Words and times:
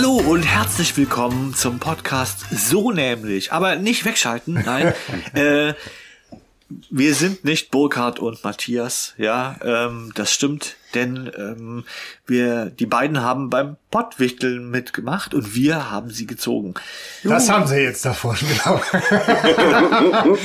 Hallo 0.00 0.12
und 0.12 0.44
herzlich 0.44 0.96
willkommen 0.96 1.54
zum 1.54 1.80
Podcast 1.80 2.46
So 2.52 2.92
nämlich. 2.92 3.52
Aber 3.52 3.74
nicht 3.74 4.04
wegschalten, 4.04 4.54
nein. 4.54 4.94
äh, 5.34 5.74
wir 6.90 7.14
sind 7.14 7.44
nicht 7.44 7.70
Burkhard 7.70 8.18
und 8.18 8.44
Matthias, 8.44 9.14
ja, 9.16 9.56
ähm, 9.62 10.12
das 10.14 10.32
stimmt, 10.32 10.76
denn 10.94 11.30
ähm, 11.36 11.84
wir, 12.26 12.66
die 12.66 12.84
beiden 12.84 13.22
haben 13.22 13.48
beim 13.48 13.76
Pottwichteln 13.90 14.70
mitgemacht 14.70 15.32
und 15.32 15.54
wir 15.54 15.90
haben 15.90 16.10
sie 16.10 16.26
gezogen. 16.26 16.74
Das 17.24 17.48
haben 17.48 17.66
sie 17.66 17.76
jetzt 17.76 18.04
davon, 18.04 18.36
genau. 18.36 18.82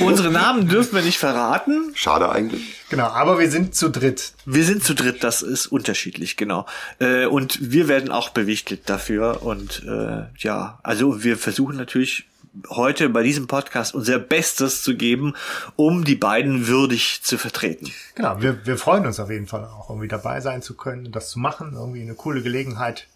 Unsere 0.00 0.30
Namen 0.30 0.68
dürfen 0.68 0.94
wir 0.94 1.02
nicht 1.02 1.18
verraten. 1.18 1.92
Schade 1.94 2.30
eigentlich. 2.30 2.74
Genau, 2.88 3.06
aber 3.06 3.38
wir 3.38 3.50
sind 3.50 3.74
zu 3.74 3.90
dritt. 3.90 4.32
Wir 4.46 4.64
sind 4.64 4.82
zu 4.82 4.94
dritt, 4.94 5.22
das 5.24 5.42
ist 5.42 5.66
unterschiedlich, 5.66 6.38
genau. 6.38 6.64
Äh, 7.00 7.26
und 7.26 7.70
wir 7.72 7.88
werden 7.88 8.10
auch 8.10 8.30
bewichtelt 8.30 8.88
dafür 8.88 9.42
und 9.42 9.82
äh, 9.86 10.24
ja, 10.38 10.78
also 10.82 11.22
wir 11.22 11.36
versuchen 11.36 11.76
natürlich 11.76 12.24
heute 12.70 13.08
bei 13.08 13.22
diesem 13.22 13.46
Podcast 13.46 13.94
unser 13.94 14.18
Bestes 14.18 14.82
zu 14.82 14.96
geben, 14.96 15.34
um 15.76 16.04
die 16.04 16.14
beiden 16.14 16.66
würdig 16.66 17.20
zu 17.22 17.38
vertreten. 17.38 17.90
Genau, 18.14 18.40
wir, 18.40 18.64
wir 18.66 18.78
freuen 18.78 19.06
uns 19.06 19.18
auf 19.20 19.30
jeden 19.30 19.46
Fall 19.46 19.64
auch 19.64 19.90
irgendwie 19.90 20.08
dabei 20.08 20.40
sein 20.40 20.62
zu 20.62 20.74
können, 20.74 21.10
das 21.12 21.30
zu 21.30 21.38
machen. 21.38 21.72
Irgendwie 21.74 22.02
eine 22.02 22.14
coole 22.14 22.42
Gelegenheit 22.42 23.06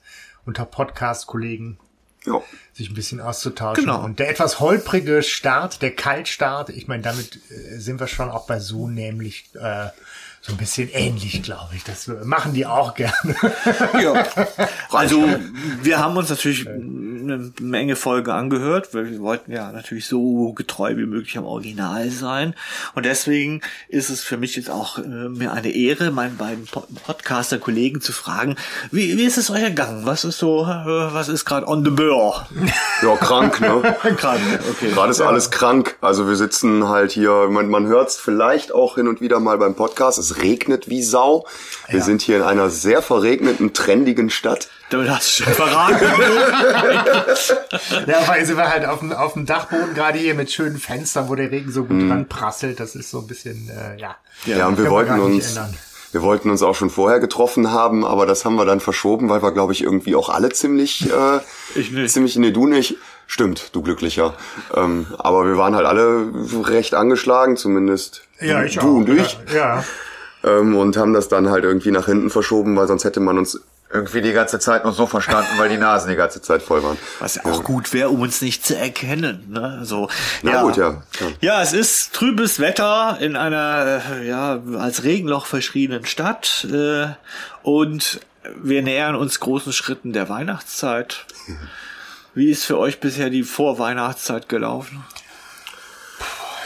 unter 0.44 0.64
Podcast-Kollegen 0.64 1.78
Ja. 2.26 2.42
sich 2.72 2.90
ein 2.90 2.94
bisschen 2.94 3.20
auszutauschen. 3.20 3.84
Genau. 3.84 4.02
Und 4.04 4.18
der 4.18 4.28
etwas 4.30 4.60
holprige 4.60 5.22
Start, 5.22 5.82
der 5.82 5.94
Kaltstart, 5.94 6.70
ich 6.70 6.88
meine, 6.88 7.02
damit 7.02 7.36
äh, 7.50 7.78
sind 7.78 8.00
wir 8.00 8.06
schon 8.06 8.30
auch 8.30 8.46
bei 8.46 8.58
so 8.58 8.88
nämlich 8.88 9.50
äh, 9.54 9.88
so 10.48 10.54
ein 10.54 10.56
bisschen 10.56 10.88
ähnlich, 10.90 11.42
glaube 11.42 11.74
ich. 11.76 11.84
Das 11.84 12.08
machen 12.24 12.54
die 12.54 12.66
auch 12.66 12.94
gerne. 12.94 13.12
Ja. 14.02 14.24
Also 14.90 15.24
wir 15.82 15.98
haben 15.98 16.16
uns 16.16 16.28
natürlich 16.30 16.66
eine 16.68 17.52
Menge 17.60 17.96
Folgen 17.96 18.30
angehört, 18.30 18.94
weil 18.94 19.10
wir 19.10 19.20
wollten 19.20 19.52
ja 19.52 19.70
natürlich 19.72 20.06
so 20.06 20.52
getreu 20.52 20.96
wie 20.96 21.06
möglich 21.06 21.36
am 21.36 21.44
Original 21.44 22.08
sein. 22.10 22.54
Und 22.94 23.04
deswegen 23.06 23.60
ist 23.88 24.08
es 24.10 24.22
für 24.22 24.36
mich 24.36 24.56
jetzt 24.56 24.70
auch 24.70 24.98
äh, 24.98 25.02
mir 25.02 25.52
eine 25.52 25.70
Ehre, 25.70 26.10
meinen 26.10 26.36
beiden 26.36 26.66
Po- 26.66 26.86
Podcaster-Kollegen 27.06 28.00
zu 28.00 28.12
fragen, 28.12 28.56
wie, 28.90 29.16
wie 29.18 29.24
ist 29.24 29.36
es 29.38 29.50
euch 29.50 29.62
ergangen? 29.62 30.06
Was 30.06 30.24
ist 30.24 30.38
so, 30.38 30.62
äh, 30.64 30.66
was 30.66 31.28
ist 31.28 31.44
gerade 31.44 31.66
on 31.68 31.84
the 31.84 31.90
burr? 31.90 32.46
Ja, 33.00 33.14
krank, 33.14 33.60
ne? 33.60 33.80
Gerade, 34.16 34.40
okay. 34.70 34.90
Gerade 34.92 35.10
ist 35.12 35.20
alles 35.20 35.52
krank. 35.52 35.96
Also 36.00 36.26
wir 36.26 36.34
sitzen 36.34 36.88
halt 36.88 37.12
hier, 37.12 37.46
man, 37.48 37.68
man 37.68 37.86
hört 37.86 38.08
es 38.08 38.16
vielleicht 38.16 38.74
auch 38.74 38.96
hin 38.96 39.06
und 39.06 39.20
wieder 39.20 39.38
mal 39.38 39.56
beim 39.56 39.76
Podcast. 39.76 40.18
Es 40.18 40.36
regnet 40.42 40.88
wie 40.88 41.02
Sau. 41.02 41.46
Wir 41.88 41.98
Ja. 42.00 42.04
sind 42.04 42.22
hier 42.22 42.36
in 42.36 42.42
einer 42.42 42.70
sehr 42.70 43.02
verregneten, 43.02 43.72
trendigen 43.72 44.30
Stadt. 44.30 44.68
Damit 44.90 45.10
hast 45.10 45.38
du 45.40 45.44
schon 45.44 45.52
verraten. 45.52 45.98
ja, 48.06 48.26
weil 48.28 48.44
sind 48.44 48.56
wir 48.56 48.68
halt 48.70 48.84
auf 48.86 49.00
dem, 49.00 49.12
auf 49.12 49.32
dem 49.34 49.46
Dachboden 49.46 49.94
gerade 49.94 50.18
hier 50.18 50.34
mit 50.34 50.50
schönen 50.50 50.78
Fenstern, 50.78 51.28
wo 51.28 51.34
der 51.34 51.50
Regen 51.50 51.70
so 51.72 51.84
gut 51.84 52.00
dran 52.08 52.26
prasselt. 52.28 52.80
Das 52.80 52.94
ist 52.94 53.10
so 53.10 53.18
ein 53.20 53.26
bisschen, 53.26 53.70
äh, 53.70 54.00
ja. 54.00 54.16
Ja, 54.46 54.66
und 54.66 54.78
wir 54.78 54.90
wollten 54.90 55.18
uns, 55.20 55.48
ändern. 55.50 55.74
wir 56.12 56.22
wollten 56.22 56.50
uns 56.50 56.62
auch 56.62 56.74
schon 56.74 56.90
vorher 56.90 57.20
getroffen 57.20 57.70
haben, 57.70 58.04
aber 58.04 58.26
das 58.26 58.44
haben 58.44 58.56
wir 58.56 58.64
dann 58.64 58.80
verschoben, 58.80 59.28
weil 59.28 59.42
wir, 59.42 59.52
glaube 59.52 59.72
ich, 59.72 59.82
irgendwie 59.82 60.14
auch 60.14 60.28
alle 60.28 60.50
ziemlich, 60.50 61.10
äh, 61.10 61.40
Ich 61.74 61.90
nicht. 61.90 62.12
ziemlich, 62.12 62.36
nee, 62.36 62.50
du 62.50 62.66
nicht. 62.66 62.96
Stimmt, 63.30 63.74
du 63.74 63.82
glücklicher. 63.82 64.32
Ähm, 64.74 65.06
aber 65.18 65.44
wir 65.46 65.58
waren 65.58 65.76
halt 65.76 65.84
alle 65.86 66.30
recht 66.64 66.94
angeschlagen, 66.94 67.58
zumindest 67.58 68.22
Ja, 68.40 68.62
ich 68.64 68.76
du 68.76 68.80
auch. 68.80 68.84
und 68.84 69.08
ich. 69.10 69.38
Ja, 69.52 69.76
ja. 69.76 69.84
Ähm, 70.48 70.76
und 70.76 70.96
haben 70.96 71.12
das 71.12 71.28
dann 71.28 71.50
halt 71.50 71.64
irgendwie 71.64 71.90
nach 71.90 72.06
hinten 72.06 72.30
verschoben, 72.30 72.76
weil 72.76 72.86
sonst 72.86 73.04
hätte 73.04 73.20
man 73.20 73.38
uns 73.38 73.60
irgendwie 73.90 74.20
die 74.20 74.32
ganze 74.32 74.58
Zeit 74.58 74.84
noch 74.84 74.94
so 74.94 75.06
verstanden, 75.06 75.48
weil 75.56 75.70
die 75.70 75.78
Nasen 75.78 76.10
die 76.10 76.16
ganze 76.16 76.42
Zeit 76.42 76.62
voll 76.62 76.82
waren. 76.82 76.98
Was 77.20 77.36
ja 77.36 77.44
auch 77.46 77.64
gut 77.64 77.94
wäre, 77.94 78.10
um 78.10 78.20
uns 78.20 78.42
nicht 78.42 78.64
zu 78.66 78.76
erkennen. 78.76 79.46
Ne? 79.48 79.80
So, 79.82 80.10
Na 80.42 80.62
gut, 80.62 80.76
ja. 80.76 81.02
Ja. 81.20 81.26
Ja, 81.40 81.62
es 81.62 81.72
ist 81.72 82.12
trübes 82.12 82.60
Wetter 82.60 83.16
in 83.20 83.34
einer 83.34 84.02
äh, 84.20 84.28
ja 84.28 84.60
als 84.78 85.04
Regenloch 85.04 85.46
verschriebenen 85.46 86.04
Stadt 86.04 86.66
äh, 86.70 87.06
und 87.62 88.20
wir 88.62 88.82
nähern 88.82 89.14
uns 89.14 89.40
großen 89.40 89.72
Schritten 89.72 90.12
der 90.12 90.28
Weihnachtszeit. 90.28 91.24
Wie 92.34 92.50
ist 92.50 92.64
für 92.64 92.78
euch 92.78 93.00
bisher 93.00 93.30
die 93.30 93.42
Vorweihnachtszeit 93.42 94.48
gelaufen? 94.48 95.04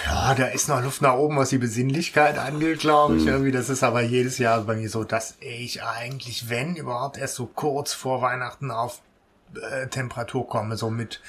Ja, 0.07 0.35
da 0.35 0.47
ist 0.47 0.69
noch 0.69 0.83
Luft 0.83 1.03
nach 1.03 1.15
oben, 1.15 1.37
was 1.37 1.51
die 1.51 1.59
Besinnlichkeit 1.59 2.39
angeht, 2.39 2.81
glaube 2.81 3.17
ich. 3.17 3.27
Irgendwie, 3.27 3.53
das 3.53 3.69
ist 3.71 3.83
aber 3.83 4.01
jedes 4.03 4.39
Jahr 4.39 4.61
bei 4.63 4.75
mir 4.77 4.89
so, 4.89 5.05
dass 5.05 5.37
ich 5.41 5.83
eigentlich, 5.83 6.49
wenn 6.49 6.77
überhaupt, 6.77 7.19
erst 7.19 7.35
so 7.37 7.47
kurz 7.47 7.93
vor 7.93 8.21
Weihnachten 8.23 8.71
auf 8.71 9.01
äh, 9.55 9.87
Temperatur 9.89 10.49
komme, 10.49 10.77
so 10.77 10.91
mit 10.91 11.21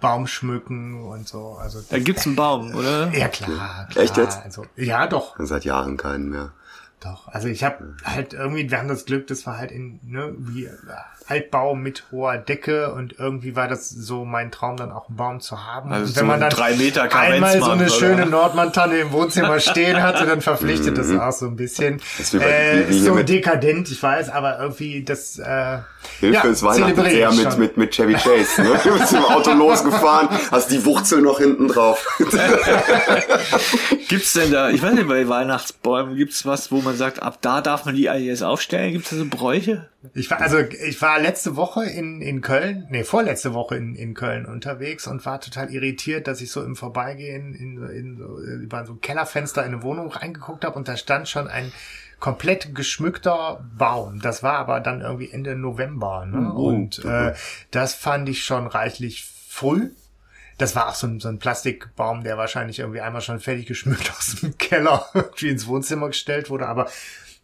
Baumschmücken 0.00 1.02
und 1.02 1.28
so. 1.28 1.58
Also 1.60 1.80
Da 1.88 1.98
gibt's 1.98 2.26
einen 2.26 2.36
Baum, 2.36 2.74
oder? 2.74 3.10
ja 3.12 3.28
klar, 3.28 3.88
klar. 3.90 4.04
Echt 4.04 4.16
jetzt? 4.16 4.38
Also, 4.44 4.64
ja, 4.76 5.06
doch, 5.06 5.36
Seit 5.38 5.64
Jahren 5.64 5.96
keinen 5.96 6.28
mehr. 6.30 6.52
doch. 7.00 7.28
Also 7.28 7.48
ich 7.48 7.64
habe 7.64 7.96
halt 8.04 8.32
irgendwie, 8.34 8.70
wir 8.70 8.78
haben 8.78 8.88
das 8.88 9.04
Glück, 9.04 9.26
das 9.26 9.46
war 9.46 9.58
halt 9.58 9.72
in 9.72 9.98
ne, 10.04 10.32
wie 10.38 10.66
äh, 10.66 10.70
Altbau 11.28 11.74
mit 11.74 12.04
hoher 12.10 12.38
Decke 12.38 12.92
und 12.92 13.18
irgendwie 13.18 13.56
war 13.56 13.68
das 13.68 13.88
so 13.88 14.24
mein 14.24 14.50
Traum, 14.50 14.76
dann 14.76 14.92
auch 14.92 15.08
einen 15.08 15.16
Baum 15.16 15.40
zu 15.40 15.66
haben. 15.66 15.92
Also 15.92 16.06
und 16.06 16.14
so 16.14 16.20
wenn 16.20 16.26
man 16.26 16.40
dann 16.40 16.50
drei 16.50 16.74
Meter 16.74 17.14
einmal 17.14 17.58
so 17.58 17.70
eine 17.70 17.84
oder? 17.84 17.92
schöne 17.92 18.26
Nordmann-Tanne 18.26 18.98
im 18.98 19.12
Wohnzimmer 19.12 19.60
stehen 19.60 20.02
hatte, 20.02 20.26
dann 20.26 20.40
verpflichtet 20.40 20.98
das 20.98 21.10
auch 21.10 21.32
so 21.32 21.46
ein 21.46 21.56
bisschen. 21.56 21.94
Mhm. 21.94 22.00
ist 22.18 22.34
äh, 22.34 22.82
ist 22.88 23.04
so 23.04 23.16
dekadent, 23.22 23.90
ich 23.90 24.02
weiß, 24.02 24.30
aber 24.30 24.58
irgendwie 24.58 25.04
das 25.04 25.38
äh, 25.38 25.78
Hilfe 26.20 26.34
ja, 26.34 26.42
ist 26.52 26.62
Weihnachten 26.62 27.04
eher 27.04 27.32
mit, 27.32 27.58
mit, 27.58 27.76
mit 27.76 27.94
Chevy 27.94 28.14
Chase. 28.14 28.62
Ne? 28.62 28.80
Du 28.84 28.98
bist 28.98 29.12
im 29.12 29.24
Auto 29.24 29.52
losgefahren, 29.52 30.28
hast 30.50 30.70
die 30.70 30.84
Wurzel 30.84 31.22
noch 31.22 31.38
hinten 31.38 31.68
drauf. 31.68 32.06
Gibt's 34.08 34.32
denn 34.32 34.50
da, 34.50 34.70
ich 34.70 34.82
weiß 34.82 34.94
nicht, 34.94 35.08
bei 35.08 35.28
Weihnachtsbäumen 35.28 36.16
gibt's 36.16 36.44
was, 36.44 36.70
wo 36.72 36.80
man 36.80 36.96
sagt, 36.96 37.22
ab 37.22 37.38
da 37.40 37.60
darf 37.60 37.84
man 37.84 37.94
die 37.94 38.02
jetzt 38.02 38.42
aufstellen? 38.42 38.92
Gibt's 38.92 39.10
da 39.10 39.16
so 39.16 39.24
Bräuche? 39.26 39.88
Ich 40.14 40.30
war, 40.30 40.40
also 40.40 40.58
ich 40.58 41.00
war 41.00 41.20
letzte 41.20 41.54
Woche 41.56 41.84
in, 41.84 42.20
in 42.20 42.40
Köln, 42.40 42.86
nee, 42.90 43.04
vorletzte 43.04 43.54
Woche 43.54 43.76
in, 43.76 43.94
in 43.94 44.14
Köln 44.14 44.46
unterwegs 44.46 45.06
und 45.06 45.24
war 45.24 45.40
total 45.40 45.70
irritiert, 45.72 46.26
dass 46.26 46.40
ich 46.40 46.50
so 46.50 46.62
im 46.62 46.74
Vorbeigehen 46.76 47.54
in, 47.54 47.78
so- 47.78 47.86
in 47.86 48.16
über 48.62 48.84
so 48.84 48.94
ein 48.94 49.00
Kellerfenster 49.00 49.64
in 49.64 49.74
eine 49.74 49.82
Wohnung 49.82 50.10
reingeguckt 50.10 50.64
habe 50.64 50.76
und 50.76 50.88
da 50.88 50.96
stand 50.96 51.28
schon 51.28 51.46
ein 51.48 51.72
komplett 52.18 52.74
geschmückter 52.74 53.64
Baum. 53.76 54.20
Das 54.20 54.42
war 54.42 54.54
aber 54.58 54.80
dann 54.80 55.00
irgendwie 55.00 55.30
Ende 55.30 55.54
November. 55.56 56.24
Ne? 56.26 56.52
Oh, 56.54 56.68
und 56.68 57.04
äh, 57.04 57.34
das 57.70 57.94
fand 57.94 58.28
ich 58.28 58.44
schon 58.44 58.66
reichlich 58.66 59.24
früh. 59.48 59.90
Das 60.58 60.76
war 60.76 60.88
auch 60.88 60.94
so 60.94 61.06
ein, 61.08 61.18
so 61.18 61.28
ein 61.28 61.38
Plastikbaum, 61.40 62.22
der 62.22 62.38
wahrscheinlich 62.38 62.78
irgendwie 62.78 63.00
einmal 63.00 63.22
schon 63.22 63.40
fertig 63.40 63.66
geschmückt 63.66 64.12
aus 64.16 64.36
dem 64.40 64.56
Keller 64.58 65.04
irgendwie 65.14 65.48
ins 65.48 65.66
Wohnzimmer 65.66 66.08
gestellt 66.08 66.50
wurde. 66.50 66.66
Aber 66.68 66.88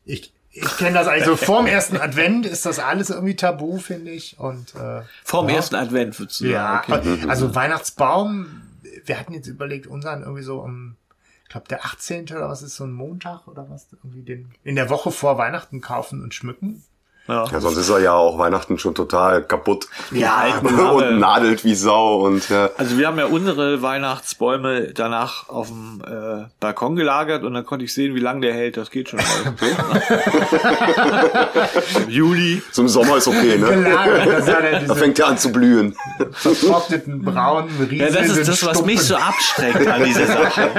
ich, 0.04 0.32
ich 0.50 0.76
kenne 0.76 0.94
das 0.94 1.06
eigentlich 1.06 1.24
so 1.26 1.36
vorm 1.36 1.66
ersten 1.66 1.96
Advent 1.98 2.46
ist 2.46 2.66
das 2.66 2.78
alles 2.78 3.10
irgendwie 3.10 3.36
tabu, 3.36 3.78
finde 3.78 4.10
ich. 4.10 4.38
Und 4.38 4.74
äh, 4.74 5.02
Vorm 5.24 5.48
ja. 5.48 5.56
ersten 5.56 5.74
Advent, 5.76 6.18
würdest 6.18 6.40
du 6.40 6.46
Ja, 6.46 6.82
sagen. 6.86 7.08
Okay. 7.10 7.28
also 7.28 7.54
Weihnachtsbaum, 7.54 8.62
wir 9.04 9.18
hatten 9.18 9.34
jetzt 9.34 9.46
überlegt, 9.46 9.86
unseren 9.86 10.22
irgendwie 10.22 10.42
so 10.42 10.62
am, 10.62 10.96
ich 11.44 11.50
glaube, 11.50 11.68
der 11.68 11.84
18. 11.84 12.24
oder 12.30 12.48
was 12.48 12.62
ist 12.62 12.76
so 12.76 12.84
ein 12.84 12.92
Montag 12.92 13.46
oder 13.46 13.68
was, 13.70 13.86
irgendwie 13.92 14.22
den 14.22 14.50
in 14.64 14.76
der 14.76 14.90
Woche 14.90 15.10
vor 15.10 15.38
Weihnachten 15.38 15.80
kaufen 15.80 16.22
und 16.22 16.34
schmücken. 16.34 16.82
Ja. 17.28 17.44
Ja, 17.52 17.60
sonst 17.60 17.76
ist 17.76 17.90
er 17.90 17.98
ja 18.00 18.14
auch 18.14 18.38
Weihnachten 18.38 18.78
schon 18.78 18.94
total 18.94 19.42
kaputt. 19.42 19.86
Ja, 20.10 20.46
und 20.62 21.18
nadelt 21.18 21.62
wie 21.64 21.74
Sau 21.74 22.22
und 22.24 22.48
ja. 22.48 22.70
Also 22.78 22.96
wir 22.96 23.06
haben 23.06 23.18
ja 23.18 23.26
unsere 23.26 23.82
Weihnachtsbäume 23.82 24.94
danach 24.94 25.50
auf 25.50 25.68
dem 25.68 26.00
äh, 26.06 26.46
Balkon 26.58 26.96
gelagert 26.96 27.44
und 27.44 27.52
dann 27.52 27.66
konnte 27.66 27.84
ich 27.84 27.92
sehen, 27.92 28.14
wie 28.14 28.20
lange 28.20 28.40
der 28.40 28.54
hält. 28.54 28.78
Das 28.78 28.90
geht 28.90 29.10
schon. 29.10 29.18
mal. 29.20 29.54
Im 32.04 32.08
Juli. 32.08 32.62
Im 32.76 32.88
Sommer 32.88 33.16
ist 33.18 33.28
okay, 33.28 33.58
ne? 33.58 33.66
Gelagert, 33.68 34.48
ja 34.48 34.80
Da 34.86 34.94
fängt 34.94 35.18
er 35.18 35.26
an 35.28 35.38
zu 35.38 35.52
blühen. 35.52 35.94
vertrockneten 36.32 37.22
braunen 37.22 37.68
Ja, 37.78 37.84
riesigen 38.06 38.14
das 38.14 38.36
ist 38.38 38.48
das, 38.48 38.66
was 38.66 38.84
mich 38.84 39.00
so 39.02 39.14
Stumpen. 39.16 39.28
abschreckt 39.28 39.86
an 39.86 40.04
dieser 40.04 40.26
Sache. 40.26 40.70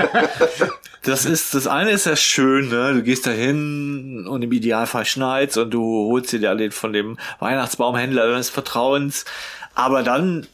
Das 1.03 1.25
ist, 1.25 1.53
das 1.53 1.67
eine 1.67 1.91
ist 1.91 2.05
ja 2.05 2.15
schön, 2.15 2.69
ne? 2.69 2.93
Du 2.93 3.03
gehst 3.03 3.25
da 3.25 3.31
hin 3.31 4.27
und 4.27 4.41
im 4.41 4.51
Idealfall 4.51 5.05
schneit's 5.05 5.57
und 5.57 5.71
du 5.71 6.09
holst 6.11 6.31
dir 6.31 6.55
den 6.55 6.71
von 6.71 6.93
dem 6.93 7.17
Weihnachtsbaumhändler 7.39 8.27
deines 8.27 8.49
Vertrauens. 8.49 9.25
Aber 9.75 10.03
dann 10.03 10.45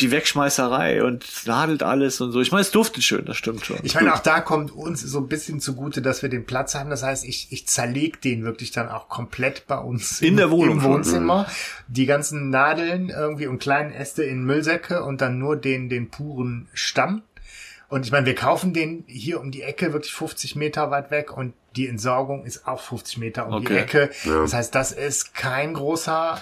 die 0.00 0.10
Wegschmeißerei 0.10 1.02
und 1.02 1.24
nadelt 1.46 1.82
alles 1.82 2.20
und 2.20 2.32
so. 2.32 2.40
Ich 2.40 2.52
meine, 2.52 2.62
es 2.62 2.70
duftet 2.70 3.02
schön, 3.02 3.24
das 3.24 3.36
stimmt 3.36 3.64
schon. 3.64 3.78
Ich 3.82 3.94
meine, 3.94 4.12
auch 4.12 4.18
da 4.18 4.40
kommt 4.40 4.70
uns 4.70 5.00
so 5.00 5.18
ein 5.18 5.28
bisschen 5.28 5.60
zugute, 5.60 6.02
dass 6.02 6.20
wir 6.22 6.28
den 6.28 6.44
Platz 6.44 6.74
haben. 6.74 6.90
Das 6.90 7.02
heißt, 7.02 7.24
ich, 7.24 7.48
ich 7.50 7.66
zerleg 7.66 8.20
den 8.20 8.44
wirklich 8.44 8.72
dann 8.72 8.88
auch 8.88 9.08
komplett 9.08 9.66
bei 9.66 9.78
uns 9.78 10.20
In 10.20 10.28
im, 10.28 10.36
der 10.36 10.50
Wohnung 10.50 10.78
im. 10.78 10.84
Wohnzimmer. 10.84 11.46
Die 11.88 12.04
ganzen 12.04 12.50
Nadeln 12.50 13.08
irgendwie 13.08 13.46
und 13.46 13.58
kleinen 13.58 13.92
Äste 13.92 14.22
in 14.22 14.44
Müllsäcke 14.44 15.02
und 15.02 15.22
dann 15.22 15.38
nur 15.38 15.56
den, 15.56 15.88
den 15.88 16.10
puren 16.10 16.68
Stamm. 16.74 17.22
Und 17.88 18.04
ich 18.04 18.12
meine, 18.12 18.26
wir 18.26 18.34
kaufen 18.34 18.72
den 18.72 19.04
hier 19.06 19.40
um 19.40 19.50
die 19.52 19.62
Ecke 19.62 19.92
wirklich 19.92 20.12
50 20.12 20.56
Meter 20.56 20.90
weit 20.90 21.10
weg 21.10 21.36
und 21.36 21.54
die 21.76 21.86
Entsorgung 21.86 22.44
ist 22.44 22.66
auch 22.66 22.80
50 22.80 23.18
Meter 23.18 23.46
um 23.46 23.60
die 23.60 23.66
Okay. 23.66 23.78
Ecke. 23.78 24.10
Ja. 24.24 24.42
Das 24.42 24.54
heißt, 24.54 24.74
das 24.74 24.92
ist 24.92 25.34
kein 25.34 25.74
großer 25.74 26.40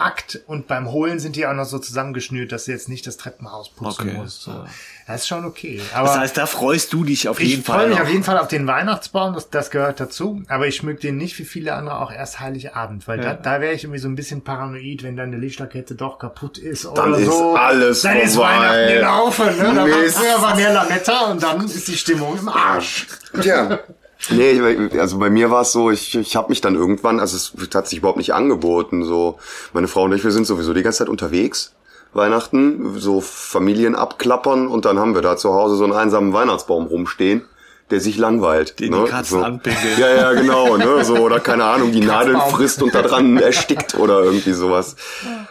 Akt 0.00 0.40
und 0.46 0.66
beim 0.66 0.90
Holen 0.90 1.18
sind 1.18 1.36
die 1.36 1.46
auch 1.46 1.52
noch 1.54 1.64
so 1.64 1.78
zusammengeschnürt, 1.78 2.50
dass 2.52 2.64
du 2.64 2.72
jetzt 2.72 2.88
nicht 2.88 3.06
das 3.06 3.16
Treppenhaus 3.16 3.70
putzen 3.70 4.08
Okay, 4.08 4.16
musst. 4.18 4.42
So. 4.42 4.50
ja. 4.50 4.64
Das 5.06 5.22
ist 5.22 5.28
schon 5.28 5.44
okay. 5.44 5.80
Aber 5.92 6.06
Das 6.08 6.18
heißt, 6.18 6.36
da 6.36 6.46
freust 6.46 6.92
du 6.92 7.04
dich 7.04 7.28
auf 7.28 7.40
jeden 7.40 7.60
ich 7.60 7.66
Fall. 7.66 7.80
freue 7.80 7.88
mich 7.88 8.00
auf 8.00 8.08
jeden 8.08 8.22
Fall 8.22 8.38
auf 8.38 8.46
den 8.48 8.66
Weihnachtsbaum, 8.66 9.34
das, 9.34 9.50
das 9.50 9.70
gehört 9.70 9.98
dazu. 10.00 10.42
Aber 10.48 10.66
ich 10.68 10.76
schmück 10.76 11.00
den 11.00 11.16
nicht 11.16 11.38
wie 11.38 11.44
viele 11.44 11.74
andere 11.74 11.98
auch 12.00 12.12
erst 12.12 12.38
Heiligabend, 12.40 13.08
weil 13.08 13.18
da, 13.20 13.34
da 13.34 13.60
wäre 13.60 13.72
ich 13.74 13.82
irgendwie 13.84 13.98
so 14.00 14.08
ein 14.08 14.14
bisschen 14.14 14.42
paranoid, 14.42 15.02
wenn 15.02 15.16
dann 15.16 15.28
eine 15.30 15.38
Lichterkette 15.38 15.94
doch 15.96 16.18
kaputt 16.18 16.58
ist 16.58 16.84
Dann 16.84 17.12
oder 17.12 17.18
ist 17.18 17.26
so. 17.26 17.54
alles 17.56 18.02
Dann 18.02 18.16
ist 18.18 18.34
vorbei. 18.36 18.50
Weihnachten 18.56 18.94
gelaufen. 18.94 19.46
Ne? 19.58 19.62
Da 19.74 19.76
war 19.76 19.86
Mist. 19.86 20.16
früher 20.16 20.42
war 20.42 20.54
mehr 20.56 20.72
Lametta 20.72 21.20
und 21.30 21.42
dann 21.42 21.64
ist 21.64 21.88
die 21.88 21.96
Stimmung 21.96 22.38
im 22.38 22.48
Arsch. 22.48 23.06
Tja. 23.40 23.78
Nee, 24.28 24.60
also 24.98 25.18
bei 25.18 25.30
mir 25.30 25.50
war 25.50 25.62
es 25.62 25.72
so, 25.72 25.90
ich, 25.90 26.14
ich 26.14 26.36
habe 26.36 26.50
mich 26.50 26.60
dann 26.60 26.74
irgendwann, 26.74 27.20
also 27.20 27.36
es 27.36 27.74
hat 27.74 27.88
sich 27.88 27.98
überhaupt 27.98 28.18
nicht 28.18 28.34
angeboten. 28.34 29.04
So, 29.04 29.38
meine 29.72 29.88
Frau 29.88 30.02
und 30.04 30.12
ich, 30.12 30.22
wir 30.22 30.30
sind 30.30 30.46
sowieso 30.46 30.74
die 30.74 30.82
ganze 30.82 30.98
Zeit 30.98 31.08
unterwegs. 31.08 31.74
Weihnachten, 32.12 32.98
so 32.98 33.20
Familien 33.20 33.94
abklappern 33.94 34.66
und 34.66 34.84
dann 34.84 34.98
haben 34.98 35.14
wir 35.14 35.22
da 35.22 35.36
zu 35.36 35.54
Hause 35.54 35.76
so 35.76 35.84
einen 35.84 35.92
einsamen 35.92 36.32
Weihnachtsbaum 36.32 36.86
rumstehen, 36.86 37.42
der 37.90 38.00
sich 38.00 38.18
langweilt. 38.18 38.80
Den 38.80 38.92
die 38.92 38.98
ne? 38.98 39.04
Katzen 39.04 39.38
so. 39.38 39.44
anpinkeln. 39.44 39.98
Ja, 39.98 40.14
ja, 40.14 40.32
genau, 40.32 40.76
ne? 40.76 41.04
So, 41.04 41.16
oder 41.18 41.38
keine 41.38 41.64
Ahnung, 41.64 41.92
die 41.92 42.00
Nadeln 42.00 42.40
frisst 42.50 42.82
und 42.82 42.94
da 42.94 43.02
dran 43.02 43.36
erstickt 43.38 43.94
oder 43.94 44.24
irgendwie 44.24 44.52
sowas. 44.52 44.96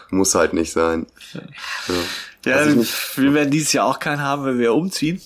Muss 0.09 0.35
halt 0.35 0.53
nicht 0.53 0.73
sein. 0.73 1.07
Ja, 2.45 2.65
ich 2.65 2.75
nicht. 2.75 3.17
wir 3.17 3.33
werden 3.33 3.51
dieses 3.51 3.73
Jahr 3.73 3.85
auch 3.85 3.99
keinen 3.99 4.21
haben, 4.21 4.45
wenn 4.45 4.59
wir 4.59 4.73
umziehen. 4.73 5.21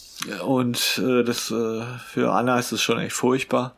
Und 0.46 1.02
äh, 1.04 1.24
das 1.24 1.52
äh, 1.52 1.82
für 2.08 2.32
Anna 2.32 2.60
ist 2.60 2.72
es 2.72 2.82
schon 2.82 3.00
echt 3.00 3.14
furchtbar. 3.14 3.76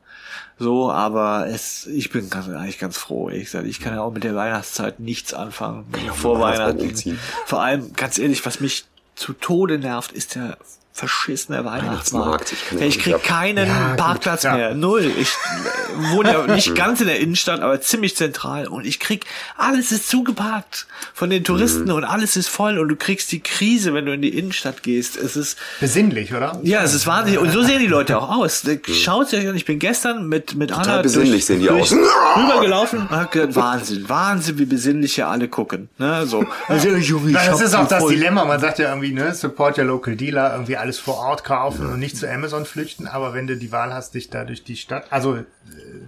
So, 0.58 0.90
aber 0.90 1.48
es, 1.48 1.86
ich 1.86 2.12
bin 2.12 2.30
ganz, 2.30 2.48
eigentlich 2.48 2.80
ganz 2.80 2.98
froh. 2.98 3.30
Ich 3.30 3.52
sage, 3.52 3.68
ich 3.68 3.82
kann 3.82 3.94
ja 3.94 4.02
auch 4.02 4.14
mit 4.14 4.24
der 4.24 4.36
Weihnachtszeit 4.36 5.00
nichts 5.00 5.34
anfangen. 5.34 5.86
vor 6.14 6.40
Weihnachten. 6.40 7.20
Vor 7.46 7.62
allem, 7.62 7.94
ganz 7.94 8.18
ehrlich, 8.18 8.46
was 8.46 8.62
mich 8.62 8.86
zu 9.16 9.34
Tode 9.34 9.80
nervt, 9.80 10.12
ist 10.14 10.36
der 10.36 10.58
verschissene 10.98 11.66
Weihnachtsmarkt. 11.66 12.52
Weihnachtsmarkt, 12.52 12.82
ich 12.82 12.98
Ich, 12.98 13.04
krieg 13.04 13.22
keinen 13.22 13.68
Ja, 13.68 13.90
gut, 13.90 13.98
Parkplatz 13.98 14.44
ja. 14.44 14.56
mehr. 14.56 14.74
Null. 14.74 15.12
Ich 15.20 15.28
äh, 15.30 16.14
wohne 16.16 16.32
ja 16.32 16.48
nicht 16.48 16.74
ganz 16.76 17.02
in 17.02 17.08
der 17.08 17.20
Innenstadt, 17.20 17.60
aber 17.60 17.82
ziemlich 17.82 18.16
zentral. 18.16 18.68
Und 18.68 18.86
ich 18.86 19.02
krieg, 19.02 19.26
alles 19.58 19.92
ist 19.92 20.08
zugeparkt 20.10 20.88
von 21.14 21.30
den 21.30 21.44
Touristen 21.44 21.92
und 21.92 22.06
alles 22.06 22.38
ist 22.38 22.48
voll. 22.48 22.80
Und 22.80 22.88
du 22.88 22.96
kriegst 22.96 23.30
die 23.34 23.42
Krise, 23.42 23.94
wenn 23.94 24.06
du 24.06 24.14
in 24.14 24.22
die 24.22 24.38
Innenstadt 24.38 24.84
gehst. 24.84 25.18
Es 25.18 25.36
ist, 25.36 25.58
Besinnlich, 25.82 26.34
oder? 26.34 26.60
ja, 26.64 26.82
es 26.82 26.94
ist 26.94 27.06
wahnsinnig. 27.08 27.42
Und 27.42 27.52
so 27.52 27.62
sehen 27.62 27.80
die 27.80 27.88
Leute 27.88 28.18
auch 28.18 28.30
aus. 28.30 28.64
Schaut 28.94 29.34
euch 29.34 29.48
an. 29.50 29.56
Ich 29.58 29.66
bin 29.66 29.80
gestern 29.80 30.30
mit, 30.30 30.56
mit 30.56 30.72
Anna 30.72 31.02
besinnlich 31.02 31.46
sehen 31.46 31.60
die 31.60 31.70
aus. 31.70 31.92
rübergelaufen 32.38 33.00
und 33.02 33.10
hab 33.12 33.32
gedacht, 33.32 33.56
Wahnsinn, 33.56 34.08
Wahnsinn, 34.08 34.58
wie 34.60 34.66
besinnlich 34.66 35.16
hier 35.16 35.28
alle 35.28 35.50
gucken. 35.50 35.90
Ne, 35.98 36.26
so. 36.26 36.46
Also, 36.68 36.88
Junge, 36.90 37.30
ich 37.32 37.36
Das 37.36 37.60
ist 37.62 37.74
auch 37.76 37.88
das 37.88 38.00
voll- 38.02 38.14
Dilemma. 38.14 38.46
Man 38.46 38.60
sagt 38.60 38.80
ja 38.80 38.90
irgendwie, 38.90 39.12
ne, 39.12 39.34
support 39.36 39.78
your 39.78 39.84
local 39.86 40.16
dealer, 40.16 40.54
irgendwie 40.54 40.78
alles 40.86 41.00
vor 41.00 41.18
Ort 41.18 41.44
kaufen 41.44 41.88
und 41.92 42.00
nicht 42.00 42.16
zu 42.16 42.30
Amazon 42.32 42.66
flüchten. 42.66 43.08
Aber 43.08 43.34
wenn 43.34 43.48
du 43.48 43.58
die 43.58 43.72
Wahl 43.72 43.92
hast, 43.92 44.14
dich 44.14 44.30
da 44.30 44.44
durch 44.46 44.64
die 44.64 44.78
Stadt, 44.78 45.06
also 45.10 45.40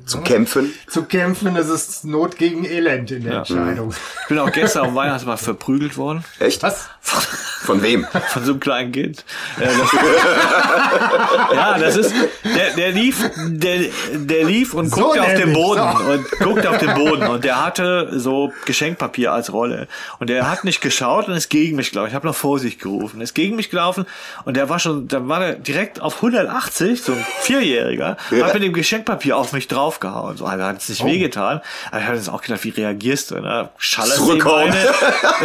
Zu 0.05 0.21
kämpfen. 0.21 0.71
zu 0.87 1.03
kämpfen, 1.05 1.55
das 1.55 1.67
ist 1.67 2.05
Not 2.05 2.37
gegen 2.37 2.63
Elend 2.63 3.09
in 3.09 3.23
der 3.23 3.39
Entscheidung. 3.39 3.89
Ich 4.21 4.27
bin 4.27 4.37
auch 4.37 4.51
gestern 4.51 4.85
am 4.85 4.95
Weihnachtsmarkt 4.95 5.41
verprügelt 5.41 5.97
worden. 5.97 6.23
Echt? 6.39 6.61
Was? 6.61 6.89
Von 7.63 7.81
wem? 7.81 8.05
Von 8.29 8.43
so 8.45 8.51
einem 8.51 8.59
kleinen 8.59 8.91
Kind. 8.91 9.23
Ja, 9.59 9.67
das, 9.67 9.91
ja, 11.53 11.77
das 11.79 11.95
ist, 11.97 12.13
der, 12.43 12.71
der 12.75 12.91
lief, 12.91 13.29
der, 13.47 13.79
der 14.13 14.43
lief 14.43 14.73
und 14.73 14.89
So 14.89 15.01
guckte 15.01 15.21
auf 15.23 15.33
den 15.33 15.53
Boden 15.53 15.81
so. 15.97 16.11
und 16.11 16.31
guckte 16.39 16.69
auf 16.69 16.77
den 16.77 16.93
Boden 16.93 17.27
und 17.27 17.43
der 17.43 17.63
hatte 17.65 18.19
so 18.19 18.53
Geschenkpapier 18.65 19.31
als 19.33 19.51
Rolle 19.51 19.87
und 20.19 20.29
der 20.29 20.49
hat 20.49 20.63
nicht 20.63 20.81
geschaut 20.81 21.27
und 21.27 21.33
ist 21.35 21.49
gegen 21.49 21.75
mich 21.75 21.91
gelaufen. 21.91 22.09
Ich 22.09 22.15
habe 22.15 22.27
noch 22.27 22.35
Vorsicht 22.35 22.79
gerufen. 22.81 23.21
Ist 23.21 23.33
gegen 23.33 23.55
mich 23.55 23.69
gelaufen 23.69 24.05
und 24.45 24.55
der 24.55 24.69
war 24.69 24.79
schon, 24.79 25.07
dann 25.07 25.27
war 25.29 25.39
der 25.39 25.53
direkt 25.53 26.01
auf 26.01 26.15
180, 26.17 27.01
so 27.01 27.13
ein 27.13 27.25
Vierjähriger, 27.41 28.17
hat 28.41 28.53
mit 28.53 28.63
dem 28.63 28.73
Geschenkpapier 28.73 29.35
auf 29.37 29.53
mich 29.53 29.67
draufgehauen. 29.67 30.37
So, 30.37 30.45
also 30.45 30.63
hat 30.63 30.77
es 30.79 30.89
nicht 30.89 31.03
wehgetan. 31.05 31.61
Aber 31.91 31.99
ich 31.99 32.05
habe 32.07 32.15
jetzt 32.17 32.29
auch 32.29 32.41
gedacht, 32.41 32.63
wie 32.63 32.69
reagierst 32.69 33.31
du? 33.31 33.39
Ne? 33.39 33.69
Schallerst 33.77 34.19
die 34.19 34.23
Zurückhauen. 34.25 34.73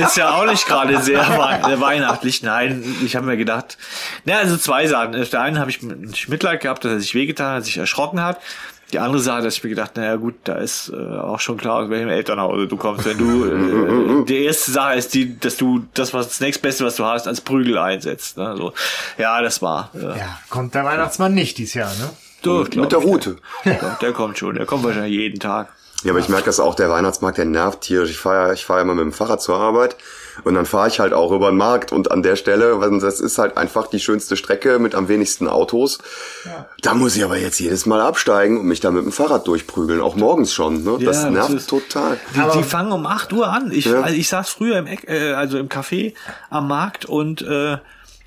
Ist 0.04 0.16
ja 0.16 0.34
auch 0.34 0.46
nicht 0.46 0.66
gerade 0.66 1.00
sehr 1.00 1.20
wei- 1.38 1.60
weihnachtlich. 2.02 2.42
Nein, 2.42 2.84
ich 3.04 3.16
habe 3.16 3.26
mir 3.26 3.36
gedacht, 3.36 3.78
na, 4.24 4.38
also 4.38 4.56
zwei 4.56 4.86
Sachen. 4.86 5.20
Auf 5.20 5.30
der 5.30 5.40
einen 5.42 5.58
habe 5.58 5.70
ich 5.70 5.82
nicht 5.82 6.28
Mitleid 6.28 6.60
gehabt, 6.60 6.84
dass 6.84 6.92
er 6.92 7.00
sich 7.00 7.14
wehgetan 7.14 7.56
hat, 7.56 7.64
sich 7.64 7.76
erschrocken 7.78 8.22
hat. 8.22 8.40
Die 8.92 8.98
andere 8.98 9.20
Sache, 9.20 9.40
dass 9.42 9.54
ich 9.54 9.64
mir 9.64 9.70
gedacht, 9.70 9.96
naja 9.96 10.16
gut, 10.16 10.34
da 10.44 10.56
ist 10.56 10.92
äh, 10.94 11.16
auch 11.16 11.40
schon 11.40 11.56
klar, 11.56 11.76
aus 11.84 11.88
welchem 11.88 12.10
Elternhause 12.10 12.66
du 12.68 12.76
kommst. 12.76 13.06
Wenn 13.06 13.16
du, 13.16 14.20
äh, 14.20 14.24
die 14.26 14.44
erste 14.44 14.70
Sache 14.70 14.96
ist 14.96 15.14
die, 15.14 15.38
dass 15.40 15.56
du 15.56 15.86
das, 15.94 16.12
was 16.12 16.28
das 16.28 16.40
nächstbeste, 16.40 16.84
was 16.84 16.96
du 16.96 17.04
hast, 17.06 17.26
als 17.26 17.40
Prügel 17.40 17.78
einsetzt. 17.78 18.36
Ne? 18.36 18.54
So, 18.58 18.74
ja, 19.16 19.40
das 19.40 19.62
war. 19.62 19.90
Äh, 19.94 20.18
Ja, 20.18 20.38
kommt 20.50 20.74
der 20.74 20.84
Weihnachtsmann 20.84 21.32
nicht 21.32 21.56
dieses 21.56 21.72
Jahr, 21.72 21.90
ne? 21.94 22.10
so, 22.44 22.64
glaub 22.68 22.84
Mit 22.84 22.92
der. 22.92 22.98
Route. 22.98 23.36
Ja, 23.64 23.96
der 24.02 24.12
kommt 24.12 24.36
schon, 24.38 24.56
der 24.56 24.66
kommt 24.66 24.84
wahrscheinlich 24.84 25.14
jeden 25.14 25.40
Tag. 25.40 25.72
Ja, 26.02 26.10
aber 26.10 26.18
ich 26.18 26.28
merke 26.28 26.46
das 26.46 26.60
auch, 26.60 26.74
der 26.74 26.90
Weihnachtsmarkt, 26.90 27.38
der 27.38 27.46
nervt 27.46 27.80
tierisch. 27.82 28.10
Ich 28.10 28.18
fahre 28.18 28.48
ja, 28.48 28.52
ich 28.52 28.66
fahr 28.66 28.76
ja 28.76 28.82
immer 28.82 28.94
mit 28.94 29.04
dem 29.04 29.12
Fahrrad 29.12 29.40
zur 29.40 29.56
Arbeit 29.56 29.96
und 30.44 30.54
dann 30.54 30.66
fahre 30.66 30.88
ich 30.88 31.00
halt 31.00 31.12
auch 31.12 31.30
über 31.32 31.50
den 31.50 31.56
Markt 31.56 31.92
und 31.92 32.10
an 32.10 32.22
der 32.22 32.36
Stelle, 32.36 32.80
weil 32.80 32.98
das 33.00 33.20
ist 33.20 33.38
halt 33.38 33.56
einfach 33.56 33.86
die 33.88 34.00
schönste 34.00 34.36
Strecke 34.36 34.78
mit 34.78 34.94
am 34.94 35.08
wenigsten 35.08 35.48
Autos. 35.48 35.98
Da 36.80 36.94
muss 36.94 37.16
ich 37.16 37.24
aber 37.24 37.36
jetzt 37.36 37.58
jedes 37.60 37.86
Mal 37.86 38.00
absteigen 38.00 38.58
und 38.60 38.66
mich 38.66 38.80
da 38.80 38.90
mit 38.90 39.04
dem 39.04 39.12
Fahrrad 39.12 39.46
durchprügeln, 39.46 40.00
auch 40.00 40.16
morgens 40.16 40.52
schon. 40.52 40.84
Ne? 40.84 40.98
Das 41.00 41.18
Ja, 41.22 41.24
das 41.24 41.30
nervt 41.32 41.50
ist- 41.54 41.70
total. 41.70 42.18
Die, 42.34 42.58
die 42.58 42.64
fangen 42.64 42.92
um 42.92 43.06
8 43.06 43.32
Uhr 43.32 43.46
an. 43.48 43.70
Ich, 43.72 43.86
Ja. 43.86 44.00
also 44.00 44.14
ich 44.16 44.28
saß 44.28 44.48
früher 44.50 44.78
im 44.78 44.86
Eck, 44.86 45.08
äh, 45.08 45.32
also 45.32 45.58
im 45.58 45.68
Café 45.68 46.14
am 46.50 46.68
Markt 46.68 47.04
und 47.04 47.42
äh, 47.42 47.78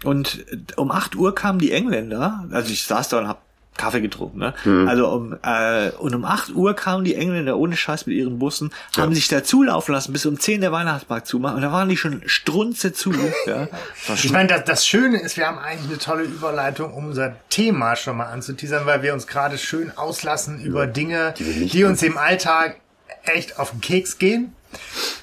und 0.04 0.46
um 0.75 0.92
8 0.92 1.16
Uhr 1.16 1.34
kamen 1.34 1.57
die 1.57 1.72
Engländer. 1.72 2.46
Also 2.52 2.72
ich 2.72 2.86
saß 2.86 3.10
da 3.10 3.18
und 3.19 3.28
hab 3.28 3.42
Kaffee 3.77 4.01
getrunken, 4.01 4.39
ne? 4.39 4.54
Hm. 4.63 4.88
Also 4.88 5.10
um 5.10 5.38
äh, 5.44 5.89
und 6.00 6.16
um 6.16 6.25
8 6.25 6.56
Uhr 6.56 6.75
kamen 6.75 7.04
die 7.04 7.16
Engländer 7.16 7.57
ohne 7.57 7.75
Scheiß 7.75 8.06
mit 8.06 8.16
ihren 8.16 8.39
Bussen, 8.39 8.72
haben 8.98 9.13
sich 9.13 9.27
da 9.27 9.44
zulaufen 9.44 9.94
lassen, 9.94 10.13
bis 10.13 10.25
um 10.25 10.39
10 10.39 10.62
der 10.62 10.72
Weihnachtsmarkt 10.72 11.28
zumachen 11.28 11.57
und 11.57 11.61
da 11.61 11.71
waren 11.71 11.90
die 11.90 11.97
schon 11.97 12.21
strunze 12.26 12.94
zu. 12.94 13.14
ja. 13.45 13.68
Ich 14.14 14.31
meine, 14.31 14.47
das, 14.47 14.64
das 14.64 14.88
Schöne 14.88 15.19
ist, 15.19 15.38
wir 15.38 15.47
haben 15.47 15.59
eigentlich 15.59 15.90
eine 15.90 16.00
tolle 16.00 16.23
Überleitung, 16.23 16.94
um 16.94 17.07
unser 17.07 17.35
Thema 17.50 17.95
schon 17.95 18.18
mal 18.18 18.28
anzuteasern, 18.28 18.85
weil 18.85 19.02
wir 19.04 19.14
uns 19.14 19.28
gerade 19.28 19.57
schön 19.57 19.92
auslassen 19.97 20.61
über 20.61 20.88
Dinge, 20.88 21.33
nicht 21.38 21.73
die 21.73 21.83
uns 21.83 22.02
im 22.02 22.18
Alltag 22.18 22.78
echt 23.26 23.59
auf 23.59 23.71
den 23.71 23.81
Keks 23.81 24.18
gehen. 24.18 24.54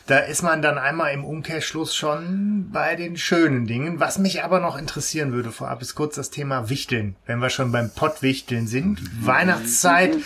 Da 0.06 0.18
ist 0.18 0.42
man 0.42 0.62
dann 0.62 0.78
einmal 0.78 1.12
im 1.12 1.24
Umkehrschluss 1.24 1.94
schon 1.94 2.70
bei 2.72 2.96
den 2.96 3.16
schönen 3.16 3.66
Dingen. 3.66 4.00
Was 4.00 4.18
mich 4.18 4.42
aber 4.42 4.60
noch 4.60 4.76
interessieren 4.76 5.32
würde 5.32 5.52
vorab, 5.52 5.80
ist 5.80 5.94
kurz 5.94 6.16
das 6.16 6.30
Thema 6.30 6.68
Wichteln. 6.68 7.16
Wenn 7.26 7.38
wir 7.38 7.50
schon 7.50 7.72
beim 7.72 7.90
Pottwichteln 7.90 8.66
sind. 8.66 9.00
Weihnachtszeit. 9.24 10.16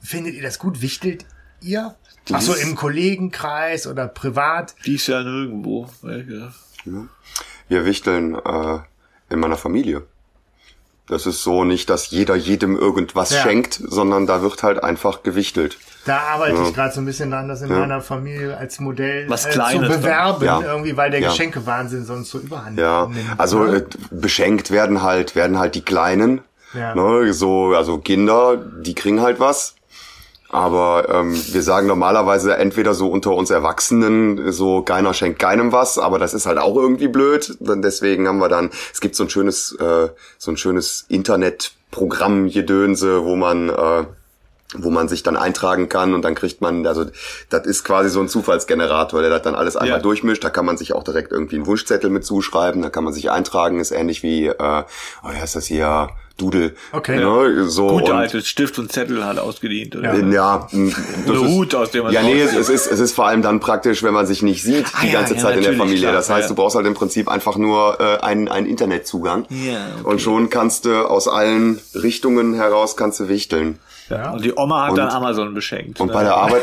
Findet 0.00 0.34
ihr 0.34 0.42
das 0.42 0.58
gut? 0.58 0.82
Wichtelt 0.82 1.24
ihr? 1.60 1.96
Ach 2.32 2.40
so, 2.40 2.54
im 2.54 2.74
Kollegenkreis 2.74 3.86
oder 3.86 4.08
privat? 4.08 4.74
dies 4.84 5.06
Jahr 5.06 5.22
nirgendwo. 5.22 5.88
Ja. 6.02 6.52
Wir 7.68 7.84
wichteln 7.84 8.34
äh, 8.34 8.78
in 9.30 9.40
meiner 9.40 9.56
Familie. 9.56 10.06
Das 11.08 11.24
ist 11.26 11.42
so 11.44 11.62
nicht, 11.62 11.88
dass 11.88 12.10
jeder 12.10 12.34
jedem 12.34 12.76
irgendwas 12.76 13.30
Ja. 13.30 13.40
schenkt, 13.42 13.80
sondern 13.86 14.26
da 14.26 14.42
wird 14.42 14.62
halt 14.64 14.82
einfach 14.82 15.22
gewichtelt. 15.22 15.78
Da 16.04 16.18
arbeite 16.18 16.56
ich 16.66 16.74
gerade 16.74 16.92
so 16.94 17.00
ein 17.00 17.04
bisschen 17.06 17.30
dran, 17.30 17.48
das 17.48 17.62
in 17.62 17.68
meiner 17.68 18.00
Familie 18.00 18.56
als 18.56 18.80
Modell 18.80 19.28
Was 19.28 19.44
äh, 19.46 19.50
zu 19.50 19.54
Kleines 19.58 19.88
bewerben, 19.96 20.44
Ja. 20.44 20.60
irgendwie, 20.60 20.96
weil 20.96 21.10
der 21.12 21.20
Ja. 21.20 21.28
Geschenkewahnsinn 21.28 22.04
sonst 22.04 22.30
so 22.30 22.38
überhand 22.38 22.78
Ja, 22.78 23.06
nimmt. 23.06 23.18
also 23.38 23.60
oder? 23.60 23.76
äh, 23.76 23.84
beschenkt 24.10 24.70
werden 24.72 25.02
halt 25.02 25.36
werden 25.36 25.58
halt 25.60 25.76
die 25.76 25.84
Kleinen, 25.84 26.40
Ja. 26.74 26.94
ne, 26.94 27.32
so 27.32 27.74
also 27.74 27.98
Kinder, 27.98 28.56
die 28.56 28.94
kriegen 28.94 29.20
halt 29.20 29.38
was. 29.38 29.75
Aber 30.48 31.08
ähm, 31.08 31.34
wir 31.52 31.62
sagen 31.62 31.86
normalerweise 31.86 32.56
entweder 32.56 32.94
so 32.94 33.08
unter 33.08 33.32
uns 33.32 33.50
Erwachsenen, 33.50 34.52
so 34.52 34.82
keiner 34.82 35.12
schenkt 35.12 35.38
keinem 35.38 35.72
was, 35.72 35.98
aber 35.98 36.18
das 36.18 36.34
ist 36.34 36.46
halt 36.46 36.58
auch 36.58 36.76
irgendwie 36.76 37.08
blöd. 37.08 37.56
Deswegen 37.60 38.28
haben 38.28 38.38
wir 38.38 38.48
dann, 38.48 38.70
es 38.92 39.00
gibt 39.00 39.16
so 39.16 39.24
ein 39.24 39.30
schönes, 39.30 39.72
äh, 39.80 40.08
so 40.38 40.50
ein 40.50 40.56
schönes 40.56 41.04
Internetprogramm 41.08 42.48
Gedönse, 42.48 43.24
wo 43.24 43.34
man 43.34 43.68
äh, 43.70 44.04
wo 44.74 44.90
man 44.90 45.08
sich 45.08 45.22
dann 45.22 45.36
eintragen 45.36 45.88
kann 45.88 46.12
und 46.14 46.22
dann 46.24 46.34
kriegt 46.34 46.60
man, 46.60 46.86
also 46.86 47.06
das 47.50 47.66
ist 47.66 47.84
quasi 47.84 48.08
so 48.10 48.20
ein 48.20 48.28
Zufallsgenerator, 48.28 49.20
der 49.20 49.30
das 49.30 49.42
dann 49.42 49.54
alles 49.54 49.76
einmal 49.76 49.98
Ja. 49.98 50.02
durchmischt. 50.02 50.42
Da 50.42 50.50
kann 50.50 50.66
man 50.66 50.76
sich 50.76 50.92
auch 50.92 51.04
direkt 51.04 51.30
irgendwie 51.32 51.56
einen 51.56 51.66
Wunschzettel 51.66 52.10
mit 52.10 52.24
zuschreiben, 52.24 52.82
da 52.82 52.90
kann 52.90 53.04
man 53.04 53.12
sich 53.12 53.30
eintragen, 53.30 53.78
ist 53.80 53.92
ähnlich 53.92 54.22
wie, 54.22 54.46
äh, 54.46 54.54
oh 54.58 55.30
ja, 55.32 55.44
ist 55.44 55.54
das 55.56 55.66
hier 55.66 56.08
Doodle. 56.36 56.74
Okay. 56.92 57.16
Ne, 57.18 57.64
so 57.66 57.86
Gut, 57.86 58.02
und, 58.10 58.12
altes 58.12 58.46
Stift 58.46 58.78
und 58.78 58.92
Zettel 58.92 59.24
hat 59.24 59.38
ausgedient. 59.38 59.96
Oder? 59.96 60.14
ja, 60.16 60.66
m, 60.70 60.92
das 61.26 61.30
Oder 61.36 61.46
ist- 61.46 61.52
Hut, 61.54 61.74
aus 61.74 61.90
dem 61.92 62.02
man 62.04 62.12
Ja, 62.12 62.22
nee, 62.22 62.42
es, 62.42 62.68
ist 62.68 62.86
es 62.90 63.00
ist 63.00 63.12
vor 63.14 63.26
allem 63.26 63.40
dann 63.40 63.58
praktisch, 63.60 64.02
wenn 64.02 64.12
man 64.12 64.26
sich 64.26 64.42
nicht 64.42 64.62
sieht 64.62 64.84
Ah, 64.92 64.98
die 65.02 65.06
ja, 65.06 65.12
ganze 65.20 65.34
ja, 65.36 65.40
Zeit 65.40 65.56
in 65.56 65.62
der 65.62 65.72
Familie. 65.74 66.00
klar, 66.00 66.12
das 66.12 66.28
heißt, 66.28 66.42
ja. 66.42 66.48
du 66.48 66.54
brauchst 66.54 66.76
halt 66.76 66.86
im 66.86 66.92
Prinzip 66.94 67.28
einfach 67.28 67.56
nur 67.56 67.98
äh, 68.00 68.18
einen, 68.22 68.48
einen 68.48 68.66
Internetzugang 68.66 69.46
Ja, 69.48 69.76
okay. 70.00 70.10
und 70.10 70.20
schon 70.20 70.50
kannst 70.50 70.84
du 70.84 71.08
aus 71.08 71.26
allen 71.28 71.78
Richtungen 71.94 72.52
heraus 72.54 72.96
kannst 72.98 73.20
du 73.20 73.28
wichteln. 73.28 73.78
Ja. 74.08 74.30
Und 74.30 74.44
die 74.44 74.52
Oma 74.56 74.84
hat 74.84 74.90
Und- 74.90 74.96
dann 74.98 75.08
Amazon 75.10 75.54
beschenkt. 75.54 76.00
Und 76.00 76.08
ne? 76.08 76.12
bei 76.12 76.22
der 76.22 76.34
Arbeit 76.34 76.62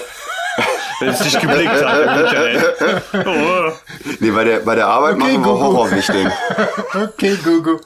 wenn 0.99 1.09
es 1.09 1.23
nicht 1.23 1.41
geblickt 1.41 1.71
hat 1.83 2.01
im 2.01 2.25
Internet. 2.25 2.73
Oh. 3.27 3.71
Nee, 4.19 4.31
bei 4.31 4.43
der, 4.43 4.59
bei 4.59 4.75
der 4.75 4.87
Arbeit 4.87 5.15
Okay, 5.15 5.37
machen 5.37 5.43
wir. 5.43 5.51
Horrorwichteln. 5.59 6.31
Okay, 6.93 7.37
Gugu. 7.43 7.79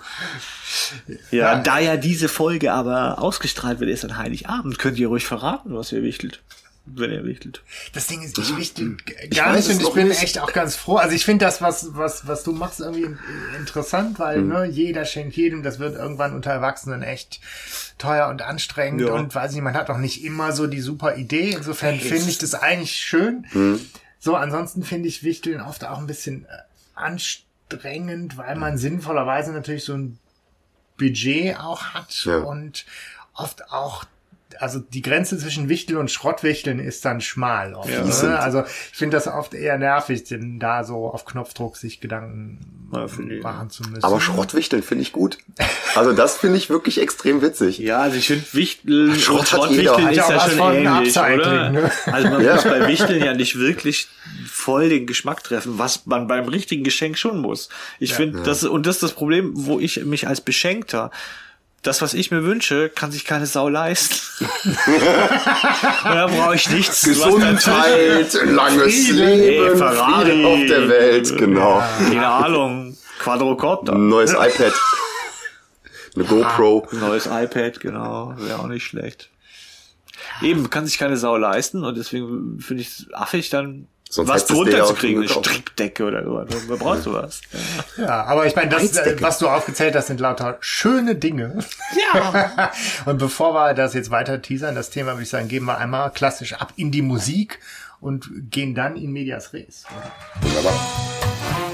Ja, 1.32 1.56
da 1.60 1.80
ja 1.80 1.96
diese 1.98 2.28
Folge 2.28 2.72
aber 2.74 3.20
ausgestrahlt 3.22 3.80
wird, 3.80 3.90
erst 3.90 4.06
an 4.06 4.18
Heiligabend, 4.18 4.78
könnt 4.80 5.00
ihr 5.00 5.08
ruhig 5.08 5.26
verraten, 5.26 5.76
was 5.76 5.92
ihr 5.92 6.04
wichtelt. 6.04 6.42
Wenn 6.96 7.12
ihr 7.12 7.24
wichtelt. 7.26 7.64
Das 7.94 8.08
Ding 8.08 8.22
ist, 8.22 8.38
ich 8.38 8.56
wichtig 8.58 8.86
Hm. 8.86 8.98
Ich 9.30 9.38
gar 9.38 9.54
nicht 9.56 9.70
und 9.70 9.82
ich 9.82 9.90
bin 9.94 10.08
nicht. 10.08 10.24
echt 10.24 10.40
auch 10.40 10.54
ganz 10.54 10.76
froh. 10.76 10.96
Also 10.98 11.14
ich 11.16 11.26
finde 11.26 11.46
das, 11.46 11.62
was, 11.62 11.96
was, 11.96 12.28
was 12.28 12.44
du 12.44 12.54
machst, 12.54 12.80
irgendwie 12.80 13.04
in- 13.04 13.20
interessant, 13.58 14.20
weil 14.20 14.38
Hm. 14.38 14.48
ne, 14.48 14.66
jeder 14.66 15.06
schenkt 15.06 15.36
jedem, 15.36 15.64
das 15.64 15.80
wird 15.80 15.96
irgendwann 15.96 16.34
unter 16.34 16.52
Erwachsenen 16.52 17.04
echt 17.04 17.40
teuer 17.98 18.28
und 18.30 18.42
anstrengend 18.42 19.02
Ja. 19.02 19.12
und 19.14 19.34
weiß 19.36 19.52
nicht, 19.54 19.62
man 19.64 19.74
hat 19.76 19.90
auch 19.90 19.98
nicht 19.98 20.24
immer 20.24 20.52
so 20.54 20.68
die 20.68 20.82
super 20.82 21.16
Idee. 21.18 21.52
Insofern 21.52 22.00
finde 22.00 22.30
ich 22.30 22.38
das 22.38 22.54
eigentlich 22.56 22.96
schön. 22.96 23.46
Hm. 23.52 23.80
So, 24.20 24.36
ansonsten 24.36 24.84
finde 24.84 25.08
ich 25.10 25.24
Wichteln 25.24 25.62
oft 25.62 25.84
auch 25.86 25.98
ein 26.00 26.08
bisschen 26.08 26.46
äh, 26.46 26.48
anstrengend, 26.96 28.38
weil 28.38 28.56
man 28.56 28.78
sinnvollerweise 28.78 29.52
natürlich 29.52 29.84
so 29.84 29.94
ein 29.94 30.20
Budget 30.98 31.58
auch 31.60 31.82
hat 31.94 32.26
Ja. 32.26 32.38
und 32.40 32.86
oft 33.36 33.72
auch 33.72 34.06
also 34.60 34.80
die 34.80 35.02
Grenze 35.02 35.38
zwischen 35.38 35.70
Wichteln 35.70 35.98
und 36.00 36.10
Schrottwichteln 36.10 36.80
ist 36.80 37.04
dann 37.06 37.22
schmal. 37.22 37.74
Oft, 37.74 37.90
Ja. 37.90 38.04
ne? 38.04 38.40
Also 38.40 38.64
ich 38.92 38.98
finde 38.98 39.18
das 39.18 39.28
oft 39.28 39.54
eher 39.54 39.78
nervig, 39.78 40.24
denn 40.24 40.60
da 40.60 40.84
so 40.84 41.08
auf 41.10 41.26
Knopfdruck 41.26 41.78
sich 41.78 42.00
Gedanken 42.00 42.90
Ja, 42.94 43.08
machen 43.42 43.70
zu 43.70 43.84
müssen. 43.84 44.04
Aber 44.04 44.22
Schrottwichteln 44.22 44.82
finde 44.84 45.02
ich 45.02 45.12
gut. 45.12 45.38
Also 45.96 46.14
das 46.14 46.38
finde 46.38 46.58
ich 46.58 46.70
wirklich 46.70 47.02
extrem 47.02 47.42
witzig. 47.42 47.78
Ja, 47.80 48.00
also 48.00 48.16
ich 48.18 48.28
finde 48.28 48.46
Wichteln 48.54 49.16
Schrott 49.20 49.48
Schrottwichteln 49.48 50.10
ist 50.10 50.18
ja 50.30 50.50
schon 50.50 50.74
ähnlich, 50.74 51.18
oder? 51.18 51.70
ne? 51.70 51.92
Also 52.06 52.30
man 52.30 52.44
Ja. 52.44 52.54
muss 52.56 52.64
bei 52.64 52.88
Wichteln 52.88 53.24
ja 53.24 53.34
nicht 53.34 53.58
wirklich 53.60 54.08
voll 54.50 54.90
den 54.90 55.06
Geschmack 55.06 55.44
treffen, 55.44 55.78
was 55.78 56.06
man 56.06 56.28
beim 56.28 56.46
richtigen 56.48 56.84
Geschenk 56.84 57.18
schon 57.18 57.40
muss. 57.42 57.70
Ich 58.00 58.14
finde, 58.14 58.42
das 58.44 58.64
und 58.64 58.86
das 58.86 58.96
ist 58.96 59.04
das 59.04 59.14
Problem, 59.14 59.52
wo 59.56 59.80
ich 59.80 60.04
mich 60.06 60.28
als 60.28 60.40
Beschenkter 60.42 61.12
das, 61.84 62.02
was 62.02 62.14
ich 62.14 62.32
mir 62.32 62.44
wünsche, 62.44 62.90
kann 62.90 63.12
sich 63.12 63.24
keine 63.24 63.46
Sau 63.46 63.70
leisten. 63.70 64.16
da 66.04 66.28
brauche 66.28 66.56
ich 66.56 66.70
nichts. 66.70 67.04
Gesundheit, 67.04 68.34
langes 68.46 69.08
Frieden. 69.08 69.18
Leben, 69.18 69.72
Ey, 69.72 69.78
Ferrari. 69.78 70.26
Frieden 70.26 70.46
auf 70.46 70.68
der 70.68 70.90
Welt, 70.90 71.38
genau. 71.38 71.84
Keine 72.00 72.28
Ahnung. 72.28 72.98
Quadrocopter. 73.20 73.94
Ein 73.94 74.10
neues 74.10 74.34
iPad. 74.34 74.74
Eine 76.16 76.26
GoPro. 76.26 76.88
Ein 76.92 77.00
neues 77.00 77.28
iPad, 77.28 77.80
genau. 77.80 78.34
Wäre 78.38 78.60
auch 78.60 78.68
nicht 78.68 78.84
schlecht. 78.84 79.30
Eben, 80.42 80.70
kann 80.70 80.86
sich 80.86 80.98
keine 80.98 81.18
Sau 81.18 81.38
leisten 81.38 81.84
und 81.84 81.98
deswegen 81.98 82.60
finde 82.60 82.82
ich 82.82 82.90
es 82.90 83.14
affig, 83.14 83.50
dann 83.50 83.88
Sonst 84.10 84.30
was 84.30 84.46
du 84.46 84.54
drunter 84.56 84.86
zu 84.86 84.94
kriegen, 84.94 85.20
eine. 85.20 85.30
Strickdecke 85.30 86.06
oder 86.06 86.24
so. 86.24 86.46
Wer 86.68 86.78
braucht 86.78 87.04
sowas? 87.04 87.42
ja, 87.98 88.24
aber 88.24 88.46
ich 88.46 88.56
meine, 88.56 88.70
das, 88.70 88.96
äh, 88.98 89.18
was 89.22 89.40
du 89.40 89.48
aufgezählt 89.48 89.96
hast, 89.96 90.08
sind 90.08 90.20
lauter 90.20 90.58
schöne 90.62 91.16
Dinge. 91.16 91.60
Ja. 92.14 92.72
Und 93.06 93.18
bevor 93.18 93.54
wir 93.54 93.74
das 93.74 93.94
jetzt 93.94 94.12
weiter 94.12 94.42
teasern, 94.42 94.76
das 94.76 94.90
Thema 94.90 95.14
würde 95.14 95.24
ich 95.24 95.30
sagen, 95.30 95.48
gehen 95.48 95.66
wir 95.66 95.78
einmal 95.78 96.12
klassisch 96.12 96.54
ab 96.54 96.74
in 96.76 96.92
die 96.92 97.02
Musik 97.02 97.60
und 98.00 98.30
gehen 98.52 98.76
dann 98.76 98.96
in 98.96 99.12
Medias 99.12 99.54
Res. 99.54 99.86
Oder? 99.90 100.48
Wunderbar. 100.48 101.67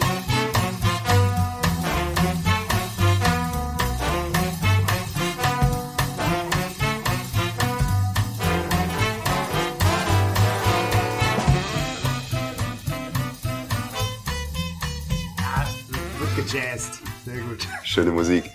Gejazzt. 16.54 17.00
Sehr 17.26 17.42
gut. 17.42 17.68
Schöne 17.84 18.12
Musik. 18.12 18.46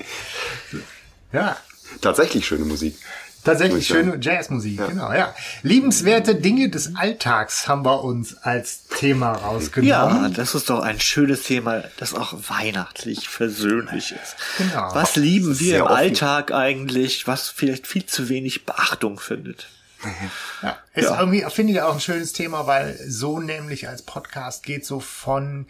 Ja, 1.33 1.57
Tatsächlich 2.00 2.47
schöne 2.47 2.64
Musik. 2.64 2.97
Tatsächlich 3.45 3.87
schöne 3.87 4.19
Jazzmusik, 4.21 4.78
genau, 4.88 5.12
ja. 5.12 5.35
Liebenswerte 5.62 6.35
Dinge 6.35 6.69
des 6.69 6.97
Alltags 6.97 7.67
haben 7.67 7.85
wir 7.85 8.05
uns 8.05 8.37
als 8.37 8.88
Thema 8.88 9.33
ja, 9.33 9.47
rausgenommen. 9.47 10.35
das 10.35 10.55
ist 10.55 10.69
doch 10.69 10.81
ein 10.81 11.00
schönes 11.00 11.45
Thema, 11.45 11.85
das 11.99 12.14
auch 12.14 12.35
weihnachtlich 12.49 13.28
versöhnlich 13.28 14.12
ist. 14.12 14.37
Genau. 14.59 14.90
Was 14.93 15.17
lieben 15.17 15.59
wir 15.61 15.67
Sehr 15.67 15.78
im 15.78 15.85
offen. 15.85 15.97
Alltag 15.97 16.52
eigentlich, 16.52 17.26
was 17.26 17.49
vielleicht 17.49 17.87
viel 17.87 18.05
zu 18.05 18.28
wenig 18.28 18.67
Beachtung 18.67 19.19
findet? 19.19 19.69
Ja, 20.62 20.76
ist 20.95 21.05
Ja. 21.11 21.21
irgendwie, 21.21 21.45
finde 21.50 21.73
ich 21.73 21.81
auch 21.83 21.95
ein 21.95 22.00
schönes 22.00 22.33
Thema, 22.33 22.67
weil 22.67 22.99
so 23.07 23.38
nämlich 23.40 23.88
als 23.88 24.02
Podcast 24.02 24.62
geht 24.64 24.85
so 24.85 25.00
von 25.00 25.67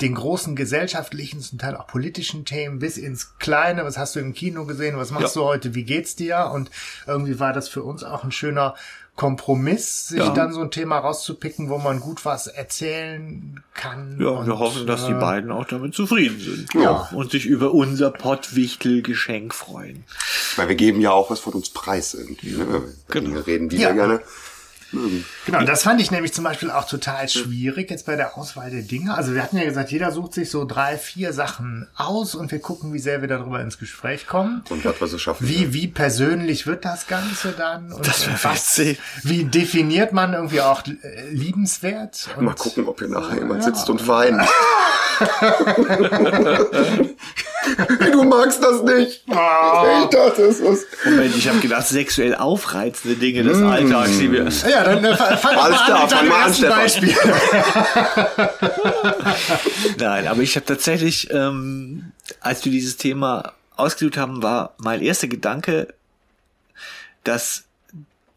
den 0.00 0.14
großen 0.14 0.56
gesellschaftlichen, 0.56 1.40
zum 1.40 1.58
Teil 1.58 1.76
auch 1.76 1.86
politischen 1.86 2.44
Themen 2.44 2.78
bis 2.78 2.96
ins 2.96 3.38
Kleine. 3.38 3.84
Was 3.84 3.98
hast 3.98 4.14
du 4.16 4.20
im 4.20 4.34
Kino 4.34 4.64
gesehen? 4.66 4.96
Was 4.96 5.10
machst 5.10 5.34
Ja. 5.36 5.42
du 5.42 5.46
heute? 5.48 5.74
Wie 5.74 5.84
geht's 5.84 6.16
dir? 6.16 6.50
Und 6.52 6.70
irgendwie 7.06 7.38
war 7.40 7.52
das 7.52 7.68
für 7.68 7.82
uns 7.82 8.04
auch 8.04 8.24
ein 8.24 8.32
schöner 8.32 8.74
Kompromiss, 9.14 10.08
sich 10.08 10.18
Ja. 10.18 10.30
dann 10.30 10.52
so 10.52 10.60
ein 10.62 10.70
Thema 10.70 10.98
rauszupicken, 10.98 11.68
wo 11.68 11.76
man 11.78 12.00
gut 12.00 12.24
was 12.24 12.46
erzählen 12.46 13.62
kann. 13.74 14.18
Ja, 14.18 14.28
Und, 14.28 14.46
wir 14.46 14.58
hoffen, 14.58 14.86
dass 14.86 15.04
die 15.06 15.12
äh, 15.12 15.20
beiden 15.20 15.52
auch 15.52 15.66
damit 15.66 15.94
zufrieden 15.94 16.40
sind. 16.40 16.72
Ja. 16.74 17.08
Und 17.12 17.30
sich 17.30 17.44
über 17.44 17.72
unser 17.74 18.10
Pottwichtel-Geschenk 18.10 19.54
freuen. 19.54 20.04
Weil 20.56 20.68
wir 20.68 20.76
geben 20.76 21.00
ja 21.00 21.10
auch 21.12 21.30
was 21.30 21.40
von 21.40 21.52
uns 21.52 21.70
preis 21.70 22.14
irgendwie. 22.14 22.52
Ne? 22.52 22.82
Genau. 23.08 23.28
Dinge 23.28 23.46
reden, 23.46 23.68
die 23.68 23.76
Ja. 23.76 23.94
wir 23.94 24.22
Genau, 25.46 25.62
das 25.64 25.84
fand 25.84 26.00
ich 26.00 26.10
nämlich 26.10 26.34
zum 26.34 26.44
Beispiel 26.44 26.70
auch 26.70 26.86
total 26.86 27.28
schwierig 27.28 27.90
jetzt 27.90 28.06
bei 28.06 28.16
der 28.16 28.36
Auswahl 28.36 28.70
der 28.70 28.82
Dinge. 28.82 29.14
Also 29.14 29.34
wir 29.34 29.42
hatten 29.42 29.56
ja 29.56 29.64
gesagt, 29.64 29.90
jeder 29.90 30.12
sucht 30.12 30.34
sich 30.34 30.50
so 30.50 30.64
drei, 30.64 30.98
vier 30.98 31.32
Sachen 31.32 31.88
aus 31.96 32.34
und 32.34 32.52
wir 32.52 32.60
gucken, 32.60 32.92
wie 32.92 32.98
sehr 32.98 33.20
wir 33.22 33.28
darüber 33.28 33.60
ins 33.60 33.78
Gespräch 33.78 34.26
kommen. 34.26 34.62
Und 34.68 34.84
was 34.84 35.00
wir 35.00 35.06
so 35.06 35.18
schaffen. 35.18 35.48
Wie, 35.48 35.72
wie 35.72 35.88
persönlich 35.88 36.66
wird 36.66 36.84
das 36.84 37.06
Ganze 37.06 37.52
dann? 37.52 37.92
Und 37.92 38.06
Das 38.06 38.26
wär 38.26 38.38
was, 38.42 38.78
witzig. 38.78 39.00
wie 39.22 39.44
definiert 39.44 40.12
man 40.12 40.34
irgendwie 40.34 40.60
auch 40.60 40.82
äh, 40.86 41.30
liebenswert? 41.30 42.28
Und 42.36 42.44
Mal 42.44 42.54
gucken, 42.54 42.86
ob 42.86 42.98
hier 42.98 43.08
nachher 43.08 43.38
jemand 43.38 43.64
sitzt 43.64 43.88
und 43.88 44.06
weint. 44.06 44.42
du 48.12 48.24
magst 48.24 48.62
das 48.62 48.82
nicht. 48.82 49.22
Ah. 49.30 50.02
Ich 50.02 50.10
dachte, 50.10 50.42
es 50.42 50.60
ist. 50.60 50.86
Moment, 51.04 51.36
ich 51.36 51.48
habe 51.48 51.58
gedacht, 51.60 51.86
sexuell 51.86 52.34
aufreizende 52.34 53.16
Dinge 53.16 53.42
des 53.44 53.62
Alltags, 53.62 54.18
die 54.18 54.32
wir. 54.32 54.48
Ja, 54.68 54.84
dann 54.84 55.04
äh, 55.04 55.16
fang 55.16 55.56
Alles 55.56 55.78
mal 55.78 55.84
klar, 55.84 55.96
an 55.96 56.02
mit 56.02 56.10
fang 56.10 56.18
deinem 56.18 56.28
mal 56.28 56.42
an, 56.46 56.54
Stefan. 56.54 56.78
Beispiel. 56.78 57.14
Nein, 59.98 60.26
aber 60.26 60.40
ich 60.40 60.56
habe 60.56 60.66
tatsächlich, 60.66 61.30
ähm, 61.30 62.12
als 62.40 62.64
wir 62.64 62.72
dieses 62.72 62.96
Thema 62.96 63.52
ausgesucht 63.76 64.16
haben, 64.16 64.42
war 64.42 64.74
mein 64.78 65.00
erster 65.00 65.28
Gedanke, 65.28 65.88
dass 67.24 67.64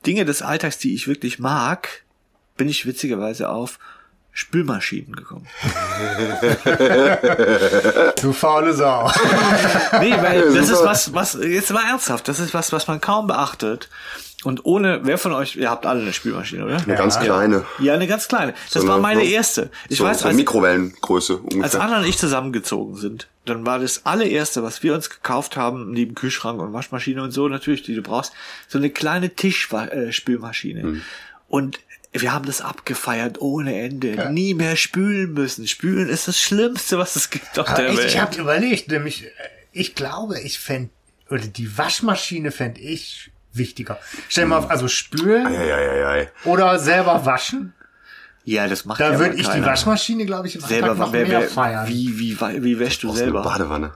Dinge 0.05 0.25
des 0.25 0.41
Alltags, 0.41 0.77
die 0.77 0.93
ich 0.93 1.07
wirklich 1.07 1.39
mag, 1.39 2.03
bin 2.57 2.69
ich 2.69 2.85
witzigerweise 2.85 3.49
auf 3.49 3.79
Spülmaschinen 4.35 5.15
gekommen. 5.15 5.47
Du 8.21 8.33
faule 8.33 8.73
Sau. 8.73 9.11
Nee, 10.01 10.11
weil 10.21 10.53
Ja, 10.53 10.59
das 10.59 10.69
ist 10.69 10.83
was, 10.83 11.13
was, 11.13 11.37
jetzt 11.41 11.71
mal 11.71 11.83
ernsthaft, 11.87 12.27
das 12.27 12.39
ist 12.39 12.53
was, 12.53 12.71
was 12.71 12.87
man 12.87 13.01
kaum 13.01 13.27
beachtet. 13.27 13.89
Und 14.43 14.63
ohne, 14.65 14.99
wer 15.03 15.17
von 15.17 15.31
euch, 15.31 15.55
ihr 15.55 15.71
habt 15.71 15.87
alle 15.87 16.01
eine 16.01 16.13
Spülmaschine, 16.13 16.65
oder? 16.65 16.77
Eine 16.77 16.95
ganz 16.95 17.19
kleine. 17.19 17.65
Ja, 17.79 17.95
eine 17.95 18.05
ganz 18.05 18.27
kleine. 18.27 18.53
Das 18.71 18.83
So 18.83 18.87
war 18.87 18.95
eine- 18.95 19.01
meine 19.01 19.21
so- 19.21 19.27
erste. 19.27 19.71
Ich 19.89 19.97
so, 19.97 20.03
weiß, 20.03 20.19
so 20.19 20.27
als, 20.27 20.35
Mikrowellengröße 20.35 21.33
als 21.33 21.41
ungefähr. 21.55 21.81
Anna 21.81 21.99
und 21.99 22.05
ich 22.05 22.17
zusammengezogen 22.19 22.95
sind, 22.95 23.27
dann 23.45 23.65
war 23.65 23.79
das 23.79 24.05
allererste, 24.05 24.61
was 24.61 24.83
wir 24.83 24.93
uns 24.93 25.09
gekauft 25.09 25.57
haben, 25.57 25.91
neben 25.91 26.13
Kühlschrank 26.13 26.59
und 26.61 26.73
Waschmaschine 26.73 27.23
und 27.23 27.31
so 27.31 27.47
natürlich, 27.47 27.81
die 27.83 27.95
du 27.95 28.03
brauchst, 28.03 28.33
so 28.67 28.77
eine 28.77 28.91
kleine 28.91 29.31
Tischspülmaschine. 29.33 30.81
Hm. 30.83 31.01
Und 31.47 31.79
wir 32.21 32.33
haben 32.33 32.45
das 32.45 32.61
abgefeiert 32.61 33.39
ohne 33.41 33.79
Ende. 33.79 34.31
Nie 34.31 34.53
mehr 34.53 34.75
spülen 34.75 35.33
müssen. 35.33 35.67
Spülen 35.67 36.09
ist 36.09 36.27
das 36.27 36.39
Schlimmste, 36.39 36.97
was 36.97 37.15
es 37.15 37.29
gibt 37.29 37.57
auf 37.59 37.73
der 37.73 37.89
ich 37.89 37.97
Welt. 37.97 38.07
ich 38.07 38.19
habe 38.19 38.37
überlegt, 38.39 38.89
nämlich, 38.89 39.25
äh, 39.25 39.29
ich 39.71 39.95
glaube, 39.95 40.39
ich 40.39 40.59
fände, 40.59 40.89
oder 41.29 41.41
die 41.47 41.77
Waschmaschine 41.77 42.51
fände 42.51 42.79
ich 42.81 43.31
wichtiger. 43.53 43.99
Stell 44.29 44.45
mal 44.45 44.57
auf, 44.59 44.69
also 44.69 44.87
spülen 44.87 45.51
Ja, 45.53 45.63
ja, 45.63 45.79
ja, 45.95 46.15
ja. 46.17 46.25
oder 46.45 46.77
selber 46.79 47.25
waschen. 47.25 47.73
ja, 48.43 48.67
das 48.67 48.85
macht 48.85 48.99
Da 48.99 49.13
ja 49.13 49.19
würde 49.19 49.35
ich 49.35 49.43
die 49.45 49.51
keiner. 49.51 49.65
Waschmaschine, 49.65 50.25
glaube 50.25 50.47
ich, 50.47 50.55
im 50.55 50.61
selber 50.61 50.89
Alltag 50.91 50.97
noch 50.99 51.13
wer, 51.13 51.27
mehr 51.27 51.41
wer, 51.41 51.49
feiern. 51.49 51.87
Wie, 51.87 52.19
wie, 52.19 52.39
wie, 52.39 52.63
wie 52.63 52.79
wäschst 52.79 53.03
du 53.03 53.09
Eine 53.09 53.17
selber? 53.17 53.41
Badewanne. 53.43 53.93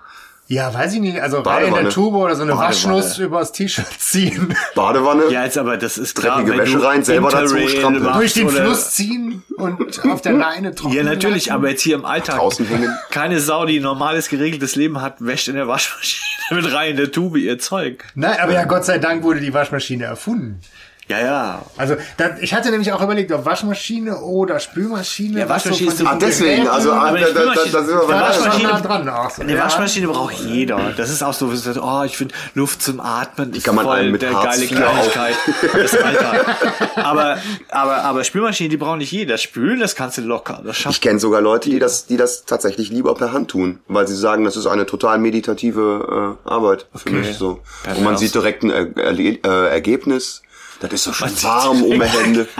Ja, 0.51 0.73
weiß 0.73 0.95
ich 0.95 0.99
nicht. 0.99 1.21
Also 1.21 1.41
rein 1.41 1.67
in 1.67 1.73
der 1.75 1.89
Tube 1.89 2.15
oder 2.15 2.35
so 2.35 2.41
eine 2.41 2.53
Badewanne. 2.53 2.69
Waschnuss 2.73 3.19
übers 3.19 3.51
T-Shirt 3.51 3.85
ziehen. 3.99 4.55
Badewanne. 4.75 5.25
Ja, 5.29 5.43
jetzt 5.43 5.59
aber 5.59 5.77
das 5.77 5.99
ist 5.99 6.15
klar, 6.15 6.37
Dreckige 6.43 6.57
Wäsche 6.57 6.83
rein, 6.83 7.03
selber 7.03 7.29
dazu 7.29 7.55
strampeln. 7.67 8.11
Durch 8.13 8.33
den 8.33 8.47
oder- 8.47 8.63
Fluss 8.65 8.89
ziehen 8.89 9.43
und 9.57 10.03
auf 10.09 10.21
der 10.23 10.33
Leine 10.33 10.73
trocknen 10.73 10.97
Ja, 10.97 11.03
natürlich, 11.03 11.45
lassen. 11.45 11.55
aber 11.55 11.69
jetzt 11.69 11.83
hier 11.83 11.93
im 11.93 12.03
Alltag. 12.03 12.37
Draußen 12.37 12.65
hängen. 12.65 12.89
Keine 13.11 13.39
Sau, 13.41 13.65
die 13.67 13.77
ein 13.77 13.83
normales, 13.83 14.27
geregeltes 14.27 14.75
Leben 14.75 15.01
hat, 15.03 15.17
wäscht 15.23 15.49
in 15.49 15.53
der 15.55 15.67
Waschmaschine 15.67 16.23
mit 16.63 16.73
rein 16.73 16.91
in 16.91 16.97
der 16.97 17.11
Tube 17.11 17.37
ihr 17.37 17.59
Zeug. 17.59 18.05
Nein, 18.15 18.39
aber 18.41 18.53
ja, 18.53 18.63
Gott 18.65 18.85
sei 18.85 18.97
Dank 18.97 19.21
wurde 19.21 19.41
die 19.41 19.53
Waschmaschine 19.53 20.05
erfunden. 20.05 20.61
Ja, 21.09 21.19
ja. 21.19 21.61
Also 21.75 21.95
da, 22.17 22.37
ich 22.39 22.53
hatte 22.53 22.69
nämlich 22.69 22.93
auch 22.93 23.01
überlegt, 23.01 23.31
ob 23.31 23.43
Waschmaschine 23.43 24.17
oder 24.19 24.59
Spülmaschine. 24.59 25.39
Ja, 25.39 25.49
was 25.49 25.63
so 25.63 25.71
Waschmaschine 25.71 25.91
ist- 25.91 26.05
Ah, 26.05 26.15
diesen 26.15 26.19
deswegen, 26.19 26.67
also 26.67 26.91
ah, 26.91 27.11
da, 27.11 27.19
da, 27.19 27.53
da, 27.55 27.61
sind 27.83 27.87
wir 27.87 28.07
bei 28.07 28.13
Waschmaschine- 28.21 28.63
nah 28.67 28.79
dran 28.79 29.09
auch 29.09 29.29
so. 29.31 29.41
Eine 29.41 29.55
Ja. 29.55 29.63
Waschmaschine 29.63 30.07
braucht 30.07 30.35
jeder. 30.39 30.93
Das 30.95 31.09
ist 31.09 31.23
auch 31.23 31.33
so, 31.33 31.47
wie 31.47 31.55
gesagt, 31.55 31.79
oh, 31.81 32.03
ich 32.03 32.15
finde 32.15 32.35
Luft 32.53 32.81
zum 32.83 32.99
Atmen 32.99 33.53
ist 33.53 33.63
kann 33.63 33.73
man 33.75 33.85
voll 33.85 34.11
der 34.19 34.31
geile 34.33 34.67
Kleinigkeit. 34.67 35.35
Aber, 36.95 37.37
aber, 37.69 38.03
aber 38.03 38.23
Spülmaschine, 38.23 38.69
die 38.69 38.77
braucht 38.77 38.97
nicht 38.97 39.11
jeder. 39.11 39.37
Spülen, 39.37 39.79
das 39.79 39.95
kannst 39.95 40.17
du 40.17 40.21
locker. 40.21 40.61
Das 40.63 40.85
Ich 40.85 41.01
kenne 41.01 41.19
sogar 41.19 41.41
Leute, 41.41 41.69
die 41.69 41.79
das, 41.79 42.05
die 42.05 42.17
das 42.17 42.45
tatsächlich 42.45 42.89
lieber 42.89 43.15
per 43.15 43.31
Hand 43.31 43.49
tun, 43.51 43.79
weil 43.87 44.07
sie 44.07 44.15
sagen, 44.15 44.43
das 44.43 44.55
ist 44.57 44.67
eine 44.67 44.85
total 44.85 45.17
meditative 45.17 46.37
äh, 46.45 46.49
Arbeit 46.49 46.85
für 46.95 47.09
Okay. 47.09 47.17
mich 47.19 47.35
so. 47.37 47.61
Und 47.95 48.03
man 48.03 48.17
sieht 48.17 48.35
direkt 48.35 48.63
ein 48.63 48.69
er 48.69 48.85
Erle- 48.95 49.39
äh, 49.45 49.69
Ergebnis. 49.71 50.41
Das 50.79 50.93
ist 50.93 51.03
so 51.03 51.13
schön 51.13 51.27
sieht 51.29 51.43
warm 51.43 51.83
um 51.83 51.99
die 51.99 52.05
Hände. 52.05 52.47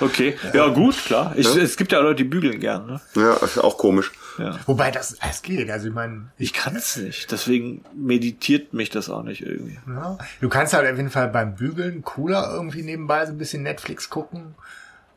Okay. 0.00 0.36
Ja, 0.54 0.68
gut, 0.68 0.96
klar. 1.04 1.32
Ich, 1.36 1.46
Es 1.46 1.76
gibt 1.76 1.92
ja 1.92 1.98
Leute, 2.00 2.16
die 2.16 2.24
bügeln 2.24 2.60
gern. 2.60 2.86
Ne? 2.86 3.00
Ja, 3.16 3.34
ist 3.34 3.58
auch 3.58 3.76
komisch. 3.76 4.12
Ja. 4.38 4.58
Wobei 4.66 4.90
das, 4.90 5.16
es 5.28 5.42
geht. 5.42 5.70
Also 5.70 5.88
ich 5.88 5.94
meine, 5.94 6.30
Ich 6.38 6.52
kann 6.52 6.76
es 6.76 6.96
nicht. 6.96 7.30
Deswegen 7.32 7.84
meditiert 7.94 8.72
mich 8.72 8.90
das 8.90 9.10
auch 9.10 9.22
nicht 9.24 9.42
irgendwie. 9.42 9.78
ja, 9.88 10.16
du 10.40 10.48
kannst 10.48 10.72
halt 10.72 10.88
auf 10.90 10.96
jeden 10.96 11.10
Fall 11.10 11.28
beim 11.28 11.54
Bügeln 11.56 12.02
cooler 12.02 12.50
irgendwie 12.52 12.82
nebenbei 12.82 13.26
so 13.26 13.32
ein 13.32 13.38
bisschen 13.38 13.62
Netflix 13.62 14.08
gucken. 14.08 14.54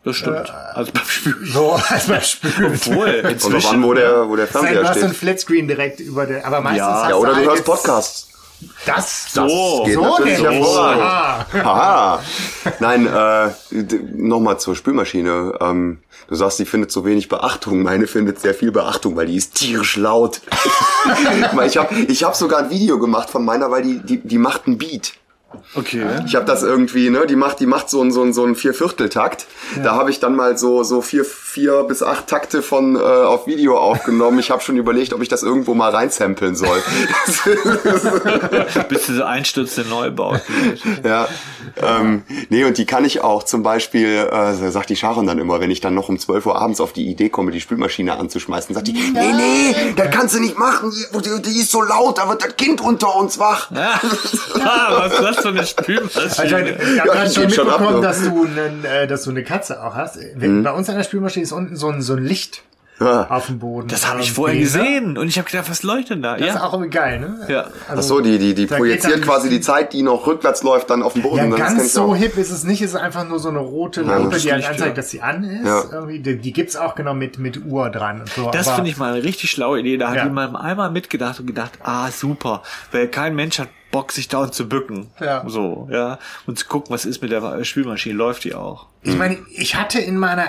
Das 0.04 0.16
stimmt. 0.16 0.50
also 0.74 0.92
beim 0.92 1.06
Spülen. 1.06 1.46
So, 1.46 1.74
als 1.90 2.08
beim 2.08 2.22
Spülen. 2.22 2.74
Obwohl, 2.74 3.08
Und 3.10 3.24
wann, 3.24 3.32
inzwischen. 3.34 3.84
wo 3.84 3.94
der, 3.94 4.28
wo 4.28 4.36
der 4.36 4.48
Sei, 4.48 4.60
du 4.60 4.66
Fernseher 4.66 4.90
hast 4.90 5.00
so 5.00 5.06
ein 5.06 5.10
steht. 5.12 5.20
Flatscreen 5.20 5.68
direkt 5.68 6.00
über 6.00 6.26
der, 6.26 6.46
aber 6.46 6.60
meistens 6.62 6.80
Ja. 6.80 7.02
hast 7.04 7.10
Ja, 7.12 7.16
oder 7.18 7.30
du 7.32 7.36
halt 7.38 7.46
hörst 7.50 7.66
Podcasts. 7.66 8.28
Das, 8.86 9.34
So. 9.34 9.84
Geht 9.86 9.94
so 9.96 10.02
natürlich 10.04 10.36
denn. 10.42 10.52
hervorragend. 10.52 11.04
Ah. 11.04 11.46
Haha. 11.54 12.24
Nein, 12.80 13.08
äh, 13.08 13.50
nochmal 14.14 14.60
zur 14.60 14.76
Spülmaschine. 14.76 15.54
Ähm, 15.62 16.00
du 16.28 16.36
sagst, 16.36 16.60
die 16.60 16.66
findet 16.66 16.92
so 16.92 17.06
wenig 17.06 17.30
Beachtung. 17.30 17.84
Meine 17.84 18.08
findet 18.08 18.40
sehr 18.40 18.54
viel 18.54 18.72
Beachtung, 18.72 19.16
weil 19.16 19.28
die 19.28 19.36
ist 19.36 19.56
tierisch 19.56 19.98
laut. 19.98 20.42
Ich 21.66 21.78
habe 21.78 21.96
ich 21.96 22.24
hab 22.24 22.36
sogar 22.36 22.60
ein 22.60 22.70
Video 22.70 22.98
gemacht 23.00 23.30
von 23.30 23.44
meiner, 23.46 23.72
weil 23.72 23.84
die, 23.84 24.00
die, 24.00 24.18
die 24.18 24.38
macht 24.38 24.68
einen 24.68 24.78
Beat. 24.78 25.14
Okay. 25.76 26.06
Ich 26.26 26.36
habe 26.36 26.46
das 26.46 26.64
irgendwie, 26.64 27.10
ne, 27.10 27.26
die 27.28 27.36
macht, 27.36 27.60
die 27.60 27.66
macht 27.66 27.90
so 27.90 28.02
einen 28.02 28.12
so 28.12 28.22
einen 28.22 28.34
so 28.34 28.44
einen 28.44 28.56
Viervierteltakt. 28.56 29.48
Da 29.84 29.96
habe 29.96 30.10
ich 30.10 30.20
dann 30.20 30.36
mal 30.36 30.58
so 30.58 30.84
so 30.84 31.02
vier 31.02 31.26
vier 31.26 31.84
bis 31.84 32.02
acht 32.04 32.28
Takte 32.28 32.62
von 32.62 32.96
äh, 32.96 33.00
auf 33.00 33.48
Video 33.48 33.78
aufgenommen. 33.78 34.40
Ich 34.40 34.52
habe 34.52 34.62
schon 34.62 34.78
überlegt, 34.78 35.14
ob 35.14 35.22
ich 35.22 35.28
das 35.28 35.44
irgendwo 35.44 35.74
mal 35.74 35.92
reinsamplen 35.92 36.56
soll. 36.56 36.82
Bis 38.90 39.06
diese 39.08 39.26
einstürzende 39.26 39.90
Neubauten. 39.90 40.42
ja, 41.04 41.28
ähm, 41.82 42.24
nee, 42.50 42.64
und 42.64 42.78
die 42.78 42.86
kann 42.86 43.04
ich 43.06 43.22
auch 43.22 43.44
zum 43.44 43.64
Beispiel, 43.64 44.30
äh, 44.32 44.72
sagt 44.72 44.90
die 44.90 44.96
Sharon 44.96 45.28
dann 45.28 45.40
immer, 45.40 45.60
wenn 45.60 45.72
ich 45.72 45.82
dann 45.82 45.94
noch 45.94 46.10
um 46.10 46.18
12 46.18 46.46
Uhr 46.46 46.56
abends 46.56 46.80
auf 46.80 46.94
die 46.94 47.08
Idee 47.08 47.30
komme, 47.30 47.52
die 47.52 47.62
Spülmaschine 47.62 48.18
anzuschmeißen, 48.18 48.74
sagt 48.74 48.88
die, 48.88 48.94
nee, 48.94 49.34
nee, 49.34 49.94
das 49.96 50.10
kannst 50.12 50.36
du 50.36 50.40
nicht 50.40 50.58
machen, 50.58 50.92
die, 50.92 51.22
die, 51.22 51.42
die 51.42 51.60
ist 51.60 51.72
so 51.72 51.82
laut, 51.82 52.18
da 52.18 52.30
wird 52.30 52.44
das 52.44 52.56
Kind 52.56 52.82
unter 52.82 53.16
uns 53.16 53.40
wach. 53.40 53.72
ah, 53.76 54.00
was 55.00 55.14
ist 55.14 55.22
das 55.22 55.41
für 55.42 55.50
eine 55.50 55.60
Also, 55.60 55.74
Spülmaschine? 55.84 56.78
ich 56.94 57.00
habe 57.02 57.30
schon 57.30 57.46
mitbekommen, 57.46 57.96
ne? 57.96 58.02
dass 58.02 58.22
du, 58.24 58.46
einen, 58.46 58.86
äh, 58.86 59.08
dass 59.08 59.24
du 59.24 59.32
eine 59.32 59.44
Katze 59.44 59.84
auch 59.84 59.96
hast. 59.96 60.18
Wenn, 60.36 60.64
Bei 60.64 60.72
uns 60.72 60.90
an 60.90 60.96
der 60.98 61.04
Spülmaschine 61.04 61.44
ist 61.44 61.52
unten 61.52 61.76
so 61.76 61.90
ein, 61.90 62.02
so 62.02 62.14
ein 62.14 62.24
Licht 62.24 62.64
Ja. 63.00 63.28
auf 63.32 63.48
dem 63.48 63.58
Boden. 63.58 63.88
Das 63.88 64.08
habe 64.08 64.22
ich 64.22 64.32
vorher 64.32 64.60
gesehen 64.60 65.18
und 65.18 65.28
ich 65.28 65.40
habe 65.40 65.50
gedacht, 65.50 65.70
was 65.72 65.82
leuchtet 65.82 66.12
denn 66.12 66.22
da? 66.22 66.38
Das 66.38 66.48
ist 66.50 66.54
Ja. 66.56 66.64
auch 66.64 66.74
irgendwie 66.74 66.92
geil, 66.92 67.20
ne? 67.20 67.46
Ja. 67.48 67.66
Ach 67.90 68.00
so, 68.02 68.20
die, 68.22 68.38
die, 68.38 68.54
die 68.54 68.68
projiziert 68.68 69.24
quasi 69.24 69.50
die 69.50 69.60
Zeit, 69.60 69.94
die 69.94 70.04
noch 70.04 70.28
rückwärts 70.28 70.62
läuft, 70.62 70.92
dann 70.92 71.02
auf 71.02 71.14
den 71.14 71.24
Boden. 71.24 71.38
Ja, 71.38 71.58
Das 71.58 71.68
kenn 71.68 71.78
ganz 71.78 71.94
so 71.94 72.14
hip 72.16 72.38
ist 72.38 72.52
es 72.52 72.64
nicht. 72.64 72.80
Es 72.84 72.92
ist 72.92 72.96
einfach 72.98 73.28
nur 73.28 73.40
so 73.40 73.50
eine 73.50 73.58
rote 73.58 74.02
Ja, 74.04 74.18
Lampe, 74.18 74.38
die 74.38 74.52
halt 74.54 74.66
anzeigt, 74.68 74.90
ja. 74.90 74.94
dass 75.02 75.10
sie 75.10 75.22
an 75.24 75.44
ist. 75.44 75.66
Ja. 75.66 75.84
Irgendwie, 75.92 76.20
die, 76.20 76.38
die 76.38 76.54
gibt's 76.54 76.76
auch 76.76 76.94
genau 76.94 77.16
mit, 77.16 77.40
mit 77.40 77.66
Uhr 77.66 77.90
dran 77.90 78.22
und 78.22 78.30
so. 78.30 78.52
Das 78.52 78.70
finde 78.70 78.92
ich 78.92 78.98
mal 78.98 79.14
eine 79.14 79.24
richtig 79.24 79.50
schlaue 79.50 79.80
Idee. 79.80 79.98
Da 79.98 80.12
hat 80.12 80.24
jemand 80.24 80.56
einmal 80.56 80.92
mitgedacht 80.92 81.40
und 81.40 81.48
gedacht, 81.48 81.72
ah, 81.84 82.12
super. 82.12 82.62
Weil 82.92 83.08
kein 83.08 83.34
Mensch 83.36 83.58
hat 83.58 83.70
Bock, 83.92 84.12
sich 84.12 84.28
dauernd 84.28 84.54
zu 84.54 84.68
bücken. 84.68 85.12
Ja. 85.20 85.44
So, 85.48 85.88
ja. 85.92 86.20
Und 86.48 86.58
zu 86.58 86.66
gucken, 86.66 86.94
was 86.94 87.06
ist 87.06 87.22
mit 87.22 87.32
der 87.32 87.64
Spülmaschine, 87.64 88.16
läuft 88.16 88.44
die 88.44 88.56
auch. 88.56 88.88
Ich 89.04 89.16
meine, 89.16 89.38
ich 89.54 89.76
hatte 89.76 90.00
in 90.00 90.18
meiner 90.18 90.48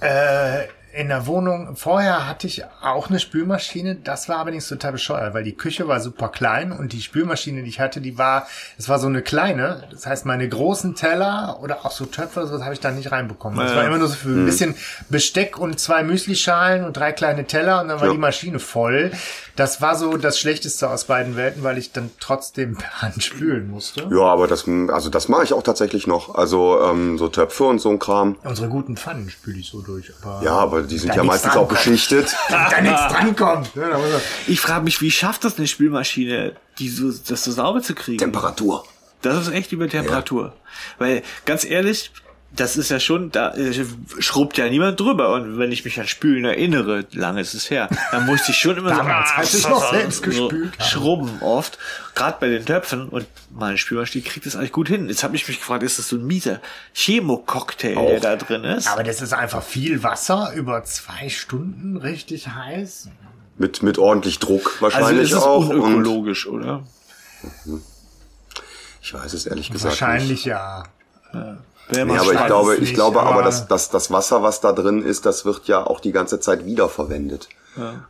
äh, 0.00 0.66
in 0.96 1.08
der 1.08 1.26
Wohnung, 1.26 1.76
vorher 1.76 2.26
hatte 2.26 2.46
ich 2.46 2.64
auch 2.82 3.08
eine 3.10 3.18
Spülmaschine, 3.20 3.96
das 3.96 4.28
war 4.28 4.38
allerdings 4.38 4.66
total 4.68 4.92
bescheuert, 4.92 5.34
weil 5.34 5.44
die 5.44 5.54
Küche 5.56 5.86
war 5.88 6.00
super 6.00 6.28
klein 6.28 6.72
und 6.72 6.92
die 6.92 7.02
Spülmaschine, 7.02 7.62
die 7.62 7.68
ich 7.68 7.80
hatte, 7.80 8.00
die 8.00 8.16
war, 8.18 8.46
es 8.78 8.88
war 8.88 8.98
so 8.98 9.06
eine 9.06 9.20
kleine, 9.22 9.84
das 9.90 10.06
heißt 10.06 10.24
meine 10.24 10.48
großen 10.48 10.94
Teller 10.94 11.58
oder 11.62 11.84
auch 11.84 11.90
so 11.90 12.06
Töpfe 12.06 12.40
oder 12.40 12.48
so, 12.48 12.54
das 12.54 12.62
habe 12.64 12.74
ich 12.74 12.80
da 12.80 12.90
nicht 12.90 13.12
reinbekommen. 13.12 13.58
Das 13.58 13.72
Ja. 13.72 13.76
war 13.78 13.84
immer 13.84 13.98
nur 13.98 14.08
so 14.08 14.14
für 14.14 14.28
ein 14.30 14.46
bisschen 14.46 14.74
Besteck 15.10 15.58
und 15.58 15.78
zwei 15.78 16.02
Müslischalen 16.02 16.84
und 16.84 16.96
drei 16.96 17.12
kleine 17.12 17.44
Teller 17.46 17.82
und 17.82 17.88
dann 17.88 18.00
war 18.00 18.06
Ja. 18.06 18.12
die 18.12 18.18
Maschine 18.18 18.58
voll. 18.58 19.10
Das 19.54 19.80
war 19.80 19.96
so 19.96 20.16
das 20.16 20.38
Schlechteste 20.38 20.88
aus 20.90 21.04
beiden 21.04 21.36
Welten, 21.36 21.62
weil 21.62 21.78
ich 21.78 21.92
dann 21.92 22.10
trotzdem 22.20 22.76
per 22.78 23.02
Hand 23.02 23.22
spülen 23.22 23.70
musste. 23.70 24.08
Ja, 24.10 24.22
aber 24.24 24.46
das, 24.46 24.64
also 24.88 25.10
das 25.10 25.28
mache 25.28 25.44
ich 25.44 25.52
auch 25.52 25.62
tatsächlich 25.62 26.06
noch. 26.06 26.34
Also 26.34 26.80
ähm, 26.82 27.18
so 27.18 27.28
Töpfe 27.28 27.64
und 27.64 27.78
so 27.80 27.90
ein 27.90 27.98
Kram. 27.98 28.36
Unsere 28.44 28.68
guten 28.68 28.96
Pfannen 28.96 29.28
spüle 29.30 29.58
ich 29.58 29.68
so 29.68 29.80
durch. 29.82 30.12
Aber 30.22 30.42
Ja, 30.44 30.52
aber 30.52 30.85
die 30.86 30.98
sind 30.98 31.10
Da 31.10 31.16
ja 31.16 31.24
meistens 31.24 31.56
auch 31.56 31.68
beschichtet. 31.68 32.34
da 32.48 32.80
nichts 32.80 33.00
drankommt. 33.08 33.70
Ich 34.46 34.60
frage 34.60 34.84
mich, 34.84 35.00
wie 35.00 35.10
schafft 35.10 35.44
das 35.44 35.58
eine 35.58 35.66
Spülmaschine, 35.66 36.52
die 36.78 36.88
so, 36.88 37.12
das 37.12 37.44
so 37.44 37.52
sauber 37.52 37.82
zu 37.82 37.94
kriegen? 37.94 38.18
Temperatur. 38.18 38.84
Das 39.22 39.46
ist 39.46 39.52
echt 39.52 39.72
über 39.72 39.88
Temperatur. 39.88 40.54
Weil, 40.98 41.22
ganz 41.44 41.64
ehrlich, 41.64 42.12
das 42.56 42.76
ist 42.76 42.90
ja 42.90 42.98
schon, 42.98 43.30
da 43.30 43.54
äh, 43.54 43.84
schrubbt 44.18 44.56
ja 44.58 44.68
niemand 44.68 44.98
drüber. 44.98 45.32
Und 45.34 45.58
wenn 45.58 45.72
ich 45.72 45.84
mich 45.84 46.00
an 46.00 46.06
Spülen 46.06 46.44
erinnere, 46.44 47.04
lange 47.12 47.40
ist 47.40 47.54
es 47.54 47.70
her, 47.70 47.88
dann 48.10 48.26
musste 48.26 48.52
ich 48.52 48.58
schon 48.58 48.76
immer 48.76 48.90
Damals, 48.90 49.30
so, 49.30 49.36
als 49.36 49.54
ich 49.54 49.68
noch 49.68 49.90
selbst 49.90 50.22
gespült 50.22 50.78
habe. 50.78 50.88
schrubben 50.88 51.38
oft. 51.42 51.78
Gerade 52.14 52.38
bei 52.40 52.48
den 52.48 52.64
Töpfen. 52.64 53.08
Und 53.08 53.26
meine 53.50 53.76
Spülmaschine 53.78 54.24
kriegt 54.24 54.46
das 54.46 54.56
eigentlich 54.56 54.72
gut 54.72 54.88
hin. 54.88 55.08
Jetzt 55.08 55.22
habe 55.22 55.36
ich 55.36 55.46
mich 55.46 55.58
gefragt, 55.58 55.82
ist 55.82 55.98
das 55.98 56.08
so 56.08 56.16
ein 56.16 56.26
mieser 56.26 56.60
Chemococktail, 56.94 57.94
der 57.94 58.20
da 58.20 58.36
drin 58.36 58.64
ist? 58.64 58.88
Aber 58.88 59.02
das 59.02 59.20
ist 59.20 59.32
einfach 59.32 59.62
viel 59.62 60.02
Wasser 60.02 60.52
über 60.54 60.82
zwei 60.84 61.28
Stunden 61.28 61.96
richtig 61.96 62.48
heiß. 62.48 63.10
Mit, 63.58 63.82
mit 63.82 63.98
ordentlich 63.98 64.38
Druck 64.38 64.78
also 64.80 64.82
wahrscheinlich 64.82 65.30
ist 65.30 65.32
es 65.32 65.42
auch. 65.42 65.68
Und 65.68 65.80
unökologisch, 65.80 66.46
oder? 66.46 66.84
ich 69.02 69.14
weiß 69.14 69.32
es 69.32 69.46
ehrlich 69.46 69.70
gesagt 69.70 69.92
nicht. 69.92 70.00
Wahrscheinlich 70.00 70.44
ja. 70.44 70.84
Nee, 71.90 72.00
aber 72.00 72.32
ich 72.32 72.46
glaube, 72.46 72.74
ich 72.74 72.80
nicht, 72.80 72.94
glaube 72.94 73.20
aber, 73.20 73.30
aber- 73.34 73.42
dass, 73.42 73.68
dass 73.68 73.90
das 73.90 74.10
Wasser, 74.10 74.42
was 74.42 74.60
da 74.60 74.72
drin 74.72 75.02
ist, 75.02 75.24
das 75.26 75.44
wird 75.44 75.66
ja 75.66 75.86
auch 75.86 76.00
die 76.00 76.12
ganze 76.12 76.40
Zeit 76.40 76.64
wiederverwendet. 76.66 77.48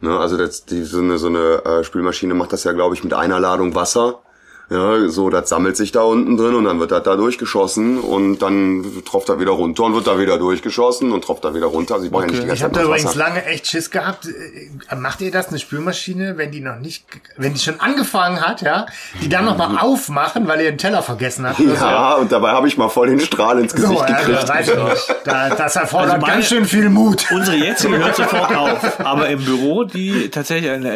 Ne, 0.00 0.16
also 0.18 0.36
das, 0.36 0.64
die, 0.64 0.84
so 0.84 0.98
eine, 1.00 1.18
so 1.18 1.26
eine 1.26 1.64
äh, 1.64 1.84
Spülmaschine 1.84 2.34
macht 2.34 2.52
das 2.52 2.62
ja, 2.62 2.70
glaube 2.72 2.94
ich, 2.94 3.02
mit 3.02 3.12
einer 3.14 3.40
Ladung 3.40 3.74
Wasser. 3.74 4.20
Ja, 4.68 5.08
so, 5.08 5.30
das 5.30 5.48
sammelt 5.48 5.76
sich 5.76 5.92
da 5.92 6.00
unten 6.02 6.36
drin 6.36 6.56
und 6.56 6.64
dann 6.64 6.80
wird 6.80 6.90
das 6.90 7.04
da 7.04 7.14
durchgeschossen 7.14 8.00
und 8.00 8.40
dann 8.40 8.84
tropft 9.04 9.28
er 9.28 9.38
wieder 9.38 9.52
runter 9.52 9.84
und 9.84 9.94
wird 9.94 10.08
da 10.08 10.18
wieder 10.18 10.38
durchgeschossen 10.38 11.12
und 11.12 11.22
tropft 11.22 11.44
da 11.44 11.54
wieder 11.54 11.66
runter. 11.66 11.94
Also 11.94 12.06
ich 12.06 12.10
brauche 12.12 12.22
ja 12.24 12.30
nicht 12.32 12.38
die 12.38 12.42
Ich 12.42 12.48
ganze 12.48 12.64
habe 12.64 12.74
Zeit 12.74 12.82
da 12.82 12.86
übrigens 12.88 13.06
Wasser. 13.10 13.18
lange 13.18 13.44
echt 13.44 13.66
Schiss 13.68 13.92
gehabt. 13.92 14.26
Äh, 14.26 14.96
Macht 14.96 15.20
ihr 15.20 15.30
das, 15.30 15.50
eine 15.50 15.60
Spülmaschine, 15.60 16.36
wenn 16.36 16.50
die 16.50 16.60
noch 16.60 16.80
nicht, 16.80 17.04
wenn 17.36 17.54
die 17.54 17.60
schon 17.60 17.78
angefangen 17.78 18.40
hat, 18.40 18.60
ja, 18.62 18.86
die 19.22 19.28
dann 19.28 19.44
noch 19.44 19.56
mal 19.56 19.78
aufmachen, 19.78 20.48
weil 20.48 20.60
ihr 20.62 20.68
einen 20.70 20.78
Teller 20.78 21.02
vergessen 21.02 21.46
habt? 21.46 21.58
so? 21.58 21.64
Ja, 21.64 22.14
und 22.14 22.32
dabei 22.32 22.50
habe 22.50 22.66
ich 22.66 22.76
mal 22.76 22.88
voll 22.88 23.06
den 23.06 23.20
Strahl 23.20 23.60
ins 23.60 23.70
So, 23.70 23.82
Gesicht 23.82 24.08
ja, 24.10 24.18
gekriegt. 24.20 24.48
weiß 24.48 24.68
ich 24.68 24.74
nicht. 24.82 25.14
Da, 25.24 25.50
das 25.50 25.76
erfordert 25.76 26.10
Also 26.14 26.20
meine- 26.22 26.32
ganz 26.38 26.46
schön 26.48 26.64
viel 26.64 26.88
Mut. 26.88 27.24
Unsere 27.30 27.56
jetzige 27.56 27.98
hört 27.98 28.16
sofort 28.16 28.56
auf. 28.56 28.98
Aber 29.00 29.28
im 29.28 29.44
Büro, 29.44 29.84
die 29.84 30.28
tatsächlich 30.28 30.72
eine, 30.72 30.92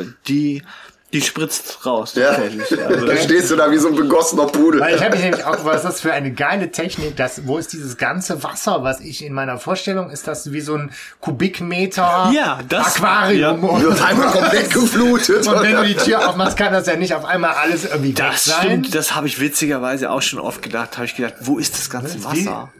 äh, 0.00 0.04
die, 0.26 0.62
die 1.14 1.22
spritzt 1.22 1.86
raus. 1.86 2.12
Ja, 2.16 2.34
Tatsächlich. 2.34 2.84
Also, 2.86 3.06
da 3.06 3.16
stehst 3.16 3.50
du 3.50 3.56
da 3.56 3.70
wie 3.70 3.78
so 3.78 3.88
ein 3.88 3.94
begossener 3.96 4.46
Pudel. 4.46 4.80
Weil 4.80 4.96
ich 4.96 5.00
habe 5.02 5.12
mich 5.14 5.22
nämlich 5.24 5.44
auch, 5.44 5.64
was 5.64 5.76
ist 5.76 5.84
das 5.84 6.00
für 6.02 6.12
eine 6.12 6.32
geile 6.32 6.70
Technik, 6.70 7.16
das, 7.16 7.46
wo 7.46 7.56
ist 7.56 7.72
dieses 7.72 7.96
ganze 7.96 8.42
Wasser, 8.42 8.82
was 8.82 9.00
ich 9.00 9.24
in 9.24 9.32
meiner 9.32 9.58
Vorstellung, 9.58 10.10
ist 10.10 10.26
das 10.28 10.52
wie 10.52 10.60
so 10.60 10.74
ein 10.74 10.90
Kubikmeter 11.20 12.30
Ja, 12.34 12.58
das- 12.68 12.96
Aquarium. 12.96 13.62
ja. 13.62 13.68
Und, 13.68 13.82
Wird 13.82 14.02
einmal 14.02 14.30
komplett 14.30 14.70
geflutet. 14.74 15.46
und 15.46 15.62
wenn 15.62 15.76
du 15.76 15.84
die 15.84 15.94
Tür 15.94 16.28
aufmachst, 16.28 16.56
kann 16.56 16.72
das 16.72 16.86
ja 16.86 16.96
nicht 16.96 17.14
auf 17.14 17.24
einmal 17.24 17.52
alles 17.52 17.84
irgendwie 17.84 18.08
weg 18.16 18.16
das 18.28 18.44
sein. 18.46 18.56
stimmt, 18.62 18.94
das 18.94 19.14
habe 19.14 19.26
ich 19.26 19.40
witzigerweise 19.40 20.10
auch 20.10 20.22
schon 20.22 20.38
oft 20.40 20.62
gedacht. 20.62 20.96
Habe 20.96 21.06
ich 21.06 21.14
gedacht, 21.14 21.34
wo 21.40 21.58
ist 21.58 21.74
das 21.74 21.90
ganze 21.90 22.18
Wie- 22.20 22.24
Wasser? 22.24 22.70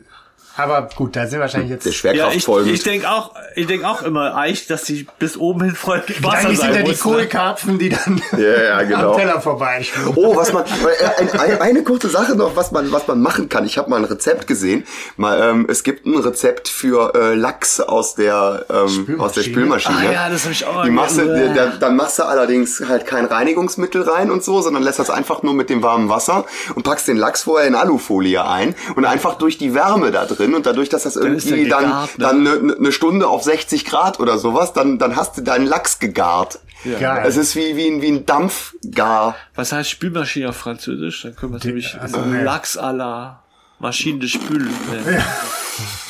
Aber 0.56 0.88
gut, 0.94 1.16
da 1.16 1.26
sind 1.26 1.40
wahrscheinlich 1.40 1.70
jetzt. 1.70 1.84
Der 1.84 1.92
Ja, 1.92 1.98
Schwerkraft 1.98 2.36
ich, 2.36 2.44
folgend. 2.44 2.72
ich 2.74 2.82
denke 2.84 3.10
auch, 3.10 3.32
ich 3.56 3.66
denk 3.66 3.82
auch 3.84 4.02
immer 4.02 4.36
eigentlich, 4.36 4.66
dass 4.68 4.84
die 4.84 5.06
bis 5.18 5.36
oben 5.36 5.64
hin 5.64 5.74
voll 5.74 6.02
Wasser 6.20 6.46
Eigentlich 6.48 6.60
sind 6.60 6.74
ja 6.74 6.82
die 6.82 6.90
ne? 6.90 6.96
Kohlkarpfen, 6.96 7.78
die 7.78 7.88
dann 7.88 8.22
Ja, 8.36 8.62
ja, 8.62 8.82
genau. 8.84 9.12
am 9.12 9.18
Teller 9.18 9.40
vorbeischwimmen. 9.40 10.12
Oh, 10.14 10.36
was 10.36 10.52
man 10.52 10.64
äh, 10.64 11.20
ein, 11.22 11.40
ein, 11.40 11.60
eine 11.60 11.82
kurze 11.82 12.08
Sache 12.08 12.36
noch, 12.36 12.54
was 12.54 12.70
man 12.70 12.92
was 12.92 13.06
man 13.08 13.20
machen 13.20 13.48
kann. 13.48 13.64
Ich 13.66 13.78
habe 13.78 13.90
mal 13.90 13.96
ein 13.96 14.04
Rezept 14.04 14.46
gesehen. 14.46 14.84
Mal, 15.16 15.40
ähm, 15.42 15.66
es 15.68 15.82
gibt 15.82 16.06
ein 16.06 16.16
Rezept 16.18 16.68
für 16.68 17.12
äh, 17.14 17.34
Lachs 17.34 17.80
aus 17.80 18.14
der 18.14 18.66
ähm, 18.70 19.20
aus 19.20 19.32
der 19.32 19.42
Spülmaschine. 19.42 20.08
Ah 20.08 20.12
ja, 20.12 20.28
das 20.30 20.44
hab 20.44 20.52
ich 20.52 20.64
auch 20.64 20.84
Die 20.84 20.90
machst 20.90 21.18
du, 21.18 21.26
gesehen. 21.26 21.54
da, 21.54 21.66
dann 21.66 21.96
machst 21.96 22.18
du 22.20 22.22
allerdings 22.24 22.80
halt 22.88 23.06
kein 23.06 23.24
Reinigungsmittel 23.24 24.02
rein 24.02 24.30
und 24.30 24.44
so, 24.44 24.60
sondern 24.60 24.84
lässt 24.84 25.00
das 25.00 25.10
einfach 25.10 25.42
nur 25.42 25.54
mit 25.54 25.68
dem 25.68 25.82
warmen 25.82 26.08
Wasser 26.08 26.44
und 26.76 26.84
packst 26.84 27.08
den 27.08 27.16
Lachs 27.16 27.42
vorher 27.42 27.66
in 27.66 27.74
Alufolie 27.74 28.44
ein 28.46 28.74
und 28.94 29.04
einfach 29.04 29.34
durch 29.34 29.58
die 29.58 29.74
Wärme 29.74 30.12
da 30.12 30.24
drin 30.26 30.43
und 30.52 30.66
dadurch, 30.66 30.88
dass 30.88 31.04
das 31.04 31.14
irgendwie 31.14 31.68
dann 31.68 31.84
gegart, 31.84 32.18
ne? 32.18 32.24
dann 32.24 32.46
eine 32.46 32.76
ne 32.80 32.92
Stunde 32.92 33.28
auf 33.28 33.44
60 33.44 33.84
Grad 33.84 34.18
oder 34.18 34.38
sowas, 34.38 34.72
dann 34.72 34.98
dann 34.98 35.14
hast 35.14 35.38
du 35.38 35.42
deinen 35.42 35.66
Lachs 35.66 36.00
gegart. 36.00 36.58
Geil. 36.84 37.24
Es 37.26 37.36
ist 37.36 37.54
wie 37.54 37.76
wie 37.76 37.86
ein, 37.86 38.02
wie 38.02 38.08
ein 38.08 38.26
Dampfgar. 38.26 39.36
Was 39.54 39.72
heißt 39.72 39.88
Spülmaschine 39.88 40.48
auf 40.48 40.56
Französisch? 40.56 41.22
Dann 41.22 41.36
können 41.36 41.52
wir 41.52 41.58
es 41.58 41.64
nämlich 41.64 41.96
also, 41.98 42.20
ne. 42.20 42.42
Lachs 42.42 42.76
à 42.76 42.92
la 42.92 43.43
Maschine 43.78 44.18
de 44.20 44.28
Spül. 44.28 44.68
nennen. 44.90 45.22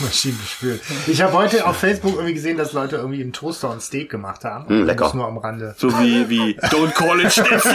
Maschinen 0.00 0.38
spülen. 0.46 0.78
Ich 1.06 1.22
habe 1.22 1.32
heute 1.32 1.66
auf 1.66 1.78
Facebook 1.78 2.14
irgendwie 2.16 2.34
gesehen, 2.34 2.58
dass 2.58 2.72
Leute 2.74 2.96
irgendwie 2.96 3.22
im 3.22 3.32
Toaster 3.32 3.70
ein 3.72 3.80
Steak 3.80 4.10
gemacht 4.10 4.44
haben. 4.44 4.84
lecker. 4.84 5.04
Das 5.06 5.14
nur 5.14 5.26
am 5.26 5.38
Rande. 5.38 5.74
So 5.78 5.88
wie, 6.00 6.28
wie 6.28 6.58
Don't 6.60 6.92
call 6.92 7.20
it 7.22 7.32
Schnitzel. 7.32 7.74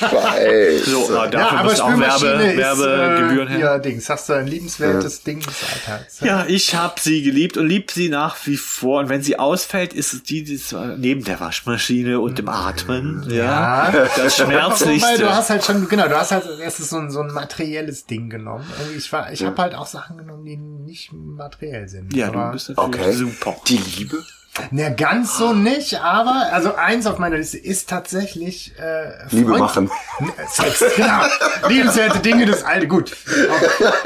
Scheiße. 0.00 0.90
So, 0.90 1.08
ah, 1.18 1.24
Ja, 1.24 1.26
dafür 1.26 1.58
aber 1.60 1.68
müssen 1.70 1.80
auch 1.82 1.98
Werbe, 1.98 2.44
ist 2.44 2.56
Werbegebühren 2.56 3.48
äh, 3.56 3.60
ja, 3.60 3.78
Dings. 3.78 4.08
Hast 4.08 4.28
du 4.28 4.32
ein 4.34 4.46
liebenswertes 4.46 5.22
Ding 5.22 5.40
des 5.40 5.54
Alltags. 5.70 6.20
Ja, 6.20 6.44
ich 6.48 6.74
habe 6.74 6.94
sie 6.98 7.22
geliebt 7.22 7.56
und 7.58 7.68
lieb 7.68 7.90
sie 7.90 8.08
nach 8.08 8.36
wie 8.46 8.56
vor. 8.56 9.00
Und 9.00 9.08
wenn 9.10 9.22
sie 9.22 9.38
ausfällt, 9.38 9.92
ist 9.92 10.14
es 10.14 10.22
die, 10.22 10.44
die 10.44 10.56
zwar 10.58 10.96
neben 10.96 11.24
der 11.24 11.38
Waschmaschine 11.40 12.20
und 12.20 12.38
dem 12.38 12.48
Atmen. 12.48 13.26
Ja, 13.28 13.92
Ja. 13.92 14.08
das 14.16 14.36
Schmerzlichste. 14.38 15.18
du 15.18 15.28
hast 15.30 15.50
halt 15.50 15.64
schon, 15.64 15.88
genau, 15.88 16.08
du 16.08 16.16
hast 16.16 16.30
halt 16.32 16.46
als 16.46 16.58
erstes 16.58 16.88
so 16.90 16.96
ein, 16.96 17.10
so 17.10 17.20
ein 17.20 17.32
materielles 17.32 18.06
Ding 18.06 18.30
genommen. 18.30 18.64
Irgendwie, 18.78 18.95
Ich, 18.96 19.12
war, 19.12 19.32
ich 19.32 19.44
habe 19.44 19.60
halt 19.60 19.74
auch 19.74 19.86
Sachen 19.86 20.18
genommen, 20.18 20.44
die 20.44 20.56
nicht 20.56 21.12
materiell 21.12 21.88
sind. 21.88 22.14
ja, 22.14 22.28
aber, 22.28 22.46
du 22.46 22.52
bist 22.52 22.68
natürlich 22.70 23.00
Okay. 23.00 23.12
super. 23.12 23.56
Die 23.68 23.76
Liebe? 23.76 24.24
Na, 24.70 24.88
ganz 24.90 25.36
so 25.38 25.52
nicht, 25.52 26.00
aber, 26.00 26.48
also 26.52 26.74
eins 26.74 27.06
auf 27.06 27.18
meiner 27.18 27.36
Liste 27.36 27.58
ist 27.58 27.88
tatsächlich, 27.88 28.72
äh, 28.78 29.12
Liebe 29.30 29.58
machen. 29.58 29.90
Sex, 30.50 30.82
genau. 30.96 31.22
Liebenswerte 31.68 32.20
Dinge 32.20 32.46
des 32.46 32.62
Alten. 32.64 32.88
Gut. 32.88 33.16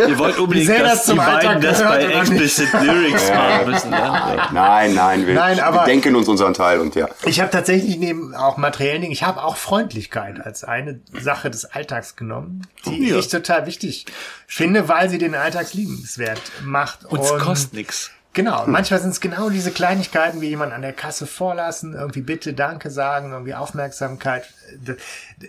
Ihr 0.06 0.18
wollt 0.18 0.38
unbedingt, 0.38 0.68
dass 0.68 0.80
das 0.82 1.04
zum 1.06 1.14
die 1.14 1.24
beiden 1.24 1.48
Alltag 1.48 1.60
das 1.62 1.82
bei? 1.82 2.04
Explicit 2.04 2.72
Lyrics 2.80 3.28
machen 3.30 3.70
müssen. 3.70 3.92
Ja? 3.92 4.48
Nein, 4.52 4.94
nein, 4.94 5.26
wir, 5.26 5.34
Nein, 5.34 5.60
aber- 5.60 5.80
wir 5.80 5.84
denken 5.84 6.16
uns 6.16 6.28
unseren 6.28 6.54
Teil 6.54 6.80
und 6.80 6.94
ja. 6.94 7.08
Ich 7.24 7.40
habe 7.40 7.50
tatsächlich 7.50 7.96
neben 7.98 8.34
auch 8.34 8.56
materiellen 8.56 9.02
Dingen, 9.02 9.12
ich 9.12 9.22
habe 9.22 9.42
auch 9.42 9.56
Freundlichkeit 9.56 10.44
als 10.44 10.64
eine 10.64 11.00
Sache 11.12 11.50
des 11.50 11.64
Alltags 11.64 12.16
genommen, 12.16 12.66
die 12.86 13.08
Ja. 13.10 13.16
ich 13.16 13.28
total 13.28 13.66
wichtig 13.66 14.06
finde, 14.46 14.88
weil 14.88 15.08
sie 15.10 15.18
den 15.18 15.34
Alltags 15.34 15.74
liebenswert 15.74 16.40
macht. 16.64 17.04
Und 17.04 17.20
es 17.20 17.30
kostet 17.38 17.74
nichts. 17.74 18.10
Genau, 18.32 18.64
manchmal 18.66 19.00
sind 19.00 19.10
es 19.10 19.20
genau 19.20 19.50
diese 19.50 19.72
Kleinigkeiten, 19.72 20.40
wie 20.40 20.48
jemand 20.48 20.72
an 20.72 20.82
der 20.82 20.92
Kasse 20.92 21.26
vorlassen, 21.26 21.94
irgendwie 21.94 22.20
bitte, 22.20 22.54
danke 22.54 22.88
sagen, 22.90 23.32
irgendwie 23.32 23.54
Aufmerksamkeit. 23.54 24.44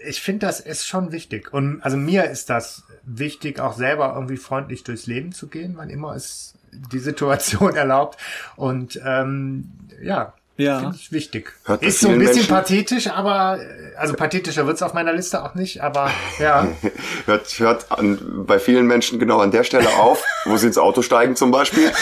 Ich 0.08 0.22
finde, 0.22 0.48
das 0.48 0.60
ist 0.60 0.88
schon 0.88 1.12
wichtig. 1.12 1.54
Und 1.54 1.82
also 1.84 1.96
mir 1.96 2.26
ist 2.26 2.50
das 2.50 2.84
wichtig, 3.04 3.60
auch 3.60 3.74
selber 3.74 4.14
irgendwie 4.16 4.38
freundlich 4.38 4.84
durchs 4.84 5.06
Leben 5.06 5.32
zu 5.32 5.48
gehen, 5.48 5.74
wann 5.78 5.92
immer 5.92 6.16
es 6.16 6.56
die 6.72 7.00
Situation 7.00 7.76
erlaubt. 7.76 8.18
Und 8.56 9.00
ähm, 9.06 9.72
ja, 10.02 10.34
Ja. 10.58 10.80
finde 10.80 10.96
ich 11.00 11.12
wichtig. 11.12 11.54
Hört 11.66 11.82
ist 11.82 12.02
so 12.02 12.10
ein 12.10 12.20
bisschen 12.20 12.36
Menschen- 12.36 12.50
pathetisch, 12.54 13.08
aber 13.10 13.58
also 13.98 14.14
pathetischer 14.14 14.68
wird's 14.68 14.82
auf 14.84 14.94
meiner 14.94 15.12
Liste 15.14 15.44
auch 15.44 15.56
nicht, 15.56 15.82
aber 15.82 16.12
ja. 16.40 16.68
Hört, 17.26 17.48
hört 17.60 17.92
an, 17.92 18.20
bei 18.46 18.60
vielen 18.60 18.86
Menschen 18.86 19.18
genau 19.20 19.40
an 19.40 19.50
der 19.52 19.64
Stelle 19.64 19.90
auf, 20.00 20.24
wo 20.46 20.58
sie 20.58 20.68
ins 20.68 20.78
Auto 20.78 21.02
steigen 21.02 21.36
zum 21.36 21.50
Beispiel. 21.52 21.92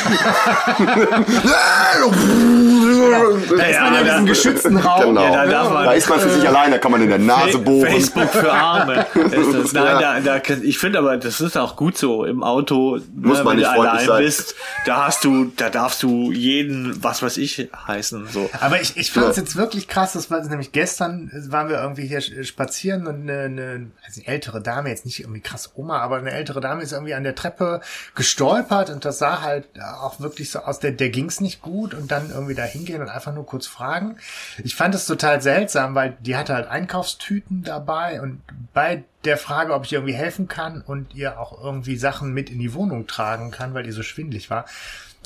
Da 3.58 3.66
ist 3.66 3.80
man 3.80 3.94
ja 3.94 4.00
in 4.00 4.06
diesem 4.06 4.26
geschützten 4.26 4.78
Raum. 4.78 5.02
Genau. 5.16 5.24
Ja, 5.24 5.46
da 5.46 5.52
darf 5.52 5.70
man- 5.74 5.86
da 5.86 5.94
ist 5.94 6.10
man 6.10 6.20
für 6.20 6.30
sich 6.30 6.48
allein, 6.48 6.72
da 6.72 6.78
kann 6.78 6.92
man 6.92 7.02
in 7.02 7.10
der 7.10 7.18
Nase 7.18 7.58
bohren. 7.58 7.88
Facebook 7.90 8.30
für 8.30 8.52
Arme. 8.52 9.06
Ist 9.16 9.54
das. 9.54 9.74
Nein, 9.74 9.86
Ja. 10.02 10.20
da, 10.20 10.40
da, 10.40 10.54
ich 10.62 10.78
finde 10.78 11.00
aber, 11.00 11.18
das 11.18 11.42
ist 11.42 11.58
auch 11.58 11.76
gut 11.76 11.98
so. 11.98 12.26
Im 12.26 12.44
Auto, 12.44 13.00
Muss 13.16 13.38
ne, 13.40 13.44
man 13.44 13.48
wenn 13.48 13.56
nicht 13.58 13.68
du 13.76 13.82
allein 13.82 14.06
sein. 14.08 14.24
bist, 14.24 14.56
da 14.86 15.08
hast 15.08 15.24
du, 15.24 15.52
da 15.56 15.70
darfst 15.70 16.04
du 16.04 16.32
jeden, 16.32 17.04
was 17.04 17.22
weiß 17.24 17.38
ich, 17.38 17.70
heißen. 17.88 18.28
So. 18.32 18.39
Aber 18.60 18.82
ich, 18.82 18.98
ich 18.98 19.12
fand 19.12 19.28
es 19.28 19.38
jetzt 19.38 19.56
wirklich 19.56 19.88
krass, 19.88 20.14
das 20.14 20.30
war 20.30 20.42
nämlich 20.44 20.72
gestern, 20.72 21.30
äh, 21.30 21.52
waren 21.52 21.70
wir 21.70 21.82
irgendwie 21.82 22.08
hier 22.08 22.18
äh, 22.18 22.44
spazieren 22.44 23.08
und 23.08 23.22
eine, 23.22 23.44
eine, 23.44 23.92
also 24.06 24.22
eine 24.22 24.28
ältere 24.28 24.62
Dame, 24.62 24.90
jetzt 24.90 25.06
nicht 25.06 25.20
irgendwie 25.20 25.42
krass 25.42 25.72
Oma, 25.76 26.00
aber 26.00 26.18
eine 26.18 26.32
ältere 26.32 26.62
Dame 26.62 26.84
ist 26.84 26.92
irgendwie 26.92 27.14
an 27.14 27.24
der 27.24 27.36
Treppe 27.36 27.82
gestolpert 28.16 28.90
und 28.90 29.06
das 29.06 29.20
sah 29.20 29.42
halt 29.42 29.68
auch 30.02 30.20
wirklich 30.20 30.52
so 30.52 30.60
aus, 30.60 30.80
der, 30.80 30.92
der 30.92 31.10
ging's 31.10 31.42
nicht 31.42 31.62
gut 31.62 31.94
und 31.94 32.12
dann 32.12 32.32
irgendwie 32.32 32.56
da 32.56 32.64
hingehen 32.64 33.02
und 33.02 33.10
einfach 33.10 33.34
nur 33.34 33.46
kurz 33.46 33.68
fragen. 33.68 34.18
Ich 34.64 34.76
fand 34.76 34.96
es 34.96 35.06
total 35.06 35.42
seltsam, 35.42 35.96
weil 35.96 36.18
die 36.20 36.36
hatte 36.36 36.54
halt 36.54 36.68
Einkaufstüten 36.68 37.64
dabei 37.64 38.22
und 38.22 38.42
bei 38.74 39.04
der 39.26 39.38
Frage, 39.38 39.74
ob 39.74 39.86
ich 39.86 39.94
irgendwie 39.94 40.14
helfen 40.14 40.48
kann 40.48 40.82
und 40.82 41.14
ihr 41.14 41.40
auch 41.40 41.62
irgendwie 41.62 41.98
Sachen 41.98 42.34
mit 42.34 42.50
in 42.50 42.60
die 42.60 42.74
Wohnung 42.74 43.08
tragen 43.08 43.52
kann, 43.52 43.74
weil 43.74 43.84
die 43.84 43.92
so 43.92 44.04
schwindlig 44.04 44.50
war, 44.50 44.66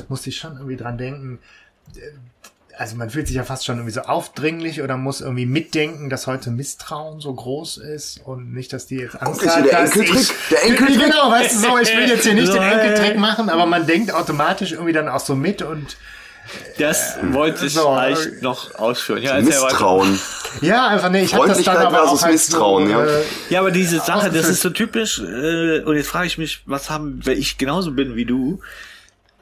musste 0.09 0.29
ich 0.29 0.37
schon 0.37 0.53
irgendwie 0.53 0.77
dran 0.77 0.97
denken, 0.97 1.39
also 2.77 2.95
man 2.95 3.09
fühlt 3.09 3.27
sich 3.27 3.35
ja 3.35 3.43
fast 3.43 3.65
schon 3.65 3.77
irgendwie 3.77 3.93
so 3.93 4.01
aufdringlich 4.01 4.81
oder 4.81 4.97
muss 4.97 5.21
irgendwie 5.21 5.45
mitdenken, 5.45 6.09
dass 6.09 6.27
heute 6.27 6.49
Misstrauen 6.49 7.19
so 7.19 7.33
groß 7.33 7.77
ist 7.77 8.21
und 8.25 8.53
nicht, 8.53 8.73
dass 8.73 8.87
die 8.87 8.97
jetzt 8.97 9.21
Angst 9.21 9.43
ist 9.43 9.53
hier 9.53 9.63
hat, 9.63 9.71
der 9.71 9.81
dass 9.81 9.95
Enkeltrick, 9.95 10.21
ich, 10.21 10.49
der 10.49 10.63
Enkeltrick. 10.63 10.99
Genau, 10.99 11.31
weißt 11.31 11.55
du 11.55 11.59
so, 11.59 11.77
ich 11.77 11.95
will 11.95 12.09
jetzt 12.09 12.23
hier 12.23 12.33
nicht 12.33 12.53
den. 12.53 12.61
Enkeltrick 12.61 13.17
machen, 13.17 13.49
aber 13.49 13.65
man 13.65 13.85
denkt 13.85 14.13
automatisch 14.13 14.71
irgendwie 14.71 14.93
dann 14.93 15.07
auch 15.07 15.19
so 15.19 15.35
mit 15.35 15.61
und 15.61 15.97
Das 16.77 17.17
wollte 17.21 17.67
ich 17.67 17.73
so, 17.73 17.89
eigentlich 17.89 18.41
noch 18.41 18.75
ausführen. 18.75 19.21
Ja. 19.21 19.39
Misstrauen. 19.39 20.19
ja, 20.61 20.87
einfach 20.87 21.09
nee, 21.09 21.23
ich 21.23 21.33
habe 21.33 21.47
das 21.47 21.63
dann 21.63 21.77
aber 21.77 22.03
auch 22.03 22.07
versus 22.07 22.23
halt 22.23 22.33
Misstrauen, 22.33 22.87
so, 22.87 22.91
ja. 22.91 23.05
Äh, 23.05 23.23
Ja, 23.49 23.59
aber 23.59 23.71
diese 23.71 23.99
Sache, 23.99 24.29
das 24.29 24.49
ist 24.49 24.61
so 24.61 24.69
typisch, 24.69 25.19
äh, 25.19 25.81
und 25.81 25.95
jetzt 25.95 26.09
frage 26.09 26.27
ich 26.27 26.37
mich, 26.37 26.61
was 26.65 26.89
haben, 26.89 27.21
weil 27.23 27.37
ich 27.37 27.57
genauso 27.57 27.91
bin 27.91 28.15
wie 28.15 28.25
du, 28.25 28.59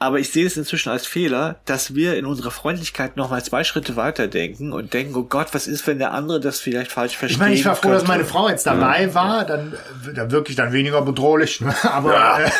aber 0.02 0.18
ich 0.18 0.32
sehe 0.32 0.46
es 0.46 0.56
inzwischen 0.56 0.90
als 0.90 1.06
Fehler, 1.06 1.56
dass 1.64 1.94
wir 1.94 2.16
in 2.16 2.26
unserer 2.26 2.50
Freundlichkeit 2.50 3.16
noch 3.16 3.30
mal 3.30 3.42
zwei 3.44 3.62
Schritte 3.62 3.94
weiter 3.96 4.26
denken 4.26 4.72
und 4.72 4.92
denken, 4.92 5.14
oh 5.14 5.22
Gott, 5.22 5.48
was 5.52 5.66
ist, 5.66 5.86
wenn 5.86 5.98
der 5.98 6.12
andere 6.12 6.40
das 6.40 6.60
vielleicht 6.60 6.90
falsch 6.90 7.16
versteht? 7.16 7.36
ich 7.36 7.40
meine, 7.40 7.54
ich 7.54 7.64
war 7.64 7.76
froh, 7.76 7.90
dass 7.90 8.06
meine 8.06 8.24
Frau 8.24 8.48
jetzt 8.48 8.66
dabei 8.66 9.14
war, 9.14 9.44
dann 9.44 9.74
dann 10.14 10.30
wirklich 10.32 10.56
dann 10.56 10.72
weniger 10.72 11.02
bedrohlich, 11.02 11.60
ne? 11.60 11.74
aber 11.84 12.14
Ja. 12.14 12.40
äh, 12.40 12.50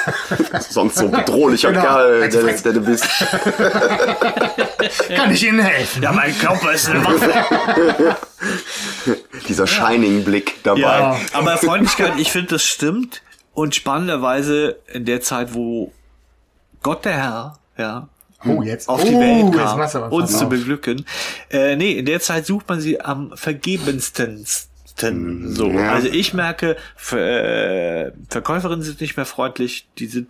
Sonst 0.61 0.99
so 0.99 1.09
bedrohlicher 1.09 1.71
Genau. 1.73 1.83
Kerl, 1.83 2.29
der, 2.29 2.53
der 2.53 2.73
du 2.73 2.81
bist. 2.81 3.05
kann 5.15 5.33
ich 5.33 5.47
Ihnen 5.47 5.61
helfen? 5.61 6.03
Ja, 6.03 6.13
mein 6.13 6.37
Körper 6.39 6.73
ist 6.73 6.89
eine 6.89 7.05
Waffe. 7.05 8.17
Dieser 9.49 9.67
Shining-Blick 9.67 10.63
dabei. 10.63 10.81
Ja, 10.81 11.17
aber 11.33 11.57
Freundlichkeit, 11.59 12.13
ich 12.19 12.31
finde, 12.31 12.55
das 12.55 12.65
stimmt. 12.65 13.23
Und 13.55 13.75
spannenderweise 13.75 14.77
in 14.93 15.05
der 15.05 15.21
Zeit, 15.21 15.55
wo 15.55 15.93
Gott 16.83 17.05
der 17.05 17.17
Herr, 17.17 17.59
ja, 17.77 18.09
Oh, 18.45 18.63
jetzt 18.63 18.89
auf 18.89 19.03
die 19.05 19.15
oh, 19.15 19.21
Welt 19.21 19.55
kam, 19.55 20.13
uns 20.13 20.37
zu 20.37 20.49
beglücken. 20.49 21.07
Äh, 21.51 21.77
nee, 21.77 21.93
in 21.93 22.07
der 22.07 22.21
Zeit 22.21 22.45
sucht 22.45 22.69
man 22.69 22.81
sie 22.81 23.01
am 23.01 23.31
vergebensten. 23.37 24.45
So, 25.03 25.69
Ja. 25.71 25.93
also 25.93 26.09
ich 26.09 26.33
merke, 26.35 26.77
Ver, 26.97 28.07
äh, 28.07 28.13
Verkäuferinnen 28.31 28.83
sind 28.83 29.01
nicht 29.01 29.17
mehr 29.17 29.27
freundlich, 29.27 29.87
die 29.99 30.07
sind 30.07 30.29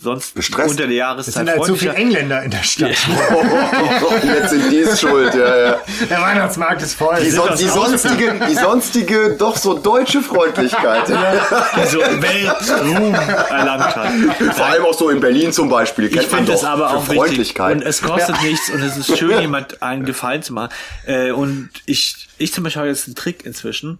sonst 0.00 0.34
Gestresst. 0.34 0.70
unter 0.70 0.82
der 0.84 0.90
Es 0.92 0.96
Jahreszeit 0.96 1.34
sind 1.34 1.50
halt 1.50 1.64
zu 1.64 1.76
viele. 1.76 1.94
Engländer 1.94 2.42
in 2.42 2.50
der 2.50 2.62
Stadt. 2.62 2.90
Jetzt 4.24 4.50
sind 4.50 4.70
die 4.70 4.80
es 4.80 5.00
schuld, 5.00 5.34
ja, 5.34 5.56
ja. 5.66 5.80
Der 6.10 6.20
Weihnachtsmarkt 6.20 6.82
ist 6.82 6.94
voll. 6.94 7.16
Die, 7.22 7.30
son 7.30 7.48
die, 7.58 7.68
sonstige, 7.68 8.34
die 8.48 8.54
sonstige, 8.54 9.36
doch 9.38 9.56
so 9.56 9.74
deutsche 9.78 10.20
Freundlichkeit. 10.22 11.08
die 11.08 11.86
so 11.88 11.98
Weltruhm 12.00 13.14
erlangt 13.14 13.96
hat. 13.96 14.12
Vor 14.54 14.66
allem 14.66 14.84
auch 14.84 14.94
so 14.98 15.08
in 15.10 15.20
Berlin 15.20 15.52
zum 15.52 15.68
Beispiel. 15.68 16.06
Ich 16.06 16.12
Kennt 16.12 16.30
man 16.30 16.38
finde 16.38 16.52
das 16.52 16.64
aber 16.64 16.90
auch 16.90 17.02
wichtig. 17.02 17.16
Freundlichkeit. 17.16 17.76
Und 17.76 17.82
es 17.82 18.02
kostet 18.02 18.42
nichts 18.42 18.70
und 18.70 18.82
es 18.82 18.96
ist 18.96 19.16
schön, 19.18 19.40
jemand 19.40 19.82
einen 19.82 20.04
Gefallen 20.04 20.42
zu 20.42 20.52
machen. 20.52 20.70
Äh, 21.06 21.30
und 21.32 21.70
ich, 21.86 22.28
ich 22.42 22.52
zum 22.52 22.64
Beispiel 22.64 22.80
habe 22.80 22.88
jetzt 22.88 23.06
einen 23.06 23.14
Trick 23.14 23.44
inzwischen, 23.44 23.98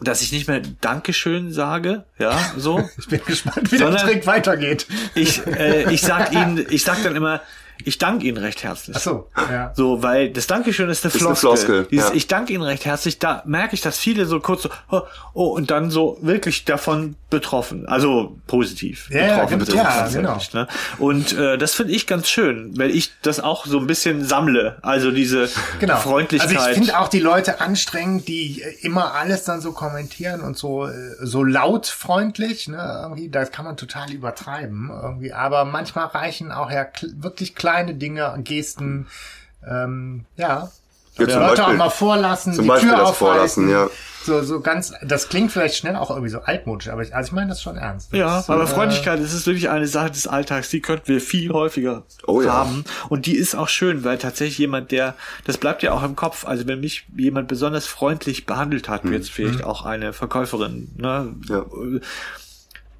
dass 0.00 0.22
ich 0.22 0.32
nicht 0.32 0.48
mehr 0.48 0.62
Dankeschön 0.80 1.52
sage, 1.52 2.04
ja, 2.18 2.38
so. 2.56 2.88
Ich 2.98 3.08
bin 3.08 3.20
gespannt, 3.24 3.70
wie 3.70 3.78
der 3.78 3.96
Trick 3.96 4.26
weitergeht. 4.26 4.86
Ich, 5.14 5.46
äh, 5.46 5.92
ich 5.92 6.02
sag 6.02 6.32
ihnen, 6.32 6.64
ich 6.70 6.82
sag 6.82 7.02
dann 7.02 7.16
immer, 7.16 7.40
ich 7.86 7.98
danke 7.98 8.26
Ihnen 8.26 8.38
recht 8.38 8.62
herzlich. 8.62 8.96
Ach 8.96 9.00
so, 9.00 9.28
ja. 9.50 9.72
So, 9.74 10.02
weil 10.02 10.30
das 10.30 10.46
Dankeschön 10.46 10.88
ist 10.88 11.04
eine 11.04 11.12
Ist 11.14 11.20
eine 11.22 11.34
Floskel. 11.34 11.66
Floskel, 11.66 11.86
Dieses, 11.90 12.08
ja. 12.10 12.14
Ich 12.14 12.26
danke 12.26 12.52
Ihnen 12.52 12.62
recht 12.62 12.84
herzlich. 12.84 13.18
Da 13.18 13.42
merke 13.46 13.74
ich, 13.74 13.80
dass 13.80 13.98
viele 13.98 14.26
so 14.26 14.40
kurz 14.40 14.62
so, 14.62 14.70
oh, 14.90 15.00
oh 15.34 15.46
und 15.46 15.70
dann 15.70 15.90
so 15.90 16.18
wirklich 16.20 16.64
davon 16.64 17.16
betroffen. 17.30 17.86
Also 17.88 18.36
positiv 18.46 19.08
Ja, 19.10 19.18
ja, 19.26 19.44
betroffen. 19.44 19.58
genau, 19.58 19.64
sind 19.64 19.76
ja, 19.76 19.84
tatsächlich, 19.84 20.54
Ne? 20.54 20.68
Und 20.98 21.32
äh, 21.32 21.56
das 21.58 21.74
finde 21.74 21.92
ich 21.92 22.06
ganz 22.06 22.28
schön, 22.28 22.76
weil 22.78 22.90
ich 22.90 23.12
das 23.22 23.40
auch 23.40 23.64
so 23.66 23.78
ein 23.78 23.86
bisschen 23.86 24.24
sammle. 24.24 24.76
Also 24.82 25.10
diese 25.10 25.48
Genau. 25.80 25.96
Freundlichkeit. 25.96 26.56
Also 26.56 26.68
ich 26.70 26.76
finde 26.76 26.98
auch 26.98 27.08
die 27.08 27.20
Leute 27.20 27.60
anstrengend, 27.60 28.28
die 28.28 28.62
äh, 28.62 28.86
immer 28.86 29.14
alles 29.14 29.44
dann 29.44 29.60
so 29.60 29.72
kommentieren 29.72 30.42
und 30.42 30.58
so 30.58 30.86
äh, 30.86 30.92
so 31.20 31.42
laut 31.42 31.86
freundlich. 31.86 32.68
Ne? 32.68 32.76
Irgendwie, 33.02 33.28
das 33.30 33.50
kann 33.50 33.64
man 33.64 33.76
total 33.76 34.12
übertreiben 34.12 34.90
irgendwie. 35.02 35.32
Aber 35.32 35.64
manchmal 35.64 36.06
reichen 36.06 36.52
auch 36.52 36.70
ja 36.70 36.84
kl 36.84 37.12
wirklich 37.16 37.54
kleine 37.72 37.94
Dinge, 37.94 38.38
Gesten. 38.44 39.06
Ähm, 39.68 40.24
ja. 40.36 40.70
Ja, 41.18 41.24
Leute 41.26 41.36
auch 41.42 41.56
Beispiel- 41.66 41.76
mal 41.76 41.90
vorlassen, 41.90 42.52
zum 42.54 42.62
die 42.64 42.68
Beispiel 42.68 42.88
Tür 42.88 42.98
das 42.98 43.08
aufhalten. 43.10 43.34
Vorlassen, 43.34 43.68
ja. 43.70 43.88
So, 44.24 44.42
so 44.42 44.60
ganz, 44.60 44.92
das 45.02 45.28
klingt 45.28 45.50
vielleicht 45.52 45.76
schnell 45.76 45.96
auch 45.96 46.10
irgendwie 46.10 46.30
so 46.30 46.38
altmodisch, 46.40 46.88
aber 46.88 47.02
ich, 47.02 47.14
also 47.14 47.28
ich 47.28 47.32
meine 47.32 47.48
das 47.48 47.60
schon 47.60 47.76
ernst. 47.76 48.12
Ja, 48.14 48.36
Das, 48.36 48.48
aber 48.48 48.62
äh, 48.62 48.66
Freundlichkeit, 48.66 49.20
das 49.20 49.32
ist 49.34 49.46
wirklich 49.46 49.68
eine 49.68 49.88
Sache 49.88 50.10
des 50.12 50.26
Alltags, 50.26 50.70
die 50.70 50.80
könnten 50.80 51.08
wir 51.08 51.20
viel 51.20 51.52
häufiger 51.52 52.04
Oh 52.26 52.40
ja. 52.40 52.52
haben. 52.52 52.84
Und 53.08 53.26
die 53.26 53.34
ist 53.36 53.54
auch 53.56 53.68
schön, 53.68 54.04
weil 54.04 54.16
tatsächlich 54.18 54.58
jemand, 54.58 54.90
der, 54.92 55.14
das 55.44 55.58
bleibt 55.58 55.82
ja 55.82 55.92
auch 55.92 56.02
im 56.04 56.14
Kopf, 56.16 56.46
also 56.46 56.66
wenn 56.68 56.80
mich 56.80 57.04
jemand 57.16 57.48
besonders 57.48 57.86
freundlich 57.86 58.46
behandelt 58.46 58.88
hat, 58.88 59.02
wie 59.04 59.12
jetzt 59.12 59.30
vielleicht 59.30 59.64
auch 59.64 59.84
eine 59.84 60.12
Verkäuferin, 60.12 60.92
ne, 60.96 61.34
Ja. 61.48 61.64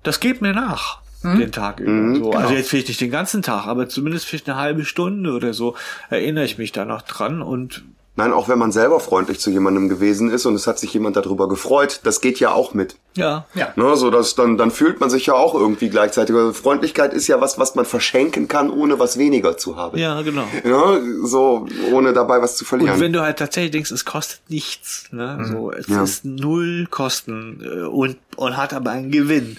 das 0.02 0.18
geht 0.20 0.42
mir 0.42 0.52
nach. 0.52 1.00
Den 1.22 1.52
Tag 1.52 1.80
über. 1.80 1.90
Mhm, 1.90 2.16
so. 2.16 2.30
Also 2.32 2.48
genau. 2.48 2.58
jetzt 2.58 2.70
vielleicht 2.70 2.88
nicht 2.88 3.00
den 3.00 3.10
ganzen 3.10 3.42
Tag, 3.42 3.66
aber 3.66 3.88
zumindest 3.88 4.26
vielleicht 4.26 4.48
eine 4.48 4.58
halbe 4.58 4.84
Stunde 4.84 5.32
oder 5.32 5.52
so 5.54 5.74
erinnere 6.10 6.44
ich 6.44 6.58
mich 6.58 6.72
da 6.72 6.84
noch 6.84 7.02
dran 7.02 7.42
und 7.42 7.84
Nein, 8.14 8.34
auch 8.34 8.46
wenn 8.50 8.58
man 8.58 8.72
selber 8.72 9.00
freundlich 9.00 9.40
zu 9.40 9.48
jemandem 9.50 9.88
gewesen 9.88 10.28
ist 10.30 10.44
und 10.44 10.54
es 10.54 10.66
hat 10.66 10.78
sich 10.78 10.92
jemand 10.92 11.16
darüber 11.16 11.48
gefreut, 11.48 12.00
das 12.04 12.20
geht 12.20 12.40
ja 12.40 12.52
auch 12.52 12.74
mit. 12.74 12.96
ja. 13.14 13.46
Ja. 13.54 13.72
Ne, 13.76 13.96
so 13.96 14.10
dass 14.10 14.34
dann, 14.34 14.58
dann 14.58 14.70
fühlt 14.70 15.00
man 15.00 15.08
sich 15.08 15.24
ja 15.24 15.32
auch 15.32 15.54
irgendwie 15.54 15.88
gleichzeitig. 15.88 16.36
Also 16.36 16.52
Freundlichkeit 16.52 17.14
ist 17.14 17.26
ja 17.26 17.40
was, 17.40 17.58
was 17.58 17.74
man 17.74 17.86
verschenken 17.86 18.48
kann, 18.48 18.68
ohne 18.68 18.98
was 18.98 19.16
weniger 19.16 19.56
zu 19.56 19.76
haben. 19.76 19.96
Ja, 19.96 20.20
genau. 20.20 20.44
Ja, 20.62 21.00
so, 21.24 21.66
ohne 21.90 22.12
dabei 22.12 22.42
was 22.42 22.56
zu 22.58 22.66
verlieren. 22.66 22.92
Und 22.96 23.00
wenn 23.00 23.14
du 23.14 23.22
halt 23.22 23.38
tatsächlich 23.38 23.70
denkst, 23.70 23.90
es 23.92 24.04
kostet 24.04 24.40
nichts, 24.50 25.06
ne? 25.10 25.46
So, 25.50 25.72
es 25.72 25.88
Ja. 25.88 26.02
ist 26.02 26.26
null 26.26 26.86
Kosten 26.90 27.62
äh, 27.64 27.86
und, 27.86 28.18
und 28.36 28.58
hat 28.58 28.74
aber 28.74 28.90
einen 28.90 29.10
Gewinn. 29.10 29.56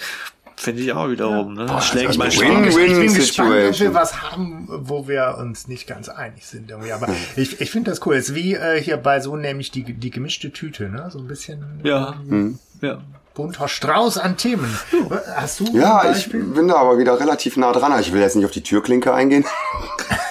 Finde 0.63 0.81
ich 0.81 0.93
auch 0.93 1.09
wiederum, 1.09 1.53
ne? 1.55 1.65
Das 1.65 1.87
schlägt 1.87 2.07
also 2.07 2.19
mein 2.19 2.31
win-. 2.31 2.63
Ich 2.63 2.75
bin 2.75 3.13
gespannt, 3.13 3.49
ob 3.69 3.79
wir 3.79 3.93
was 3.93 4.21
haben, 4.21 4.67
wo 4.69 5.07
wir 5.09 5.35
uns 5.39 5.67
nicht 5.67 5.87
ganz 5.87 6.07
einig 6.07 6.45
sind. 6.45 6.69
Irgendwie. 6.71 6.93
Aber 6.93 7.07
ich, 7.35 7.59
ich 7.59 7.69
finde 7.69 7.91
das 7.91 8.05
cool. 8.05 8.15
Es 8.15 8.29
ist 8.29 8.35
wie 8.35 8.53
äh, 8.55 8.81
hier 8.81 8.95
bei 8.97 9.19
so 9.19 9.35
nämlich 9.35 9.71
die, 9.71 9.83
die 9.83 10.09
gemischte 10.09 10.51
Tüte, 10.51 10.89
ne? 10.89 11.09
So 11.11 11.19
ein 11.19 11.27
bisschen 11.27 11.63
Ja, 11.83 12.15
Hm. 12.29 12.59
ja. 12.81 13.01
bunter 13.33 13.67
Strauß 13.67 14.17
an 14.19 14.37
Themen. 14.37 14.77
Hast 15.35 15.59
du 15.59 15.65
ja, 15.77 15.99
ein 15.99 16.13
ich 16.15 16.29
bin 16.31 16.67
da 16.69 16.75
aber 16.75 16.97
wieder 16.97 17.19
relativ 17.19 17.57
nah 17.57 17.73
dran. 17.73 17.99
Ich 17.99 18.13
will 18.13 18.21
jetzt 18.21 18.35
nicht 18.37 18.45
auf 18.45 18.51
die 18.51 18.63
Türklinke 18.63 19.13
eingehen. 19.13 19.43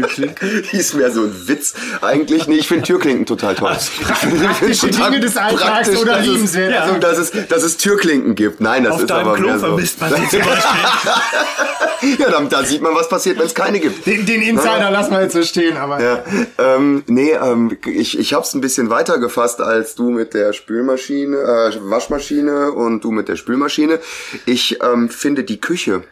Türklinke. 0.00 0.62
Die 0.72 0.76
ist 0.78 0.94
mehr 0.94 1.10
so 1.10 1.22
ein 1.22 1.48
Witz 1.48 1.74
eigentlich. 2.02 2.46
Nee, 2.46 2.56
ich 2.56 2.68
finde 2.68 2.84
Türklinken 2.84 3.26
total 3.26 3.54
toll. 3.54 3.76
praktische 4.02 4.88
Dinge 4.88 5.20
des 5.20 5.36
Alltags 5.36 5.88
oder 5.96 6.12
dass 6.12 6.20
es, 6.20 6.26
liebenswert. 6.26 6.72
ja, 6.72 6.80
Also- 6.82 6.98
dass, 6.98 7.18
es, 7.18 7.32
dass 7.48 7.62
es 7.62 7.76
Türklinken 7.76 8.34
gibt. 8.34 8.60
Nein, 8.60 8.84
das 8.84 8.94
Auf 8.94 9.02
ist 9.02 9.10
aber 9.12 9.34
Klo 9.34 9.46
mehr 9.46 9.58
so. 9.58 9.66
vermisst 9.66 10.00
man 10.00 10.10
sie 10.14 10.28
zum 10.28 10.40
Beispiel. 10.40 10.80
Ja, 12.18 12.30
dann, 12.30 12.48
da 12.50 12.62
sieht 12.62 12.82
man, 12.82 12.94
was 12.94 13.08
passiert, 13.08 13.38
wenn 13.38 13.46
es 13.46 13.54
keine 13.54 13.80
gibt. 13.80 14.06
Den, 14.06 14.26
den 14.26 14.42
Insider 14.42 14.90
lassen 14.90 15.12
wir 15.12 15.22
jetzt 15.22 15.32
so 15.32 15.42
stehen, 15.42 15.76
aber 15.78 16.00
Ja, 16.00 16.22
ähm, 16.58 17.02
nee, 17.06 17.32
ähm, 17.32 17.76
ich, 17.86 18.18
ich 18.18 18.34
habe 18.34 18.44
es 18.44 18.52
ein 18.54 18.60
bisschen 18.60 18.90
weiter 18.90 19.18
gefasst 19.18 19.60
als 19.62 19.94
du 19.94 20.10
mit 20.10 20.34
der 20.34 20.52
Spülmaschine, 20.52 21.36
äh, 21.36 21.90
Waschmaschine 21.90 22.70
und 22.72 23.02
du 23.02 23.10
mit 23.10 23.28
der 23.28 23.36
Spülmaschine. 23.36 23.98
Ich 24.44 24.78
ähm, 24.82 25.08
finde, 25.08 25.42
die 25.42 25.58
Küche 25.60 26.04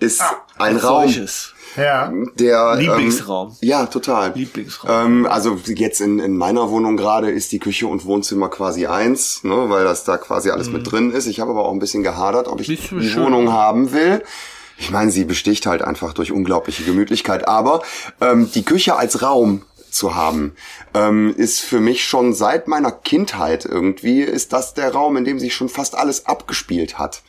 ist 0.00 0.22
ein 0.58 0.76
Raum, 0.78 1.04
Solches. 1.08 1.53
Ja. 1.76 2.12
der 2.34 2.76
Lieblingsraum. 2.76 3.48
Ähm, 3.48 3.68
ja, 3.68 3.86
total. 3.86 4.32
Lieblingsraum. 4.34 4.90
Ähm, 4.90 5.26
also 5.26 5.58
jetzt 5.66 6.00
in, 6.00 6.18
in 6.18 6.36
meiner 6.36 6.70
Wohnung 6.70 6.96
gerade 6.96 7.30
ist 7.30 7.52
die 7.52 7.58
Küche 7.58 7.86
und 7.86 8.04
Wohnzimmer 8.04 8.48
quasi 8.48 8.86
eins, 8.86 9.44
ne, 9.44 9.68
weil 9.68 9.84
das 9.84 10.04
da 10.04 10.16
quasi 10.16 10.50
alles 10.50 10.70
mit 10.70 10.90
drin 10.90 11.12
ist. 11.12 11.26
Ich 11.26 11.40
habe 11.40 11.50
aber 11.50 11.66
auch 11.66 11.72
ein 11.72 11.78
bisschen 11.78 12.02
gehadert, 12.02 12.48
ob 12.48 12.60
ich 12.60 12.66
die 12.66 12.76
schön. 12.76 13.24
Wohnung 13.24 13.52
haben 13.52 13.92
will. 13.92 14.22
Ich 14.78 14.90
meine, 14.90 15.10
sie 15.10 15.24
besticht 15.24 15.66
halt 15.66 15.82
einfach 15.82 16.14
durch 16.14 16.32
unglaubliche 16.32 16.84
Gemütlichkeit. 16.84 17.46
Aber 17.46 17.82
ähm, 18.20 18.50
die 18.52 18.64
Küche 18.64 18.96
als 18.96 19.22
Raum 19.22 19.62
zu 19.90 20.14
haben, 20.14 20.54
ähm, 20.92 21.32
ist 21.36 21.60
für 21.60 21.80
mich 21.80 22.04
schon 22.04 22.34
seit 22.34 22.66
meiner 22.68 22.90
Kindheit 22.90 23.64
irgendwie, 23.64 24.20
ist 24.20 24.52
das 24.52 24.74
der 24.74 24.92
Raum, 24.92 25.16
in 25.16 25.24
dem 25.24 25.38
sich 25.38 25.54
schon 25.54 25.68
fast 25.68 25.96
alles 25.96 26.26
abgespielt 26.26 26.98
hat. 26.98 27.22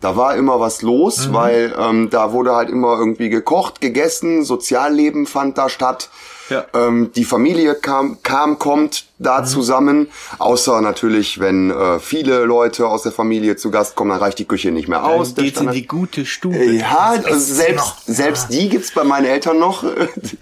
Da 0.00 0.16
war 0.16 0.34
immer 0.36 0.60
was 0.60 0.80
los, 0.82 1.32
weil 1.32 1.74
ähm, 1.78 2.08
da 2.10 2.32
wurde 2.32 2.54
halt 2.54 2.70
immer 2.70 2.98
irgendwie 2.98 3.28
gekocht, 3.28 3.80
gegessen, 3.82 4.44
Sozialleben 4.44 5.26
fand 5.26 5.58
da 5.58 5.68
statt. 5.68 6.08
Ja. 6.48 6.64
Ähm, 6.74 7.12
die 7.14 7.24
Familie 7.24 7.74
kam, 7.76 8.22
kam, 8.24 8.58
kommt 8.58 9.04
da 9.20 9.44
zusammen. 9.44 10.08
Außer 10.38 10.80
natürlich, 10.80 11.38
wenn 11.38 11.70
äh, 11.70 12.00
viele 12.00 12.44
Leute 12.44 12.88
aus 12.88 13.04
der 13.04 13.12
Familie 13.12 13.54
zu 13.56 13.70
Gast 13.70 13.94
kommen, 13.94 14.10
dann 14.10 14.18
reicht 14.18 14.38
die 14.40 14.46
Küche 14.46 14.72
nicht 14.72 14.88
mehr 14.88 15.04
aus. 15.04 15.34
Dann 15.34 15.44
geht's 15.44 15.60
in 15.60 15.70
die 15.70 15.86
gute 15.86 16.24
Stube. 16.26 16.56
ja, 16.64 17.10
also 17.24 17.38
selbst, 17.38 17.76
noch- 17.76 17.98
selbst 18.04 18.46
die 18.52 18.68
gibt's 18.68 18.92
bei 18.92 19.04
meinen 19.04 19.26
Eltern 19.26 19.60
noch. 19.60 19.84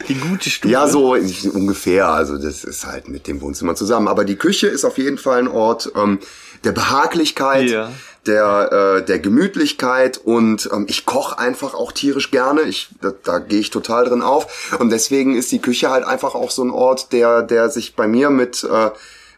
Die 0.08 0.14
gute 0.14 0.48
Stube. 0.50 0.72
Ja, 0.72 0.86
so 0.88 1.14
ungefähr. 1.52 2.08
Also 2.08 2.38
das 2.38 2.64
ist 2.64 2.86
halt 2.86 3.08
mit 3.08 3.26
dem 3.26 3.42
Wohnzimmer 3.42 3.74
zusammen. 3.74 4.08
Aber 4.08 4.24
die 4.24 4.36
Küche 4.36 4.68
ist 4.68 4.84
auf 4.86 4.96
jeden 4.96 5.18
Fall 5.18 5.40
ein 5.40 5.48
Ort 5.48 5.92
ähm, 5.94 6.20
der 6.64 6.72
Behaglichkeit, 6.72 7.68
Ja. 7.68 7.90
Der, 8.28 8.98
äh, 9.00 9.04
der 9.04 9.18
Gemütlichkeit 9.18 10.18
und 10.18 10.68
ähm, 10.72 10.86
ich 10.88 11.06
koche 11.06 11.38
einfach 11.38 11.74
auch 11.74 11.90
tierisch 11.92 12.30
gerne. 12.30 12.62
Ich, 12.62 12.90
da, 13.00 13.12
da 13.24 13.38
gehe 13.38 13.60
ich 13.60 13.70
total 13.70 14.04
drin 14.04 14.22
auf. 14.22 14.70
Und 14.78 14.90
deswegen 14.90 15.34
ist 15.34 15.50
die 15.50 15.60
Küche 15.60 15.90
halt 15.90 16.04
einfach 16.04 16.34
auch 16.34 16.50
so 16.50 16.62
ein 16.62 16.70
Ort, 16.70 17.12
der, 17.12 17.42
der 17.42 17.70
sich 17.70 17.96
bei 17.96 18.06
mir 18.06 18.30
mit 18.30 18.62
äh, 18.64 18.90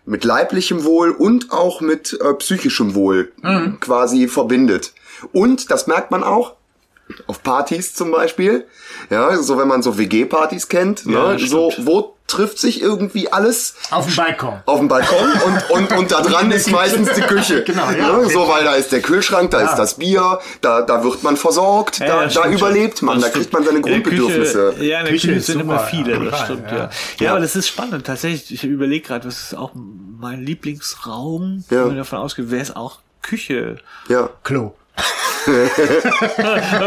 mit 0.07 0.25
leiblichem 0.25 0.85
Wohl 0.85 1.11
und 1.11 1.53
auch 1.53 1.81
mit 1.81 2.19
äh, 2.21 2.35
psychischem 2.35 2.95
Wohl 2.95 3.33
quasi 3.81 4.29
verbindet. 4.29 4.93
Und 5.33 5.71
das 5.71 5.87
merkt 5.87 6.11
man 6.11 6.25
auch, 6.25 6.57
auf 7.27 7.43
Partys 7.43 7.95
zum 7.95 8.11
Beispiel. 8.11 8.67
Ja, 9.11 9.37
so 9.43 9.59
wenn 9.59 9.69
man 9.69 9.83
so 9.83 9.99
WG-Partys 9.99 10.69
kennt, 10.69 11.05
Ja, 11.07 11.33
ne, 11.35 11.39
so 11.39 11.73
wo 11.79 12.17
trifft 12.27 12.59
sich 12.59 12.81
irgendwie 12.81 13.33
alles 13.33 13.75
auf 13.91 14.07
dem 14.07 14.15
Balkon. 14.15 14.63
auf 14.65 14.79
dem 14.79 14.87
Balkon 14.87 15.33
und, 15.47 15.71
und, 15.71 15.99
und 15.99 16.13
da 16.13 16.21
dran 16.21 16.51
ist 16.53 16.71
meistens 16.71 17.11
die 17.13 17.23
Küche. 17.23 17.65
Genau, 17.67 17.91
ja. 17.91 18.19
Ne, 18.19 18.29
So, 18.31 18.47
weil 18.49 18.63
da 18.63 18.75
ist 18.77 18.93
der 18.93 19.01
Kühlschrank, 19.03 19.51
da 19.51 19.61
ist 19.63 19.75
das 19.75 19.95
Bier, 19.95 20.39
da, 20.61 20.83
da 20.83 21.03
wird 21.03 21.25
man 21.25 21.37
versorgt, 21.37 21.99
Ja, 21.99 22.27
da, 22.27 22.27
da 22.27 22.49
überlebt 22.49 23.03
man, 23.03 23.21
da 23.21 23.29
kriegt 23.31 23.53
man 23.53 23.65
seine 23.65 23.81
Grundbedürfnisse. 23.81 24.75
Küche, 24.77 24.85
ja, 24.85 24.99
in 25.01 25.05
der 25.07 25.15
Küche 25.15 25.29
Küche 25.29 25.41
sind 25.41 25.61
super, 25.63 25.65
immer 25.75 25.79
viele, 25.81 26.13
ja, 26.13 26.31
das 26.31 26.41
stimmt, 26.43 26.71
ja. 26.71 26.77
ja. 26.77 26.83
ja. 26.85 26.91
Ja. 27.19 27.31
aber 27.33 27.41
das 27.41 27.57
ist 27.57 27.67
spannend. 27.67 28.07
Tatsächlich, 28.07 28.53
ich 28.53 28.63
überlege 28.65 29.05
gerade, 29.09 29.27
was 29.27 29.41
ist 29.47 29.55
auch 29.57 29.73
mein 29.75 30.41
Lieblingsraum, 30.45 31.65
Ja. 31.69 31.79
wenn 31.81 31.87
man 31.89 31.97
davon 31.97 32.19
ausgeht, 32.21 32.51
wäre 32.53 32.63
es 32.63 32.77
auch 32.77 33.01
Küche. 33.23 33.79
Ja. 34.09 34.31
Klo. 34.45 34.73
Da 35.47 36.81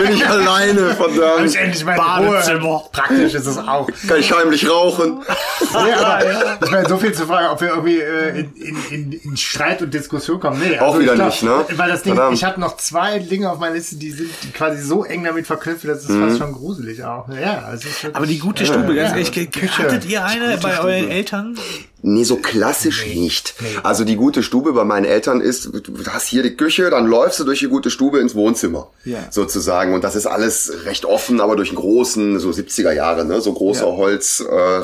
bin 0.00 0.12
ich 0.12 0.26
alleine, 0.26 0.90
Hab 0.90 0.96
verdammt. 0.96 1.46
ich 1.48 1.56
endlich 1.56 1.84
meine 1.84 1.98
Badezimmer. 1.98 2.60
Ruhe. 2.68 2.82
Praktisch 2.92 3.34
ist 3.34 3.46
es 3.46 3.58
auch. 3.58 3.88
Kann 4.08 4.18
ich 4.20 4.32
heimlich 4.32 4.68
rauchen. 4.68 5.20
Nee, 5.60 5.92
aber 5.92 6.20
ich 6.64 6.70
meine, 6.70 6.88
so 6.88 6.96
viel 6.96 7.12
zu 7.12 7.26
fragen, 7.26 7.48
ob 7.48 7.60
wir 7.60 7.68
irgendwie 7.68 8.00
äh, 8.00 8.46
in, 8.56 8.76
in, 8.90 9.12
in, 9.12 9.36
Streit 9.36 9.82
und 9.82 9.92
Diskussion 9.92 10.40
kommen. 10.40 10.60
Nee, 10.60 10.78
Auch 10.78 10.94
ich 10.96 11.02
wieder 11.02 11.16
nicht, 11.16 11.42
ne? 11.42 11.64
Weil 11.76 11.90
das 11.90 12.02
Ding, 12.02 12.14
Verdammt. 12.14 12.36
ich 12.36 12.44
habe 12.44 12.60
noch 12.60 12.76
zwei 12.76 13.18
Dinge 13.18 13.50
auf 13.50 13.58
meiner 13.58 13.74
Liste, 13.74 13.96
die 13.96 14.10
sind 14.10 14.30
quasi 14.54 14.82
so 14.82 15.04
eng 15.04 15.24
damit 15.24 15.46
verknüpft, 15.46 15.84
das 15.86 16.02
ist 16.02 16.10
Mhm. 16.10 16.28
fast 16.28 16.38
schon 16.38 16.52
gruselig 16.52 17.02
auch. 17.04 17.28
Ja, 17.28 17.62
also 17.66 17.88
es 17.88 17.96
ist 17.96 18.02
wirklich- 18.04 18.16
Aber 18.16 18.26
die 18.26 18.38
gute 18.38 18.66
Stube, 18.66 18.94
ganz 18.94 19.10
ja, 19.10 19.16
ehrlich, 19.16 19.32
Küche. 19.50 19.78
hattet 19.82 20.04
ihr 20.04 20.24
eine 20.24 20.56
bei 20.58 20.78
euren 20.80 21.10
Eltern? 21.10 21.58
Nee, 22.04 22.24
so 22.24 22.36
klassisch 22.36 23.06
nicht. 23.06 23.54
Also 23.84 24.04
die 24.04 24.16
gute 24.16 24.42
Stube 24.42 24.72
bei 24.72 24.82
meinen 24.84 25.04
Eltern 25.04 25.40
ist, 25.40 25.70
du 25.72 26.06
hast 26.10 26.26
hier 26.26 26.42
die 26.42 26.56
Küche, 26.56 26.90
dann 26.90 27.06
läufst 27.06 27.38
du 27.38 27.44
durch 27.44 27.60
die 27.60 27.68
gute 27.68 27.90
Stube 27.90 28.18
ins 28.18 28.34
Wohnzimmer. 28.34 28.88
Ja. 29.04 29.20
Sozusagen. 29.30 29.94
Und 29.94 30.02
das 30.02 30.16
ist 30.16 30.26
alles 30.26 30.84
recht 30.84 31.04
offen, 31.04 31.40
aber 31.40 31.54
durch 31.54 31.68
einen 31.68 31.78
großen, 31.78 32.40
so 32.40 32.50
70er 32.50 32.92
Jahre, 32.92 33.24
ne? 33.24 33.40
So 33.40 33.52
großer 33.52 33.86
Ja. 33.86 33.96
Holz, 33.96 34.40
äh. 34.40 34.82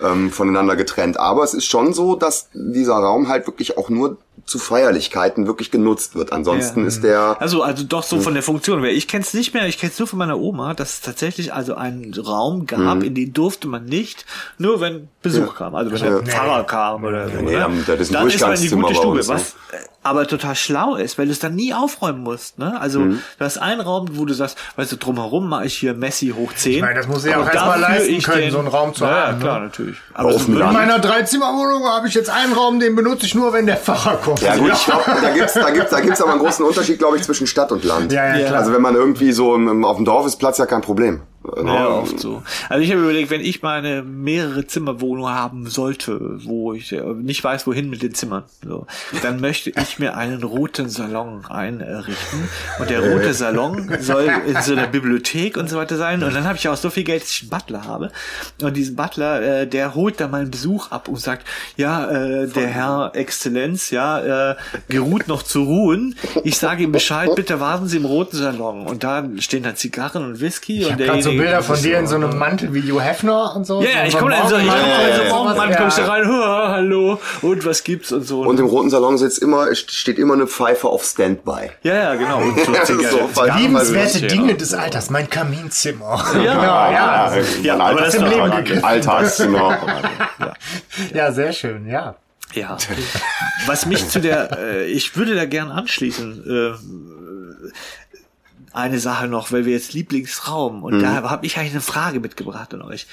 Ähm, 0.00 0.30
voneinander 0.30 0.76
getrennt. 0.76 1.18
Aber 1.18 1.42
es 1.42 1.54
ist 1.54 1.64
schon 1.64 1.92
so, 1.92 2.14
dass 2.14 2.48
dieser 2.52 2.94
Raum 2.94 3.28
halt 3.28 3.46
wirklich 3.48 3.76
auch 3.78 3.88
nur 3.88 4.16
zu 4.46 4.58
Feierlichkeiten 4.58 5.46
wirklich 5.46 5.70
genutzt 5.70 6.14
wird. 6.14 6.32
Ansonsten 6.32 6.86
ist 6.86 7.02
der 7.04 7.36
Also, 7.40 7.62
also 7.62 7.84
doch 7.84 8.02
so 8.02 8.20
von 8.20 8.34
der 8.34 8.42
Funktion. 8.42 8.82
her. 8.82 8.92
Ich 8.92 9.08
kenne 9.08 9.22
es 9.24 9.34
nicht 9.34 9.54
mehr, 9.54 9.66
ich 9.66 9.78
kenne 9.78 9.92
es 9.92 9.98
nur 9.98 10.08
von 10.08 10.18
meiner 10.18 10.38
Oma, 10.38 10.74
dass 10.74 10.94
es 10.94 11.00
tatsächlich 11.00 11.52
also 11.52 11.74
einen 11.74 12.14
Raum 12.14 12.66
gab, 12.66 13.02
in 13.02 13.14
den 13.14 13.32
durfte 13.32 13.68
man 13.68 13.84
nicht, 13.84 14.24
nur 14.58 14.80
wenn 14.80 15.08
Besuch 15.22 15.54
kam. 15.56 15.74
Also 15.74 15.90
wenn 15.92 16.00
der 16.00 16.22
Pfarrer 16.22 16.64
kam 16.64 17.04
oder 17.04 17.28
so. 17.28 17.36
Nee, 17.38 17.56
ne? 17.56 17.64
am- 17.64 17.84
das 17.86 18.00
ist 18.00 18.10
ein 18.10 18.14
Dann 18.14 18.28
ist 18.28 18.40
man 18.40 18.54
in 18.54 18.60
die 18.62 18.68
gute 18.68 18.94
Stube, 18.94 19.18
uns, 19.18 19.28
ne? 19.28 19.34
was 19.34 19.50
äh, 19.72 19.76
aber 20.04 20.26
total 20.26 20.54
schlau 20.54 20.94
ist, 20.94 21.18
weil 21.18 21.26
du 21.26 21.32
es 21.32 21.38
dann 21.40 21.54
nie 21.54 21.74
aufräumen 21.74 22.22
musst. 22.22 22.58
Ne? 22.58 22.80
Also 22.80 23.00
Mhm. 23.00 23.20
du 23.38 23.44
hast 23.44 23.58
einen 23.58 23.80
Raum, 23.80 24.06
wo 24.12 24.24
du 24.24 24.32
sagst, 24.32 24.56
weißt 24.76 24.92
du, 24.92 24.96
drumherum 24.96 25.48
mache 25.48 25.66
ich 25.66 25.74
hier 25.76 25.92
Messi 25.92 26.28
hoch 26.34 26.52
10. 26.54 26.72
Ich 26.76 26.80
meine, 26.80 26.94
das 26.94 27.08
muss 27.08 27.24
ich 27.26 27.34
auch 27.34 27.44
erst 27.46 27.66
mal 27.66 27.78
leisten 27.80 28.22
können, 28.22 28.50
so 28.50 28.58
einen 28.60 28.68
Raum 28.68 28.94
zu 28.94 29.04
ja, 29.04 29.10
haben, 29.10 29.18
Ja, 29.26 29.32
ne? 29.32 29.38
klar, 29.40 29.60
natürlich. 29.60 29.96
Aber 30.14 30.30
würde- 30.32 30.52
In 30.62 30.72
meiner 30.72 30.98
Dreizimmerwohnung 31.00 31.84
habe 31.88 32.08
ich 32.08 32.14
jetzt 32.14 32.30
einen 32.30 32.52
Raum, 32.52 32.80
den 32.80 32.94
benutze 32.96 33.26
ich 33.26 33.34
nur, 33.34 33.52
wenn 33.52 33.66
der 33.66 33.76
Pfarrer 33.76 34.16
kommt. 34.16 34.27
Ja 34.40 34.56
gut, 34.56 34.72
ich 34.72 34.84
glaub, 34.84 35.04
da 35.04 35.30
gibt's 35.30 35.54
da 35.54 35.70
gibt's, 35.70 35.90
da 35.90 36.00
gibt's 36.00 36.20
aber 36.20 36.32
einen 36.32 36.40
großen 36.40 36.64
Unterschied, 36.64 36.98
glaube 36.98 37.16
ich, 37.16 37.22
zwischen 37.22 37.46
Stadt 37.46 37.72
und 37.72 37.84
Land. 37.84 38.12
Ja, 38.12 38.36
ja, 38.36 38.46
klar. 38.46 38.60
Also 38.60 38.72
wenn 38.72 38.82
man 38.82 38.94
irgendwie 38.94 39.32
so 39.32 39.54
im, 39.54 39.84
auf 39.84 39.96
dem 39.96 40.04
Dorf 40.04 40.26
ist, 40.26 40.36
Platz 40.36 40.58
ja 40.58 40.66
kein 40.66 40.82
Problem. 40.82 41.22
Ja, 41.56 41.88
oft 41.88 42.20
so. 42.20 42.42
Also 42.68 42.82
ich 42.84 42.90
habe 42.90 43.02
überlegt, 43.02 43.30
wenn 43.30 43.40
ich 43.40 43.62
mal 43.62 43.78
eine 43.78 44.02
mehrere 44.02 44.66
Zimmerwohnung 44.66 45.28
haben 45.28 45.66
sollte, 45.68 46.18
wo 46.44 46.72
ich 46.74 46.92
äh, 46.92 47.00
nicht 47.02 47.42
weiß, 47.44 47.66
wohin 47.66 47.90
mit 47.90 48.02
den 48.02 48.14
Zimmern, 48.14 48.44
so, 48.64 48.86
dann 49.22 49.40
möchte 49.40 49.70
ich 49.70 49.98
mir 49.98 50.16
einen 50.16 50.42
roten 50.42 50.88
Salon 50.88 51.44
einrichten. 51.46 52.48
Und 52.78 52.90
der 52.90 53.00
rote 53.12 53.34
Salon 53.34 53.90
soll 54.00 54.28
in 54.46 54.60
so 54.62 54.72
einer 54.72 54.86
Bibliothek 54.86 55.56
und 55.56 55.68
so 55.68 55.76
weiter 55.76 55.96
sein. 55.96 56.22
Und 56.22 56.34
dann 56.34 56.44
habe 56.44 56.56
ich 56.56 56.68
auch 56.68 56.76
so 56.76 56.90
viel 56.90 57.04
Geld, 57.04 57.22
dass 57.22 57.30
ich 57.30 57.42
einen 57.42 57.50
Butler 57.50 57.84
habe. 57.84 58.10
Und 58.62 58.76
diesen 58.76 58.96
Butler, 58.96 59.42
äh, 59.62 59.66
der 59.66 59.94
holt 59.94 60.20
dann 60.20 60.30
meinen 60.30 60.50
Besuch 60.50 60.90
ab 60.90 61.08
und 61.08 61.18
sagt, 61.18 61.46
ja, 61.76 62.10
äh, 62.10 62.48
der 62.48 62.66
Herr 62.68 63.12
Exzellenz, 63.14 63.90
ja, 63.90 64.50
äh, 64.52 64.56
geruht 64.88 65.28
noch 65.28 65.42
zu 65.42 65.62
ruhen. 65.62 66.14
Ich 66.44 66.58
sage 66.58 66.82
ihm 66.84 66.92
Bescheid, 66.92 67.30
bitte 67.34 67.60
warten 67.60 67.86
Sie 67.86 67.96
im 67.98 68.04
roten 68.04 68.36
Salon. 68.36 68.86
Und 68.86 69.04
da 69.04 69.24
stehen 69.38 69.62
dann 69.62 69.76
Zigarren 69.76 70.24
und 70.24 70.40
Whisky. 70.40 70.84
Und 70.84 70.98
derjenige- 70.98 71.37
Bilder 71.38 71.62
von 71.62 71.80
dir 71.80 71.98
in 71.98 72.06
so 72.06 72.16
einem 72.16 72.38
Mantel 72.38 72.74
wie 72.74 72.82
Hugh 72.92 73.00
Hefner 73.00 73.54
und 73.56 73.66
so. 73.66 73.82
ja, 73.82 73.88
ja, 73.88 74.00
so 74.00 74.06
ich 74.06 74.12
so 74.12 74.18
komme 74.18 74.30
dann 74.32 74.48
so, 74.48 74.56
ich 74.56 74.66
komme 74.66 74.78
Morgenmantel 74.78 75.18
dann 75.18 75.28
so, 75.28 75.34
morgen. 75.34 75.56
Mann, 75.56 75.76
kommst 75.76 75.98
du 75.98 76.02
rein, 76.08 76.28
"Ha, 76.28 76.68
hallo, 76.72 77.20
und 77.42 77.64
was 77.66 77.84
gibt's 77.84 78.12
und 78.12 78.26
so. 78.26 78.42
Und 78.42 78.60
im 78.60 78.66
roten 78.66 78.90
Salon 78.90 79.18
sitzt 79.18 79.38
immer, 79.40 79.74
steht 79.74 80.18
immer 80.18 80.34
eine 80.34 80.46
Pfeife 80.46 80.88
auf 80.88 81.04
Standby. 81.04 81.70
ja, 81.82 81.94
ja, 81.94 82.14
genau. 82.14 82.40
So 82.64 82.72
Ja, 82.72 82.84
so, 82.84 83.58
Liebenswerte 83.58 84.18
Ja. 84.20 84.28
Dinge 84.28 84.54
des 84.54 84.74
Alters, 84.74 85.10
mein 85.10 85.28
Kaminzimmer. 85.30 86.24
Ja, 86.34 86.54
genau, 86.54 86.62
ja. 86.62 87.32
Ja, 87.62 87.78
aber 87.78 88.00
das 88.00 88.14
ist 88.14 88.20
noch 88.20 88.30
Leben 88.30 88.84
Alltagszimmer. 88.84 89.78
Ja, 91.14 91.32
sehr 91.32 91.52
schön, 91.52 91.86
ja. 91.88 92.14
Ja. 92.54 92.76
Was 93.66 93.86
mich 93.86 94.08
zu 94.08 94.20
der, 94.20 94.58
äh, 94.58 94.84
ich 94.86 95.16
würde 95.16 95.34
da 95.34 95.44
gern 95.44 95.70
anschließen, 95.70 96.44
äh, 96.46 97.17
eine 98.72 98.98
Sache 98.98 99.26
noch, 99.28 99.52
weil 99.52 99.64
wir 99.64 99.72
jetzt 99.72 99.92
Lieblingsraum 99.92 100.82
und 100.82 101.00
da 101.00 101.22
habe 101.28 101.46
ich 101.46 101.56
eigentlich 101.58 101.72
eine 101.72 101.80
Frage 101.80 102.20
mitgebracht 102.20 102.72
an 102.74 102.82
euch. 102.82 103.06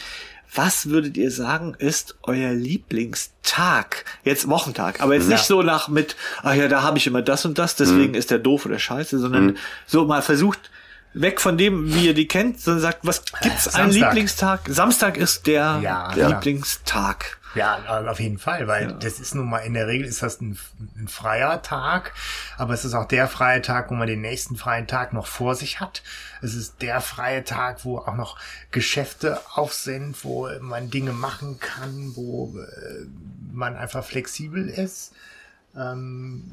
Was 0.54 0.90
würdet 0.90 1.18
ihr 1.18 1.32
sagen, 1.32 1.76
ist 1.78 2.16
euer 2.24 2.54
Lieblingstag? 2.54 4.06
Jetzt 4.24 4.48
Wochentag, 4.48 5.02
aber 5.02 5.16
jetzt 5.16 5.28
nicht 5.28 5.44
so 5.44 5.62
nach 5.64 5.88
mit, 5.88 6.16
ach 6.44 6.54
ja, 6.54 6.68
da 6.68 6.82
habe 6.82 6.98
ich 6.98 7.08
immer 7.08 7.22
das 7.22 7.46
und 7.46 7.58
das, 7.58 7.76
deswegen 7.76 8.14
ist 8.14 8.32
der 8.32 8.40
doof 8.40 8.66
oder 8.66 8.80
scheiße, 8.80 9.20
sondern 9.20 9.58
so 9.86 10.06
mal 10.06 10.22
versucht, 10.22 10.72
weg 11.14 11.42
von 11.42 11.58
dem, 11.58 11.94
wie 11.94 12.08
ihr 12.08 12.14
die 12.14 12.28
kennt, 12.28 12.62
sondern 12.62 12.82
sagt, 12.82 13.00
was 13.04 13.24
gibt's 13.42 13.68
einen 13.74 13.92
Samstag. 13.92 14.10
Lieblingstag? 14.10 14.62
Samstag 14.68 15.18
ist 15.18 15.48
der 15.48 15.80
Ja, 15.82 16.14
ja. 16.16 16.28
Lieblingstag. 16.30 17.38
Ja, 17.56 18.06
auf 18.08 18.20
jeden 18.20 18.38
Fall, 18.38 18.68
weil 18.68 18.94
das 19.00 19.20
ist 19.20 19.34
nun 19.34 19.50
mal, 19.50 19.60
in 19.60 19.74
der 19.74 19.88
Regel 19.88 20.06
ist 20.06 20.22
das 20.22 20.42
ein, 20.42 20.58
ein 20.98 21.08
freier 21.08 21.62
Tag, 21.62 22.14
aber 22.58 22.74
es 22.74 22.84
ist 22.84 22.94
auch 22.94 23.06
der 23.06 23.28
freie 23.28 23.62
Tag, 23.62 23.90
wo 23.90 23.96
man 23.96 24.08
den 24.08 24.22
nächsten 24.22 24.58
freien 24.58 24.88
Tag 24.88 25.14
noch 25.14 25.28
vor 25.28 25.56
sich 25.56 25.80
hat. 25.80 26.04
Es 26.42 26.54
ist 26.54 26.82
der 26.82 27.00
freie 27.02 27.44
Tag, 27.44 27.86
wo 27.86 28.00
auch 28.00 28.16
noch 28.16 28.38
Geschäfte 28.72 29.40
auf 29.54 29.74
sind, 29.74 30.24
wo 30.24 30.50
man 30.60 30.90
Dinge 30.90 31.14
machen 31.14 31.60
kann, 31.60 32.12
wo 32.16 32.54
äh, 32.60 33.06
man 33.52 33.76
einfach 33.76 34.04
flexibel 34.04 34.68
ist. 34.68 35.14
Ähm, 35.76 36.52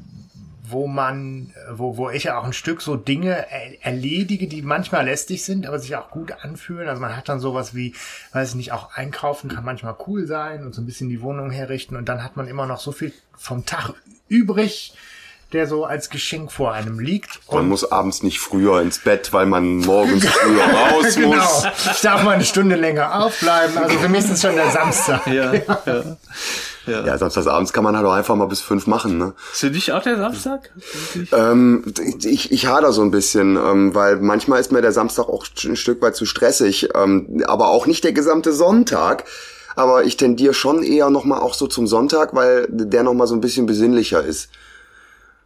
wo 0.65 0.87
man, 0.87 1.53
wo, 1.71 1.97
wo 1.97 2.09
ich 2.09 2.23
ja 2.23 2.39
auch 2.39 2.45
ein 2.45 2.53
Stück 2.53 2.81
so 2.81 2.95
Dinge 2.95 3.51
er, 3.51 3.85
erledige, 3.85 4.47
die 4.47 4.61
manchmal 4.61 5.05
lästig 5.05 5.43
sind, 5.43 5.67
aber 5.67 5.77
sich 5.77 5.95
auch 5.95 6.09
gut 6.09 6.31
anfühlen. 6.41 6.87
Also 6.87 7.01
man 7.01 7.17
hat 7.17 7.27
dann 7.27 7.41
sowas 7.41 7.75
wie, 7.75 7.93
weiß 8.31 8.49
ich 8.49 8.55
nicht, 8.55 8.71
auch 8.71 8.93
einkaufen 8.93 9.49
kann 9.49 9.65
manchmal 9.65 9.95
cool 10.07 10.25
sein 10.25 10.65
und 10.65 10.73
so 10.73 10.81
ein 10.81 10.85
bisschen 10.85 11.09
die 11.09 11.21
Wohnung 11.21 11.51
herrichten 11.51 11.97
und 11.97 12.07
dann 12.07 12.23
hat 12.23 12.37
man 12.37 12.47
immer 12.47 12.65
noch 12.65 12.79
so 12.79 12.93
viel 12.93 13.11
vom 13.35 13.65
Tag 13.65 13.93
übrig, 14.29 14.93
der 15.51 15.67
so 15.67 15.85
als 15.85 16.09
Geschenk 16.09 16.51
vor 16.51 16.73
einem 16.73 16.99
liegt. 16.99 17.41
Man 17.51 17.67
muss 17.67 17.91
abends 17.91 18.23
nicht 18.23 18.39
früher 18.39 18.81
ins 18.81 18.99
Bett, 18.99 19.33
weil 19.33 19.45
man 19.45 19.77
morgens 19.79 20.25
früher 20.25 20.63
raus 20.63 21.15
genau. 21.15 21.35
muss. 21.35 21.67
Ich 21.91 22.01
darf 22.01 22.23
mal 22.23 22.35
eine 22.35 22.45
Stunde 22.45 22.75
länger 22.75 23.23
aufbleiben. 23.23 23.77
Also 23.77 23.99
für 23.99 24.09
mich 24.09 24.21
ist 24.21 24.31
es 24.31 24.41
schon 24.41 24.55
der 24.55 24.71
Samstag. 24.71 25.27
Ja, 25.27 25.53
ja. 25.85 26.17
Ja, 26.85 27.17
samstagsabends 27.17 27.71
kann 27.71 27.83
man 27.83 27.95
halt 27.95 28.05
auch 28.05 28.13
einfach 28.13 28.35
mal 28.35 28.47
bis 28.47 28.61
fünf 28.61 28.87
machen, 28.87 29.17
ne? 29.17 29.33
Ist 29.51 29.61
für 29.61 29.71
dich 29.71 29.91
auch 29.91 30.03
der 30.03 30.17
Samstag? 30.17 30.71
Ähm, 31.31 31.85
ich, 32.23 32.51
ich 32.51 32.67
hader 32.67 32.91
so 32.91 33.01
ein 33.01 33.11
bisschen, 33.11 33.55
ähm, 33.55 33.95
weil 33.95 34.17
manchmal 34.17 34.59
ist 34.59 34.71
mir 34.71 34.81
der 34.81 34.91
Samstag 34.91 35.29
auch 35.29 35.45
ein 35.63 35.75
Stück 35.75 36.01
weit 36.01 36.15
zu 36.15 36.25
stressig, 36.25 36.89
ähm, 36.95 37.43
aber 37.47 37.69
auch 37.69 37.85
nicht 37.85 38.03
der 38.03 38.13
gesamte 38.13 38.53
Sonntag. 38.53 39.23
Aber 39.75 40.03
ich 40.03 40.17
tendiere 40.17 40.53
schon 40.53 40.83
eher 40.83 41.09
nochmal 41.09 41.39
auch 41.39 41.53
so 41.53 41.67
zum 41.67 41.87
Sonntag, 41.87 42.35
weil 42.35 42.67
der 42.69 43.03
nochmal 43.03 43.27
so 43.27 43.33
ein 43.33 43.41
bisschen 43.41 43.65
besinnlicher 43.65 44.23
ist. 44.23 44.49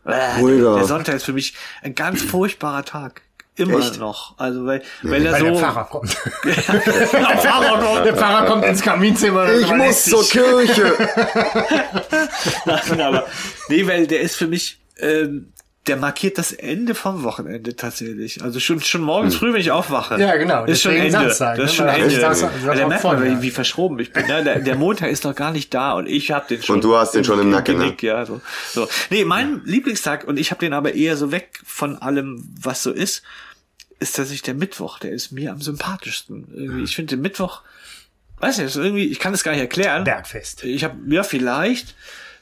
Äh, 0.06 0.42
der 0.42 0.86
Sonntag 0.86 1.16
ist 1.16 1.24
für 1.24 1.34
mich 1.34 1.54
ein 1.82 1.96
ganz 1.96 2.22
furchtbarer 2.22 2.84
Tag. 2.84 3.22
Immer 3.58 3.80
Echt? 3.80 4.00
noch. 4.00 4.36
Also 4.38 4.66
weil, 4.66 4.84
weil 5.02 5.26
er 5.26 5.34
Weil 5.34 5.40
so. 5.40 5.46
der 5.46 5.56
Pfarrer 5.56 5.84
kommt. 5.86 6.16
der, 6.46 6.54
Pfarrer 6.54 7.80
kommt. 7.80 8.06
der 8.06 8.16
Pfarrer 8.16 8.46
kommt 8.46 8.66
ins 8.66 8.82
Kaminzimmer. 8.82 9.52
Ich 9.52 9.74
muss 9.74 10.06
zur 10.06 10.24
Kirche. 10.24 10.94
Nein, 12.66 13.02
aber, 13.02 13.26
nee, 13.70 13.86
weil 13.88 14.06
der 14.06 14.22
ist 14.22 14.36
für 14.36 14.48
mich, 14.48 14.80
ähm, 15.00 15.52
der 15.88 15.98
markiert 15.98 16.38
das 16.38 16.52
Ende 16.52 16.96
vom 16.96 17.24
Wochenende 17.24 17.76
tatsächlich. 17.76 18.44
Also 18.44 18.60
schon, 18.60 18.82
schon 18.82 19.02
morgens 19.02 19.36
früh, 19.36 19.54
wenn 19.54 19.62
ich 19.62 19.72
aufwache. 19.72 20.20
Ja, 20.20 20.36
genau. 20.36 20.66
Ist 20.66 20.82
schon 20.82 20.94
Ende. 20.94 21.12
Samstag, 21.12 21.58
das 21.58 21.72
ist 21.72 21.80
ne? 21.80 21.86
schon 21.92 22.02
Ende. 22.02 22.20
Samstag- 22.20 22.52
Weil 22.54 22.60
Samstag 22.62 22.78
da 22.78 22.88
merkt 22.88 23.04
man, 23.04 23.26
ja. 23.26 23.42
wie 23.42 23.52
verschroben 23.52 24.00
ich 24.00 24.12
bin. 24.14 24.28
Ne? 24.28 24.44
Der, 24.44 24.60
der 24.60 24.76
Montag 24.76 25.10
ist 25.10 25.26
doch 25.26 25.36
gar 25.36 25.52
nicht 25.52 25.74
da 25.74 25.94
und 25.94 26.08
ich 26.08 26.32
habe 26.32 26.46
den 26.48 26.62
schon. 26.62 26.76
Und 26.78 26.84
du 26.84 26.96
hast 26.96 27.14
den 27.14 27.24
schon 27.24 27.40
im 27.40 27.50
Nacken, 27.50 27.78
ne? 27.78 27.96
Ja, 28.02 28.26
so. 28.26 28.42
so. 28.72 28.88
Nee, 29.10 29.26
mein 29.26 29.62
Lieblingstag, 29.66 30.26
und 30.28 30.38
ich 30.38 30.52
habe 30.52 30.60
den 30.60 30.74
aber 30.74 30.94
eher 30.94 31.18
so 31.18 31.32
weg 31.32 31.60
von 31.66 31.98
allem, 31.98 32.48
was 32.62 32.84
so 32.84 32.92
ist, 32.92 33.24
ist 34.00 34.16
tatsächlich 34.16 34.44
der 34.44 34.54
Mittwoch. 34.54 35.00
Der 35.00 35.12
ist 35.12 35.32
mir 35.32 35.52
am 35.52 35.62
sympathischsten. 35.62 36.48
Irgendwie, 36.56 36.84
ich 36.84 36.96
finde 36.96 37.16
den 37.16 37.22
Mittwoch, 37.22 37.62
weiß 38.40 38.58
nicht, 38.58 38.68
ist 38.68 38.76
irgendwie, 38.76 39.06
ich 39.06 39.20
kann 39.20 39.34
es 39.34 39.44
gar 39.44 39.52
nicht 39.54 39.62
erklären. 39.62 40.04
Bergfest. 40.04 40.64
Ich 40.64 40.84
habe, 40.84 40.96
ja, 41.08 41.24
vielleicht. 41.24 41.96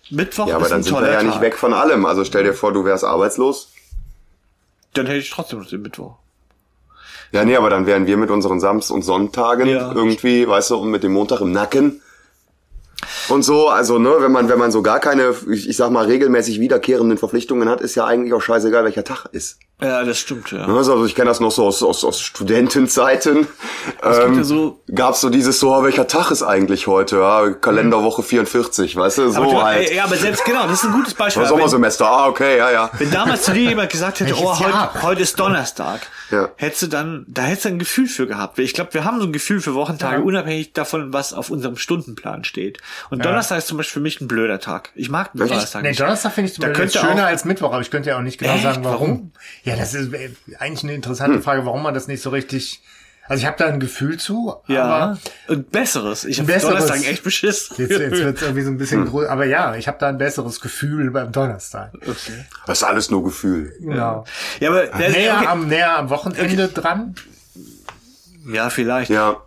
Mittwoch 0.09 0.47
Ja, 0.47 0.55
aber 0.55 0.65
ist 0.65 0.71
dann 0.71 0.79
ein 0.81 0.83
sind 0.83 0.99
wir 0.99 1.11
ja 1.11 1.23
nicht 1.23 1.41
weg 1.41 1.57
von 1.57 1.73
allem. 1.73 2.05
Also 2.05 2.23
stell 2.25 2.43
dir 2.43 2.53
vor, 2.53 2.71
du 2.73 2.85
wärst 2.85 3.03
arbeitslos. 3.03 3.69
Dann 4.93 5.07
hätte 5.07 5.19
ich 5.19 5.29
trotzdem 5.29 5.59
noch 5.59 5.67
den 5.67 5.81
Mittwoch. 5.81 6.15
Ja, 7.31 7.43
nee, 7.43 7.55
aber 7.55 7.69
dann 7.69 7.85
wären 7.85 8.05
wir 8.07 8.15
mit 8.17 8.29
unseren 8.29 8.59
Samst- 8.59 8.91
und 8.91 9.01
Sonntagen 9.01 9.67
Ja. 9.67 9.91
irgendwie, 9.91 10.47
weißt 10.47 10.69
du, 10.71 10.77
und 10.77 10.89
mit 10.91 11.03
dem 11.03 11.13
Montag 11.13 11.41
im 11.41 11.51
Nacken. 11.51 12.01
Und 13.29 13.43
so, 13.43 13.69
also, 13.69 13.99
ne, 13.99 14.13
wenn 14.19 14.31
man, 14.31 14.49
wenn 14.49 14.59
man 14.59 14.71
so 14.71 14.81
gar 14.81 14.99
keine, 14.99 15.33
ich, 15.51 15.69
ich 15.69 15.77
sag 15.77 15.91
mal, 15.91 16.05
regelmäßig 16.05 16.59
wiederkehrenden 16.59 17.17
Verpflichtungen 17.17 17.69
hat, 17.69 17.81
ist 17.81 17.95
ja 17.95 18.05
eigentlich 18.05 18.33
auch 18.33 18.41
scheißegal, 18.41 18.83
welcher 18.83 19.03
Tag 19.03 19.25
ist. 19.31 19.57
Ja, 19.81 20.03
das 20.05 20.17
stimmt, 20.19 20.51
ja. 20.51 20.65
Ne, 20.67 20.73
Also 20.77 21.03
ich 21.05 21.15
kenne 21.15 21.27
das 21.29 21.39
noch 21.41 21.51
so 21.51 21.65
aus, 21.65 21.83
aus, 21.83 22.05
aus 22.05 22.21
Studentenzeiten. 22.21 23.47
Es 24.01 24.17
gibt 24.17 24.27
Ähm, 24.29 24.37
ja 24.37 24.43
so- 24.43 24.79
gab's 24.93 25.21
so 25.21 25.29
dieses 25.29 25.59
so, 25.59 25.83
welcher 25.83 26.07
Tag 26.07 26.31
ist 26.31 26.43
eigentlich 26.43 26.87
heute? 26.87 27.17
Ja, 27.17 27.49
Kalenderwoche 27.51 28.23
44, 28.23 28.95
weißt 28.95 29.17
du, 29.17 29.29
so 29.31 29.41
aber 29.41 29.51
du, 29.51 29.61
halt. 29.61 29.91
ja, 29.93 30.05
aber 30.05 30.15
selbst 30.15 30.45
genau, 30.45 30.63
das 30.63 30.79
ist 30.79 30.85
ein 30.85 30.93
gutes 30.93 31.13
Beispiel. 31.13 31.43
Wenn, 31.43 31.49
Sommersemester, 31.49 32.07
ah, 32.07 32.27
okay, 32.27 32.57
ja, 32.57 32.71
ja. 32.71 32.89
wenn 32.97 33.11
damals 33.11 33.43
zu 33.43 33.51
dir 33.53 33.69
jemand 33.69 33.89
gesagt 33.91 34.19
hätte, 34.19 34.31
Welches 34.31 34.45
oh, 34.45 34.59
heute, 34.59 35.03
heute 35.03 35.21
ist 35.21 35.39
Donnerstag, 35.39 36.01
Ja. 36.31 36.49
hättest 36.55 36.83
du 36.83 36.87
dann, 36.87 37.25
da 37.27 37.41
hättest 37.43 37.65
du 37.65 37.69
ein 37.69 37.79
Gefühl 37.79 38.07
für 38.07 38.27
gehabt. 38.27 38.57
Ich 38.59 38.73
glaube, 38.73 38.93
wir 38.93 39.03
haben 39.03 39.19
so 39.19 39.25
ein 39.25 39.33
Gefühl 39.33 39.59
für 39.61 39.73
Wochentage, 39.75 40.21
unabhängig 40.23 40.71
davon, 40.73 41.11
was 41.11 41.33
auf 41.33 41.49
unserem 41.49 41.75
Stundenplan 41.77 42.43
steht. 42.45 42.77
Und 43.09 43.23
Donnerstag 43.25 43.57
ist 43.59 43.67
zum 43.67 43.77
Beispiel 43.77 43.93
für 43.93 43.99
mich 44.03 44.21
ein 44.21 44.27
blöder 44.27 44.59
Tag. 44.59 44.89
Ich 44.95 45.09
mag 45.09 45.31
den 45.33 45.39
Donnerstag 45.47 45.81
Nee, 45.83 45.89
nicht. 45.89 45.99
Donnerstag 45.99 46.33
finde 46.33 46.49
ich 46.49 46.55
zum 46.55 46.61
Da 46.63 46.67
Beispiel 46.69 46.89
schöner 47.01 47.23
auch- 47.23 47.27
als 47.27 47.45
Mittwoch, 47.45 47.71
aber 47.73 47.81
ich 47.81 47.91
könnte 47.91 48.09
ja 48.09 48.17
auch 48.17 48.21
nicht 48.21 48.37
genau 48.37 48.53
Echt? 48.53 48.63
sagen, 48.63 48.83
warum. 48.83 48.99
Warum? 49.09 49.31
Ja, 49.63 49.75
das 49.75 49.93
ist 49.93 50.13
äh, 50.13 50.29
eigentlich 50.59 50.83
eine 50.83 50.93
interessante 50.93 51.41
Frage, 51.41 51.65
warum 51.65 51.83
man 51.83 51.93
das 51.93 52.07
nicht 52.07 52.21
so 52.21 52.29
richtig. 52.29 52.81
Also 53.27 53.41
ich 53.41 53.47
habe 53.47 53.57
da 53.57 53.65
ein 53.65 53.79
Gefühl 53.79 54.17
zu, 54.19 54.53
Ja, 54.67 54.83
aber 54.83 55.17
und 55.47 55.71
besseres. 55.71 56.25
Ich 56.25 56.39
habe. 56.39 56.51
Donnerstag 56.59 57.03
echt 57.07 57.23
beschissen. 57.23 57.75
jetzt, 57.79 57.89
jetzt 57.89 58.11
wird 58.11 58.35
es 58.37 58.41
irgendwie 58.43 58.61
so 58.61 58.69
ein 58.69 58.77
bisschen 58.77 59.09
grö- 59.09 59.25
Aber 59.27 59.45
ja, 59.45 59.75
ich 59.75 59.87
habe 59.87 59.97
da 59.99 60.09
ein 60.09 60.19
besseres 60.19 60.61
Gefühl 60.61 61.09
beim 61.09 61.31
Donnerstag. 61.31 61.91
okay. 61.95 62.45
Das 62.67 62.77
ist 62.79 62.83
alles 62.83 63.09
nur 63.09 63.23
Gefühl. 63.23 63.73
Genau. 63.79 64.25
Ja, 64.59 64.69
aber 64.69 64.85
Näher, 64.95 65.37
okay. 65.37 65.47
am, 65.47 65.67
näher 65.67 65.97
am 65.97 66.11
Wochenende 66.11 66.67
dran. 66.67 67.15
ja, 68.47 68.69
vielleicht. 68.69 69.09
Ja, 69.09 69.37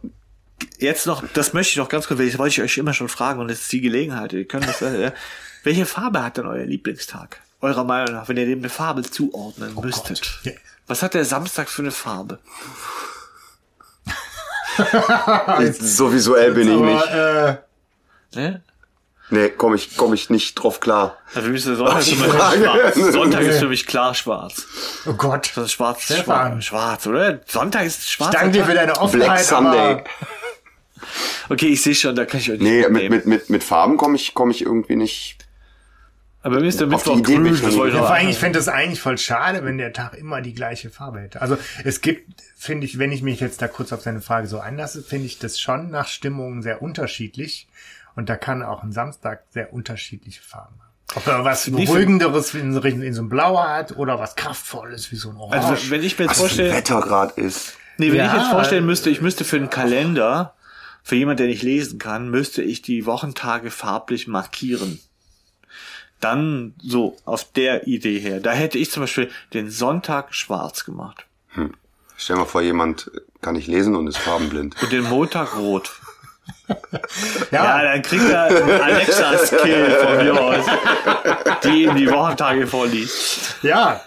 Jetzt 0.79 1.07
noch, 1.07 1.23
das 1.35 1.53
möchte 1.53 1.73
ich 1.73 1.77
noch 1.77 1.89
ganz 1.89 2.07
kurz, 2.07 2.19
weil 2.19 2.29
das 2.29 2.39
wollte 2.39 2.53
ich 2.53 2.63
euch 2.63 2.79
immer 2.79 2.95
schon 2.95 3.09
fragen 3.09 3.41
und 3.41 3.49
jetzt 3.49 3.63
ist 3.63 3.73
die 3.73 3.81
Gelegenheit. 3.81 4.33
Ihr 4.33 4.47
könnt 4.47 4.67
das, 4.67 4.83
äh, 4.83 5.13
Welche 5.65 5.87
Farbe 5.87 6.23
hat 6.23 6.37
denn 6.37 6.47
euer 6.47 6.65
Lieblingstag? 6.65 7.41
Eurer 7.61 7.85
Meinung 7.85 8.15
nach, 8.15 8.29
wenn 8.29 8.37
ihr 8.37 8.47
dem 8.47 8.61
eine 8.61 8.69
Farbe 8.69 9.03
zuordnen 9.03 9.75
müsstet. 9.83 10.21
Gott. 10.21 10.41
Ja. 10.45 10.53
Was 10.87 11.03
hat 11.03 11.15
der 11.15 11.25
Samstag 11.25 11.69
für 11.69 11.83
eine 11.83 11.91
Farbe? 11.91 12.39
So 15.81 16.13
visuell 16.13 16.53
bin 16.53 16.69
ich 16.73 16.81
nicht. 16.81 17.09
Aber, 17.09 17.49
äh, 17.49 17.57
Ne? 18.35 18.63
Nee, 19.31 19.51
komme 19.51 19.77
ich, 19.77 19.97
komm 19.97 20.15
ich 20.15 20.31
nicht 20.31 20.55
drauf 20.55 20.81
klar. 20.81 21.19
Also 21.35 21.43
für 21.43 21.49
mich 21.49 21.59
ist 21.59 21.69
der 21.69 21.77
Sonntag 21.77 22.03
Frage. 22.05 22.59
schwarz. 22.63 22.95
Sonntag 23.13 23.41
ist 23.43 23.59
für 23.59 23.69
mich 23.69 23.87
klar 23.87 24.15
schwarz. 24.15 24.67
oh 25.07 25.13
Gott. 25.15 25.51
Das 25.55 25.65
ist 25.67 25.73
schwarz, 25.73 26.03
Stefan. 26.05 26.63
schwarz, 26.63 26.65
schwarz, 26.65 27.07
oder? 27.07 27.41
Sonntag 27.47 27.85
ist 27.85 28.09
schwarz. 28.11 28.33
Ich 28.33 28.41
danke 28.41 28.59
dir 28.59 28.65
für 28.65 28.75
deine 28.75 28.93
Black 28.93 29.03
Offenheit, 29.03 29.45
Sunday. 29.45 30.05
Okay, 31.49 31.69
ich 31.69 31.83
sehe 31.83 31.95
schon, 31.95 32.15
da 32.17 32.25
kann 32.25 32.41
ich 32.41 32.51
euch 32.51 32.61
nicht 32.61 32.71
Nee, 32.71 32.89
mit, 32.89 33.11
mit, 33.11 33.27
mit, 33.27 33.51
mit 33.51 33.65
Farben 33.65 33.97
komme 33.97 34.17
ich, 34.17 34.35
komm 34.35 34.51
ich 34.51 34.63
irgendwie 34.63 34.97
nicht. 34.97 35.37
Aber 36.43 36.61
mir 36.61 36.69
ist 36.69 36.79
der 36.81 36.87
Mittwoch 36.87 37.21
grün, 37.23 37.47
ich 37.47 37.61
das 37.61 37.77
wollte 37.77 37.97
ich 37.97 38.03
Ja, 38.03 38.19
ich 38.21 38.39
fände 38.39 38.59
das 38.59 38.69
eigentlich 38.69 39.01
voll 39.01 39.19
schade, 39.19 39.65
wenn 39.65 39.77
der 39.77 39.93
Tag 39.93 40.15
immer 40.17 40.41
die 40.41 40.55
gleiche 40.55 40.89
Farbe 40.89 41.21
hätte. 41.21 41.43
Also 41.43 41.59
es 41.85 42.01
gibt, 42.01 42.43
finde 42.57 42.87
ich, 42.87 42.99
wenn 42.99 43.11
ich 43.13 43.23
mich 43.23 43.41
jetzt 43.41 43.61
da 43.61 43.67
kurz 43.69 43.93
auf 43.93 44.03
seine 44.03 44.21
Frage 44.21 44.47
so 44.47 44.61
einlasse, 44.61 45.03
finde 45.03 45.27
ich 45.27 45.39
das 45.41 45.59
schon 45.61 45.91
nach 45.91 46.07
Stimmung 46.07 46.63
sehr 46.63 46.81
unterschiedlich. 46.81 47.67
Und 48.15 48.29
da 48.29 48.37
kann 48.37 48.63
auch 48.63 48.83
ein 48.83 48.93
Samstag 48.93 49.45
sehr 49.51 49.73
unterschiedliche 49.73 50.41
Farben 50.43 50.75
haben. 50.81 50.89
Ob 51.17 51.27
er 51.27 51.45
was 51.45 51.69
Beruhigenderes 51.71 52.55
in, 52.55 52.73
so- 52.73 52.81
in 52.83 53.15
so 53.15 53.21
einem 53.23 53.29
Blau 53.29 53.59
hat 53.63 53.97
oder 53.97 54.19
was 54.19 54.37
Kraftvolles 54.37 55.11
wie 55.11 55.17
so 55.17 55.31
ein 55.31 55.37
Orange. 55.37 55.67
Also 55.67 55.91
wenn 55.91 56.03
ich 56.03 56.19
mir 56.19 56.27
jetzt 56.27 56.33
Was 56.33 56.39
vorstelle, 56.41 56.73
Wetter 56.73 57.01
gerade 57.01 57.41
ist. 57.41 57.75
nee, 57.97 58.09
wenn 58.11 58.17
Ja, 58.19 58.27
ich 58.27 58.43
jetzt 58.43 58.51
vorstellen 58.51 58.87
müsste, 58.87 59.11
ich 59.11 59.21
müsste 59.21 59.45
für 59.45 59.57
einen 59.57 59.71
Kalender, 59.71 60.55
für 61.09 61.17
jemand, 61.17 61.41
der 61.41 61.47
nicht 61.47 61.63
lesen 61.63 61.99
kann, 61.99 62.29
müsste 62.29 62.63
ich 62.63 62.83
die 62.83 63.07
Wochentage 63.07 63.71
farblich 63.71 64.29
markieren. 64.29 65.01
Dann 66.21 66.75
so 66.83 67.17
auf 67.25 67.51
der 67.51 67.87
Idee 67.87 68.19
her. 68.19 68.41
Da 68.41 68.53
hätte 68.53 68.77
ich 68.77 68.91
zum 68.91 69.05
Beispiel 69.05 69.31
den 69.55 69.71
Sonntag 69.71 70.35
schwarz 70.35 70.85
gemacht 70.85 71.25
Stell 72.19 72.37
dir 72.37 72.41
mal 72.41 72.45
vor, 72.47 72.61
jemand 72.61 73.11
kann 73.41 73.55
nicht 73.55 73.69
lesen 73.69 73.97
und 73.97 74.07
ist 74.07 74.19
farbenblind. 74.19 74.77
und 74.83 74.93
den 74.93 75.05
Montag 75.05 75.57
rot. 75.57 75.99
ja, 77.51 77.65
Ja, 77.65 77.83
dann 77.83 78.03
kriegt 78.03 78.29
er 78.29 78.43
einen 78.43 78.71
Alexa-Skill 78.71 79.91
von 80.03 80.17
mir 80.19 80.39
aus, 80.39 80.67
die 81.65 81.85
ihm 81.85 81.97
die 81.97 82.11
Wochentage 82.11 82.67
vorliest. 82.67 83.57
Ja. 83.63 84.03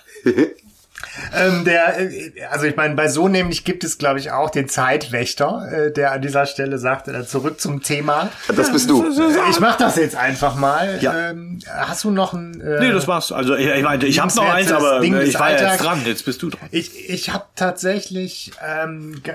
Ähm, 1.36 1.66
der, 1.66 2.00
äh, 2.00 2.32
also 2.50 2.66
ich 2.66 2.76
meine, 2.76 2.96
bei 2.96 3.08
so 3.08 3.28
nämlich 3.28 3.64
gibt 3.64 3.84
es, 3.84 3.98
glaube 3.98 4.20
ich, 4.20 4.32
auch 4.32 4.50
den 4.50 4.68
Zeitwächter, 4.70 5.68
äh, 5.72 5.92
der 5.92 6.12
an 6.12 6.22
dieser 6.22 6.46
Stelle 6.46 6.78
sagt, 6.78 7.08
äh, 7.08 7.26
zurück 7.26 7.60
zum 7.60 7.82
Thema. 7.84 8.30
Das 8.56 8.72
bist 8.72 8.90
du. 8.90 9.06
Ich 9.50 9.60
mach 9.60 9.78
das 9.78 9.96
jetzt 9.96 10.16
einfach 10.16 10.56
mal. 10.56 11.00
Ja. 11.02 11.32
Ähm, 11.32 11.60
hast 11.68 12.04
du 12.04 12.12
noch 12.12 12.34
ein? 12.34 12.60
Äh, 12.62 12.80
Nee, 12.80 12.92
das 12.92 13.08
war's. 13.08 13.32
Also 13.32 13.56
ich, 13.56 13.68
ich 13.68 13.84
meine, 13.84 14.06
ich 14.06 14.20
habe 14.20 14.34
noch 14.34 14.50
eins, 14.50 14.72
aber 14.72 15.00
Ding 15.00 15.14
äh, 15.14 15.24
ich 15.24 15.40
war 15.40 15.52
ja 15.52 15.72
jetzt 15.72 15.84
dran. 15.84 16.02
Jetzt 16.06 16.26
bist 16.26 16.42
du 16.42 16.50
dran. 16.50 16.68
Ich, 16.72 17.10
ich 17.10 17.32
habe 17.34 17.46
tatsächlich 17.56 18.52
ähm, 18.66 19.22
äh, 19.26 19.34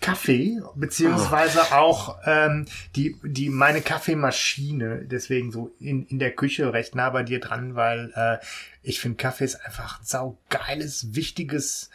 Kaffee, 0.00 0.60
beziehungsweise 0.74 1.72
auch 1.72 2.16
ähm, 2.24 2.66
die, 2.96 3.16
die 3.22 3.48
meine 3.48 3.80
Kaffeemaschine, 3.80 5.02
deswegen 5.04 5.52
so 5.52 5.70
in, 5.80 6.06
in 6.06 6.18
der 6.18 6.30
Küche 6.32 6.72
recht 6.72 6.94
nah 6.94 7.10
bei 7.10 7.22
dir 7.22 7.40
dran, 7.40 7.74
weil 7.74 8.12
äh, 8.14 8.38
ich 8.82 9.00
finde 9.00 9.16
Kaffee 9.16 9.44
ist 9.44 9.64
einfach 9.64 10.00
ein 10.00 10.04
saugeiles, 10.04 11.14
wichtiges 11.14 11.90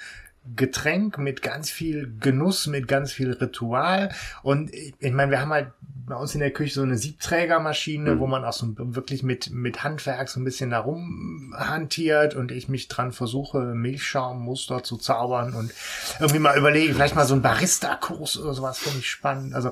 Getränk 0.55 1.17
mit 1.17 1.41
ganz 1.41 1.69
viel 1.69 2.13
Genuss, 2.19 2.67
mit 2.67 2.87
ganz 2.87 3.11
viel 3.11 3.33
Ritual. 3.33 4.09
Und 4.43 4.73
ich, 4.73 4.93
ich 4.99 5.11
meine, 5.11 5.31
wir 5.31 5.41
haben 5.41 5.51
halt 5.51 5.71
bei 6.07 6.15
uns 6.15 6.33
in 6.33 6.39
der 6.39 6.51
Küche 6.51 6.75
so 6.75 6.83
eine 6.83 6.97
Siebträgermaschine, 6.97 8.17
wo 8.19 8.27
man 8.27 8.45
auch 8.45 8.53
so 8.53 8.73
wirklich 8.77 9.23
mit, 9.23 9.51
mit 9.51 9.83
Handwerk 9.83 10.29
so 10.29 10.39
ein 10.39 10.45
bisschen 10.45 10.69
da 10.69 10.79
rumhantiert 10.79 12.33
und 12.33 12.53
ich 12.53 12.69
mich 12.69 12.87
dran 12.87 13.11
versuche, 13.11 13.59
Milchschaummuster 13.59 14.83
zu 14.83 14.95
zaubern 14.95 15.53
und 15.53 15.73
irgendwie 16.19 16.39
mal 16.39 16.57
überlege, 16.57 16.93
vielleicht 16.93 17.15
mal 17.15 17.25
so 17.25 17.33
ein 17.33 17.41
Barista-Kurs 17.41 18.37
oder 18.37 18.53
sowas 18.53 18.77
finde 18.77 18.99
ich 18.99 19.09
spannend. 19.09 19.53
Also, 19.53 19.71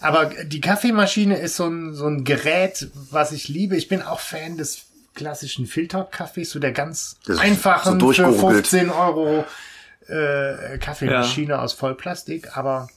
aber 0.00 0.26
die 0.26 0.60
Kaffeemaschine 0.60 1.36
ist 1.36 1.56
so 1.56 1.66
ein, 1.66 1.94
so 1.94 2.06
ein 2.06 2.22
Gerät, 2.22 2.88
was 3.10 3.32
ich 3.32 3.48
liebe. 3.48 3.76
Ich 3.76 3.88
bin 3.88 4.02
auch 4.02 4.20
Fan 4.20 4.56
des 4.56 4.91
klassischen 5.14 5.66
Filterkaffees, 5.66 6.50
so 6.50 6.58
der 6.58 6.72
ganz 6.72 7.16
Das 7.26 7.36
ist 7.36 7.36
so 7.36 7.42
einfachen 7.42 7.92
für 7.92 7.98
durchgehobelt. 7.98 8.66
15 8.66 8.90
Euro 8.90 9.44
äh, 10.08 10.78
Kaffeemaschine 10.78 11.60
aus 11.60 11.72
Vollplastik, 11.74 12.56
aber 12.56 12.88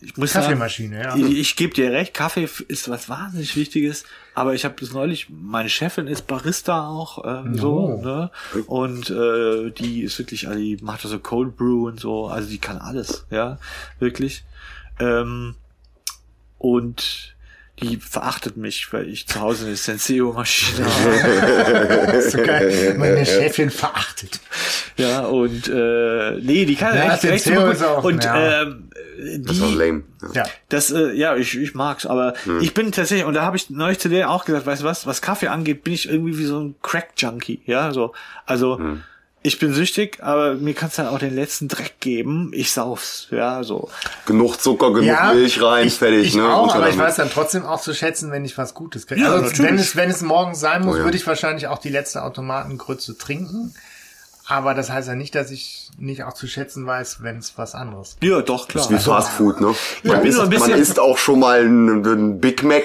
Ich 0.00 0.16
muss 0.16 0.32
Kaffeemaschine, 0.32 1.02
ja. 1.02 1.10
sagen, 1.10 1.26
ich, 1.30 1.38
ich 1.38 1.56
gebe 1.56 1.74
dir 1.74 1.90
recht, 1.92 2.14
Kaffee 2.14 2.48
ist 2.68 2.88
was 2.88 3.08
wahnsinnig 3.08 3.56
Wichtiges, 3.56 4.04
aber 4.34 4.54
ich 4.54 4.64
habe 4.64 4.76
das 4.78 4.92
neulich, 4.92 5.26
meine 5.28 5.68
Chefin 5.68 6.06
ist 6.06 6.26
Barista 6.28 6.86
auch, 6.88 7.24
ähm, 7.26 7.56
so, 7.58 7.72
Oh. 7.76 8.02
ne? 8.02 8.30
Und 8.66 9.10
äh, 9.10 9.70
die 9.70 10.02
ist 10.02 10.18
wirklich, 10.18 10.46
also 10.48 10.58
die 10.60 10.78
macht 10.80 11.00
so 11.02 11.18
Cold 11.18 11.56
Brew 11.56 11.88
und 11.88 11.98
so, 12.00 12.28
also 12.28 12.48
die 12.48 12.58
kann 12.58 12.78
alles, 12.78 13.26
ja, 13.30 13.58
wirklich. 13.98 14.44
Ähm, 15.00 15.56
und 16.58 17.36
die 17.80 17.96
verachtet 17.96 18.56
mich, 18.56 18.92
weil 18.92 19.08
ich 19.08 19.26
zu 19.26 19.40
Hause 19.40 19.66
eine 19.66 19.76
Senseo-Maschine 19.76 20.86
habe. 20.86 22.06
Das 22.06 22.24
ist 22.26 22.32
so 22.32 22.38
geil. 22.42 22.94
Meine 22.98 23.24
Chefin 23.26 23.70
verachtet. 23.70 24.40
Ja, 24.96 25.20
und 25.26 25.68
äh, 25.68 26.32
nee, 26.40 26.64
die 26.64 26.74
kann 26.76 26.94
Ja, 26.96 27.14
echt, 27.14 27.24
echt 27.24 27.44
Senseo 27.44 27.70
ist 27.70 27.78
gut. 27.80 27.88
auch- 27.88 28.04
Und 28.04 28.24
ja. 28.24 28.62
ähm, 28.62 28.90
Das 29.44 29.56
ist 29.56 29.62
auch 29.62 29.68
die, 29.68 29.74
lame. 29.74 30.02
Ja. 30.34 30.44
Das, 30.68 30.90
äh, 30.90 31.12
ja, 31.12 31.36
ich, 31.36 31.56
ich 31.56 31.74
mag's, 31.74 32.04
aber 32.06 32.34
ich 32.60 32.74
bin 32.74 32.90
tatsächlich, 32.92 33.26
und 33.26 33.34
da 33.34 33.42
habe 33.42 33.56
ich 33.56 33.70
neulich 33.70 33.98
zu 34.00 34.08
der 34.08 34.30
auch 34.30 34.44
gesagt, 34.44 34.66
weißt 34.66 34.82
du 34.82 34.86
was, 34.86 35.06
was 35.06 35.22
Kaffee 35.22 35.48
angeht, 35.48 35.84
bin 35.84 35.94
ich 35.94 36.08
irgendwie 36.08 36.36
wie 36.38 36.44
so 36.44 36.58
ein 36.60 36.74
Crack-Junkie, 36.82 37.62
ja, 37.66 37.92
so. 37.92 38.12
Also, 38.46 38.80
ich 39.42 39.58
bin 39.58 39.72
süchtig, 39.72 40.18
aber 40.22 40.54
mir 40.54 40.74
kannst 40.74 40.98
dann 40.98 41.06
auch 41.06 41.18
den 41.18 41.34
letzten 41.34 41.68
Dreck 41.68 42.00
geben, 42.00 42.50
ich 42.52 42.72
sauf's, 42.72 43.28
ja, 43.30 43.62
so. 43.62 43.88
Genug 44.26 44.60
Zucker, 44.60 44.92
genug 44.92 45.16
Milch 45.34 45.62
rein, 45.62 45.86
ich, 45.86 45.94
fertig. 45.94 46.26
ich 46.28 46.34
ne? 46.34 46.52
auch, 46.52 46.64
Unter 46.64 46.76
aber 46.76 46.88
ich 46.88 46.96
damit. 46.96 47.08
weiß 47.10 47.16
dann 47.16 47.30
trotzdem 47.30 47.64
auch 47.64 47.80
zu 47.80 47.94
schätzen, 47.94 48.30
wenn 48.32 48.44
ich 48.44 48.58
was 48.58 48.74
Gutes 48.74 49.06
kriege. 49.06 49.20
Ja, 49.20 49.30
also 49.32 49.44
natürlich. 49.44 49.70
wenn 49.70 49.78
es, 49.78 49.96
wenn 49.96 50.10
es 50.10 50.22
morgens 50.22 50.60
sein 50.60 50.84
muss, 50.84 50.96
Oh 50.96 50.98
ja. 50.98 51.04
würde 51.04 51.16
ich 51.16 51.26
wahrscheinlich 51.26 51.68
auch 51.68 51.78
die 51.78 51.88
letzte 51.88 52.22
Automatengrütze 52.24 53.16
trinken. 53.16 53.74
Aber 54.50 54.72
das 54.74 54.90
heißt 54.90 55.08
ja 55.08 55.14
nicht, 55.14 55.34
dass 55.34 55.50
ich 55.50 55.90
nicht 55.98 56.24
auch 56.24 56.32
zu 56.32 56.46
schätzen 56.46 56.86
weiß, 56.86 57.18
wenn 57.22 57.36
es 57.38 57.52
was 57.56 57.74
anderes 57.74 58.16
gibt. 58.18 58.32
Ja, 58.32 58.40
doch, 58.40 58.66
klar. 58.68 58.84
Das 58.88 58.92
ist 59.00 59.06
wie 59.06 59.10
Fast 59.10 59.30
Food, 59.32 59.60
ne? 59.60 59.74
Man, 60.04 60.24
isst, 60.24 60.36
so 60.36 60.42
ein 60.44 60.48
bisschen- 60.50 60.70
man 60.70 60.80
isst 60.80 60.98
auch 61.00 61.18
schon 61.18 61.40
mal 61.40 61.60
einen, 61.60 62.40
Big 62.40 62.62
Mac, 62.62 62.84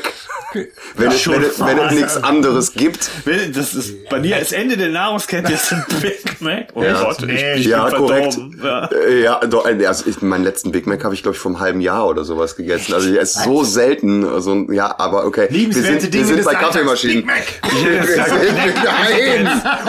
wenn, 0.96 1.10
es, 1.12 1.22
schon 1.22 1.36
wenn, 1.36 1.44
es, 1.44 1.60
wenn 1.60 1.78
es 1.80 1.92
nichts 1.94 2.24
anderes 2.24 2.74
gibt. 2.74 3.10
Das 3.56 3.74
ist, 3.76 4.10
bei 4.10 4.20
dir 4.20 4.40
ist 4.40 4.52
Ende 4.52 4.76
der 4.78 4.90
Nahrungskette 4.90 5.54
ist 5.54 5.72
ein 5.72 5.86
Big 6.02 6.42
Mac. 6.42 6.68
Oh 6.74 6.84
Ja. 6.84 7.02
Gott, 7.04 7.22
Nee. 7.22 7.54
ich 7.56 7.66
Ja, 7.68 7.86
bin 7.88 7.98
korrekt. 7.98 8.34
verdorben. 8.34 8.62
Ja. 8.64 8.86
Äh, 8.92 9.22
Ja, 9.24 9.40
doch, 9.46 9.66
also 9.66 10.04
ich, 10.10 10.22
meinen 10.22 10.44
letzten 10.44 10.72
Big 10.72 10.86
Mac 10.88 11.04
habe 11.06 11.14
ich, 11.14 11.22
glaube 11.24 11.36
ich, 11.36 11.42
vor 11.42 11.52
einem 11.52 11.60
halben 11.62 11.82
Jahr 11.82 12.08
oder 12.08 12.24
sowas 12.26 12.56
gegessen. 12.58 12.94
Also 12.94 13.10
ich 13.10 13.18
esse 13.20 13.42
so 13.44 13.64
selten. 13.64 14.28
Also, 14.28 14.56
ja, 14.72 14.94
aber 15.00 15.26
okay. 15.26 15.48
Wir 15.50 15.72
sind, 15.74 16.02
wir 16.04 16.10
Dinge 16.10 16.26
sind 16.26 16.38
des 16.38 16.46
bei. 16.46 16.56
Kaffeemaschinen. 16.56 17.16
Big 17.18 17.26
Mac. 17.28 17.44
Nein, 18.84 19.48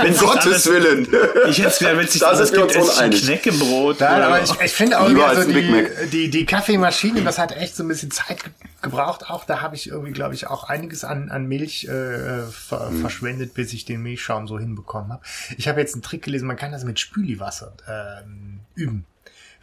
um 0.09 0.17
Gottes 0.19 0.67
Willen. 0.71 1.09
Ich 1.49 1.64
es 1.67 1.81
wenn 1.81 1.99
es 1.99 2.13
sich 2.13 2.21
Da 2.21 2.31
wir 2.53 2.67
gibt, 2.67 2.73
ich 2.93 2.99
ein. 2.99 3.11
Knäckebrot. 3.11 4.01
Nein, 4.01 4.23
aber 4.23 4.43
ich, 4.43 4.51
ich 4.61 4.73
finde 4.73 5.01
auch 5.01 5.09
als 5.27 5.45
so 5.45 5.53
die, 5.53 5.89
die, 6.11 6.31
die 6.31 6.47
Kaffeemaschine, 6.47 7.23
das 7.23 7.39
hat 7.39 7.53
echt 7.57 7.77
so 7.77 7.83
ein 7.85 7.89
bisschen 7.89 8.11
Zeit 8.11 8.43
ge- 8.43 8.53
gebraucht. 8.83 9.29
Auch 9.31 9.45
da 9.45 9.61
habe 9.61 9.75
ich 9.77 9.89
irgendwie, 9.89 10.13
glaube 10.13 10.35
ich, 10.35 10.47
auch 10.47 10.65
einiges 10.65 11.05
an, 11.05 11.31
an 11.31 11.47
Milch 11.47 11.85
äh, 11.85 12.43
ver 12.51 12.91
Mhm. 12.91 13.01
verschwendet, 13.01 13.55
bis 13.55 13.73
ich 13.73 13.85
den 13.85 14.03
Milchschaum 14.03 14.47
so 14.49 14.59
hinbekommen 14.59 15.13
habe. 15.13 15.23
Ich 15.57 15.69
habe 15.69 15.81
jetzt 15.81 15.95
einen 15.95 16.03
Trick 16.03 16.23
gelesen, 16.23 16.47
man 16.47 16.57
kann 16.57 16.73
das 16.73 16.85
mit 16.85 17.01
Spüliwasser 17.01 17.73
ähm, 17.89 18.61
üben. 18.75 19.05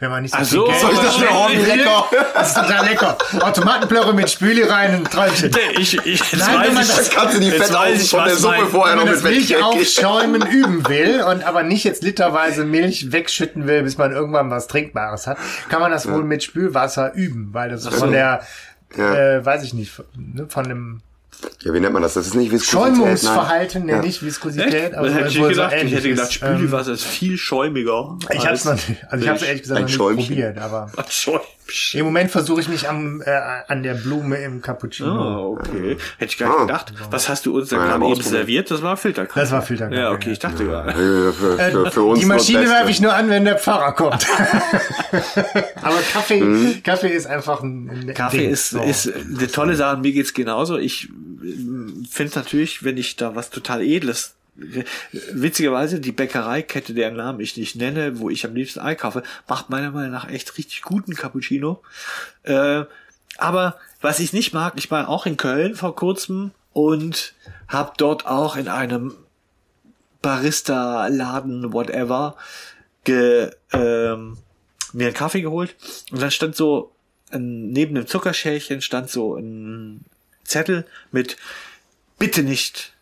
Wenn 0.02 0.10
man 0.10 0.22
nicht 0.22 0.34
so 0.34 0.38
Ach 0.40 0.44
viel 0.44 0.58
so, 0.58 0.64
Geld 0.64 0.80
soll 0.80 0.92
ich 0.94 0.98
das 0.98 1.18
lecker? 1.76 2.04
Das 2.34 2.48
ist 2.48 2.54
total 2.56 2.84
lecker. 2.86 3.16
Automatenplörre 3.40 4.12
mit 4.14 4.28
Spüli 4.28 4.64
rein, 4.64 4.94
ein 4.94 5.04
Träumchen. 5.04 5.52
Ich, 5.78 5.96
ich, 5.96 6.04
jetzt 6.18 6.36
Nein, 6.38 6.60
wenn 6.66 6.74
man 6.74 6.82
ich, 6.82 6.88
das- 6.88 7.10
Kannst 7.10 7.36
du 7.36 7.40
die 7.40 7.46
jetzt 7.50 7.62
Fett 7.68 7.72
weiß 7.72 8.02
ich, 8.02 8.10
von 8.10 8.24
der 8.24 8.34
Suppe 8.34 8.56
mein- 8.58 8.66
vorher 8.68 8.96
noch 8.96 9.04
mit 9.04 9.22
Milch 9.22 9.56
aufschäumen 9.62 10.42
üben 10.50 10.88
will 10.88 11.22
und 11.22 11.44
aber 11.44 11.62
nicht 11.62 11.84
jetzt 11.84 12.02
literweise 12.02 12.64
Milch 12.64 13.12
wegschütten 13.12 13.68
will, 13.68 13.84
bis 13.84 13.96
man 13.96 14.10
irgendwann 14.10 14.50
was 14.50 14.66
Trinkbares 14.66 15.28
hat, 15.28 15.38
kann 15.68 15.80
man 15.80 15.92
das 15.92 16.10
wohl 16.10 16.24
mit 16.24 16.42
Spülwasser 16.42 17.14
üben, 17.14 17.50
weil 17.52 17.70
das 17.70 17.84
ist 17.84 17.94
von 17.94 18.10
der, 18.10 18.42
Ja. 18.96 19.14
äh, 19.14 19.46
weiß 19.46 19.62
ich 19.62 19.72
nicht, 19.72 19.92
ne, 20.16 20.46
von 20.48 20.64
dem 20.68 21.02
Ja, 21.62 21.72
wie 21.74 21.80
nennt 21.80 21.92
man 21.92 22.02
das? 22.02 22.14
Das 22.14 22.26
ist 22.26 22.34
nicht 22.34 22.50
Viskosität. 22.52 22.96
Schäumungsverhalten, 22.96 23.86
nein. 23.86 23.96
ne, 23.98 24.02
nicht 24.06 24.22
Viskosität, 24.24 24.72
Echt? 24.74 24.94
aber 24.94 25.06
Das 25.08 25.16
hätte 25.16 25.26
es 25.26 25.32
ich 25.34 25.40
so 25.40 25.48
gedacht. 25.48 25.72
ich 25.76 25.92
hätte 25.94 26.08
gedacht, 26.08 26.30
ist. 26.30 26.42
Ähm, 26.42 26.56
Spülwasser 26.58 26.92
ist 26.92 27.04
viel 27.04 27.36
schäumiger. 27.38 28.18
Ich 28.30 28.46
hab's 28.46 28.64
noch 28.64 28.72
nicht, 28.74 29.04
also 29.08 29.24
ich 29.24 29.30
hab's 29.30 29.42
ehrlich 29.42 29.62
gesagt 29.62 29.80
noch 29.80 29.86
nicht 29.86 29.96
Schäumchen. 29.96 30.26
probiert, 30.26 30.58
aber 30.58 30.90
im 31.94 32.04
Moment 32.04 32.30
versuche 32.30 32.60
ich 32.60 32.68
mich 32.68 32.88
am, 32.88 33.22
äh, 33.24 33.30
an 33.68 33.82
der 33.82 33.94
Blume 33.94 34.36
im 34.38 34.60
Cappuccino. 34.60 35.52
Oh, 35.52 35.58
okay. 35.58 35.96
Hätte 36.18 36.30
ich 36.32 36.36
gar 36.38 36.48
nicht 36.48 36.58
Ah. 36.58 36.62
gedacht. 36.66 36.92
Was 37.10 37.28
hast 37.28 37.46
du 37.46 37.56
uns 37.56 37.70
da 37.70 37.76
Ja, 37.76 37.84
gerade 37.96 38.04
eben 38.12 38.20
serviert? 38.22 38.70
Das 38.70 38.82
war 38.82 38.96
Filterkaffee. 38.96 39.40
Das 39.40 39.50
war 39.52 39.62
Filterkaffee, 39.62 40.00
Ja, 40.00 40.10
okay, 40.10 40.26
ja. 40.26 40.32
ich 40.32 40.38
dachte 40.38 40.64
gerade. 40.64 40.90
Äh, 40.90 41.32
Für, 41.32 41.32
für, 41.58 41.90
für 41.90 42.02
uns 42.02 42.20
Die 42.20 42.26
Maschine 42.26 42.68
werfe 42.68 42.90
ich 42.90 43.00
nur 43.00 43.14
an, 43.14 43.28
wenn 43.30 43.44
der 43.44 43.58
Pfarrer 43.58 43.92
kommt. 43.92 44.26
Aber 45.82 45.96
Kaffee, 46.12 46.40
Mhm. 46.42 46.82
Kaffee 46.82 47.08
ist 47.08 47.26
einfach 47.26 47.62
ein, 47.62 47.88
ein 48.08 48.14
Kaffee 48.14 48.38
Ding. 48.38 48.50
ist, 48.50 48.70
So. 48.70 48.82
ist 48.82 49.10
eine 49.12 49.48
tolle 49.50 49.74
Sache. 49.76 49.96
Mir 49.98 50.12
geht's 50.12 50.34
genauso. 50.34 50.76
Ich 50.78 51.08
finde 52.10 52.32
natürlich, 52.36 52.84
wenn 52.84 52.96
ich 52.96 53.16
da 53.16 53.34
was 53.34 53.50
total 53.50 53.82
Edles 53.82 54.34
Witzigerweise, 54.54 55.98
die 55.98 56.12
Bäckereikette, 56.12 56.92
deren 56.92 57.16
Namen 57.16 57.40
ich 57.40 57.56
nicht 57.56 57.74
nenne, 57.76 58.18
wo 58.18 58.28
ich 58.28 58.44
am 58.44 58.54
liebsten 58.54 58.80
einkaufe, 58.80 59.22
macht 59.48 59.70
meiner 59.70 59.90
Meinung 59.90 60.12
nach 60.12 60.28
echt 60.28 60.58
richtig 60.58 60.82
guten 60.82 61.14
Cappuccino. 61.14 61.82
Äh, 62.42 62.84
aber 63.38 63.78
was 64.02 64.20
ich 64.20 64.34
nicht 64.34 64.52
mag, 64.52 64.74
ich 64.76 64.90
war 64.90 65.08
auch 65.08 65.24
in 65.24 65.38
Köln 65.38 65.74
vor 65.74 65.96
kurzem 65.96 66.50
und 66.74 67.32
habe 67.66 67.92
dort 67.96 68.26
auch 68.26 68.56
in 68.56 68.68
einem 68.68 69.14
Barista-Laden, 70.20 71.72
whatever, 71.72 72.36
ge, 73.04 73.50
ähm, 73.72 74.36
mir 74.92 75.06
einen 75.06 75.14
Kaffee 75.14 75.40
geholt 75.40 75.74
und 76.10 76.20
dann 76.20 76.30
stand 76.30 76.54
so 76.54 76.92
neben 77.34 77.94
dem 77.94 78.06
Zuckerschälchen 78.06 78.82
stand 78.82 79.08
so 79.08 79.36
ein 79.36 80.04
Zettel 80.44 80.86
mit 81.10 81.36
bitte 82.18 82.42
nicht, 82.42 82.94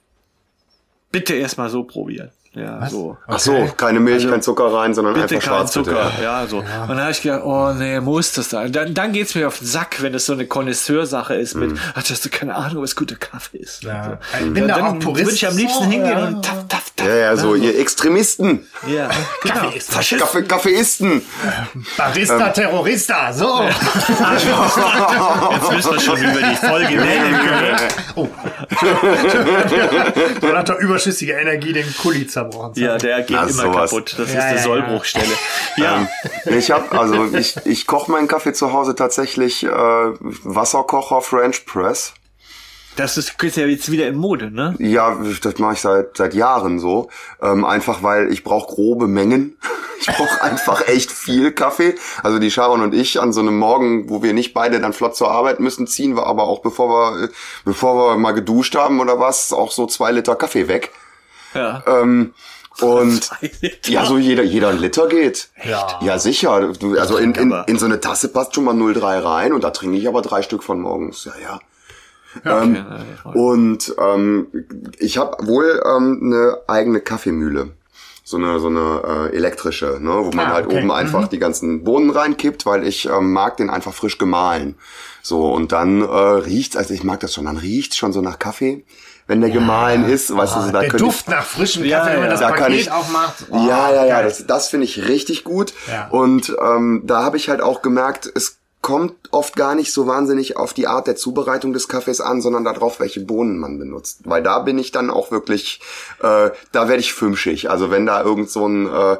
bitte 1.10 1.34
erstmal 1.34 1.70
so 1.70 1.84
probieren. 1.84 2.30
Ja, 2.52 2.80
Was? 2.80 2.90
so. 2.90 3.16
Ach 3.28 3.38
so, 3.38 3.68
keine 3.76 4.00
Milch, 4.00 4.16
Also, 4.24 4.30
kein 4.30 4.42
Zucker 4.42 4.72
rein, 4.74 4.92
sondern 4.92 5.14
Bitte 5.14 5.36
einfach 5.36 5.36
kein 5.36 5.42
schwarz 5.42 5.72
bitte. 5.72 5.90
Zucker, 5.90 6.12
ja, 6.20 6.44
so. 6.48 6.58
Und 6.58 6.66
dann 6.88 7.00
habe 7.00 7.12
ich 7.12 7.22
gedacht, 7.22 7.42
oh 7.44 7.70
nee, 7.74 8.00
muss 8.00 8.32
das 8.32 8.50
sein? 8.50 8.72
Dann, 8.72 8.92
dann 8.92 9.12
geht's 9.12 9.36
mir 9.36 9.46
auf 9.46 9.58
den 9.58 9.68
Sack, 9.68 10.02
wenn 10.02 10.14
es 10.14 10.26
so 10.26 10.32
eine 10.32 10.46
Connoisseur-Sache 10.48 11.34
ist 11.34 11.54
mit, 11.54 11.78
ach, 11.94 12.02
hast 12.10 12.24
du 12.24 12.28
keine 12.28 12.56
Ahnung, 12.56 12.82
was 12.82 12.96
guter 12.96 13.14
Kaffee 13.14 13.58
ist. 13.58 13.84
Ja. 13.84 14.18
So. 14.38 14.44
Ich 14.46 14.52
bin 14.52 14.66
da 14.66 14.74
dann 14.78 14.84
auch 14.84 14.98
Purist. 14.98 15.26
würde 15.26 15.36
ich 15.36 15.46
am 15.46 15.56
liebsten 15.56 15.84
So, 15.84 15.90
hingehen 15.90 16.18
ja. 16.18 16.26
und 16.26 16.44
taf, 16.44 16.64
taf, 16.68 16.90
taf. 16.96 17.06
Ja, 17.06 17.14
ja, 17.14 17.36
so, 17.36 17.54
ihr 17.54 17.78
Extremisten, 17.78 18.66
Ja, 18.88 19.08
genau. 19.42 19.72
Kaffee 20.18 20.42
Kaffeeisten. 20.42 21.22
Barista 21.96 22.48
Ähm. 22.48 22.52
Terrorista, 22.52 23.32
so. 23.32 23.62
Jetzt 25.52 25.72
müssen 25.72 25.92
wir 25.92 26.00
schon 26.00 26.18
über 26.18 26.40
die 26.40 26.56
Folge 26.56 26.88
reden 27.00 27.38
können. 27.46 27.76
Oh. 28.16 28.28
Man 30.42 30.56
hat 30.56 30.68
doch 30.68 30.78
überschüssige 30.78 31.32
Energie 31.34 31.72
den 31.72 31.94
Kuli 31.96 32.26
zerbrochen. 32.48 32.72
Ja, 32.76 32.96
der 32.98 33.18
geht 33.22 33.30
Na, 33.30 33.42
immer 33.42 33.52
sowas. 33.52 33.90
kaputt. 33.90 34.14
Das 34.18 34.32
Ja, 34.32 34.38
ist 34.38 34.44
eine 34.44 34.56
ja, 34.56 34.62
Sollbruchstelle. 34.62 35.34
Ja, 35.76 36.08
Ich 36.46 36.70
habe 36.70 36.98
also 36.98 37.24
ich 37.36 37.56
ich 37.64 37.86
koche 37.86 38.10
meinen 38.10 38.28
Kaffee 38.28 38.52
zu 38.52 38.72
Hause 38.72 38.94
tatsächlich 38.94 39.64
äh, 39.64 39.68
Wasserkocher 39.70 41.20
French 41.22 41.66
Press. 41.66 42.12
das 42.96 43.16
ist, 43.16 43.42
ist 43.42 43.56
ja 43.56 43.66
jetzt 43.66 43.90
wieder 43.90 44.08
in 44.08 44.16
Mode, 44.16 44.50
ne? 44.50 44.74
Ja, 44.78 45.16
das 45.42 45.58
mache 45.58 45.74
ich 45.74 45.80
seit 45.80 46.16
seit 46.16 46.34
Jahren 46.34 46.78
so. 46.78 47.08
Ähm, 47.42 47.64
einfach 47.64 48.02
weil 48.02 48.32
ich 48.32 48.44
brauche 48.44 48.72
grobe 48.74 49.06
Mengen. 49.06 49.56
Ich 50.02 50.06
brauche 50.06 50.40
einfach 50.42 50.88
echt 50.88 51.12
viel 51.12 51.52
Kaffee. 51.52 51.94
Also 52.22 52.38
die 52.38 52.50
Sharon 52.50 52.80
und 52.80 52.94
ich 52.94 53.20
an 53.20 53.34
so 53.34 53.40
einem 53.40 53.58
Morgen, 53.58 54.08
wo 54.08 54.22
wir 54.22 54.32
nicht 54.32 54.54
beide 54.54 54.80
dann 54.80 54.94
flott 54.94 55.14
zur 55.14 55.30
Arbeit 55.30 55.60
müssen, 55.60 55.86
ziehen 55.86 56.16
wir 56.16 56.26
aber 56.26 56.44
auch 56.44 56.60
bevor 56.62 56.88
wir 56.88 57.28
bevor 57.66 58.12
wir 58.12 58.16
mal 58.16 58.32
geduscht 58.32 58.74
haben 58.76 58.98
oder 59.00 59.20
was, 59.20 59.52
auch 59.52 59.70
so 59.70 59.84
zwei 59.86 60.10
Liter 60.10 60.36
Kaffee 60.36 60.68
weg. 60.68 60.90
Ja. 61.54 61.82
Ähm, 61.86 62.34
und 62.80 63.30
ja, 63.86 64.06
so 64.06 64.16
jeder 64.16 64.42
jeder 64.42 64.68
ein 64.70 64.78
Liter 64.78 65.08
geht. 65.08 65.48
Ja. 65.64 65.98
Ja, 66.02 66.18
sicher. 66.18 66.72
Du, 66.78 66.98
also 66.98 67.16
in, 67.18 67.34
in, 67.34 67.52
in 67.66 67.78
so 67.78 67.84
eine 67.86 68.00
Tasse 68.00 68.28
passt 68.28 68.54
schon 68.54 68.64
mal 68.64 68.74
0,3 68.74 69.22
rein 69.24 69.52
und 69.52 69.64
da 69.64 69.70
trinke 69.70 69.98
ich 69.98 70.08
aber 70.08 70.22
drei 70.22 70.42
Stück 70.42 70.62
von 70.62 70.80
morgens. 70.80 71.24
Ja, 71.26 71.32
ja. 71.42 71.60
Ähm, 72.62 72.76
Ja, 72.76 73.30
und 73.32 73.92
ähm, 73.98 74.46
ich 74.98 75.18
habe 75.18 75.46
wohl 75.46 75.82
ähm, 75.84 76.20
eine 76.22 76.58
eigene 76.68 77.00
Kaffeemühle. 77.00 77.72
So 78.22 78.36
eine, 78.36 78.60
so 78.60 78.68
eine 78.68 79.28
äh, 79.32 79.36
elektrische, 79.36 79.98
ne, 80.00 80.10
wo 80.12 80.30
man 80.30 80.46
Ah, 80.46 80.52
halt 80.52 80.66
okay. 80.66 80.78
oben 80.78 80.92
einfach 80.92 81.26
die 81.26 81.40
ganzen 81.40 81.82
Bohnen 81.82 82.10
reinkippt, 82.10 82.64
weil 82.64 82.86
ich 82.86 83.06
ähm, 83.06 83.32
mag 83.32 83.56
den 83.56 83.68
einfach 83.70 83.92
frisch 83.92 84.18
gemahlen. 84.18 84.76
So, 85.20 85.52
und 85.52 85.72
dann 85.72 86.02
äh, 86.02 86.04
riecht's, 86.06 86.76
also 86.76 86.94
ich 86.94 87.02
mag 87.02 87.18
das 87.18 87.34
schon, 87.34 87.46
dann 87.46 87.56
riecht's 87.56 87.96
schon 87.96 88.12
so 88.12 88.20
nach 88.20 88.38
Kaffee, 88.38 88.84
wenn 89.30 89.40
der 89.40 89.50
gemahlen 89.50 90.04
ist. 90.08 90.36
Weißt 90.36 90.56
du, 90.56 90.60
so, 90.60 90.70
da 90.72 90.78
Ah, 90.78 90.80
der 90.82 90.90
könnte 90.90 91.04
ich, 91.06 91.10
Duft 91.12 91.28
nach 91.28 91.44
frischem 91.44 91.84
Ja, 91.84 92.00
Kaffee, 92.00 92.10
wenn 92.14 92.18
man 92.18 92.24
ja. 92.26 92.30
das 92.32 92.40
Da 92.40 92.48
kann 92.50 92.58
Paket 92.64 92.80
ich- 92.80 92.90
aufmacht. 92.90 93.34
Oh, 93.50 93.54
ja, 93.68 93.90
ja, 93.92 94.04
ja, 94.04 94.14
geil. 94.16 94.24
das, 94.24 94.44
das 94.46 94.68
finde 94.68 94.84
ich 94.86 95.06
richtig 95.08 95.44
gut. 95.44 95.72
Ja. 95.88 96.08
Und 96.08 96.54
ähm, 96.60 97.02
da 97.04 97.22
habe 97.22 97.36
ich 97.36 97.48
halt 97.48 97.60
auch 97.62 97.80
gemerkt, 97.80 98.28
es 98.34 98.58
kommt 98.82 99.14
oft 99.30 99.54
gar 99.56 99.74
nicht 99.76 99.92
so 99.92 100.06
wahnsinnig 100.08 100.56
auf 100.56 100.72
die 100.72 100.86
Art 100.88 101.06
der 101.06 101.14
Zubereitung 101.14 101.72
des 101.72 101.86
Kaffees 101.86 102.20
an, 102.20 102.40
sondern 102.40 102.64
darauf, 102.64 102.98
welche 102.98 103.20
Bohnen 103.20 103.58
man 103.58 103.78
benutzt. 103.78 104.20
Weil 104.24 104.42
da 104.42 104.58
bin 104.58 104.78
ich 104.78 104.90
dann 104.90 105.10
auch 105.10 105.30
wirklich, 105.30 105.80
äh, 106.22 106.50
da 106.72 106.88
werde 106.88 106.96
ich 107.00 107.12
fünfschig. 107.12 107.70
Also 107.70 107.90
wenn 107.92 108.06
da 108.06 108.22
irgend 108.22 108.50
so 108.50 108.66
ein 108.66 108.86
äh, 108.86 109.16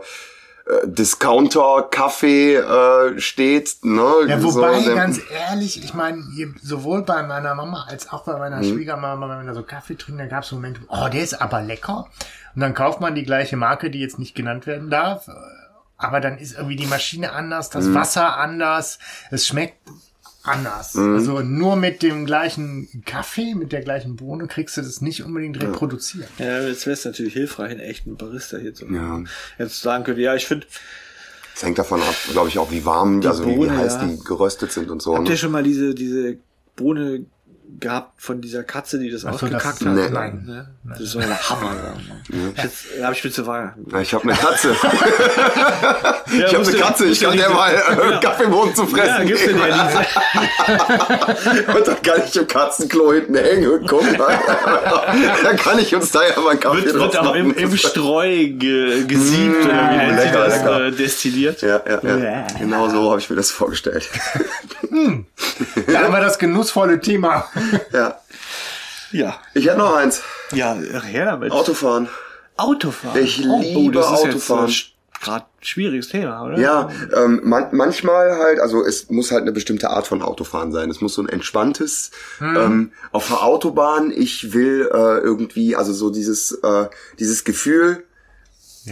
äh, 0.85 0.87
Discounter-Kaffee 0.89 2.57
äh, 2.57 3.21
steht, 3.21 3.77
ne? 3.83 4.03
Ja, 4.29 4.39
so, 4.41 4.55
wobei, 4.55 4.81
der- 4.83 4.95
ganz 4.95 5.21
ehrlich, 5.49 5.83
ich 5.85 5.95
meine, 5.95 6.23
sowohl 6.63 7.03
bei 7.03 7.23
meiner 7.23 7.55
Mama 7.55 7.87
als 7.89 8.11
auch 8.11 8.25
bei 8.25 8.39
meiner 8.39 8.59
Mhm. 8.59 8.65
Schwiegermama, 8.75 9.39
wenn 9.39 9.47
wir 9.47 9.55
so 9.55 9.63
Kaffee 9.63 9.97
trinken, 9.97 10.19
da 10.21 10.27
gab 10.27 10.45
es 10.45 10.53
Momente, 10.53 10.81
oh, 10.89 11.09
der 11.13 11.23
ist 11.23 11.41
aber 11.41 11.63
lecker. 11.63 12.07
Und 12.55 12.61
dann 12.63 12.75
kauft 12.75 13.01
man 13.01 13.15
die 13.15 13.25
gleiche 13.25 13.57
Marke, 13.57 13.91
die 13.91 14.01
jetzt 14.01 14.19
nicht 14.19 14.35
genannt 14.35 14.67
werden 14.67 14.91
darf. 14.91 15.29
Aber 15.97 16.21
dann 16.21 16.39
ist 16.39 16.55
irgendwie 16.57 16.77
die 16.77 16.87
Maschine 16.87 17.33
anders, 17.33 17.69
das 17.71 17.85
Mhm. 17.87 17.95
Wasser 17.95 18.37
anders, 18.39 18.99
es 19.31 19.47
schmeckt 19.47 19.77
anders. 20.43 20.95
Mhm. 20.95 21.15
Also 21.15 21.41
nur 21.41 21.77
mit 21.77 22.03
dem 22.03 22.27
gleichen 22.27 23.03
Kaffee, 23.05 23.55
mit 23.55 23.73
der 23.73 23.83
gleichen 23.83 24.17
Bohne 24.17 24.47
kriegst 24.47 24.77
du 24.77 24.83
das 24.83 25.01
nicht 25.01 25.23
unbedingt 25.25 25.61
reproduziert. 25.63 26.29
Ja, 26.39 26.61
jetzt 26.67 26.87
wäre 26.87 26.95
es 26.95 27.05
natürlich 27.05 27.33
hilfreich, 27.35 27.71
einen 27.73 27.81
echten 27.81 28.17
Barista 28.17 28.57
hier 28.59 28.75
zu 28.75 28.87
Ja. 28.87 29.01
haben. 29.01 29.29
Jetzt 29.59 29.81
sagen 29.81 30.05
könnte, 30.05 30.21
ja, 30.23 30.35
ich 30.35 30.47
finde, 30.47 30.67
Es 31.55 31.63
hängt 31.63 31.79
davon 31.79 32.01
ab, 32.01 32.15
glaube 32.33 32.49
ich, 32.49 32.59
auch 32.59 32.71
wie 32.71 32.85
warm, 32.85 33.21
also 33.27 33.45
wie, 33.45 33.51
wie 33.51 33.57
Bohne, 33.57 33.77
heiß 33.77 33.95
ja. 33.95 34.07
die 34.07 34.19
geröstet 34.25 34.73
sind 34.73 34.91
und 34.91 35.03
so. 35.03 35.15
habt 35.15 35.25
Ne? 35.25 35.31
ihr 35.33 35.37
schon 35.37 35.53
mal 35.53 35.63
diese, 35.63 35.95
diese 35.95 36.37
Bohne 36.77 37.27
gehabt 37.79 38.21
von 38.21 38.41
dieser 38.41 38.65
Katze, 38.65 38.99
die 38.99 39.11
das 39.11 39.25
Ach 39.25 39.31
so, 39.31 39.47
ausgekackt 39.47 39.81
das- 39.83 39.87
hat? 39.89 39.95
Nee. 39.95 40.09
Nein. 40.11 40.45
Ne? 40.47 40.69
Das 40.85 41.01
ist 41.01 41.13
so 41.13 41.19
ein 41.21 41.31
Hammer. 41.51 41.75
Ja. 42.29 42.63
Jetzt 42.63 42.77
habe 43.03 43.15
ich 43.15 43.25
mir 43.25 43.31
zu 43.31 43.47
Weihnachten. 43.47 43.87
Ja, 43.91 44.01
Ich 44.01 44.13
habe 44.15 44.25
eine 44.25 44.35
Katze. 44.35 44.75
Ja, 46.33 46.47
Ich 46.47 46.55
habe 46.55 46.65
eine 46.67 46.77
Katze, 46.79 47.07
ich 47.07 47.21
kann 47.21 47.37
der 47.37 47.51
mal 47.51 47.75
äh, 47.75 48.21
Kaffeebohnen 48.21 48.73
zu 48.75 48.83
Ja, 48.83 48.89
fressen 48.89 49.27
du 49.27 49.35
geben. 49.35 49.59
dir 49.59 50.07
diese, 50.67 51.79
Und 51.79 51.87
dann 51.89 52.03
kann 52.03 52.23
ich 52.25 52.37
im 52.37 52.47
Katzenklo 52.47 53.13
hinten 53.13 53.35
hängen. 53.35 53.85
Guck 53.89 54.17
mal. 54.19 54.39
dann 55.43 55.57
kann 55.57 55.79
ich 55.81 55.93
uns 55.95 56.11
da 56.13 56.21
ja 56.27 56.39
mal 56.41 56.51
einen 56.51 56.61
Kaffee 56.61 56.85
wird, 56.85 56.95
wird 56.95 57.19
auch 57.19 57.35
im, 57.35 57.53
im 57.55 57.77
Streu 57.77 58.47
ge, 58.51 59.05
gesiebt 59.07 59.65
oder 59.65 59.91
wie 59.91 59.97
nennt 59.97 60.21
sich 60.21 60.31
das, 60.31 60.57
lecker. 60.59 60.87
äh, 60.87 60.93
destilliert. 60.93 61.63
ja, 61.63 61.81
ja, 61.87 62.17
ja. 62.17 62.47
Genau 62.59 62.89
so 62.89 63.11
habe 63.11 63.21
ich 63.21 63.29
mir 63.29 63.37
das 63.37 63.51
vorgestellt. 63.51 64.09
Da 64.91 65.99
haben 66.03 66.13
wir 66.13 66.21
das 66.21 66.39
genussvolle 66.39 67.01
Thema. 67.01 67.47
ja. 67.93 68.21
Ja, 69.13 69.41
Ich 69.55 69.67
hätte 69.67 69.79
noch 69.79 69.95
eins. 69.97 70.23
ja, 70.53 70.75
her 70.75 71.25
damit. 71.25 71.51
Autofahren. 71.53 72.09
Autofahren. 72.57 73.21
Ich 73.23 73.39
liebe 73.39 73.93
das 73.93 74.07
ist 74.07 74.29
Autofahren. 74.29 74.69
Jetzt 74.69 74.93
gerade 75.21 75.45
schwieriges 75.61 76.09
Thema, 76.09 76.45
oder? 76.45 76.59
Ja, 76.59 76.89
ähm, 77.15 77.41
man, 77.45 77.69
manchmal 77.73 78.37
halt, 78.37 78.61
also 78.61 78.85
es 78.85 79.11
muss 79.11 79.31
halt 79.31 79.43
eine 79.43 79.53
bestimmte 79.53 79.91
Art 79.91 80.07
von 80.07 80.23
Autofahren 80.23 80.73
sein. 80.73 80.91
Es 80.91 81.01
muss 81.01 81.15
so 81.15 81.23
ein 81.23 81.29
entspanntes, 81.29 82.11
ähm, 82.41 82.93
auf 83.13 83.29
der 83.29 83.43
Autobahn, 83.43 84.11
ich 84.11 84.53
will 84.55 84.89
äh, 84.93 85.19
irgendwie, 85.19 85.77
also 85.77 85.93
so 85.93 86.11
dieses, 86.11 86.53
äh, 86.63 86.87
dieses 87.19 87.45
Gefühl, 87.45 88.05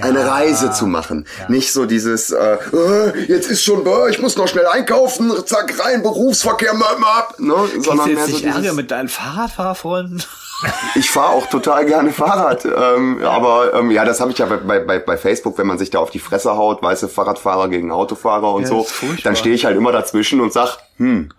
eine 0.00 0.26
Reise 0.26 0.70
zu 0.70 0.86
machen. 0.86 1.26
Nicht 1.48 1.72
so 1.72 1.86
dieses, 1.86 2.30
äh, 2.30 2.58
äh, 2.72 3.24
jetzt 3.26 3.50
ist 3.50 3.64
schon, 3.64 3.86
äh, 3.86 4.10
ich 4.10 4.20
muss 4.20 4.36
noch 4.36 4.46
schnell 4.46 4.66
einkaufen, 4.66 5.32
zack, 5.46 5.74
rein, 5.82 6.02
Berufsverkehr, 6.02 6.74
map, 6.74 6.98
map, 6.98 7.40
ne? 7.40 7.54
Kriegst 7.70 7.86
Sondern 7.86 8.08
du 8.08 8.14
mehr 8.14 8.24
jetzt 8.24 8.30
so 8.30 8.36
nicht 8.36 8.46
Ärger 8.46 8.60
dieses, 8.60 8.76
mit 8.76 8.90
deinen 8.90 9.08
Fahrradfahrfreunden? 9.08 10.22
ich 10.94 11.10
fahre 11.10 11.30
auch 11.30 11.46
total 11.46 11.86
gerne 11.86 12.12
Fahrrad, 12.12 12.64
ähm, 12.64 13.22
aber 13.24 13.74
ähm, 13.74 13.90
ja, 13.90 14.04
das 14.04 14.20
habe 14.20 14.30
ich 14.30 14.38
ja 14.38 14.46
bei, 14.46 14.80
bei, 14.80 14.98
bei 14.98 15.16
Facebook, 15.16 15.56
wenn 15.56 15.66
man 15.66 15.78
sich 15.78 15.90
da 15.90 16.00
auf 16.00 16.10
die 16.10 16.18
Fresse 16.18 16.56
haut, 16.56 16.82
weiße 16.82 17.08
Fahrradfahrer 17.08 17.68
gegen 17.68 17.90
Autofahrer 17.90 18.52
und 18.52 18.62
Ja, 18.62 18.68
so, 18.68 18.86
dann 19.24 19.36
stehe 19.36 19.54
ich 19.54 19.64
halt 19.64 19.76
immer 19.76 19.92
dazwischen 19.92 20.40
und 20.40 20.52
sag, 20.52 20.78
hm, 20.98 21.30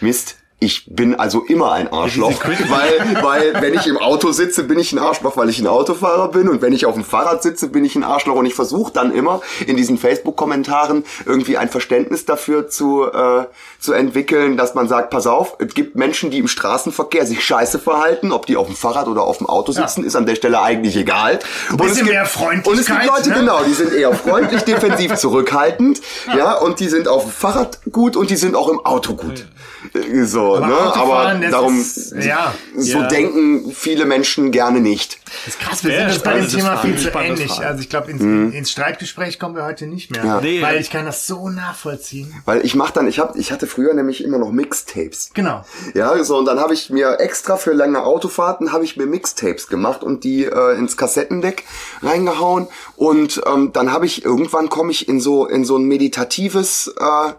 Mist, 0.00 0.36
ich 0.62 0.84
bin 0.90 1.14
also 1.18 1.40
immer 1.44 1.72
ein 1.72 1.90
Arschloch, 1.90 2.28
Diese 2.28 2.42
Quit- 2.42 2.70
weil, 2.70 3.22
weil 3.24 3.62
wenn 3.62 3.72
ich 3.74 3.86
im 3.86 3.96
Auto 3.96 4.30
sitze, 4.30 4.62
bin 4.64 4.78
ich 4.78 4.92
ein 4.92 4.98
Arschloch, 4.98 5.36
weil 5.38 5.48
ich 5.48 5.58
ein 5.58 5.66
Autofahrer 5.66 6.28
bin 6.28 6.48
und 6.50 6.60
wenn 6.60 6.74
ich 6.74 6.84
auf 6.84 6.94
dem 6.94 7.04
Fahrrad 7.04 7.42
sitze, 7.42 7.68
bin 7.68 7.82
ich 7.84 7.96
ein 7.96 8.04
Arschloch 8.04 8.36
und 8.36 8.44
ich 8.44 8.54
versuche 8.54 8.92
dann 8.92 9.12
immer 9.14 9.40
in 9.66 9.76
diesen 9.78 9.96
Facebook-Kommentaren 9.96 11.04
irgendwie 11.24 11.56
ein 11.56 11.70
Verständnis 11.70 12.26
dafür 12.26 12.68
zu, 12.68 13.04
äh, 13.10 13.46
zu 13.78 13.94
entwickeln, 13.94 14.56
dass 14.58 14.74
man 14.74 14.86
sagt, 14.86 15.08
pass 15.10 15.26
auf, 15.26 15.56
es 15.58 15.72
gibt 15.74 15.96
Menschen, 15.96 16.30
die 16.30 16.38
im 16.38 16.48
Straßenverkehr 16.48 17.24
sich 17.26 17.42
scheiße 17.44 17.78
verhalten, 17.78 18.30
ob 18.30 18.44
die 18.46 18.56
auf 18.58 18.66
dem 18.66 18.76
Fahrrad 18.76 19.08
oder 19.08 19.22
auf 19.22 19.38
dem 19.38 19.46
Auto 19.46 19.72
sitzen, 19.72 20.04
ist 20.04 20.14
an 20.14 20.26
der 20.26 20.34
Stelle 20.34 20.60
eigentlich 20.60 20.94
egal. 20.96 21.38
Und 21.70 21.78
bisschen 21.78 21.90
es 21.90 21.96
gibt, 21.98 22.10
mehr 22.10 22.20
Und 22.20 22.78
es 22.78 22.86
gibt 22.86 22.98
Freundlichkeit, 22.98 23.06
Leute, 23.08 23.28
ne? 23.30 23.34
genau, 23.36 23.62
die 23.66 23.72
sind 23.72 23.92
eher 23.94 24.12
freundlich, 24.14 24.62
defensiv 24.62 25.14
zurückhaltend, 25.16 26.02
ja. 26.36 26.58
und 26.58 26.80
die 26.80 26.88
sind 26.88 27.08
auf 27.08 27.22
dem 27.22 27.32
Fahrrad 27.32 27.78
gut 27.90 28.16
und 28.16 28.28
die 28.28 28.36
sind 28.36 28.54
auch 28.54 28.68
im 28.68 28.80
Auto 28.84 29.14
gut. 29.14 29.46
Äh, 29.94 30.24
So, 30.24 30.49
so, 30.56 30.64
Aber 30.64 30.66
ne? 30.66 30.74
Aber 30.74 30.88
Autofahren, 31.02 31.40
das 31.42 31.50
darum, 31.50 31.80
ist- 31.80 32.12
ja. 32.22 32.54
so 32.76 32.98
Ja. 32.98 33.06
denken 33.08 33.72
viele 33.72 34.04
Menschen 34.06 34.50
gerne 34.50 34.80
nicht. 34.80 35.18
Das 35.44 35.54
ist 35.54 35.60
krass, 35.60 35.84
wir 35.84 35.92
sind 35.96 36.06
uns 36.12 36.18
bei 36.20 36.34
dem 36.40 36.48
Thema 36.48 36.76
viel 36.78 36.96
zu 36.98 37.08
ähnlich. 37.10 37.52
Fragen. 37.52 37.64
Also 37.66 37.80
ich 37.82 37.88
glaube, 37.88 38.10
ins, 38.10 38.54
ins 38.54 38.70
Streitgespräch 38.70 39.38
kommen 39.38 39.54
wir 39.56 39.64
heute 39.64 39.86
nicht 39.86 40.10
mehr. 40.10 40.22
Mhm. 40.22 40.28
Ja. 40.28 40.40
Nee. 40.40 40.62
Weil 40.62 40.80
ich 40.80 40.90
kann 40.90 41.06
das 41.06 41.26
so 41.26 41.48
nachvollziehen. 41.48 42.34
Weil 42.44 42.64
ich 42.64 42.74
mach 42.74 42.90
dann, 42.90 43.06
ich 43.06 43.18
hab, 43.18 43.36
ich 43.36 43.52
hatte 43.52 43.66
früher 43.66 43.94
nämlich 43.94 44.24
immer 44.24 44.38
noch 44.38 44.50
Mixtapes. 44.50 45.30
Genau. 45.34 45.64
Ja, 45.94 46.22
so 46.24 46.36
und 46.38 46.46
dann 46.46 46.58
habe 46.60 46.74
ich 46.74 46.90
mir 46.90 47.20
extra 47.20 47.56
für 47.56 47.72
lange 47.72 48.02
Autofahrten 48.02 48.72
habe 48.72 48.84
ich 48.84 48.96
mir 48.96 49.06
Mixtapes 49.06 49.68
gemacht 49.68 50.02
und 50.02 50.24
die 50.24 50.44
äh, 50.44 50.76
ins 50.76 50.96
Kassettendeck 50.96 51.64
reingehauen 52.02 52.66
und 52.96 53.40
ähm, 53.46 53.70
dann 53.72 53.92
habe 53.92 54.06
ich 54.06 54.24
irgendwann 54.24 54.68
komme 54.68 54.90
ich 54.90 55.08
in 55.08 55.20
so 55.20 55.46
in 55.46 55.64
so 55.64 55.76
ein 55.76 55.84
meditatives 55.84 56.92
äh, 56.98 57.32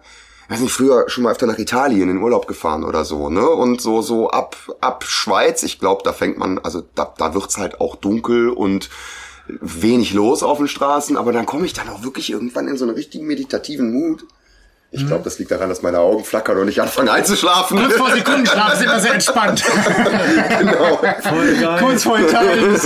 weiß 0.52 0.60
nicht, 0.60 0.74
früher 0.74 1.06
schon 1.08 1.24
mal 1.24 1.32
öfter 1.32 1.48
nach 1.48 1.58
Italien 1.58 2.10
in 2.10 2.18
Urlaub 2.18 2.48
gefahren 2.48 2.84
oder 2.84 3.06
so, 3.06 3.30
ne? 3.30 3.48
Und 3.48 3.82
so 3.82 4.02
so 4.02 4.30
ab 4.30 4.56
ab 4.82 5.04
Schweiz, 5.08 5.64
ich 5.64 5.80
glaube, 5.80 6.02
da 6.04 6.14
fängt 6.14 6.38
man, 6.38 6.60
also 6.60 6.84
da 6.96 7.14
da 7.18 7.34
wird's 7.34 7.58
halt 7.58 7.80
auch 7.80 7.96
dunkel 7.96 8.50
und 8.50 8.90
wenig 9.48 10.14
los 10.14 10.44
auf 10.44 10.58
den 10.60 10.68
Straßen, 10.68 11.18
aber 11.18 11.32
dann 11.32 11.46
komme 11.46 11.66
ich 11.66 11.74
dann 11.74 11.90
auch 11.90 12.04
wirklich 12.04 12.32
irgendwann 12.32 12.68
in 12.68 12.78
so 12.78 12.86
einen 12.86 12.96
richtigen 12.96 13.26
meditativen 13.26 13.92
Mut. 13.92 14.24
Ich 14.94 15.08
glaube, 15.08 15.24
das 15.24 15.40
liegt 15.40 15.52
daran, 15.52 15.70
dass 15.70 15.82
meine 15.84 16.00
Augen 16.00 16.26
flackern 16.26 16.58
und 16.58 16.68
ich 16.68 16.82
anfange 16.82 17.14
einzuschlafen. 17.14 17.80
Kurz 17.80 17.96
vor 17.96 18.12
Sekundenschlaf 18.12 18.76
sind 18.76 18.88
wir 18.90 19.00
sehr 19.00 19.14
entspannt. 19.14 19.64
genau. 20.60 20.98
Voll 20.98 21.56
geil. 21.56 21.80
Kurz 21.80 22.04
vor 22.04 22.20
Italien. 22.20 22.78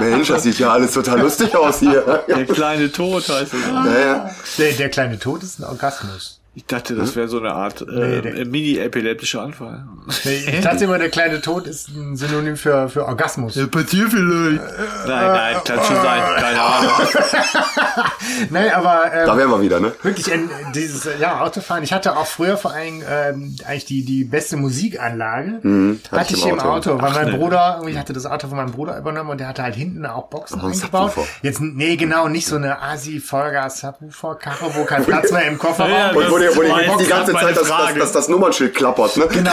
Mensch, 0.00 0.28
das 0.28 0.44
sieht 0.44 0.58
ja 0.58 0.72
alles 0.72 0.92
total 0.92 1.20
lustig 1.20 1.54
aus 1.54 1.80
hier. 1.80 2.24
Der 2.26 2.46
kleine 2.46 2.90
Tod 2.90 3.28
heißt 3.28 3.52
es. 3.52 3.66
Naja. 3.66 4.30
Der, 4.56 4.72
der 4.72 4.88
kleine 4.88 5.18
Tod 5.18 5.42
ist 5.42 5.58
ein 5.58 5.64
Orgasmus. 5.64 6.40
Ich 6.54 6.66
dachte, 6.66 6.94
das 6.94 7.16
wäre 7.16 7.28
so 7.28 7.38
eine 7.38 7.52
Art 7.52 7.80
äh, 7.80 7.84
Nee, 7.88 8.20
der- 8.20 8.44
mini-epileptischer 8.44 9.40
Anfall. 9.40 9.86
Ich 10.22 10.60
dachte 10.60 10.84
immer, 10.84 10.98
der 10.98 11.08
kleine 11.08 11.40
Tod 11.40 11.66
ist 11.66 11.88
ein 11.88 12.14
Synonym 12.14 12.58
für, 12.58 12.90
für 12.90 13.06
Orgasmus. 13.06 13.54
Passiert 13.70 14.10
vielleicht. 14.10 14.60
Nein, 15.06 15.26
nein, 15.32 15.56
kann 15.64 15.82
schon 15.82 15.96
sein. 15.96 16.22
Keine 16.36 16.60
Ahnung. 16.60 16.90
Nein, 18.50 18.70
aber 18.74 19.12
ähm, 19.14 19.26
Da 19.26 19.36
wären 19.36 19.50
wir 19.50 19.60
wieder, 19.62 19.80
ne? 19.80 19.92
Wirklich 20.02 20.30
ein, 20.32 20.50
dieses 20.74 21.06
äh, 21.06 21.18
ja, 21.18 21.40
Autofahren. 21.40 21.82
Ich 21.84 21.92
hatte 21.92 22.16
auch 22.16 22.26
früher 22.26 22.56
vor 22.56 22.72
allem 22.72 23.02
ähm, 23.08 23.56
eigentlich 23.66 23.84
die, 23.86 24.04
die 24.04 24.24
beste 24.24 24.56
Musikanlage. 24.56 25.58
Mhm, 25.62 26.00
hatte 26.10 26.20
hatte 26.20 26.34
ich 26.34 26.40
ich 26.40 26.46
im 26.46 26.54
im 26.58 26.60
Auto. 26.60 27.00
Weil 27.00 27.10
Ach, 27.12 27.16
mein 27.16 27.30
ne. 27.32 27.38
Bruder, 27.38 27.76
irgendwie 27.80 27.98
hatte 27.98 28.12
das 28.12 28.26
Auto 28.26 28.48
von 28.48 28.56
meinem 28.58 28.72
Bruder 28.72 28.98
übernommen 28.98 29.30
und 29.30 29.38
der 29.40 29.48
hatte 29.48 29.62
halt 29.62 29.74
hinten 29.74 30.04
auch 30.06 30.28
Boxen 30.28 30.60
ein 30.60 30.66
eingebaut. 30.72 31.14
Jetzt, 31.42 31.60
nee, 31.60 31.96
genau, 31.96 32.28
nicht 32.28 32.46
so 32.46 32.56
eine 32.56 32.80
Asi 32.82 33.20
Vollgas 33.20 33.80
Subwoofer 33.80 34.34
Karre, 34.36 34.74
wo 34.74 34.84
kein 34.84 35.04
Platz 35.04 35.30
mehr 35.32 35.46
im 35.46 35.58
Kofferraum 35.58 35.90
Ja, 35.92 36.10
Und 36.10 36.41
die, 36.50 36.56
wo 36.56 36.62
die, 36.62 37.04
die 37.04 37.08
ganze 37.08 37.32
Zeit 37.32 37.56
das, 37.56 37.68
das, 37.68 37.94
das, 37.94 38.12
das 38.12 38.28
Nummernschild 38.28 38.74
klappert, 38.74 39.16
ne? 39.16 39.26
Genau. 39.28 39.50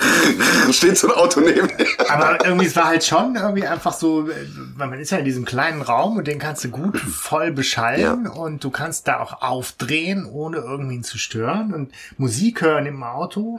Steht 0.70 0.98
so 0.98 1.08
ein 1.08 1.14
Auto 1.14 1.40
neben 1.40 1.68
dir. 1.68 1.86
Aber 2.08 2.44
irgendwie, 2.44 2.66
es 2.66 2.76
war 2.76 2.86
halt 2.86 3.04
schon 3.04 3.36
irgendwie 3.36 3.66
einfach 3.66 3.92
so, 3.92 4.28
weil 4.76 4.88
man 4.88 5.00
ist 5.00 5.10
ja 5.10 5.18
in 5.18 5.24
diesem 5.24 5.44
kleinen 5.44 5.82
Raum 5.82 6.16
und 6.16 6.26
den 6.26 6.38
kannst 6.38 6.64
du 6.64 6.70
gut 6.70 6.98
voll 6.98 7.50
beschallen 7.52 8.26
und 8.26 8.64
du 8.64 8.70
kannst 8.70 9.08
da 9.08 9.20
auch 9.20 9.42
aufdrehen, 9.42 10.26
ohne 10.26 10.58
irgendwen 10.58 11.02
zu 11.02 11.18
stören. 11.18 11.74
Und 11.74 11.92
Musik 12.18 12.62
hören 12.62 12.86
im 12.86 13.02
Auto 13.02 13.58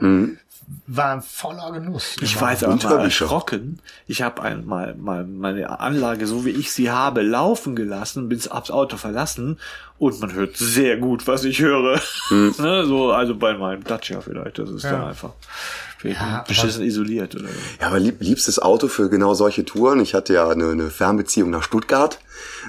war 0.86 1.12
ein 1.12 1.22
voller 1.22 1.72
Genuss. 1.72 2.16
Ich 2.20 2.40
war 2.40 2.50
jetzt 2.52 2.64
aber 2.64 2.74
mal 2.74 2.82
Untermischer. 2.82 3.24
erschrocken. 3.24 3.80
Ich 4.06 4.22
habe 4.22 4.42
einmal 4.42 4.94
mal 4.94 5.24
meine 5.24 5.80
Anlage, 5.80 6.26
so 6.26 6.44
wie 6.44 6.50
ich 6.50 6.72
sie 6.72 6.90
habe, 6.90 7.22
laufen 7.22 7.76
gelassen, 7.76 8.28
bin 8.28 8.40
abs 8.50 8.70
Auto 8.70 8.96
verlassen 8.96 9.58
und 9.98 10.20
man 10.20 10.32
hört 10.32 10.56
sehr 10.56 10.96
gut, 10.96 11.26
was 11.26 11.44
ich 11.44 11.60
höre. 11.60 12.00
ne, 12.30 12.84
so, 12.86 13.12
also 13.12 13.36
bei 13.36 13.54
meinem 13.54 13.84
Dacia 13.84 14.20
vielleicht. 14.20 14.58
Das 14.58 14.70
ist 14.70 14.84
dann 14.84 15.04
einfach 15.04 15.30
Ja, 16.02 16.44
beschissen 16.46 16.82
isoliert 16.84 17.34
oder 17.34 17.48
so. 17.48 17.54
Ja, 17.80 17.86
aber 17.88 18.00
lieb, 18.00 18.16
liebstes 18.20 18.58
Auto 18.60 18.88
für 18.88 19.08
genau 19.08 19.34
solche 19.34 19.64
Touren. 19.64 20.00
Ich 20.00 20.14
hatte 20.14 20.34
ja 20.34 20.48
eine, 20.48 20.70
eine 20.70 20.90
Fernbeziehung 20.90 21.50
nach 21.50 21.62
Stuttgart 21.62 22.18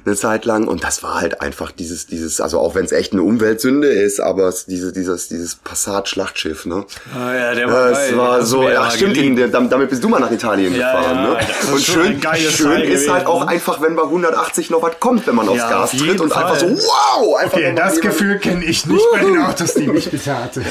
eine 0.06 0.16
Zeit 0.16 0.46
lang 0.46 0.68
und 0.68 0.84
das 0.84 1.04
war 1.04 1.22
halt 1.22 1.42
einfach 1.42 1.72
dieses, 1.72 2.08
dieses, 2.08 2.42
also 2.42 2.60
auch 2.60 2.76
wenn 2.76 2.86
es 2.86 2.92
echt 2.92 3.14
eine 3.14 3.22
Umweltsünde 3.24 3.88
ist, 3.88 4.20
aber 4.20 4.48
es, 4.48 4.66
diese, 4.66 4.92
dieses, 4.92 5.28
dieses 5.28 5.56
Passat-Schlachtschiff, 5.56 6.66
ne? 6.66 6.86
Ah, 7.16 7.34
ja, 7.34 7.54
der 7.56 7.72
war 7.72 7.90
Das 7.90 7.98
geil. 8.00 8.18
war 8.18 8.38
Das 8.40 8.50
so, 8.50 8.70
ja, 8.70 8.90
stimmt, 8.92 9.18
in, 9.18 9.36
damit 9.52 9.90
bist 9.90 10.04
du 10.04 10.10
mal 10.10 10.20
nach 10.20 10.32
Italien 10.32 10.76
Ja, 10.76 10.94
gefahren, 10.94 11.16
ja, 11.18 11.30
ne? 11.32 11.38
Und 11.74 11.82
schön, 11.82 12.22
schön 12.22 12.82
ist 12.82 13.10
halt 13.10 13.22
gewesen, 13.22 13.28
auch 13.28 13.42
ne? 13.46 13.48
einfach, 13.50 13.82
wenn 13.82 13.96
bei 13.96 14.04
180 14.04 14.70
noch 14.70 14.82
was 14.82 15.00
kommt, 15.00 15.26
wenn 15.28 15.36
man 15.36 15.48
aufs 15.48 15.60
Ja, 15.60 15.70
Gas 15.70 15.92
tritt 15.92 16.20
und 16.20 16.32
einfach 16.32 16.58
so, 16.60 16.68
Fall. 16.68 16.78
wow! 16.78 17.36
Einfach 17.38 17.58
Okay, 17.58 17.74
das 17.76 18.00
Gefühl 18.02 18.40
kenne 18.40 18.64
ich 18.66 18.86
nicht 18.86 19.06
bei 19.12 19.20
den 19.20 19.38
Autos, 19.42 19.74
die 19.76 19.90
ich 19.92 20.10
bisher 20.10 20.44
hatte. 20.44 20.62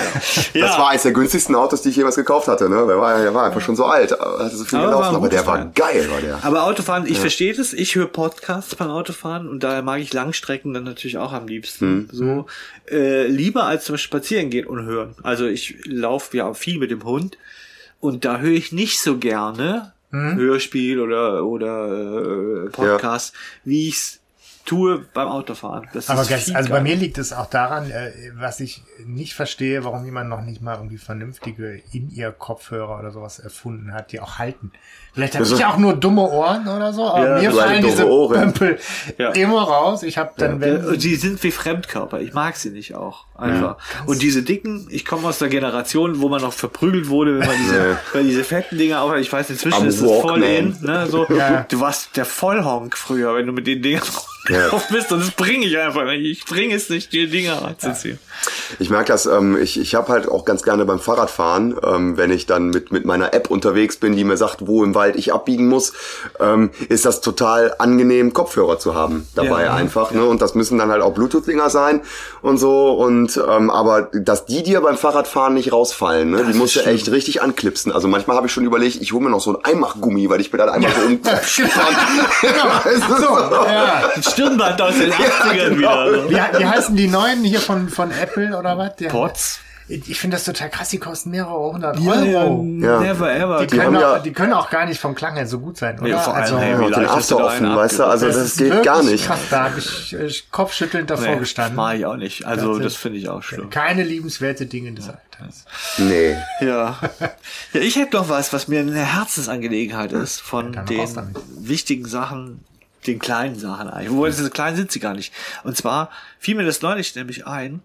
Das 0.55 0.79
war 0.79 0.89
eines 0.91 1.03
der 1.03 1.13
günstigsten 1.13 1.55
Autos, 1.55 1.83
die 1.83 1.91
ich 1.91 1.97
jemals 1.97 2.17
gekauft 2.17 2.49
hatte, 2.49 2.69
ne? 2.69 2.85
Der 2.87 2.99
war, 2.99 3.19
der 3.21 3.33
war 3.35 3.45
einfach 3.45 3.61
schon 3.61 3.77
so 3.77 3.85
alt, 3.85 4.13
hatte 4.13 4.57
so 4.57 4.65
viel 4.65 4.79
Aber 4.79 4.89
gelaufen, 4.89 5.17
aber 5.17 5.29
der 5.29 5.47
war 5.47 5.65
geil, 5.75 6.09
war 6.11 6.21
der. 6.21 6.39
Aber 6.43 6.65
Autofahren, 6.65 7.07
ich 7.07 7.19
verstehe 7.19 7.55
das. 7.55 7.73
Ich 7.73 7.95
höre 7.95 8.07
Podcasts 8.07 8.75
beim 8.83 8.91
Autofahren 8.91 9.49
und 9.49 9.63
daher 9.63 9.83
mag 9.83 10.01
ich 10.01 10.13
Langstrecken 10.13 10.75
dann 10.75 10.85
natürlich 10.85 11.19
auch 11.19 11.33
am 11.33 11.47
liebsten. 11.47 12.09
So. 12.13 12.47
Äh, 12.91 13.27
lieber 13.27 13.65
als 13.65 13.85
zum 13.85 13.97
Spazieren 13.97 14.51
gehen 14.51 14.67
und 14.67 14.85
hören. 14.85 15.15
Also 15.23 15.47
ich 15.47 15.77
laufe 15.85 16.37
ja 16.37 16.53
viel 16.55 16.79
mit 16.79 16.91
dem 16.91 17.05
Hund 17.05 17.39
und 18.01 18.25
da 18.25 18.39
höre 18.39 18.53
ich 18.53 18.73
nicht 18.73 19.01
so 19.01 19.19
gerne 19.19 19.93
Hörspiel 20.37 21.01
oder 21.01 21.45
oder 21.47 22.67
äh, 22.67 22.71
Podcast, 22.71 23.35
wie 23.65 23.89
ich's 23.89 24.21
tue 24.65 25.05
beim 25.15 25.29
Autofahren. 25.29 25.89
Das 25.93 26.09
Aber 26.11 26.23
ist 26.23 26.29
ganz, 26.31 26.55
also 26.55 26.71
bei 26.71 26.81
mir 26.81 26.97
liegt 26.97 27.19
es 27.19 27.33
auch 27.33 27.47
daran, 27.51 27.91
äh, 27.91 28.13
was 28.37 28.61
ich 28.61 28.83
nicht 29.05 29.35
verstehe, 29.35 29.85
warum 29.85 30.05
jemand 30.05 30.29
noch 30.31 30.43
nicht 30.43 30.63
mal 30.63 30.77
irgendwie 30.77 30.99
vernünftige 30.99 31.81
In-Ear-Kopfhörer 31.93 32.99
oder 32.99 33.11
sowas 33.11 33.39
erfunden 33.39 33.93
hat, 33.93 34.13
die 34.13 34.21
auch 34.21 34.39
halten. 34.39 34.71
Vielleicht 35.13 35.35
habe 35.35 35.45
Also- 35.45 35.57
ich 35.57 35.65
auch 35.65 35.77
nur 35.77 35.95
dumme 35.95 36.23
Ohren 36.23 36.67
oder 36.69 36.93
so, 36.93 37.05
aber 37.09 37.43
Ja, 37.43 37.51
mir 37.51 37.57
fallen 37.59 37.85
diese 37.85 38.09
Ohren. 38.09 38.53
Pömpel 38.53 38.79
Ja. 39.19 39.31
immer 39.33 39.63
raus. 39.63 40.03
Ich 40.05 40.17
habe 40.19 40.31
dann, 40.37 40.61
Ja, 40.61 40.61
wenn... 40.61 40.87
und 40.87 41.01
sie 41.01 41.17
sind 41.17 41.43
wie 41.43 41.51
Fremdkörper. 41.51 42.21
Ich 42.21 42.33
mag 42.33 42.57
sie 42.57 42.71
nicht 42.71 42.95
auch. 42.95 43.27
Einfach. 43.37 43.77
und 44.07 44.23
diese 44.23 44.45
dicken, 44.45 44.87
ich 44.89 45.05
komme 45.05 45.27
aus 45.27 45.39
der 45.39 45.49
Generation, 45.49 46.21
wo 46.21 46.29
man 46.29 46.41
noch 46.43 46.53
verprügelt 46.53 47.09
wurde, 47.09 47.41
wenn 47.41 47.47
man 47.49 47.57
diese, 47.59 47.99
wenn 48.13 48.29
diese 48.29 48.45
fetten 48.45 48.79
Dinger 48.79 49.03
auch, 49.03 49.15
ich 49.17 49.33
weiß, 49.33 49.51
inzwischen 49.51 49.83
Am 49.83 49.89
ist 49.89 50.01
das 50.01 50.09
voll 50.21 50.45
in, 50.45 50.77
ne, 50.81 51.07
so, 51.09 51.27
Ja. 51.29 51.67
du 51.69 51.81
warst 51.81 52.17
der 52.17 52.25
Vollhonk 52.25 52.97
früher, 52.97 53.35
wenn 53.35 53.47
du 53.47 53.53
mit 53.53 53.67
den 53.67 53.83
Dingern 53.83 54.03
Ja. 54.49 54.69
bist 54.91 55.13
und 55.13 55.21
das 55.21 55.31
bringe 55.31 55.67
ich 55.67 55.79
einfach 55.79 56.05
nicht. 56.05 56.25
Ich 56.25 56.45
bringe 56.45 56.75
es 56.75 56.89
nicht, 56.89 57.13
die 57.13 57.29
Dinger 57.29 57.63
reinzuziehen. 57.63 58.19
Ich 58.79 58.91
merke 58.91 59.13
das, 59.13 59.27
ähm, 59.27 59.57
ich, 59.61 59.79
ich 59.79 59.95
habe 59.95 60.09
halt 60.09 60.29
auch 60.29 60.45
ganz 60.45 60.63
gerne 60.63 60.85
beim 60.85 60.99
Fahrradfahren, 60.99 61.77
ähm, 61.85 62.17
wenn 62.17 62.31
ich 62.31 62.47
dann 62.47 62.71
mit, 62.71 62.91
mit 62.91 63.05
meiner 63.05 63.35
App 63.35 63.51
unterwegs 63.51 63.97
bin, 63.99 64.17
die 64.17 64.25
mir 64.25 64.37
sagt, 64.37 64.67
wo 64.67 64.83
im 64.83 64.95
Wald 64.95 65.15
ich 65.17 65.33
abbiegen 65.33 65.69
muss, 65.69 65.93
ähm, 66.41 66.71
ist 66.89 67.05
das 67.05 67.21
total 67.21 67.75
angenehm, 67.79 68.33
Kopfhörer 68.33 68.79
zu 68.79 68.95
haben 68.95 69.29
dabei 69.35 69.65
Ja, 69.65 69.75
einfach. 69.75 70.11
Ne? 70.11 70.25
Und 70.25 70.43
das 70.43 70.55
müssen 70.55 70.79
dann 70.79 70.91
halt 70.91 71.03
auch 71.03 71.15
Bluetooth-Dinger 71.15 71.71
sein 71.71 72.01
und 72.41 72.59
so. 72.59 72.93
Und 72.93 73.41
ähm, 73.49 73.71
aber 73.71 74.11
dass 74.13 74.47
die 74.47 74.63
dir 74.63 74.81
beim 74.81 74.97
Fahrradfahren 74.97 75.55
nicht 75.55 75.73
rausfallen, 75.73 76.31
ne? 76.31 76.45
die 76.51 76.59
musst 76.59 76.77
du 76.77 76.81
echt 76.81 77.11
richtig 77.11 77.43
anklipsen. 77.43 77.93
Also 77.93 78.09
manchmal 78.09 78.37
habe 78.37 78.49
ich 78.49 78.53
schon 78.53 78.65
überlegt, 78.65 79.01
ich 79.01 79.13
hole 79.13 79.25
mir 79.25 79.31
noch 79.31 79.41
so 79.41 79.57
ein 79.57 79.65
Einmachgummi, 79.65 80.29
weil 80.29 80.41
ich 80.41 80.53
mir 80.53 80.59
dann 80.59 80.71
einmal 80.71 80.91
so 80.93 81.07
um 81.07 81.21
du, 81.23 83.17
so. 83.17 83.39
ja. 83.67 84.11
Stirnband 84.33 84.81
aus 84.83 84.95
den 84.99 85.13
80ern 85.13 85.69
genau. 85.77 86.07
wieder. 86.29 86.29
Wie, 86.31 86.59
wie 86.61 86.67
heißen 86.67 86.97
die 86.97 87.09
neuen 87.09 87.45
hier 87.45 87.61
von, 87.61 87.89
von 87.89 88.11
Apple 88.11 88.57
oder 88.59 88.77
was? 88.79 88.97
Die- 88.97 89.07
Pots? 89.07 89.61
Ich 89.89 90.19
finde 90.21 90.37
das 90.37 90.45
total 90.45 90.71
krass, 90.71 90.89
die 90.91 90.99
kosten 90.99 91.31
mehrere 91.31 91.73
hundert 91.73 91.99
Ja, 91.99 92.23
ja, 92.23 92.41
Euro. 92.45 92.65
Ja. 92.81 93.01
never 93.01 93.35
ever. 93.35 93.67
Die, 93.67 93.77
können 93.77 93.83
haben 93.89 93.97
auch, 93.97 94.01
ja- 94.01 94.19
die 94.21 94.33
können 94.33 94.53
auch 94.55 94.71
gar 94.71 94.87
nicht 94.87 94.99
vom 95.01 95.15
Klang 95.15 95.35
her 95.35 95.47
so 95.47 95.59
gut 95.59 95.77
sein, 95.77 95.99
oder? 95.99 96.09
Nee, 96.09 96.13
vor 96.15 96.35
allem, 96.35 96.43
also, 96.45 96.59
hey, 96.59 96.71
Ja, 96.91 96.99
den 97.01 97.09
After 97.09 97.45
offen, 97.45 97.77
weißt 97.77 97.99
du, 97.99 98.05
also 98.05 98.27
das, 98.27 98.37
ist 98.37 98.59
geht 98.59 98.83
gar 98.85 99.03
nicht. 99.03 99.27
Krass, 99.27 99.41
da 99.51 99.65
habe 99.65 99.81
ich 99.81 100.15
äh, 100.15 100.31
kopfschüttelnd 100.51 101.11
davor 101.11 101.27
Nee, 101.35 101.39
gestanden. 101.41 101.77
mach 101.77 101.93
ich 101.93 102.07
auch 102.07 102.17
nicht. 102.17 102.47
Also, 102.47 102.79
das 102.79 102.95
finde 102.95 103.19
ich 103.19 103.29
auch 103.29 103.43
schlimm. 103.43 103.69
Keine 103.69 104.05
liebenswerte 104.05 104.65
Dinge 104.67 104.93
des 104.93 105.09
Alltags. 105.09 105.65
Nee. 105.99 106.37
Ja. 106.61 106.97
ja 107.73 107.81
ich 107.81 107.97
hätte 107.97 108.17
noch 108.17 108.29
was, 108.31 108.53
was 108.53 108.69
mir 108.69 108.81
eine 108.81 108.95
Herzensangelegenheit 108.95 110.13
ist 110.13 110.41
von 110.41 110.73
den 110.73 111.35
wichtigen 111.59 112.07
Sachen, 112.07 112.65
den 113.07 113.19
kleinen 113.19 113.59
Sachen 113.59 113.89
eigentlich. 113.89 114.11
Obwohl, 114.11 114.31
diese 114.31 114.51
kleinen 114.51 114.77
sind 114.77 114.93
sie 114.93 115.01
gar 115.01 115.15
nicht. 115.15 115.33
Und 115.65 115.77
zwar 115.77 116.11
fiel 116.39 116.55
mir 116.55 116.65
das 116.65 116.83
neulich 116.83 117.15
nämlich 117.15 117.47
ein, 117.47 117.81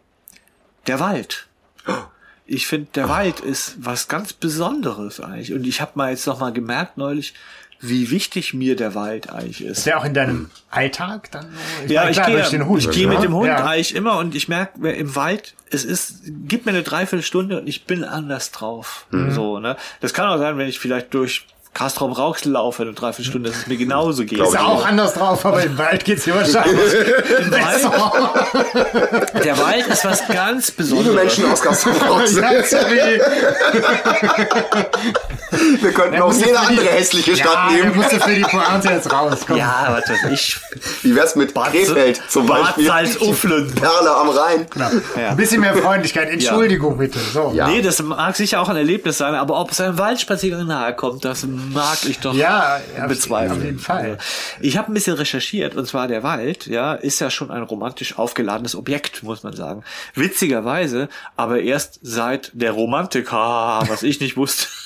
der 0.87 0.99
Wald. 0.99 1.47
Ich 2.45 2.67
finde, 2.67 2.87
der 2.95 3.09
Wald 3.09 3.39
ist 3.39 3.75
was 3.79 4.07
ganz 4.07 4.33
Besonderes 4.33 5.19
eigentlich. 5.19 5.53
Und 5.53 5.65
ich 5.65 5.81
habe 5.81 5.91
mal 5.95 6.11
jetzt 6.11 6.25
noch 6.27 6.39
mal 6.39 6.53
gemerkt 6.53 6.97
neulich, 6.97 7.33
wie 7.79 8.09
wichtig 8.09 8.53
mir 8.53 8.75
der 8.75 8.95
Wald 8.95 9.29
eigentlich 9.29 9.63
ist. 9.63 9.79
Ist 9.79 9.87
der 9.87 9.99
auch 9.99 10.05
in 10.05 10.13
deinem 10.13 10.49
Alltag 10.71 11.31
dann? 11.31 11.47
so? 11.85 11.93
Ja, 11.93 12.01
meine, 12.01 12.11
ich 12.11 12.23
gehe, 12.23 12.35
durch 12.35 12.49
den 12.49 12.65
Hund, 12.65 12.81
ich 12.81 12.91
gehe 12.91 13.07
ne? 13.07 13.13
mit 13.13 13.23
dem 13.23 13.33
Hund 13.33 13.47
ja. 13.47 13.65
eigentlich 13.65 13.93
immer 13.93 14.17
und 14.17 14.33
ich 14.33 14.47
merke 14.47 14.89
im 14.89 15.15
Wald, 15.15 15.53
es 15.69 15.83
ist, 15.83 16.21
gib 16.25 16.65
mir 16.65 16.71
eine 16.71 16.83
Dreiviertelstunde 16.83 17.59
und 17.59 17.67
ich 17.67 17.85
bin 17.85 18.03
anders 18.03 18.51
drauf. 18.51 19.05
Mhm. 19.11 19.31
So, 19.31 19.59
ne? 19.59 19.77
Das 19.99 20.13
kann 20.13 20.27
auch 20.27 20.37
sein, 20.39 20.57
wenn 20.57 20.67
ich 20.67 20.79
vielleicht 20.79 21.13
durch 21.13 21.45
Castrop 21.73 22.17
Rauxel 22.17 22.53
laufe, 22.53 22.83
eine 22.83 22.93
Dreiviertelstunde, 22.93 23.49
dass 23.49 23.59
es 23.59 23.67
mir 23.67 23.77
genauso 23.77 24.25
geht. 24.25 24.39
Ist 24.39 24.57
auch 24.57 24.83
anders 24.85 25.13
drauf, 25.13 25.45
aber 25.45 25.61
im 25.63 25.77
Wald 25.77 26.03
geht's 26.05 26.23
hier 26.25 26.33
wahrscheinlich. 26.35 26.93
Im 27.39 27.51
Wald, 27.51 29.43
der 29.43 29.57
Wald 29.59 29.87
ist 29.87 30.03
was 30.03 30.27
ganz 30.27 30.69
Liebe 30.69 30.83
Besonderes. 30.83 31.15
Menschen 31.15 31.51
aus 31.51 31.61
Kastrop-Rauxel, 31.61 32.41
ja, 32.51 32.63
sorry. 32.63 33.21
wir 35.81 35.91
könnten 35.91 36.21
auch 36.21 36.33
jede 36.33 36.59
andere 36.59 36.87
hässliche 36.87 37.35
Stadt 37.35 37.53
ja, 37.53 37.69
der 37.69 37.83
nehmen. 37.85 37.95
musste 37.95 38.19
für 38.19 38.35
die 38.35 38.41
Pointe 38.41 38.89
jetzt 38.89 39.11
raus. 39.11 39.39
Komm. 39.45 39.57
Ja, 39.57 39.87
was 39.89 40.09
weiß 40.09 40.31
ich. 40.31 40.57
Wie 41.03 41.15
wär's 41.15 41.35
mit 41.35 41.53
Krefeld 41.53 42.21
zum 42.27 42.47
Beispiel? 42.47 42.87
Bad 42.87 43.07
Salzuflen. 43.07 43.73
Perle 43.75 44.15
am 44.15 44.29
Rhein. 44.29 44.65
Ja. 45.15 45.29
Ein 45.29 45.37
bisschen 45.37 45.61
mehr 45.61 45.75
Freundlichkeit. 45.75 46.29
Entschuldigung 46.29 46.97
bitte. 46.97 47.19
So. 47.19 47.51
Ja. 47.53 47.67
Nee, 47.67 47.81
das 47.81 48.01
mag 48.01 48.35
sicher 48.35 48.61
auch 48.61 48.69
ein 48.69 48.77
Erlebnis 48.77 49.17
sein, 49.19 49.35
aber 49.35 49.59
ob 49.59 49.71
es 49.71 49.79
einem 49.79 49.97
Waldspaziergang 49.97 50.65
nahe 50.65 50.95
kommt, 50.95 51.23
das 51.23 51.45
mag 51.73 51.97
ich 52.05 52.19
doch 52.19 52.33
Ja, 52.33 52.79
auf- 53.01 53.07
bezweifeln. 53.07 53.57
auf 53.59 53.63
jeden 53.63 53.79
Fall. 53.79 54.17
Ich 54.61 54.77
habe 54.77 54.91
ein 54.91 54.93
bisschen 54.93 55.15
recherchiert 55.15 55.75
und 55.75 55.85
zwar 55.87 56.07
der 56.07 56.23
Wald, 56.23 56.67
ja, 56.67 56.93
ist 56.93 57.19
ja 57.19 57.29
schon 57.29 57.51
ein 57.51 57.63
romantisch 57.63 58.17
aufgeladenes 58.17 58.75
Objekt, 58.75 59.23
muss 59.23 59.43
man 59.43 59.53
sagen. 59.55 59.83
Witzigerweise, 60.15 61.09
aber 61.35 61.61
erst 61.61 61.99
seit 62.01 62.51
der 62.53 62.71
Romantik, 62.71 63.31
ha, 63.31 63.83
was 63.87 64.03
ich 64.03 64.19
nicht 64.19 64.37
wusste. 64.37 64.67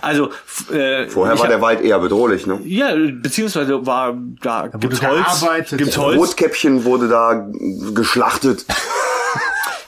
Also 0.00 0.30
äh, 0.72 1.06
Vorher 1.06 1.34
war 1.36 1.44
hab- 1.44 1.48
der 1.48 1.60
Wald 1.60 1.80
eher 1.80 2.00
bedrohlich, 2.00 2.44
ne? 2.44 2.58
ja, 2.64 2.92
beziehungsweise 2.96 3.86
war 3.86 4.12
da 4.42 4.66
gibt's 4.66 5.00
wurde 5.00 5.24
Holz, 5.44 5.70
gibt's. 5.70 5.96
Holz. 5.96 6.18
Rotkäppchen 6.18 6.82
wurde 6.84 7.06
da 7.08 7.48
geschlachtet. 7.94 8.64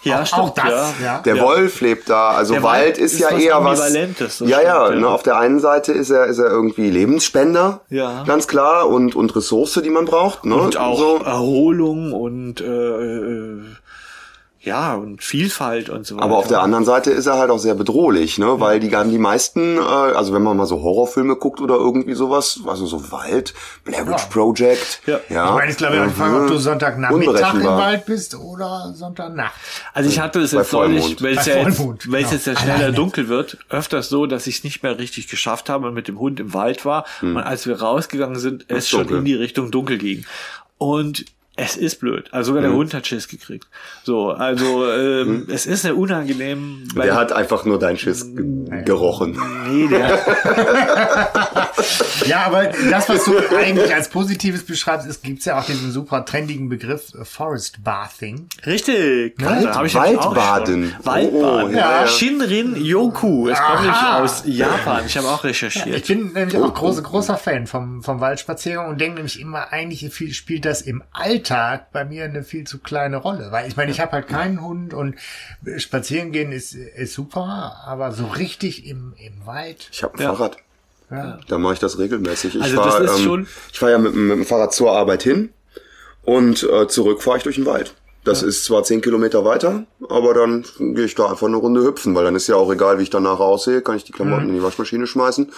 Ja, 0.06 0.22
Auch- 0.22 0.26
stimmt, 0.26 0.42
auch 0.42 0.54
das, 0.54 0.94
ja. 1.02 1.18
Der 1.24 1.36
Ja. 1.36 1.42
Wolf 1.44 1.80
lebt 1.80 2.08
da. 2.08 2.30
Also 2.30 2.54
Der 2.54 2.62
Wald, 2.62 2.96
ist, 2.98 3.14
ist 3.14 3.20
ja 3.20 3.28
was 3.32 3.42
eher 3.42 3.64
was. 3.64 3.92
Ja, 4.40 4.60
ja, 4.62 4.84
stimmt, 4.86 5.00
ne, 5.00 5.06
ja. 5.06 5.12
Auf 5.12 5.22
der 5.22 5.36
einen 5.38 5.60
Seite 5.60 5.92
ist 5.92 6.10
er, 6.10 6.26
ist 6.26 6.38
er 6.38 6.46
irgendwie 6.50 6.90
Lebensspender. 6.90 7.80
Ja. 7.90 8.24
Ganz 8.24 8.46
klar. 8.48 8.88
Und, 8.88 9.14
und 9.16 9.34
Ressource, 9.36 9.80
die 9.82 9.90
man 9.90 10.04
braucht. 10.04 10.44
Ne? 10.44 10.54
und 10.54 10.76
auch 10.76 10.98
So. 10.98 11.16
Erholung 11.24 12.12
und 12.12 12.60
äh, 12.60 12.64
äh, 12.64 13.60
ja 14.66 14.94
und 14.94 15.22
Vielfalt 15.22 15.88
und 15.88 16.06
so 16.06 16.16
weiter. 16.16 16.24
Aber 16.24 16.36
auf 16.38 16.48
der 16.48 16.60
anderen 16.60 16.84
Seite 16.84 17.10
ist 17.10 17.26
er 17.26 17.38
halt 17.38 17.50
auch 17.50 17.58
sehr 17.58 17.74
bedrohlich, 17.74 18.36
ne? 18.38 18.60
Weil 18.60 18.80
die 18.80 18.90
die 18.90 19.18
meisten, 19.18 19.78
äh, 19.78 19.80
also 19.80 20.34
wenn 20.34 20.42
man 20.42 20.56
mal 20.56 20.66
so 20.66 20.82
Horrorfilme 20.82 21.36
guckt 21.36 21.60
oder 21.60 21.76
irgendwie 21.76 22.14
sowas, 22.14 22.60
also 22.66 22.84
so 22.86 23.10
Wald, 23.12 23.54
Blair 23.84 24.06
Witch 24.06 24.22
Ja. 24.22 24.26
Project, 24.28 25.00
Ja. 25.06 25.20
ja. 25.28 25.48
Ich 25.50 25.54
meine, 25.54 25.70
ich 25.70 25.76
glaube, 25.76 25.96
mhm. 26.00 26.08
ich 26.08 26.14
frage, 26.14 26.42
ob 26.42 26.46
du 26.48 26.58
Sonntagnachmittag 26.58 27.54
im. 27.54 27.64
Wald 27.64 28.06
bist 28.06 28.34
oder 28.34 28.92
Sonntagnacht. 28.94 29.54
Also 29.94 30.10
ich 30.10 30.18
hatte 30.18 30.40
es 30.40 30.52
jetzt 30.52 30.72
neulich, 30.72 31.22
weil 31.22 31.38
es 31.38 31.46
ja 31.46 31.56
jetzt, 31.56 31.76
Vollmond, 31.76 32.10
weil 32.10 32.22
es 32.24 32.30
genau. 32.30 32.34
jetzt 32.36 32.46
ja 32.46 32.56
schneller 32.56 32.74
Alleine. 32.74 32.92
dunkel 32.92 33.28
wird, 33.28 33.58
öfters 33.68 34.08
so, 34.08 34.26
dass 34.26 34.46
ich 34.46 34.58
es 34.58 34.64
nicht 34.64 34.82
mehr 34.82 34.98
richtig 34.98 35.28
geschafft 35.28 35.68
habe 35.68 35.86
und 35.88 35.94
mit 35.94 36.08
dem 36.08 36.18
Hund 36.18 36.40
im 36.40 36.52
Wald 36.52 36.84
war. 36.84 37.04
Und 37.22 37.38
als 37.38 37.66
wir 37.66 37.80
rausgegangen 37.80 38.38
sind, 38.38 38.64
es 38.68 38.88
schon 38.88 39.08
Hm. 39.08 39.18
in 39.18 39.24
die 39.24 39.34
Richtung 39.34 39.70
dunkel 39.70 39.98
ging. 39.98 40.24
Und 40.78 41.24
es 41.56 41.76
ist 41.76 42.00
blöd. 42.00 42.28
Also 42.32 42.48
sogar 42.48 42.62
der 42.62 42.70
Hm. 42.70 42.78
Hund 42.78 42.94
hat 42.94 43.06
Schiss 43.06 43.28
gekriegt. 43.28 43.66
So, 44.04 44.30
also 44.30 44.90
ähm, 44.90 45.46
es 45.50 45.66
ist 45.66 45.82
sehr 45.82 45.96
unangenehm. 45.96 46.84
weil- 46.94 47.06
Der 47.06 47.14
hat 47.16 47.32
einfach 47.32 47.64
nur 47.64 47.78
deinen 47.78 47.98
Schiss 47.98 48.34
ge 48.34 48.82
gerochen. 48.84 49.38
nee, 49.68 49.88
der, 49.88 50.18
Ja, 52.26 52.46
aber 52.46 52.64
das, 52.90 53.08
was 53.08 53.24
du 53.24 53.36
eigentlich 53.56 53.94
als 53.94 54.08
Positives 54.08 54.64
beschreibst, 54.64 55.06
ist, 55.06 55.22
gibt's 55.22 55.44
ja 55.44 55.58
auch 55.58 55.64
diesen 55.64 55.92
super 55.92 56.24
trendigen 56.24 56.68
Begriff 56.68 57.12
äh, 57.14 57.24
Forest 57.24 57.82
Bathing. 57.84 58.48
richtig. 58.66 59.34
Wald- 59.42 59.64
Da 59.66 59.74
hab 59.76 59.84
ich 59.86 59.94
nämlich 59.94 60.18
auch 60.18 60.26
Waldbaden. 60.36 60.94
Waldbaden. 61.02 61.74
Oh, 61.74 61.76
ja, 61.76 62.00
ja. 62.02 62.06
Shinrin 62.06 62.76
Yoku. 62.84 63.48
Es 63.48 63.58
kommt 63.60 63.88
aus 64.02 64.42
Japan. 64.46 65.02
Ich 65.06 65.16
habe 65.16 65.28
auch 65.28 65.44
Ich 65.44 65.50
recherchiert. 65.62 66.06
bin 66.06 66.32
nämlich 66.32 66.56
auch 66.56 66.72
große, 66.74 67.02
großer 67.02 67.36
Fan 67.36 67.66
vom, 67.66 68.02
vom 68.02 68.20
Waldspaziergang 68.20 68.88
und 68.88 69.00
denke 69.00 69.16
nämlich 69.16 69.40
immer, 69.40 69.72
eigentlich 69.72 70.10
viel, 70.12 70.32
spielt 70.32 70.64
das 70.64 70.82
im 70.82 71.02
Alltag 71.50 71.92
bei 71.92 72.04
mir 72.04 72.24
eine 72.24 72.42
viel 72.42 72.64
zu 72.66 72.78
kleine 72.78 73.16
Rolle. 73.18 73.48
Weil 73.50 73.68
ich 73.68 73.76
meine, 73.76 73.90
ich 73.90 74.00
habe 74.00 74.12
halt 74.12 74.28
keinen 74.28 74.62
Hund 74.62 74.94
und 74.94 75.14
spazieren 75.78 76.32
gehen 76.32 76.52
ist, 76.52 76.74
ist 76.74 77.14
super, 77.14 77.82
aber 77.86 78.12
so 78.12 78.26
richtig 78.26 78.86
im, 78.86 79.14
im 79.18 79.46
Wald. 79.46 79.88
Ich 79.92 80.02
habe 80.02 80.14
ein 80.18 80.22
Ja. 80.22 80.34
Fahrrad. 80.34 80.56
Ja. 81.10 81.38
Da 81.46 81.58
mache 81.58 81.74
ich 81.74 81.78
das 81.78 81.98
regelmäßig. 81.98 82.56
Ich 82.56 82.62
Also 82.62 82.76
fahr, 82.76 83.00
das 83.00 83.12
ist 83.12 83.18
ähm, 83.18 83.24
schon- 83.24 83.46
Ich 83.72 83.78
fahre 83.78 83.92
ja 83.92 83.98
mit, 83.98 84.12
dem- 84.12 84.26
mit 84.28 84.36
dem 84.38 84.44
Fahrrad 84.46 84.74
zur 84.74 84.90
Arbeit 84.92 85.22
hin 85.22 85.50
und 86.24 86.64
äh, 86.64 86.88
zurück 86.88 87.22
fahre 87.22 87.36
ich 87.38 87.42
durch 87.44 87.56
den 87.56 87.66
Wald. 87.66 87.94
Das 88.24 88.42
ist 88.42 88.64
zwar 88.64 88.82
zehn 88.82 89.02
Kilometer 89.02 89.44
weiter, 89.44 89.84
aber 90.08 90.34
dann 90.34 90.64
gehe 90.78 91.04
ich 91.04 91.14
da 91.14 91.30
einfach 91.30 91.46
eine 91.46 91.58
Runde 91.58 91.84
hüpfen, 91.84 92.12
weil 92.16 92.24
dann 92.24 92.34
ist 92.34 92.48
ja 92.48 92.56
auch 92.56 92.72
egal, 92.72 92.98
wie 92.98 93.04
ich 93.04 93.10
danach 93.10 93.38
aussehe, 93.38 93.82
kann 93.82 93.96
ich 93.96 94.02
die 94.02 94.10
Klamotten 94.10 94.44
Mhm. 94.44 94.48
in 94.50 94.54
die 94.56 94.62
Waschmaschine 94.64 95.06
schmeißen 95.06 95.52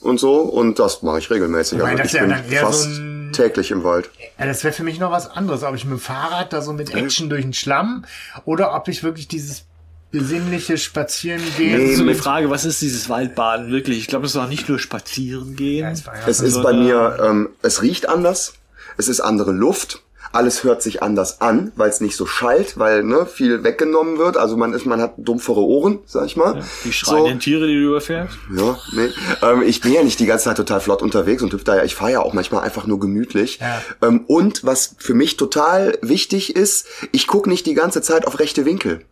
und 0.00 0.18
so. 0.18 0.40
Und 0.40 0.80
das 0.80 1.02
mache 1.02 1.20
ich 1.20 1.30
regelmäßig. 1.30 1.78
Wobei 1.78 1.90
Also 1.92 1.98
das 2.02 2.06
ich 2.08 2.12
ja 2.14 2.20
bin 2.22 2.30
dann 2.30 2.50
eher 2.50 2.72
so 2.72 2.88
ein- 2.88 3.23
täglich 3.34 3.70
im 3.70 3.84
Wald. 3.84 4.10
Ja, 4.38 4.46
das 4.46 4.64
wäre 4.64 4.72
für 4.74 4.82
mich 4.84 4.98
noch 4.98 5.10
was 5.10 5.30
anderes, 5.30 5.62
ob 5.62 5.74
ich 5.74 5.84
mit 5.84 5.92
dem 5.92 6.00
Fahrrad 6.00 6.52
da 6.52 6.62
so 6.62 6.72
mit 6.72 6.94
Action 6.94 7.28
durch 7.28 7.42
den 7.42 7.52
Schlamm 7.52 8.04
oder 8.44 8.74
ob 8.74 8.88
ich 8.88 9.02
wirklich 9.02 9.28
dieses 9.28 9.64
besinnliche 10.10 10.78
Spazieren 10.78 11.42
Das 11.44 11.56
gehen. 11.56 11.80
ist 11.80 11.96
so 11.96 12.02
die 12.04 12.10
mit- 12.10 12.16
Frage, 12.18 12.48
was 12.48 12.64
ist 12.64 12.80
dieses 12.80 13.08
Waldbaden 13.08 13.70
wirklich? 13.72 13.98
Ich 13.98 14.06
glaube, 14.06 14.26
es 14.26 14.34
ist 14.34 14.40
auch 14.40 14.48
nicht 14.48 14.68
nur 14.68 14.78
spazieren 14.78 15.56
gehen. 15.56 15.86
es 15.88 16.06
war 16.06 16.14
ja 16.14 16.22
Es 16.26 16.40
ist 16.40 16.54
so 16.54 16.62
bei 16.62 16.70
eine- 16.70 16.80
mir, 16.82 17.18
ähm, 17.22 17.48
es 17.62 17.82
riecht 17.82 18.08
anders, 18.08 18.54
es 18.96 19.08
ist 19.08 19.20
andere 19.20 19.50
Luft. 19.52 20.02
Alles 20.34 20.64
hört 20.64 20.82
sich 20.82 21.00
anders 21.00 21.40
an, 21.40 21.70
weil 21.76 21.88
es 21.88 22.00
nicht 22.00 22.16
so 22.16 22.26
schallt, 22.26 22.76
weil 22.76 23.04
ne, 23.04 23.24
viel 23.24 23.62
weggenommen 23.62 24.18
wird. 24.18 24.36
Also 24.36 24.56
man 24.56 24.72
ist, 24.72 24.84
man 24.84 25.00
hat 25.00 25.14
dumpfere 25.16 25.60
Ohren, 25.60 26.00
sag 26.06 26.26
ich 26.26 26.36
mal. 26.36 26.64
Die 26.84 26.92
schreienden 26.92 27.38
Tiere, 27.38 27.68
die 27.68 27.74
du 27.74 27.90
überfährst. 27.90 28.36
Ja, 28.54 28.76
nee. 28.92 29.10
Ähm, 29.42 29.62
ich 29.62 29.80
bin 29.80 29.92
ja 29.92 30.02
nicht 30.02 30.18
die 30.18 30.26
ganze 30.26 30.46
Zeit 30.46 30.56
total 30.56 30.80
flott 30.80 31.02
unterwegs 31.02 31.40
und 31.42 31.52
hüpfe 31.52 31.64
da 31.64 31.76
ja, 31.76 31.84
ich 31.84 31.94
fahre 31.94 32.10
ja 32.12 32.20
auch 32.20 32.32
manchmal 32.32 32.64
einfach 32.64 32.86
nur 32.86 32.98
gemütlich. 32.98 33.60
Ja. 33.60 33.80
Ähm, 34.02 34.24
und 34.26 34.64
was 34.64 34.96
für 34.98 35.14
mich 35.14 35.36
total 35.36 35.96
wichtig 36.02 36.56
ist, 36.56 36.86
ich 37.12 37.28
gucke 37.28 37.48
nicht 37.48 37.64
die 37.66 37.74
ganze 37.74 38.02
Zeit 38.02 38.26
auf 38.26 38.40
rechte 38.40 38.64
Winkel. 38.64 39.04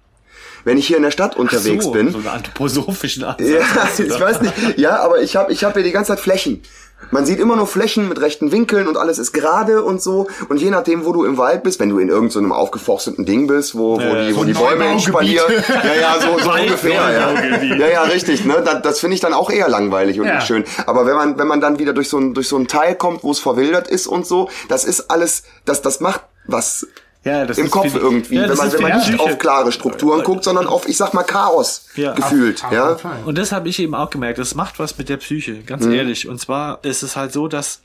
Wenn 0.65 0.79
ich 0.79 0.87
hier 0.87 0.97
in 0.97 1.03
der 1.03 1.11
Stadt 1.11 1.37
unterwegs 1.37 1.85
so, 1.85 1.91
bin, 1.91 2.11
So 2.13 2.19
einen 2.19 2.29
anthroposophischen 2.29 3.25
Ansatz. 3.25 3.99
ja, 3.99 4.05
ich 4.05 4.21
weiß 4.21 4.41
nicht. 4.43 4.79
Ja, 4.79 5.01
aber 5.01 5.21
ich 5.21 5.37
habe 5.37 5.53
ich 5.53 5.65
hab 5.65 5.75
hier 5.75 5.83
die 5.83 5.93
ganze 5.93 6.13
Zeit 6.13 6.21
Flächen. 6.21 6.63
Man 7.11 7.27
sieht 7.27 7.39
immer 7.39 7.57
nur 7.57 7.67
Flächen 7.67 8.09
mit 8.09 8.21
rechten 8.21 8.53
Winkeln 8.53 8.87
und 8.89 8.97
alles 8.97 9.19
ist 9.19 9.33
gerade 9.33 9.83
und 9.83 10.01
so. 10.03 10.29
Und 10.49 10.61
je 10.61 10.71
nachdem, 10.71 11.05
wo 11.05 11.13
du 11.13 11.25
im 11.25 11.37
Wald 11.37 11.63
bist, 11.63 11.81
wenn 11.81 11.89
du 11.91 11.99
in 11.99 12.09
irgendeinem 12.09 12.49
so 12.49 12.55
aufgeforsteten 12.55 13.25
Ding 13.27 13.47
bist, 13.47 13.75
wo, 13.75 13.97
wo 13.97 14.01
Ja, 14.01 14.27
die, 14.27 14.31
so 14.33 14.37
wo 14.39 14.41
ein 14.43 14.47
die 14.47 14.53
Bäume 14.55 14.93
inspalieren. 14.93 15.53
Ja, 15.69 15.95
ja, 16.01 16.21
so, 16.21 16.39
so 16.39 16.53
ungefähr. 16.61 16.93
Ja. 16.93 17.75
Ja, 17.77 17.89
ja, 17.89 18.03
richtig. 18.05 18.45
Ne? 18.45 18.63
Das, 18.65 18.83
das 18.83 19.01
finde 19.01 19.15
ich 19.15 19.21
dann 19.21 19.35
auch 19.35 19.51
eher 19.51 19.69
langweilig 19.69 20.21
und 20.21 20.27
Ja. 20.27 20.37
nicht 20.37 20.47
schön. 20.47 20.65
Aber 20.87 21.05
wenn 21.07 21.15
man, 21.15 21.39
wenn 21.39 21.49
man 21.49 21.61
dann 21.61 21.79
wieder 21.79 21.93
durch 21.93 22.09
so 22.09 22.19
ein, 22.19 22.35
durch 22.35 22.49
so 22.49 22.57
ein 22.57 22.69
Teil 22.69 22.95
kommt, 22.95 23.25
wo 23.25 23.31
es 23.31 23.39
verwildert 23.41 23.89
ist 23.89 24.07
und 24.07 24.27
so, 24.27 24.49
das 24.69 24.85
ist 24.85 25.11
alles, 25.11 25.43
das, 25.65 25.83
das 25.83 26.01
macht 26.01 26.23
was 26.47 26.87
Ja, 27.25 27.47
das 27.47 27.57
im 27.59 27.67
ist 27.67 27.71
Kopf 27.71 27.95
irgendwie, 27.95 28.35
Ja, 28.35 28.49
wenn 28.49 28.57
man, 28.57 28.73
wenn 28.73 28.83
man 28.83 28.99
nicht 28.99 29.21
auf 29.21 29.39
klare 29.39 29.71
Strukturen 29.71 30.25
guckt, 30.25 30.43
sondern 30.43 30.67
auf, 30.67 30.89
ich 30.89 30.97
sag 30.97 31.15
mal, 31.15 31.23
Chaos 31.23 31.87
Ja. 31.95 32.15
gefühlt. 32.15 32.65
Auf 32.65 32.73
ja. 32.73 32.97
Und 33.25 33.39
das 33.39 33.53
habe 33.53 33.69
ich 33.69 33.79
eben 33.79 33.95
auch 33.95 34.11
gemerkt. 34.11 34.39
Das 34.39 34.55
macht 34.57 34.79
was 34.81 34.99
mit 34.99 35.09
der 35.09 35.19
Psyche, 35.19 35.63
ganz 35.63 35.85
Mhm. 35.85 35.93
ehrlich. 35.93 36.27
Und 36.29 36.41
zwar 36.41 36.83
ist 36.85 37.03
es 37.03 37.15
halt 37.17 37.33
so, 37.33 37.47
dass 37.49 37.83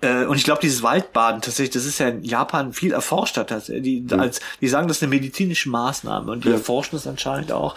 äh, 0.00 0.24
und 0.24 0.36
ich 0.36 0.44
glaube, 0.44 0.60
dieses 0.60 0.82
Waldbaden 0.82 1.40
tatsächlich, 1.40 1.70
das 1.74 1.84
ist 1.86 1.98
ja 2.00 2.08
in 2.08 2.24
Japan 2.24 2.72
viel 2.72 2.92
erforschter. 2.92 3.46
tatsächlich. 3.46 4.02
Mhm. 4.02 4.08
Die, 4.08 4.14
als, 4.16 4.40
die 4.60 4.68
sagen, 4.68 4.88
das 4.88 4.98
ist 4.98 5.02
eine 5.04 5.10
medizinische 5.10 5.68
Maßnahme 5.70 6.30
und 6.32 6.44
die 6.44 6.50
erforschen 6.50 6.96
es 6.98 7.06
anscheinend 7.06 7.52
auch. 7.52 7.74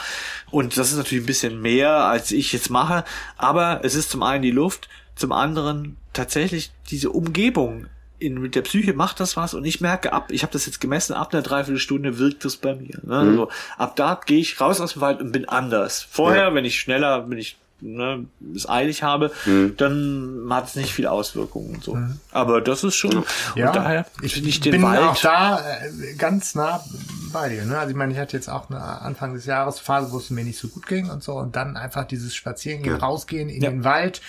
Und 0.49 0.78
das 0.78 0.89
ist 0.91 0.97
natürlich 0.97 1.24
ein 1.24 1.28
bisschen 1.28 1.61
mehr, 1.61 1.91
als 1.91 2.32
ich 2.32 2.51
jetzt 2.53 2.70
mache. 2.70 3.03
Aber 3.38 3.82
es 3.84 3.93
ist 3.95 4.09
zum 4.09 4.24
einen 4.24 4.41
die 4.41 4.51
Luft, 4.51 4.89
zum 5.15 5.32
anderen 5.32 5.97
tatsächlich 6.13 6.72
diese 6.89 7.11
Umgebung. 7.11 7.86
In, 8.20 8.41
mit 8.41 8.55
der 8.55 8.63
Psyche 8.63 8.93
macht 8.93 9.20
das 9.20 9.38
was 9.38 9.53
und 9.53 9.63
ich 9.65 9.80
merke 9.80 10.11
ab, 10.11 10.32
ich 10.32 10.41
habe 10.41 10.51
das 10.53 10.65
jetzt 10.65 10.82
gemessen, 10.82 11.13
ab 11.13 11.34
einer 11.34 11.43
Dreiviertelstunde 11.43 12.18
wirkt 12.18 12.45
das 12.45 12.57
bei 12.57 12.74
mir. 12.74 12.95
Ne? 13.03 13.24
Mhm. 13.24 13.30
Also, 13.30 13.49
ab 13.78 13.95
da 13.95 14.20
gehe 14.26 14.39
ich 14.39 14.59
raus 14.59 14.82
aus 14.82 14.93
dem 14.93 15.01
Wald 15.01 15.22
und 15.22 15.32
bin 15.32 15.47
anders. 15.47 16.07
Vorher, 16.09 16.53
wenn 16.55 16.65
ich 16.65 16.80
schneller, 16.80 17.30
wenn 17.30 17.38
ich 17.38 17.57
ne, 17.80 18.26
es 18.55 18.68
eilig 18.68 19.03
habe, 19.03 19.32
Mhm. 19.45 19.76
dann 19.78 20.47
hat 20.49 20.65
es 20.68 20.76
nicht 20.76 20.91
viel 20.93 21.05
Auswirkungen 21.05 21.76
und 21.76 21.84
so. 21.84 21.95
Aber 22.32 22.59
das 22.59 22.84
ist 22.84 22.95
schon, 22.95 23.24
Ja, 23.53 23.68
und 23.68 23.76
daher 23.76 24.05
ich 24.24 24.34
finde 24.34 24.49
ich 24.49 24.61
den 24.61 24.72
bin 24.72 24.82
Wald. 24.82 24.99
auch 24.99 25.22
da 25.22 25.59
äh, 25.59 26.15
ganz 26.18 26.55
nah 26.55 26.84
bei 27.32 27.49
dir. 27.49 27.65
Ne? 27.65 27.78
Also 27.78 27.91
ich 27.91 27.95
meine, 27.95 28.13
ich 28.13 28.18
hatte 28.18 28.36
jetzt 28.36 28.49
auch 28.49 28.72
eine 28.72 28.80
Anfang 28.82 29.36
des 29.36 29.45
Jahres 29.45 29.80
Phase, 29.80 30.11
wo 30.11 30.18
es 30.18 30.32
mir 30.32 30.43
nicht 30.43 30.57
so 30.57 30.70
gut 30.70 30.88
ging 30.88 31.11
und 31.11 31.22
so 31.22 31.34
und 31.34 31.55
dann 31.55 31.78
einfach 31.78 32.05
dieses 32.05 32.34
Spazierengehen, 32.34 32.95
rausgehen 32.95 33.47
in 33.49 33.61
Ja. 33.61 33.70
den 33.70 33.84
Wald, 33.84 34.22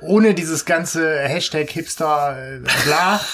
ohne 0.00 0.34
dieses 0.34 0.64
ganze 0.64 1.20
Hashtag 1.20 1.70
Hipster 1.70 2.36
äh, 2.38 2.58
bla. 2.58 3.20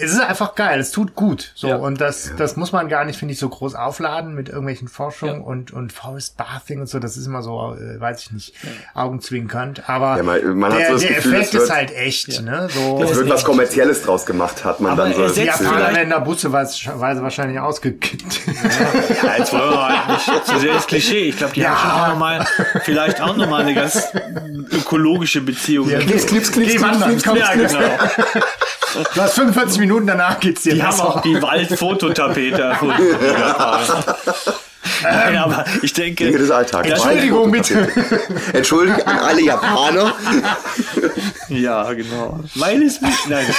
es 0.00 0.12
ist 0.12 0.20
einfach 0.20 0.54
geil, 0.54 0.78
es 0.80 0.90
tut 0.92 1.14
gut. 1.14 1.52
So, 1.54 1.68
Ja. 1.68 1.76
und 1.76 2.00
das, 2.00 2.32
das 2.36 2.56
muss 2.56 2.72
man 2.72 2.88
gar 2.88 3.04
nicht, 3.04 3.18
finde 3.18 3.34
ich, 3.34 3.40
so 3.40 3.48
groß 3.48 3.74
aufladen 3.74 4.34
mit 4.34 4.48
irgendwelchen 4.48 4.88
Forschungen 4.88 5.40
Ja. 5.40 5.46
und, 5.46 5.72
und 5.72 5.92
Forest 5.92 6.36
Bathing 6.36 6.80
und 6.80 6.88
so. 6.88 6.98
Das 6.98 7.16
ist 7.16 7.26
immer 7.26 7.42
so, 7.42 7.74
äh, 7.74 8.00
weiß 8.00 8.22
ich 8.22 8.30
nicht, 8.32 8.54
augenzwinkernd. 8.94 9.88
Aber 9.88 10.16
Ja, 10.16 10.22
man- 10.22 10.56
man 10.58 10.72
hat 10.72 10.80
der, 10.80 10.86
so 10.88 10.92
das 10.94 11.02
der 11.02 11.14
Gefühl, 11.16 11.34
Effekt 11.34 11.54
es 11.54 11.54
ist 11.62 11.68
wird- 11.68 11.76
halt 11.76 11.96
echt, 11.96 12.42
ne? 12.42 12.68
So, 12.72 13.02
Es 13.02 13.14
wird 13.16 13.28
was 13.28 13.44
Kommerzielles 13.44 14.02
draus 14.02 14.24
gemacht, 14.26 14.64
hat 14.64 14.80
man 14.80 14.92
Aber 14.92 15.04
dann 15.04 15.14
so. 15.14 15.22
das 15.22 15.34
die. 15.34 15.42
Japaner 15.44 15.68
vielleicht- 15.74 15.96
werden 15.96 16.10
da 16.10 16.18
busseweise 16.20 17.22
wahrscheinlich 17.22 17.58
ausgekippt. 17.60 18.40
Ja, 19.22 19.36
jetzt 19.38 19.52
wollen 19.52 19.70
wir 19.70 19.76
mal 19.76 20.06
nicht 20.12 20.46
zu 20.46 20.58
sehr 20.58 20.74
ins 20.74 20.86
Klischee. 20.86 21.28
Ich 21.28 21.36
glaube, 21.36 21.54
die 21.54 21.60
Ja. 21.60 21.70
haben 21.70 21.90
schon 21.90 22.00
auch 22.00 22.08
noch 22.08 22.18
mal, 22.18 22.46
vielleicht 22.84 23.20
auch 23.20 23.36
nochmal 23.36 23.62
eine 23.62 23.74
ganz 23.74 24.08
ökologische 24.72 25.40
Beziehung. 25.40 25.88
Ja, 25.90 25.98
Knips, 25.98 26.26
knips, 26.26 26.52
knips, 26.52 26.72
Geh 26.72 26.76
knips, 26.76 26.82
wandern, 26.82 27.08
knips, 27.10 27.24
komm, 27.24 27.36
Ja, 27.36 27.52
knips. 27.52 27.72
genau. 27.72 27.88
Du 29.14 29.20
hast 29.22 29.34
45 29.34 29.78
Minuten, 29.80 30.06
danach 30.06 30.40
geht's 30.40 30.62
dir 30.62 30.74
Die 30.74 30.82
haben 30.82 31.00
auch 31.00 31.20
die 31.22 31.40
Waldfototapete 31.40 32.62
erfunden. 32.62 33.02
Nein, 35.02 35.36
aber 35.36 35.64
ich 35.82 35.92
denke, 35.92 36.24
Dinge 36.24 36.38
des 36.38 36.50
Alltags. 36.50 36.88
Entschuldigung, 36.88 37.50
bitte. 37.50 37.88
Entschuldigung 38.52 39.02
an 39.06 39.18
alle 39.18 39.42
Japaner. 39.42 40.14
ja, 41.48 41.92
genau. 41.92 42.40
Weil 42.54 42.82
es 42.82 43.00
mich, 43.00 43.14
nein, 43.28 43.46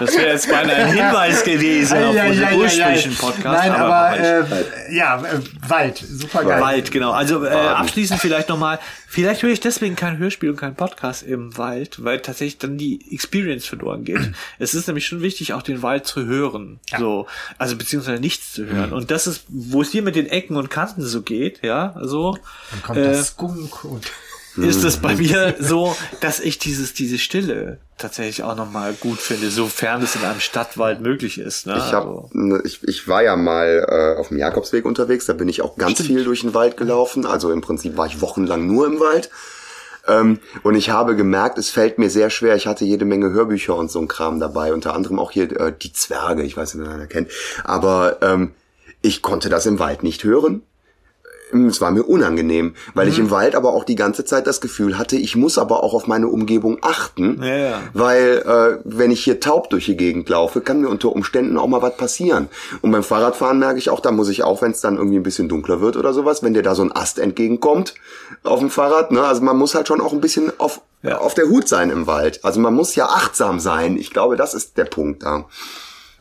das, 0.00 0.16
wäre 0.16 0.28
jetzt 0.28 0.48
beinahe 0.48 0.76
ein 0.76 0.92
Hinweis 0.92 1.44
gewesen 1.44 1.96
auf 2.04 2.14
Ja, 2.14 2.26
unseren 2.26 2.52
ja, 2.52 2.56
ursprünglichen 2.56 3.12
ja. 3.12 3.18
Podcast. 3.18 3.44
Nein, 3.44 3.72
aber, 3.72 3.88
war 3.88 4.10
nicht. 4.12 4.52
äh, 4.90 4.94
ja, 4.96 5.22
äh, 5.22 5.40
Wald, 5.68 5.98
super 5.98 6.44
geil. 6.44 6.60
Wald, 6.60 6.90
genau. 6.90 7.12
Also 7.12 7.44
äh, 7.44 7.48
abschließend 7.48 8.20
vielleicht 8.20 8.48
nochmal, 8.48 8.78
vielleicht 9.06 9.42
höre 9.42 9.50
ich 9.50 9.60
deswegen 9.60 9.96
kein 9.96 10.18
Hörspiel 10.18 10.50
und 10.50 10.56
kein 10.56 10.74
Podcast 10.74 11.22
im 11.22 11.56
Wald, 11.56 12.04
weil 12.04 12.20
tatsächlich 12.20 12.58
dann 12.58 12.78
die 12.78 13.12
Experience 13.12 13.66
verloren 13.66 14.04
geht. 14.04 14.20
es 14.58 14.74
ist 14.74 14.86
nämlich 14.86 15.06
schon 15.06 15.22
wichtig, 15.22 15.52
auch 15.52 15.62
den 15.62 15.82
Wald 15.82 16.06
zu 16.06 16.24
hören. 16.26 16.80
So, 16.98 17.26
also 17.58 17.76
beziehungsweise 17.76 18.20
nichts 18.20 18.52
zu 18.52 18.66
hören. 18.66 18.92
Und 18.92 19.10
das 19.10 19.26
ist, 19.26 19.44
wo 19.48 19.82
es 19.82 19.90
dir 19.90 20.02
mit 20.02 20.16
den 20.16 20.26
Ecken 20.26 20.56
und 20.56 20.70
Kanten 20.70 21.02
so 21.02 21.22
geht, 21.22 21.62
ja, 21.62 21.94
so. 22.02 22.36
Dann 22.70 22.82
kommt 22.82 22.98
äh, 22.98 23.04
das 23.04 23.28
Skunk 23.28 23.84
und 23.84 24.10
ist 24.56 24.84
es 24.84 24.98
bei 24.98 25.16
mir 25.16 25.54
so, 25.58 25.96
dass 26.20 26.40
ich 26.40 26.58
dieses, 26.58 26.94
diese 26.94 27.18
Stille 27.18 27.78
tatsächlich 27.98 28.42
auch 28.42 28.56
nochmal 28.56 28.92
gut 28.94 29.18
finde, 29.18 29.50
sofern 29.50 30.02
es 30.02 30.16
in 30.16 30.24
einem 30.24 30.40
Stadtwald 30.40 31.00
möglich 31.00 31.38
ist. 31.38 31.66
Ne? 31.66 31.74
Ich, 31.76 31.92
hab, 31.92 32.04
Also, 32.04 32.30
ne, 32.32 32.60
ich, 32.64 32.82
ich 32.86 33.08
war 33.08 33.22
ja 33.22 33.36
mal 33.36 33.86
äh, 33.88 34.20
auf 34.20 34.28
dem 34.28 34.38
Jakobsweg 34.38 34.84
unterwegs, 34.84 35.26
da 35.26 35.32
bin 35.32 35.48
ich 35.48 35.62
auch 35.62 35.76
ganz 35.76 36.00
viel 36.02 36.24
durch 36.24 36.42
den 36.42 36.54
Wald 36.54 36.76
gelaufen. 36.76 37.26
Also 37.26 37.52
im 37.52 37.60
Prinzip 37.60 37.96
war 37.96 38.06
ich 38.06 38.20
wochenlang 38.20 38.66
nur 38.66 38.86
im 38.86 39.00
Wald. 39.00 39.30
Ähm, 40.06 40.38
und 40.62 40.74
ich 40.74 40.90
habe 40.90 41.16
gemerkt, 41.16 41.58
es 41.58 41.70
fällt 41.70 41.98
mir 41.98 42.10
sehr 42.10 42.30
schwer. 42.30 42.56
Ich 42.56 42.66
hatte 42.66 42.84
jede 42.84 43.04
Menge 43.04 43.30
Hörbücher 43.30 43.74
und 43.74 43.90
so 43.90 44.00
ein 44.00 44.08
Kram 44.08 44.38
dabei, 44.38 44.72
unter 44.72 44.94
anderem 44.94 45.18
auch 45.18 45.30
hier 45.30 45.50
äh, 45.58 45.72
die 45.72 45.92
Zwerge, 45.92 46.42
ich 46.42 46.56
weiß 46.56 46.74
nicht, 46.74 46.86
wer 46.86 46.94
einer 46.94 47.06
kennt. 47.06 47.30
Aber 47.64 48.18
ähm, 48.20 48.52
ich 49.00 49.22
konnte 49.22 49.48
das 49.48 49.66
im 49.66 49.78
Wald 49.78 50.02
nicht 50.02 50.24
hören. 50.24 50.62
Es 51.54 51.80
war 51.80 51.90
mir 51.92 52.02
unangenehm, 52.02 52.74
weil 52.94 53.08
ich 53.08 53.18
im 53.18 53.30
Wald 53.30 53.54
aber 53.54 53.72
auch 53.72 53.84
die 53.84 53.94
ganze 53.94 54.24
Zeit 54.24 54.46
das 54.46 54.60
Gefühl 54.60 54.98
hatte, 54.98 55.16
ich 55.16 55.36
muss 55.36 55.56
aber 55.58 55.82
auch 55.82 55.94
auf 55.94 56.06
meine 56.06 56.28
Umgebung 56.28 56.78
achten, 56.82 57.40
Ja, 57.42 57.56
ja. 57.56 57.82
weil 57.92 58.42
äh, 58.46 58.78
wenn 58.84 59.10
ich 59.10 59.22
hier 59.22 59.38
taub 59.40 59.70
durch 59.70 59.84
die 59.86 59.96
Gegend 59.96 60.28
laufe, 60.28 60.60
kann 60.60 60.80
mir 60.80 60.88
unter 60.88 61.10
Umständen 61.12 61.56
auch 61.58 61.66
mal 61.68 61.80
was 61.82 61.96
passieren. 61.96 62.48
Und 62.82 62.90
beim 62.90 63.02
Fahrradfahren 63.04 63.58
merke 63.58 63.78
ich 63.78 63.90
auch, 63.90 64.00
da 64.00 64.10
muss 64.10 64.28
ich 64.28 64.42
auch, 64.42 64.62
wenn 64.62 64.72
es 64.72 64.80
dann 64.80 64.96
irgendwie 64.96 65.16
ein 65.18 65.22
bisschen 65.22 65.48
dunkler 65.48 65.80
wird 65.80 65.96
oder 65.96 66.12
sowas, 66.12 66.42
wenn 66.42 66.54
dir 66.54 66.62
da 66.62 66.74
so 66.74 66.82
ein 66.82 66.92
Ast 66.92 67.18
entgegenkommt 67.18 67.94
auf 68.42 68.58
dem 68.60 68.70
Fahrrad, 68.70 69.12
ne, 69.12 69.22
also 69.22 69.42
man 69.42 69.56
muss 69.56 69.74
halt 69.74 69.88
schon 69.88 70.00
auch 70.00 70.12
ein 70.12 70.20
bisschen 70.20 70.52
auf 70.58 70.80
Ja. 71.02 71.18
auf 71.18 71.34
der 71.34 71.48
Hut 71.48 71.68
sein 71.68 71.90
im 71.90 72.06
Wald. 72.06 72.40
Also 72.44 72.60
man 72.60 72.72
muss 72.74 72.94
ja 72.96 73.06
achtsam 73.06 73.60
sein. 73.60 73.96
Ich 73.98 74.10
glaube, 74.10 74.36
das 74.36 74.54
ist 74.54 74.76
der 74.78 74.86
Punkt 74.86 75.22
da. 75.22 75.44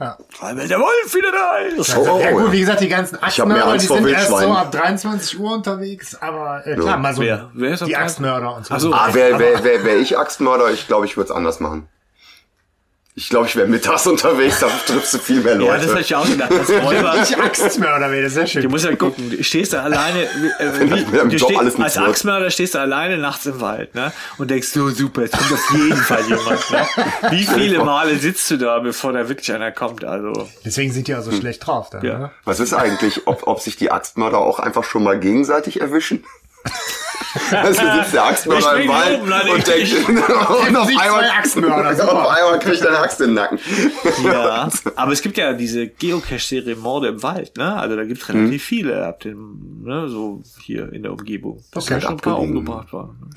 Ja. 0.03 0.17
weil 0.41 0.67
der 0.67 0.79
Wolf 0.79 1.15
wieder 1.15 1.31
da 1.31 1.57
ist. 1.57 1.97
Oh, 1.97 2.07
oh, 2.07 2.19
ja 2.19 2.31
gut, 2.31 2.45
ja. 2.45 2.51
wie 2.51 2.59
gesagt, 2.59 2.81
die 2.81 2.89
ganzen 2.89 3.21
Axtmörder, 3.21 3.73
die 3.73 3.85
sind 3.85 4.07
erst 4.07 4.29
so 4.29 4.35
ab 4.35 4.71
23 4.71 5.39
Uhr 5.39 5.53
unterwegs, 5.53 6.15
aber 6.21 6.65
äh, 6.65 6.75
klar, 6.75 6.97
mal 6.97 7.13
so 7.13 7.21
Wer? 7.21 7.49
Wer 7.53 7.73
ist 7.73 7.85
die 7.85 7.95
Axtmörder 7.95 8.55
und 8.55 8.65
so. 8.65 8.73
Ach 8.73 8.79
so. 8.79 8.93
Ah, 8.93 9.09
wer, 9.11 9.39
wer, 9.39 9.63
wer, 9.63 9.83
wär 9.83 9.97
ich 9.97 10.17
Axtmörder? 10.17 10.71
Ich 10.71 10.87
glaube, 10.87 11.05
ich 11.05 11.17
würde 11.17 11.29
es 11.29 11.35
anders 11.35 11.59
machen. 11.59 11.87
Ich 13.15 13.29
glaube, 13.29 13.45
ich 13.45 13.55
wäre 13.55 13.67
mittags 13.67 14.07
unterwegs, 14.07 14.59
da 14.59 14.67
triffst 14.87 15.13
du 15.13 15.19
viel 15.19 15.41
mehr 15.41 15.53
Ja, 15.61 15.73
das 15.77 15.83
Leute. 15.85 15.89
hätte 15.91 16.01
ich 16.01 16.15
auch 16.15 16.27
gedacht. 16.27 16.51
Als 16.51 16.69
Räuber. 16.83 17.15
ich 17.21 17.37
Axtmörder 17.37 18.09
wäre, 18.11 18.27
sehr 18.27 18.45
Du 18.45 18.49
schön. 18.49 18.71
musst 18.71 18.85
ja 18.85 18.95
gucken, 18.95 19.29
du 19.29 19.43
stehst 19.43 19.73
da 19.73 19.83
alleine, 19.83 20.23
äh, 20.23 20.27
das 20.59 20.79
du 20.79 21.27
Job 21.27 21.39
stehst, 21.43 21.59
alles 21.59 21.77
nichts 21.77 21.97
als. 21.97 22.09
Axtmörder 22.09 22.49
stehst 22.49 22.73
du 22.73 22.79
alleine 22.79 23.17
nachts 23.19 23.45
im 23.45 23.61
Wald, 23.61 23.93
ne? 23.93 24.11
Und 24.39 24.49
denkst, 24.49 24.69
so 24.69 24.89
super, 24.89 25.21
jetzt 25.21 25.37
kommt 25.37 25.53
auf 25.53 25.71
jeden 25.73 25.95
Fall 25.95 26.23
jemand, 26.27 26.71
ne? 26.71 26.87
Wie 27.29 27.43
viele 27.45 27.83
Male 27.83 28.17
sitzt 28.17 28.49
du 28.49 28.57
da, 28.57 28.79
bevor 28.79 29.13
da 29.13 29.29
wirklich 29.29 29.51
einer 29.53 29.71
kommt, 29.71 30.03
also. 30.03 30.49
Deswegen 30.65 30.91
sind 30.91 31.07
die 31.07 31.15
auch 31.15 31.21
so 31.21 31.31
schlecht 31.31 31.67
drauf. 31.67 31.91
Dann, 31.91 32.03
Ja. 32.03 32.17
ne? 32.17 32.31
Was 32.45 32.59
ist 32.59 32.73
eigentlich, 32.73 33.27
ob, 33.27 33.45
ob 33.45 33.59
sich 33.61 33.75
die 33.75 33.91
Axtmörder 33.91 34.39
auch 34.39 34.57
einfach 34.59 34.83
schon 34.83 35.03
mal 35.03 35.19
gegenseitig 35.19 35.81
erwischen? 35.81 36.23
Also 37.51 37.81
sitzt 37.81 38.13
der 38.13 38.23
Axtmörder 38.25 38.77
Ich 38.77 38.85
im 38.85 38.91
Wald 38.91 39.25
nein, 39.27 39.49
und 39.49 39.57
ich- 39.59 39.63
denkt, 39.93 40.09
und 40.09 40.17
auf 40.75 40.87
einmal, 40.87 41.29
Axtmörder, 41.29 42.13
auf 42.13 42.27
einmal 42.29 42.59
kriegt 42.59 42.81
er 42.81 42.89
eine 42.89 42.99
Axt 42.99 43.19
in 43.21 43.27
den 43.27 43.35
Nacken. 43.35 43.59
Ja, 44.23 44.69
aber 44.95 45.11
es 45.11 45.21
gibt 45.21 45.37
ja 45.37 45.53
diese 45.53 45.87
Geocache-Serie 45.87 46.75
Morde 46.75 47.07
im 47.09 47.23
Wald, 47.23 47.57
ne? 47.57 47.75
Also 47.75 47.95
da 47.95 48.03
gibt's 48.03 48.27
relativ 48.29 48.63
viele 48.63 49.05
ab 49.05 49.19
dem, 49.21 49.81
ne, 49.83 50.07
so 50.09 50.41
hier 50.61 50.91
in 50.93 51.03
der 51.03 51.11
Umgebung. 51.11 51.63
Das 51.71 51.85
Okay, 51.85 51.95
ja 51.95 52.01
schon 52.01 52.11
ein 52.11 52.17
paar 52.17 52.39
umgebracht 52.39 52.93
waren. 52.93 53.29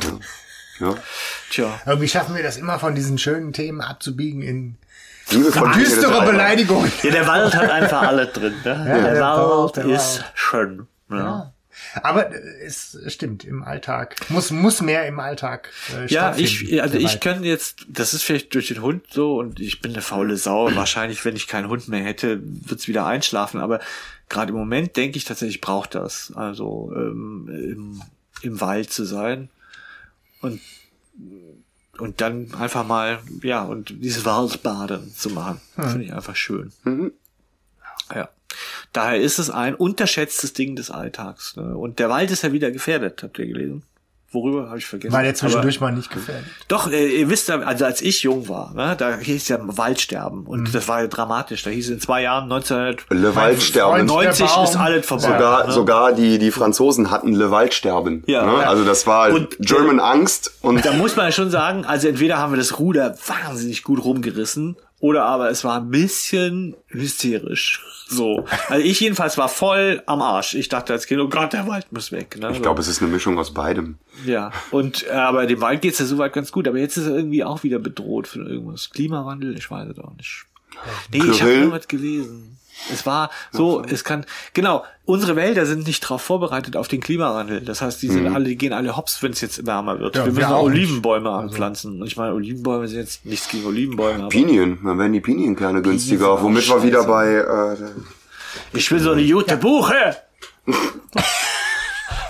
Ja. 0.80 0.94
Tja. 1.50 1.80
Irgendwie 1.86 2.08
schaffen 2.08 2.34
wir 2.36 2.42
das 2.42 2.58
immer 2.58 2.78
von 2.78 2.94
diesen 2.94 3.16
schönen 3.18 3.52
Themen 3.54 3.80
abzubiegen 3.80 4.42
in 4.42 4.76
düstere 5.32 5.64
Alltags. 5.66 6.30
Beleidigungen. 6.30 6.92
Ja, 7.02 7.10
der 7.10 7.26
Wald 7.26 7.54
hat 7.54 7.70
einfach 7.70 8.02
alles 8.02 8.32
drin, 8.32 8.54
ne? 8.62 8.84
der, 8.86 9.12
der 9.14 9.20
Wald 9.22 9.76
Wald, 9.78 9.86
ist 9.86 10.18
Wald. 10.20 10.32
schön. 10.34 10.86
Ja. 11.10 11.52
Aber 12.02 12.32
äh, 12.32 12.64
es 12.64 12.98
stimmt, 13.08 13.44
im 13.44 13.62
Alltag. 13.62 14.16
Muss, 14.28 14.50
muss 14.50 14.80
mehr 14.80 15.06
im 15.06 15.20
Alltag 15.20 15.70
äh, 15.92 16.06
Ja, 16.06 16.32
stattfinden, 16.32 16.74
ich, 16.74 16.82
also 16.82 16.98
der 16.98 17.02
ich 17.02 17.20
kann 17.20 17.44
jetzt, 17.44 17.86
das 17.88 18.14
ist 18.14 18.22
vielleicht 18.22 18.54
durch 18.54 18.68
den 18.68 18.82
Hund 18.82 19.04
so 19.10 19.38
und 19.38 19.60
ich 19.60 19.80
bin 19.80 19.92
eine 19.92 20.02
faule 20.02 20.36
Sau. 20.36 20.70
Wahrscheinlich, 20.74 21.24
wenn 21.24 21.36
ich 21.36 21.46
keinen 21.46 21.68
Hund 21.68 21.88
mehr 21.88 22.02
hätte, 22.02 22.40
wird's 22.42 22.88
wieder 22.88 23.06
einschlafen. 23.06 23.60
Aber 23.60 23.80
gerade 24.28 24.50
im 24.50 24.58
Moment 24.58 24.96
denke 24.96 25.16
ich 25.18 25.24
tatsächlich, 25.24 25.56
ich 25.56 25.60
brauche 25.60 25.88
das. 25.88 26.32
Also 26.34 26.92
ähm, 26.94 27.48
im, 27.48 28.02
im 28.42 28.60
Wald 28.60 28.92
zu 28.92 29.04
sein 29.04 29.48
und 30.40 30.60
und 31.98 32.20
dann 32.20 32.54
einfach 32.54 32.86
mal, 32.86 33.20
ja, 33.42 33.62
und 33.62 34.02
dieses 34.04 34.26
Waldbaden 34.26 35.14
zu 35.14 35.30
machen. 35.30 35.62
Finde 35.74 36.04
ich 36.04 36.12
einfach 36.12 36.36
schön. 36.36 36.70
Ja. 38.14 38.28
Daher 38.92 39.20
ist 39.20 39.38
es 39.38 39.50
ein 39.50 39.74
unterschätztes 39.74 40.52
Ding 40.52 40.76
des 40.76 40.90
Alltags. 40.90 41.56
Ne? 41.56 41.76
Und 41.76 41.98
der 41.98 42.08
Wald 42.08 42.30
ist 42.30 42.42
ja 42.42 42.52
wieder 42.52 42.70
gefährdet, 42.70 43.22
habt 43.22 43.38
ihr 43.38 43.46
gelesen? 43.46 43.82
Worüber 44.32 44.66
habe 44.68 44.78
ich 44.78 44.86
vergessen? 44.86 45.12
War 45.14 45.22
der 45.22 45.34
zwischendurch 45.36 45.76
Aber- 45.76 45.86
mal 45.90 45.96
nicht 45.96 46.10
gefährdet. 46.10 46.44
Doch, 46.68 46.90
äh, 46.90 47.06
ihr 47.20 47.30
wisst 47.30 47.48
ja, 47.48 47.60
also 47.60 47.84
als 47.84 48.02
ich 48.02 48.22
jung 48.24 48.48
war, 48.48 48.74
ne, 48.74 48.94
da 48.98 49.16
hieß 49.18 49.48
ja 49.48 49.58
Waldsterben 49.62 50.46
und 50.46 50.74
das 50.74 50.88
war 50.88 51.00
ja 51.02 51.06
dramatisch. 51.06 51.62
Da 51.62 51.70
hieß 51.70 51.86
es 51.86 51.92
in 51.92 52.00
zwei 52.00 52.22
Jahren 52.22 52.44
1990 52.52 53.06
Le 53.10 53.34
Waldsterben. 53.36 54.08
Freund- 54.08 54.38
Der 54.40 54.44
Baum. 54.46 54.64
ist 54.64 54.76
alles 54.76 55.06
vorbei. 55.06 55.22
Sogar, 55.22 55.66
ne? 55.68 55.72
sogar 55.72 56.12
die, 56.12 56.38
die 56.38 56.50
Franzosen 56.50 57.10
hatten 57.12 57.32
Le 57.34 57.50
Waldsterben. 57.52 58.24
Ja. 58.26 58.44
ne? 58.44 58.52
Ja. 58.62 58.68
Also 58.68 58.84
das 58.84 59.06
war 59.06 59.30
Und, 59.30 59.56
German 59.60 60.00
Angst 60.00 60.52
und 60.60 60.84
Da 60.84 60.92
muss 60.92 61.14
man 61.14 61.26
ja 61.26 61.32
schon 61.32 61.50
sagen, 61.50 61.84
also 61.84 62.08
entweder 62.08 62.38
haben 62.38 62.52
wir 62.52 62.58
das 62.58 62.78
Ruder 62.80 63.16
wahnsinnig 63.26 63.84
gut 63.84 64.04
rumgerissen 64.04 64.76
oder 64.98 65.24
aber 65.24 65.50
es 65.50 65.62
war 65.62 65.76
ein 65.80 65.90
bisschen 65.90 66.74
hysterisch. 66.88 67.80
So. 68.08 68.44
Also 68.68 68.86
ich 68.86 69.00
jedenfalls 69.00 69.36
war 69.36 69.48
voll 69.48 70.02
am 70.06 70.22
Arsch. 70.22 70.54
Ich 70.54 70.68
dachte 70.68 70.92
als 70.92 71.06
Kind, 71.06 71.20
oh 71.20 71.28
Gott, 71.28 71.52
der 71.52 71.66
Wald 71.66 71.90
muss 71.92 72.12
weg. 72.12 72.38
Ne? 72.38 72.52
ich 72.52 72.62
glaube, 72.62 72.80
es 72.80 72.88
ist 72.88 73.02
eine 73.02 73.10
Mischung 73.10 73.38
aus 73.38 73.52
beidem. 73.52 73.98
Ja, 74.24 74.52
und 74.70 75.06
äh, 75.06 75.10
aber 75.10 75.46
dem 75.46 75.60
Wald 75.60 75.82
geht's 75.82 75.98
ja 75.98 76.06
soweit 76.06 76.32
ganz 76.32 76.52
gut, 76.52 76.68
aber 76.68 76.78
jetzt 76.78 76.96
ist 76.96 77.06
er 77.06 77.16
irgendwie 77.16 77.42
auch 77.42 77.64
wieder 77.64 77.80
bedroht 77.80 78.28
von 78.28 78.46
irgendwas. 78.46 78.90
Klimawandel, 78.90 79.58
ich 79.58 79.70
weiß 79.70 79.88
es 79.90 79.98
auch 79.98 80.14
nicht. 80.16 80.46
Nee, 81.12 81.18
ich 81.18 81.42
habe 81.42 81.52
irgendwas 81.52 81.88
gelesen. 81.88 82.55
Es 82.92 83.06
war 83.06 83.30
so, 83.52 83.82
es 83.82 84.04
kann, 84.04 84.26
genau, 84.52 84.84
unsere 85.04 85.34
Wälder 85.34 85.66
sind 85.66 85.86
nicht 85.86 86.04
darauf 86.04 86.22
vorbereitet 86.22 86.76
auf 86.76 86.88
den 86.88 87.00
Klimawandel. 87.00 87.62
Das 87.62 87.80
heißt, 87.80 88.02
die 88.02 88.08
sind 88.08 88.34
alle, 88.34 88.44
die 88.44 88.56
gehen 88.56 88.72
alle 88.72 88.96
hops, 88.96 89.22
wenn 89.22 89.32
es 89.32 89.40
jetzt 89.40 89.66
wärmer 89.66 89.98
wird. 89.98 90.14
Ja, 90.16 90.26
wir 90.26 90.36
wir 90.36 90.42
müssen 90.42 90.52
auch 90.52 90.62
Olivenbäume 90.64 91.30
anpflanzen. 91.30 92.00
Und 92.00 92.06
ich 92.06 92.16
meine, 92.16 92.34
Olivenbäume 92.34 92.86
sind 92.86 92.98
jetzt 93.00 93.24
nichts 93.24 93.48
gegen 93.48 93.66
Olivenbäume, 93.66 94.28
Pinien, 94.28 94.78
dann 94.84 94.98
werden 94.98 95.12
die 95.12 95.20
Pinienkerne 95.20 95.82
günstiger, 95.82 96.36
sind 96.36 96.44
womit 96.44 96.70
auch 96.70 96.76
wir 96.76 96.82
wieder 96.84 97.02
scheiße. 97.04 97.08
bei 97.08 97.84
äh, 97.84 97.90
ich 98.72 98.90
will 98.90 99.00
so 99.00 99.12
eine 99.12 99.26
gute 99.26 99.56
Buche. 99.56 100.16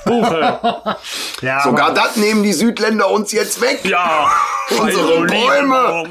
Buche. 0.05 0.97
Ja, 1.43 1.63
Sogar 1.65 1.93
das 1.93 2.17
nehmen 2.17 2.43
die 2.43 2.53
Südländer 2.53 3.11
uns 3.11 3.33
jetzt 3.33 3.61
weg. 3.61 3.81
Ja. 3.85 4.31
Unsere 4.81 5.27
Bäume. 5.27 6.09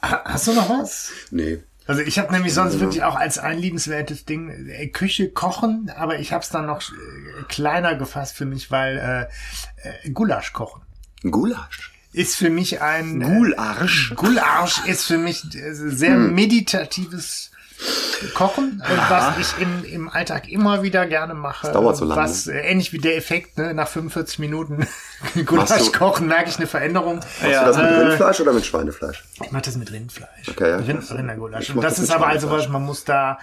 Hast 0.00 0.46
du 0.46 0.52
noch 0.54 0.68
was? 0.68 1.10
Nee. 1.30 1.62
Also 1.86 2.02
ich 2.02 2.18
habe 2.18 2.32
nämlich 2.32 2.52
sonst 2.52 2.80
wirklich 2.80 3.04
auch 3.04 3.14
als 3.14 3.38
ein 3.38 3.58
liebenswertes 3.58 4.24
Ding 4.24 4.68
äh, 4.68 4.88
Küche 4.88 5.30
kochen, 5.30 5.90
aber 5.96 6.18
ich 6.18 6.32
habe 6.32 6.42
es 6.42 6.50
dann 6.50 6.66
noch 6.66 6.82
äh, 6.82 6.94
kleiner 7.48 7.94
gefasst 7.94 8.36
für 8.36 8.44
mich, 8.44 8.70
weil 8.70 9.28
äh, 9.84 9.88
äh, 10.06 10.10
Gulasch 10.10 10.52
kochen. 10.52 10.82
Gulasch. 11.22 11.92
ist 12.12 12.36
für 12.36 12.50
mich 12.50 12.80
ein 12.82 13.20
Gularsch. 13.20 14.12
Gularsch 14.16 14.84
ist 14.86 15.04
für 15.04 15.18
mich 15.18 15.44
äh, 15.54 15.72
sehr 15.74 16.14
Hm. 16.14 16.34
meditatives 16.34 17.50
Kochen, 18.34 18.82
äh, 18.84 19.10
was 19.10 19.38
ich 19.38 19.62
im, 19.62 19.84
im 19.84 20.08
Alltag 20.08 20.48
immer 20.48 20.82
wieder 20.82 21.06
gerne 21.06 21.34
mache. 21.34 21.70
dauert 21.72 21.96
so 21.96 22.04
lange, 22.06 22.20
Was 22.22 22.46
äh, 22.46 22.58
ähnlich 22.60 22.92
wie 22.92 22.98
der 22.98 23.16
Effekt, 23.16 23.58
ne, 23.58 23.74
nach 23.74 23.88
45 23.88 24.38
Minuten 24.38 24.86
Gulasch 25.46 25.92
kochen, 25.92 26.26
merke 26.26 26.48
ich 26.48 26.56
eine 26.56 26.66
Veränderung. 26.66 27.16
Machst 27.16 27.42
du 27.42 27.50
das 27.50 27.76
mit 27.76 27.86
Rindfleisch 27.86 28.40
oder 28.40 28.52
mit 28.52 28.64
Schweinefleisch? 28.64 29.24
Ich 29.42 29.52
mache 29.52 29.62
das 29.62 29.76
mit 29.76 29.92
Rindfleisch. 29.92 30.48
Okay, 30.48 30.70
ja. 30.70 30.76
Rind, 30.76 31.10
Rindergulasch. 31.10 31.70
Und 31.70 31.82
das 31.82 31.96
das 31.96 32.04
ist 32.04 32.10
aber 32.10 32.26
also 32.26 32.50
was, 32.50 32.68
man 32.68 32.82
muss 32.82 33.04
da 33.04 33.38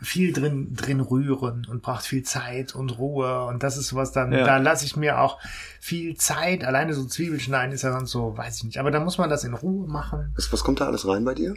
viel 0.00 0.32
drin, 0.32 0.76
drin 0.76 1.00
rühren 1.00 1.66
und 1.68 1.82
braucht 1.82 2.04
viel 2.04 2.22
Zeit 2.22 2.74
und 2.74 2.98
Ruhe. 2.98 3.46
Und 3.46 3.62
das 3.62 3.76
ist 3.76 3.94
was 3.94 4.12
dann, 4.12 4.30
Ja. 4.32 4.44
da 4.44 4.58
lasse 4.58 4.84
ich 4.84 4.96
mir 4.96 5.18
auch 5.20 5.38
viel 5.80 6.16
Zeit. 6.16 6.62
Alleine 6.64 6.94
so 6.94 7.04
Zwiebeln 7.04 7.40
schneiden 7.40 7.72
ist 7.72 7.82
ja 7.82 7.92
sonst 7.92 8.10
so, 8.12 8.36
weiß 8.36 8.58
ich 8.58 8.64
nicht. 8.64 8.78
Aber 8.78 8.90
da 8.90 9.00
muss 9.00 9.18
man 9.18 9.28
das 9.28 9.42
in 9.44 9.54
Ruhe 9.54 9.88
machen. 9.88 10.32
Was, 10.36 10.52
was 10.52 10.62
kommt 10.62 10.80
da 10.80 10.86
alles 10.86 11.06
rein 11.08 11.24
bei 11.24 11.34
dir? 11.34 11.54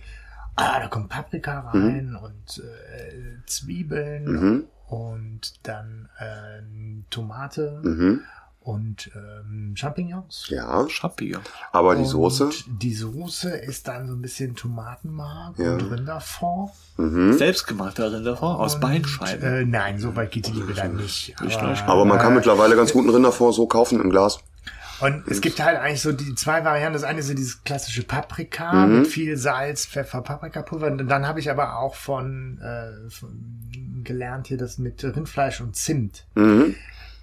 Ah, 0.55 0.79
da 0.79 0.87
kommt 0.87 1.09
Paprika 1.09 1.59
rein 1.71 2.15
und 2.21 2.63
äh, 2.63 3.45
Zwiebeln 3.45 4.65
und 4.87 5.53
dann 5.63 6.09
ähm, 6.19 7.05
Tomate 7.09 7.81
und 8.59 9.09
ähm, 9.15 9.73
Champignons. 9.75 10.45
Ja, 10.49 10.87
Schappiger. 10.87 11.39
aber 11.71 11.95
die 11.95 12.01
Und 12.01 12.07
Soße? 12.07 12.49
Die 12.67 12.93
Soße 12.93 13.49
ist 13.49 13.87
dann 13.87 14.07
so 14.07 14.13
ein 14.13 14.21
bisschen 14.21 14.55
Tomatenmark 14.55 15.57
Ja. 15.57 15.73
und 15.73 15.81
Rinderfond. 15.91 16.71
Selbstgemachter 16.97 18.11
Rinderfond 18.13 18.59
aus 18.59 18.75
Und, 18.75 18.81
Beinscheiben. 18.81 19.43
Äh, 19.43 19.65
nein, 19.65 19.97
so 19.99 20.15
weit 20.15 20.31
geht 20.31 20.45
die 20.47 20.51
Liebe 20.51 20.73
dann 20.73 20.95
nicht. 20.97 21.33
Aber, 21.41 21.87
Aber 21.87 22.05
man 22.05 22.19
kann 22.19 22.35
mittlerweile 22.35 22.75
ganz 22.75 22.93
guten 22.93 23.09
Rinderfond 23.09 23.55
so 23.55 23.65
kaufen 23.65 23.99
im 23.99 24.09
Glas. 24.11 24.39
Und 25.01 25.27
es 25.27 25.41
gibt 25.41 25.63
halt 25.63 25.77
eigentlich 25.79 26.01
so 26.01 26.11
die 26.11 26.35
zwei 26.35 26.63
Varianten. 26.63 26.93
Das 26.93 27.03
eine 27.03 27.19
ist 27.19 27.27
so 27.27 27.33
dieses 27.33 27.63
klassische 27.63 28.03
Paprika 28.03 28.85
mit 28.85 29.07
viel 29.07 29.37
Salz, 29.37 29.85
Pfeffer, 29.85 30.21
Paprikapulver. 30.21 30.87
Und 30.87 31.07
dann 31.07 31.27
habe 31.27 31.39
ich 31.39 31.49
aber 31.49 31.77
auch 31.79 31.95
von, 31.95 32.59
äh, 32.61 33.09
von 33.09 33.31
gelernt 34.03 34.47
hier 34.47 34.57
das 34.57 34.77
mit 34.77 35.03
Rindfleisch 35.03 35.61
und 35.61 35.75
Zimt. 35.75 36.25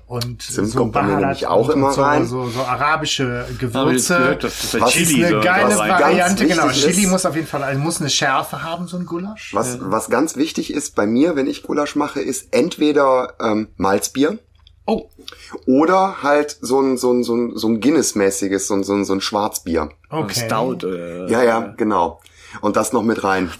Und 0.07 0.41
Zimt 0.41 0.75
kommt 0.75 0.93
bei 0.95 1.03
mir 1.03 1.09
Baharat 1.09 1.21
nämlich 1.23 1.47
auch 1.47 1.69
immer 1.69 1.93
so, 1.93 2.03
rein. 2.03 2.25
So, 2.25 2.49
so 2.49 2.63
arabische 2.63 3.45
Gewürze. 3.59 4.17
gehört, 4.17 4.45
das 4.45 4.81
Was 4.81 4.91
Chili 4.93 5.21
ist 5.21 5.27
eine 5.27 5.29
so 5.29 5.41
geile 5.41 5.77
Variante, 5.77 6.47
genau. 6.47 6.69
Chili 6.71 7.03
ist- 7.03 7.11
muss 7.11 7.27
auf 7.27 7.35
jeden 7.35 7.47
Fall, 7.47 7.63
also 7.63 7.79
muss 7.81 8.01
eine 8.01 8.09
Schärfe 8.09 8.63
haben, 8.63 8.89
so 8.89 8.97
ein 8.97 9.05
Gulasch. 9.05 9.53
Was, 9.55 9.79
was 9.83 10.09
ganz 10.09 10.37
wichtig 10.37 10.73
ist 10.73 10.95
bei 10.95 11.07
mir, 11.07 11.37
wenn 11.37 11.47
ich 11.47 11.63
Gulasch 11.63 11.95
mache, 11.95 12.21
ist 12.23 12.55
entweder 12.55 13.35
ähm, 13.39 13.69
Malzbier 13.77 14.39
Oh, 14.91 15.11
oder 15.67 16.23
halt 16.23 16.57
so 16.63 16.81
ein, 16.81 16.97
so 16.97 17.13
ein, 17.13 17.23
so 17.23 17.37
ein, 17.37 17.57
so 17.59 17.69
ein 17.69 17.81
Guinness-mäßiges, 17.81 18.69
so 18.69 18.75
ein, 18.75 18.85
so 18.85 18.95
ein, 18.95 19.05
so 19.05 19.13
ein 19.13 19.21
Schwarzbier. 19.21 19.91
okay. 20.09 20.47
Stout. 20.47 20.87
Äh, 20.87 21.31
Ja, 21.31 21.43
ja, 21.43 21.75
genau. 21.77 22.21
Und 22.61 22.77
das 22.77 22.93
noch 22.93 23.03
mit 23.03 23.23
rein. 23.25 23.51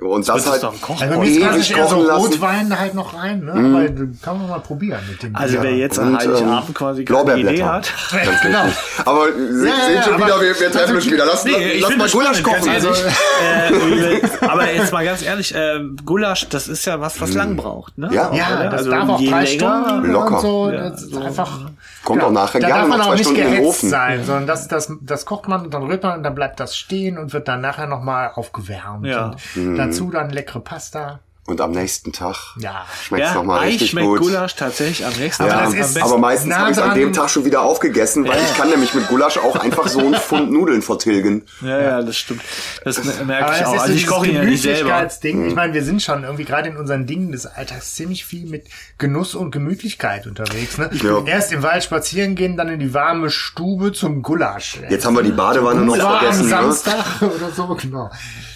Und 0.00 0.26
das, 0.28 0.36
Das 0.36 0.44
ist 0.46 0.50
halt 0.52 0.62
doch 0.62 0.72
ein 0.72 0.80
Koch. 0.80 1.00
Also 1.00 1.22
ewig 1.22 1.40
eher 1.76 1.86
so 1.88 1.96
kochen 1.96 2.06
lassen. 2.06 2.26
Rotwein 2.26 2.78
halt 2.78 2.94
noch 2.94 3.14
rein, 3.14 3.44
ne? 3.44 3.52
Aber 3.52 3.88
das 3.88 4.20
kann 4.22 4.38
man 4.38 4.48
mal 4.48 4.60
probieren 4.60 5.00
mit 5.10 5.22
dem. 5.22 5.34
Also 5.36 5.54
Bier. 5.54 5.62
wer 5.64 5.76
jetzt 5.76 5.98
an 5.98 6.16
Heiligabend 6.16 6.68
ähm, 6.68 6.74
quasi 6.74 7.04
keine 7.04 7.36
Idee 7.38 7.62
hat. 7.64 7.92
Ganz 8.12 8.40
genau. 8.42 8.64
Aber 9.04 9.26
Sie 9.32 9.66
Ja, 9.66 9.74
ja, 9.74 9.84
sehen 9.86 9.94
ja, 9.96 10.02
schon 10.02 10.14
aber- 10.14 10.26
wieder, 10.26 10.40
wir, 10.40 10.60
wir 10.60 10.70
treffen 10.72 10.94
uns 10.96 11.06
wieder. 11.10 11.26
Lass, 11.26 11.44
Nee, 11.44 11.78
lass 11.80 11.96
mal 11.96 12.08
Gulasch 12.08 12.42
kochen. 12.42 12.68
Also, 12.68 12.88
ehrlich. 12.88 14.22
äh, 14.22 14.46
aber 14.46 14.72
jetzt 14.72 14.92
mal 14.92 15.04
ganz 15.04 15.22
ehrlich, 15.22 15.54
äh, 15.54 15.80
Gulasch, 16.04 16.48
das 16.48 16.68
ist 16.68 16.84
ja 16.84 17.00
was, 17.00 17.20
was 17.20 17.34
lang 17.34 17.56
braucht, 17.56 17.98
ne? 17.98 18.08
Ja. 18.12 18.32
ja, 18.32 18.64
das 18.64 18.72
Also 18.80 18.90
darf 18.90 19.08
auch 19.08 19.18
drei 19.20 19.44
länger- 19.44 19.46
Stunden 19.46 20.12
Locker. 20.12 20.72
Ja, 20.72 20.96
so. 20.96 21.18
einfach. 21.20 21.60
Kommt 22.04 22.22
auch 22.22 22.30
nachher 22.30 22.60
da 22.60 22.68
gerne 22.68 22.80
darf 22.80 22.88
man 22.88 22.98
noch 22.98 23.06
auch 23.06 23.10
zwei 23.10 23.16
nicht 23.16 23.24
Stunden 23.26 23.42
in 23.42 23.46
den 23.50 23.60
gehetzt 23.62 23.68
Ofen. 23.68 23.88
sein, 23.90 24.24
sondern 24.24 24.46
das, 24.46 24.68
das, 24.68 24.92
das 25.00 25.26
kocht 25.26 25.48
man 25.48 25.64
und 25.64 25.74
dann 25.74 25.82
rührt 25.82 26.02
man 26.02 26.18
und 26.18 26.22
dann 26.22 26.34
bleibt 26.34 26.60
das 26.60 26.76
stehen 26.76 27.18
und 27.18 27.32
wird 27.32 27.48
dann 27.48 27.60
nachher 27.60 27.86
nochmal 27.86 28.30
aufgewärmt. 28.34 29.06
Ja. 29.06 29.34
Und 29.56 29.76
dazu 29.76 30.10
dann 30.10 30.30
leckere 30.30 30.60
Pasta. 30.60 31.20
Und 31.48 31.62
am 31.62 31.70
nächsten 31.70 32.12
Tag 32.12 32.36
Ja. 32.58 32.84
schmeckt's 33.06 33.28
Ja, 33.30 33.34
noch 33.36 33.44
mal 33.44 33.60
eigentlich 33.60 33.74
richtig 33.76 33.90
schmeckt 33.92 34.06
gut. 34.06 34.18
Gulasch 34.20 34.54
tatsächlich 34.54 35.06
am 35.06 35.14
nächsten 35.14 35.42
Aber 35.44 35.50
Ja, 35.52 35.56
Tag 35.60 35.64
das 35.64 35.74
am 35.74 35.80
ist- 35.80 35.94
besten. 35.94 36.08
aber 36.10 36.18
meistens 36.18 36.54
habe 36.54 36.70
ich 36.72 36.76
an 36.78 36.88
dran- 36.90 36.98
dem 36.98 37.12
Tag 37.14 37.30
schon 37.30 37.44
wieder 37.46 37.62
aufgegessen, 37.62 38.28
weil 38.28 38.38
ich 38.38 38.54
kann 38.54 38.68
nämlich 38.68 38.92
mit 38.92 39.08
Gulasch 39.08 39.38
auch 39.38 39.56
einfach 39.56 39.88
so 39.88 40.00
einen 40.00 40.14
Pfund 40.14 40.52
Nudeln 40.52 40.82
vertilgen. 40.82 41.46
Ja, 41.62 41.80
ja, 41.80 42.02
das 42.02 42.18
stimmt. 42.18 42.42
Das 42.84 43.02
merke 43.24 43.46
Aber 43.46 43.54
ich 43.54 43.60
es 43.62 43.66
auch. 43.66 43.72
ist 43.72 43.78
so 43.78 43.82
Also 43.84 43.94
ich 43.94 44.06
koche 44.06 44.26
ihn 44.26 44.34
ja 44.34 44.44
nicht 44.44 44.62
selber. 44.62 44.78
Gemütlichkeitsding. 44.80 45.40
Mhm. 45.42 45.48
Ich 45.48 45.54
meine, 45.54 45.72
wir 45.72 45.82
sind 45.84 46.02
schon 46.02 46.22
irgendwie 46.24 46.44
gerade 46.44 46.68
in 46.68 46.76
unseren 46.76 47.06
Dingen 47.06 47.32
des 47.32 47.46
Alltags 47.46 47.94
ziemlich 47.94 48.26
viel 48.26 48.46
mit 48.46 48.66
Genuss 48.98 49.34
und 49.34 49.50
Gemütlichkeit 49.50 50.26
unterwegs. 50.26 50.76
Ne? 50.76 50.90
Ja. 51.02 51.22
Erst 51.24 51.50
im 51.52 51.62
Wald 51.62 51.82
spazieren 51.82 52.34
gehen, 52.34 52.58
dann 52.58 52.68
in 52.68 52.78
die 52.78 52.92
warme 52.92 53.30
Stube 53.30 53.92
zum 53.94 54.20
Gulasch. 54.20 54.80
Jetzt 54.90 55.06
haben 55.06 55.16
wir 55.16 55.22
die 55.22 55.32
Badewanne 55.32 55.80
noch 55.80 55.94
Das 55.96 56.04
war 56.04 56.12
am 56.12 56.18
vergessen. 56.18 56.42
Ne? 56.44 56.48
Samstag 56.50 57.22
oder 57.22 57.50
so, 57.56 57.66
genau. 57.74 58.10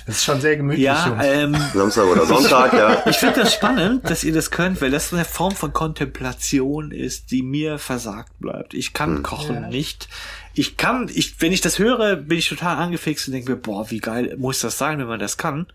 Das 0.06 0.16
ist 0.16 0.24
schon 0.24 0.40
sehr 0.40 0.56
gemütlich. 0.56 0.84
Ja, 0.84 1.22
ähm, 1.22 1.54
Samstag 1.74 2.04
oder 2.06 2.26
Sonntag, 2.26 2.72
ja. 2.72 3.02
ich 3.06 3.16
finde 3.16 3.40
das 3.42 3.54
spannend, 3.54 4.08
dass 4.10 4.24
ihr 4.24 4.32
das 4.32 4.50
könnt, 4.50 4.80
weil 4.80 4.90
das 4.90 5.12
eine 5.12 5.24
Form 5.24 5.54
von 5.54 5.72
Kontemplation 5.72 6.90
ist, 6.90 7.30
die 7.30 7.42
mir 7.42 7.78
versagt 7.78 8.32
bleibt. 8.40 8.74
Ich 8.74 8.92
kann 8.92 9.16
Hm. 9.16 9.22
kochen 9.22 9.68
nicht. 9.68 10.08
Ich 10.54 10.76
kann, 10.76 11.08
ich, 11.12 11.40
wenn 11.40 11.52
ich 11.52 11.60
das 11.60 11.78
höre, 11.78 12.16
bin 12.16 12.38
ich 12.38 12.48
total 12.48 12.76
angefixt 12.76 13.28
und 13.28 13.34
denke 13.34 13.52
mir, 13.52 13.56
boah, 13.56 13.90
wie 13.90 14.00
geil 14.00 14.34
muss 14.38 14.60
das 14.60 14.76
sein, 14.78 14.98
wenn 14.98 15.06
man 15.06 15.20
das 15.20 15.36
kann. 15.38 15.66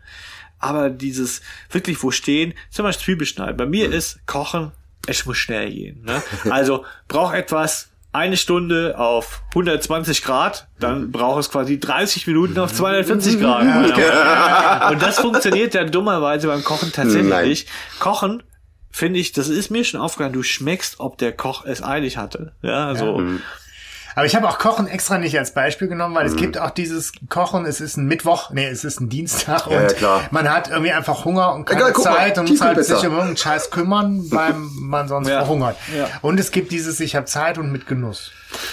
Aber 0.60 0.90
dieses 0.90 1.42
wirklich 1.72 2.02
wo 2.04 2.12
stehen, 2.12 2.54
zum 2.70 2.84
Beispiel 2.84 3.06
Zwiebelschneiden. 3.06 3.58
Bei 3.58 3.64
Hm. 3.64 3.72
mir 3.72 3.92
ist 3.92 4.20
Kochen, 4.26 4.72
es 5.08 5.26
muss 5.26 5.38
schnell 5.38 5.72
gehen. 5.72 6.04
Ne? 6.04 6.22
Also 6.50 6.86
braucht 7.08 7.34
etwas 7.36 7.90
eine 8.18 8.36
Stunde 8.38 8.98
auf 8.98 9.44
120 9.50 10.24
Grad, 10.24 10.68
dann 10.80 11.12
braucht 11.12 11.40
es 11.40 11.50
quasi 11.50 11.80
30 11.80 12.28
Minuten 12.28 12.58
auf 12.60 12.74
240 12.74 13.40
Grad. 13.40 13.64
Und 14.92 15.02
das 15.02 15.20
funktioniert 15.20 15.74
ja 15.74 15.84
dummerweise 15.84 16.48
beim 16.48 16.64
Kochen 16.64 16.92
tatsächlich. 16.92 17.68
Kochen, 18.00 18.44
finde 18.90 19.20
ich, 19.20 19.32
das 19.32 19.50
ist 19.50 19.70
mir 19.70 19.84
schon 19.84 20.00
aufgefallen, 20.02 20.34
du 20.34 20.44
schmeckst, 20.44 21.00
ob 21.00 21.18
der 21.18 21.32
Koch 21.32 21.66
es 21.66 21.84
eilig 21.84 22.18
hatte. 22.18 22.54
Ja, 22.62 22.96
so. 22.96 23.22
Aber 24.18 24.26
ich 24.26 24.36
habe 24.36 24.48
auch 24.50 24.58
Kochen 24.58 24.88
extra 24.88 25.20
nicht 25.20 25.38
als 25.38 25.52
Beispiel 25.52 25.88
genommen, 25.88 26.16
weil 26.16 26.26
es 26.26 26.34
Mhm. 26.34 26.38
gibt 26.38 26.58
auch 26.58 26.72
dieses 26.72 27.12
Kochen, 27.30 27.68
es 27.68 27.80
ist 27.82 27.98
ein 27.98 28.08
Mittwoch, 28.08 28.50
nee, 28.50 28.66
es 28.68 28.84
ist 28.84 29.00
ein 29.00 29.10
Dienstag 29.10 29.68
Ja, 29.68 29.78
und 29.78 29.84
ja, 29.84 29.94
klar. 29.94 30.22
man 30.32 30.52
hat 30.52 30.70
irgendwie 30.72 30.92
einfach 30.92 31.24
Hunger 31.24 31.54
und 31.54 31.66
keine 31.66 31.82
Egal, 31.82 31.94
guck 31.94 32.06
mal, 32.06 32.16
Zeit 32.16 32.38
und 32.40 32.50
muss 32.50 32.60
halt 32.62 32.84
sich 32.84 32.98
um 32.98 33.04
irgendeinen 33.12 33.38
Scheiß 33.38 33.70
kümmern, 33.70 34.24
weil 34.32 34.56
man 34.56 35.08
sonst 35.08 35.28
Ja. 35.30 35.42
verhungert. 35.42 35.78
Ja. 35.96 36.10
Und 36.24 36.40
es 36.40 36.50
gibt 36.50 36.72
dieses, 36.72 37.00
ich 37.00 37.16
habe 37.16 37.28
Zeit 37.28 37.60
und 37.60 37.72
mit 37.72 37.86
Genuss. 37.86 38.32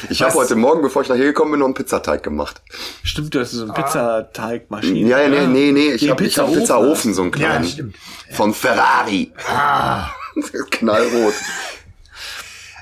Ich 0.08 0.22
habe 0.22 0.32
heute 0.32 0.56
Morgen, 0.56 0.80
bevor 0.80 1.02
ich 1.02 1.10
nachher 1.10 1.24
gekommen 1.24 1.50
bin, 1.50 1.60
noch 1.60 1.66
einen 1.66 1.74
Pizzateig 1.74 2.22
gemacht. 2.22 2.62
Stimmt, 3.02 3.34
das 3.34 3.52
ist 3.52 3.58
so 3.58 3.64
eine 3.64 3.74
Pizzateigmaschine. 3.74 5.10
Ja, 5.10 5.20
ja, 5.20 5.28
nee, 5.28 5.46
nee, 5.46 5.72
nee. 5.72 5.92
Ich 5.92 6.08
habe 6.08 6.24
ich 6.24 6.38
hab 6.38 6.46
Pizzaofen. 6.46 6.60
Pizzaofen, 6.60 7.12
so 7.14 7.20
einen 7.22 7.32
Ja, 7.32 7.36
kleinen. 7.36 7.64
stimmt. 7.66 7.96
Von 8.30 8.54
Ferrari. 8.54 9.30
Ah. 9.54 10.06
Knallrot. 10.70 11.34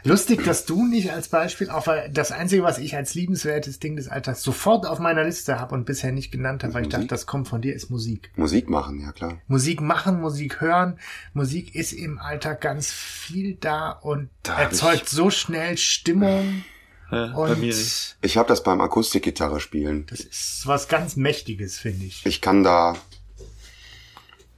Lustig, 0.04 0.44
dass 0.44 0.64
du 0.64 0.86
nicht 0.86 1.12
als 1.12 1.28
Beispiel, 1.28 1.70
auch 1.70 1.86
weil 1.86 2.10
das 2.10 2.32
Einzige, 2.32 2.62
was 2.62 2.78
ich 2.78 2.96
als 2.96 3.14
liebenswertes 3.14 3.78
Ding 3.78 3.96
des 3.96 4.08
Alltags 4.08 4.42
sofort 4.42 4.86
auf 4.86 4.98
meiner 4.98 5.24
Liste 5.24 5.60
habe 5.60 5.74
und 5.74 5.84
bisher 5.84 6.10
nicht 6.12 6.32
genannt 6.32 6.64
habe, 6.64 6.74
weil 6.74 6.82
ich 6.82 6.88
dachte, 6.88 7.06
das 7.06 7.26
kommt 7.26 7.46
von 7.48 7.62
dir, 7.62 7.74
ist 7.74 7.90
Musik. 7.90 8.30
Musik 8.36 8.68
machen, 8.68 9.00
ja 9.00 9.12
klar. 9.12 9.38
Musik 9.46 9.80
machen, 9.80 10.20
Musik 10.20 10.60
hören. 10.60 10.98
Musik 11.34 11.74
ist 11.74 11.92
im 11.92 12.18
Alltag 12.18 12.60
ganz 12.60 12.90
viel 12.90 13.54
da 13.60 13.90
und 13.90 14.28
Da 14.42 14.60
erzeugt 14.60 15.08
so 15.08 15.30
schnell 15.30 15.78
Stimmung. 15.78 16.64
Ja, 17.10 17.26
bei 17.28 17.52
Und. 17.54 18.16
Ich 18.22 18.36
habe 18.38 18.48
das 18.48 18.62
beim 18.62 18.80
Akustikgitarre 18.80 19.60
spielen. 19.60 20.06
das 20.08 20.20
ist 20.20 20.62
was 20.66 20.88
ganz 20.88 21.16
Mächtiges, 21.16 21.78
finde 21.78 22.06
ich. 22.06 22.24
Ich 22.26 22.40
kann 22.40 22.62
da 22.64 22.96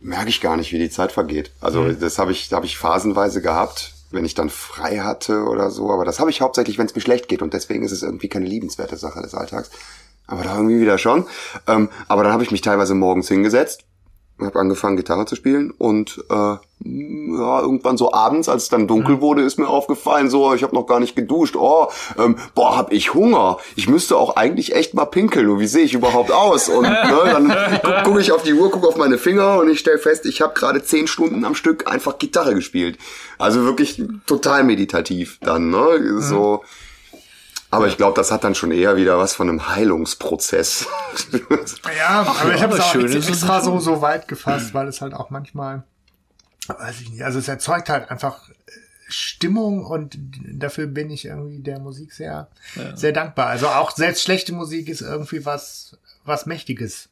merke 0.01 0.28
ich 0.28 0.40
gar 0.40 0.57
nicht, 0.57 0.70
wie 0.72 0.78
die 0.78 0.90
Zeit 0.90 1.12
vergeht. 1.12 1.51
Also 1.61 1.82
Mhm. 1.82 1.99
das 2.01 2.18
habe 2.18 2.30
ich, 2.32 2.53
habe 2.53 2.66
ich 2.66 2.76
phasenweise 2.76 3.40
gehabt, 3.42 3.95
wenn 4.11 4.25
ich 4.25 4.35
dann 4.35 4.51
frei 4.51 4.99
hatte 4.99 5.45
oder 5.45 5.71
so. 5.71 5.91
Aber 5.91 6.05
das 6.05 6.21
habe 6.21 6.31
ich 6.31 6.41
hauptsächlich, 6.41 6.79
wenn 6.79 6.87
es 6.87 6.95
mir 6.95 7.01
schlecht 7.01 7.29
geht 7.29 7.43
und 7.43 7.55
deswegen 7.55 7.85
ist 7.85 7.93
es 7.93 8.03
irgendwie 8.03 8.29
keine 8.29 8.47
liebenswerte 8.47 8.97
Sache 8.97 9.23
des 9.23 9.35
Alltags. 9.35 9.71
Aber 10.27 10.43
da 10.43 10.57
irgendwie 10.57 10.81
wieder 10.81 10.99
schon. 10.99 11.27
Ähm, 11.67 11.91
aber 12.09 12.23
dann 12.23 12.33
habe 12.33 12.43
ich 12.43 12.51
mich 12.51 12.63
teilweise 12.63 12.95
morgens 12.95 13.29
hingesetzt, 13.29 13.85
habe 14.41 14.59
angefangen 14.59 14.97
Gitarre 14.97 15.26
zu 15.26 15.37
spielen 15.37 15.70
und 15.70 16.24
äh, 16.28 16.57
ja, 16.87 17.61
irgendwann 17.61 17.97
so 17.97 18.12
abends, 18.12 18.49
als 18.49 18.64
es 18.64 18.68
dann 18.68 18.89
dunkel 18.89 19.20
wurde, 19.20 19.43
ist 19.43 19.59
mir 19.59 19.68
aufgefallen, 19.68 20.28
so 20.28 20.53
ich 20.55 20.62
habe 20.62 20.74
noch 20.74 20.87
gar 20.87 21.01
nicht 21.01 21.16
geduscht. 21.16 21.57
Oh, 21.57 21.87
ähm, 22.18 22.37
boah, 22.55 22.76
hab 22.76 22.93
ich 22.93 23.14
Hunger. 23.14 23.59
Ich 23.76 23.89
müsste 23.89 24.16
auch 24.16 24.37
eigentlich 24.37 24.74
echt 24.74 24.93
mal 24.93 25.07
pinkeln. 25.07 25.49
Und 25.49 25.61
wie 25.61 25.66
sehe 25.66 25.85
ich 25.85 25.95
überhaupt 25.95 26.30
aus? 26.30 26.68
Und 26.68 26.82
ne, 26.82 26.99
dann 27.24 27.49
gucke 27.80 28.03
guck 28.05 28.20
ich 28.20 28.32
auf 28.32 28.43
die 28.43 28.53
Uhr, 28.53 28.70
gucke 28.70 28.89
auf 28.89 28.97
meine 28.97 29.18
Finger 29.18 29.61
und 29.61 29.70
ich 29.70 29.78
stelle 29.78 29.99
fest, 29.99 30.26
ich 30.26 30.43
habe 30.43 30.53
gerade 30.53 30.82
zehn 30.82 31.07
Stunden 31.07 31.45
am 31.45 31.55
Stück 31.55 31.91
einfach 31.91 32.18
Gitarre 32.18 32.55
gespielt. 32.55 32.99
Also 33.39 33.64
wirklich 33.64 34.03
total 34.26 34.64
meditativ 34.64 35.39
dann, 35.41 35.70
ne? 35.70 36.20
So. 36.20 36.64
Aber 37.77 37.87
ich 37.89 37.97
glaube, 37.97 38.16
das 38.16 38.31
hat 38.31 38.45
dann 38.45 38.55
schon 38.55 38.70
eher 38.70 38.97
wieder 38.97 39.18
was 39.18 39.35
von 39.35 39.49
einem 39.49 39.68
Heilungsprozess. 39.68 40.87
Ja, 41.97 42.22
aber 42.22 42.49
ja, 42.49 42.55
ich 42.55 42.62
habe 42.62 42.75
es 42.75 42.81
auch 42.81 42.95
extra 42.95 43.61
so, 43.61 43.72
schon. 43.72 43.81
so 43.81 44.01
weit 44.01 44.27
gefasst, 44.27 44.75
weil 44.75 44.89
es 44.89 45.01
halt 45.01 45.14
auch 45.14 45.31
manchmal, 45.31 45.85
weiß 46.66 47.01
ich 47.01 47.11
nicht, 47.11 47.25
also 47.25 47.39
es 47.39 47.47
erzeugt 47.47 47.89
halt 47.89 48.11
einfach 48.11 48.49
Stimmung 49.09 49.85
und 49.85 50.18
dafür 50.53 50.87
bin 50.87 51.11
ich 51.11 51.27
irgendwie 51.27 51.61
der 51.61 51.79
Musik 51.79 52.12
sehr, 52.12 52.49
sehr 52.95 53.12
dankbar. 53.12 53.47
Also 53.47 53.68
auch 53.68 53.93
selbst 53.93 54.22
schlechte 54.22 54.53
Musik 54.53 54.89
ist 54.89 55.03
irgendwie 55.03 55.45
was, 55.45 55.97
was 56.25 56.47
Mächtiges. 56.47 57.09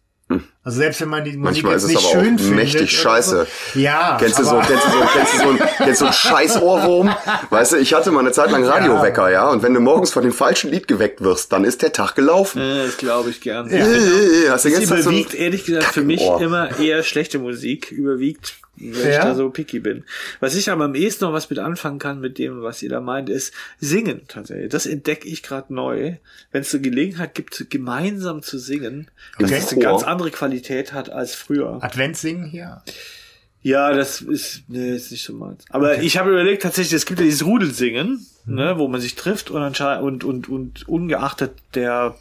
Also 0.64 0.78
selbst 0.78 1.00
wenn 1.00 1.08
man 1.08 1.24
die 1.24 1.32
Musik 1.32 1.64
Manchmal 1.64 1.72
jetzt 1.72 1.82
ist 1.82 1.88
es 1.88 1.96
nicht 1.96 1.98
aber 1.98 2.08
auch 2.20 2.24
schön 2.24 2.38
findet. 2.38 2.56
mächtig 2.56 2.92
scheiße. 2.96 3.46
So. 3.74 3.78
Ja. 3.80 4.16
Kennst 4.20 4.38
du, 4.38 4.44
so, 4.44 4.60
kennst, 4.64 4.84
du 4.86 4.90
so, 4.90 4.98
kennst, 5.12 5.34
du 5.34 5.38
so, 5.38 5.48
ein- 5.50 5.58
kennst 5.78 5.88
du 5.88 5.94
so 5.96 6.04
einen 6.04 6.14
Scheiß-Ohrwurm? 6.14 7.14
Weißt 7.50 7.72
du, 7.72 7.76
ich 7.78 7.94
hatte 7.94 8.12
mal 8.12 8.20
eine 8.20 8.30
Zeit 8.32 8.50
lang 8.52 8.64
Radiowecker, 8.64 9.28
ja, 9.30 9.48
und 9.50 9.62
wenn 9.64 9.74
du 9.74 9.80
morgens 9.80 10.12
von 10.12 10.22
dem 10.22 10.32
falschen 10.32 10.70
Lied 10.70 10.86
geweckt 10.86 11.20
wirst, 11.22 11.52
dann 11.52 11.64
ist 11.64 11.82
der 11.82 11.92
Tag 11.92 12.14
gelaufen. 12.14 12.60
Äh, 12.62 12.86
Das 12.86 12.96
glaube 12.96 13.30
ich 13.30 13.40
gern. 13.40 13.68
Äh, 13.70 13.80
Hast 14.50 14.64
du 14.64 14.68
Es 14.68 14.78
gestern 14.78 15.02
so 15.02 15.10
überwiegt, 15.10 15.34
ehrlich 15.34 15.64
gesagt, 15.64 15.86
für 15.94 16.02
mich 16.02 16.20
Ohr. 16.20 16.40
immer 16.40 16.78
eher 16.78 17.02
schlechte 17.02 17.38
Musik, 17.40 17.90
überwiegt, 17.90 18.54
wenn 18.76 18.90
ich 19.10 19.14
Ja? 19.16 19.24
da 19.26 19.34
so 19.34 19.50
picky 19.50 19.80
bin. 19.80 20.04
Was 20.40 20.54
ich 20.54 20.70
aber 20.70 20.84
am 20.84 20.94
ehesten 20.94 21.24
noch 21.26 21.32
was 21.32 21.50
mit 21.50 21.58
anfangen 21.58 21.98
kann 21.98 22.20
mit 22.20 22.38
dem, 22.38 22.62
was 22.62 22.82
ihr 22.82 22.88
da 22.88 23.00
meint, 23.00 23.28
ist 23.28 23.52
Singen 23.78 24.22
tatsächlich. 24.28 24.70
Das 24.70 24.86
entdecke 24.86 25.28
ich 25.28 25.42
gerade 25.42 25.72
neu. 25.74 26.14
Wenn 26.52 26.62
es 26.62 26.70
so 26.70 26.80
Gelegenheit 26.80 27.34
gibt, 27.34 27.66
gemeinsam 27.70 28.42
zu 28.42 28.58
singen, 28.58 29.10
Okay. 29.38 29.54
es 29.56 29.72
eine 29.72 29.82
Chor. 29.82 29.92
ganz 29.92 30.02
andere 30.04 30.30
Qualität 30.30 30.51
hat 30.92 31.10
als 31.10 31.34
früher. 31.34 31.78
Adventssingen 31.82 32.46
hier. 32.46 32.82
Ja, 33.62 33.92
das 33.92 34.20
ist, 34.20 34.64
nee, 34.68 34.96
ist 34.96 35.12
nicht 35.12 35.24
so 35.24 35.34
meins. 35.34 35.64
Aber 35.70 36.02
ich 36.02 36.16
habe 36.18 36.30
überlegt, 36.30 36.62
tatsächlich, 36.62 36.94
es 36.94 37.06
gibt 37.06 37.20
ja 37.20 37.24
dieses 37.24 37.44
Rudelsingen, 37.44 38.26
ne, 38.44 38.74
wo 38.76 38.88
man 38.88 39.00
sich 39.00 39.14
trifft 39.14 39.50
und, 39.50 39.62
und, 39.80 40.24
und, 40.24 40.48
und 40.48 40.88
ungeachtet 40.88 41.52
der 41.74 42.16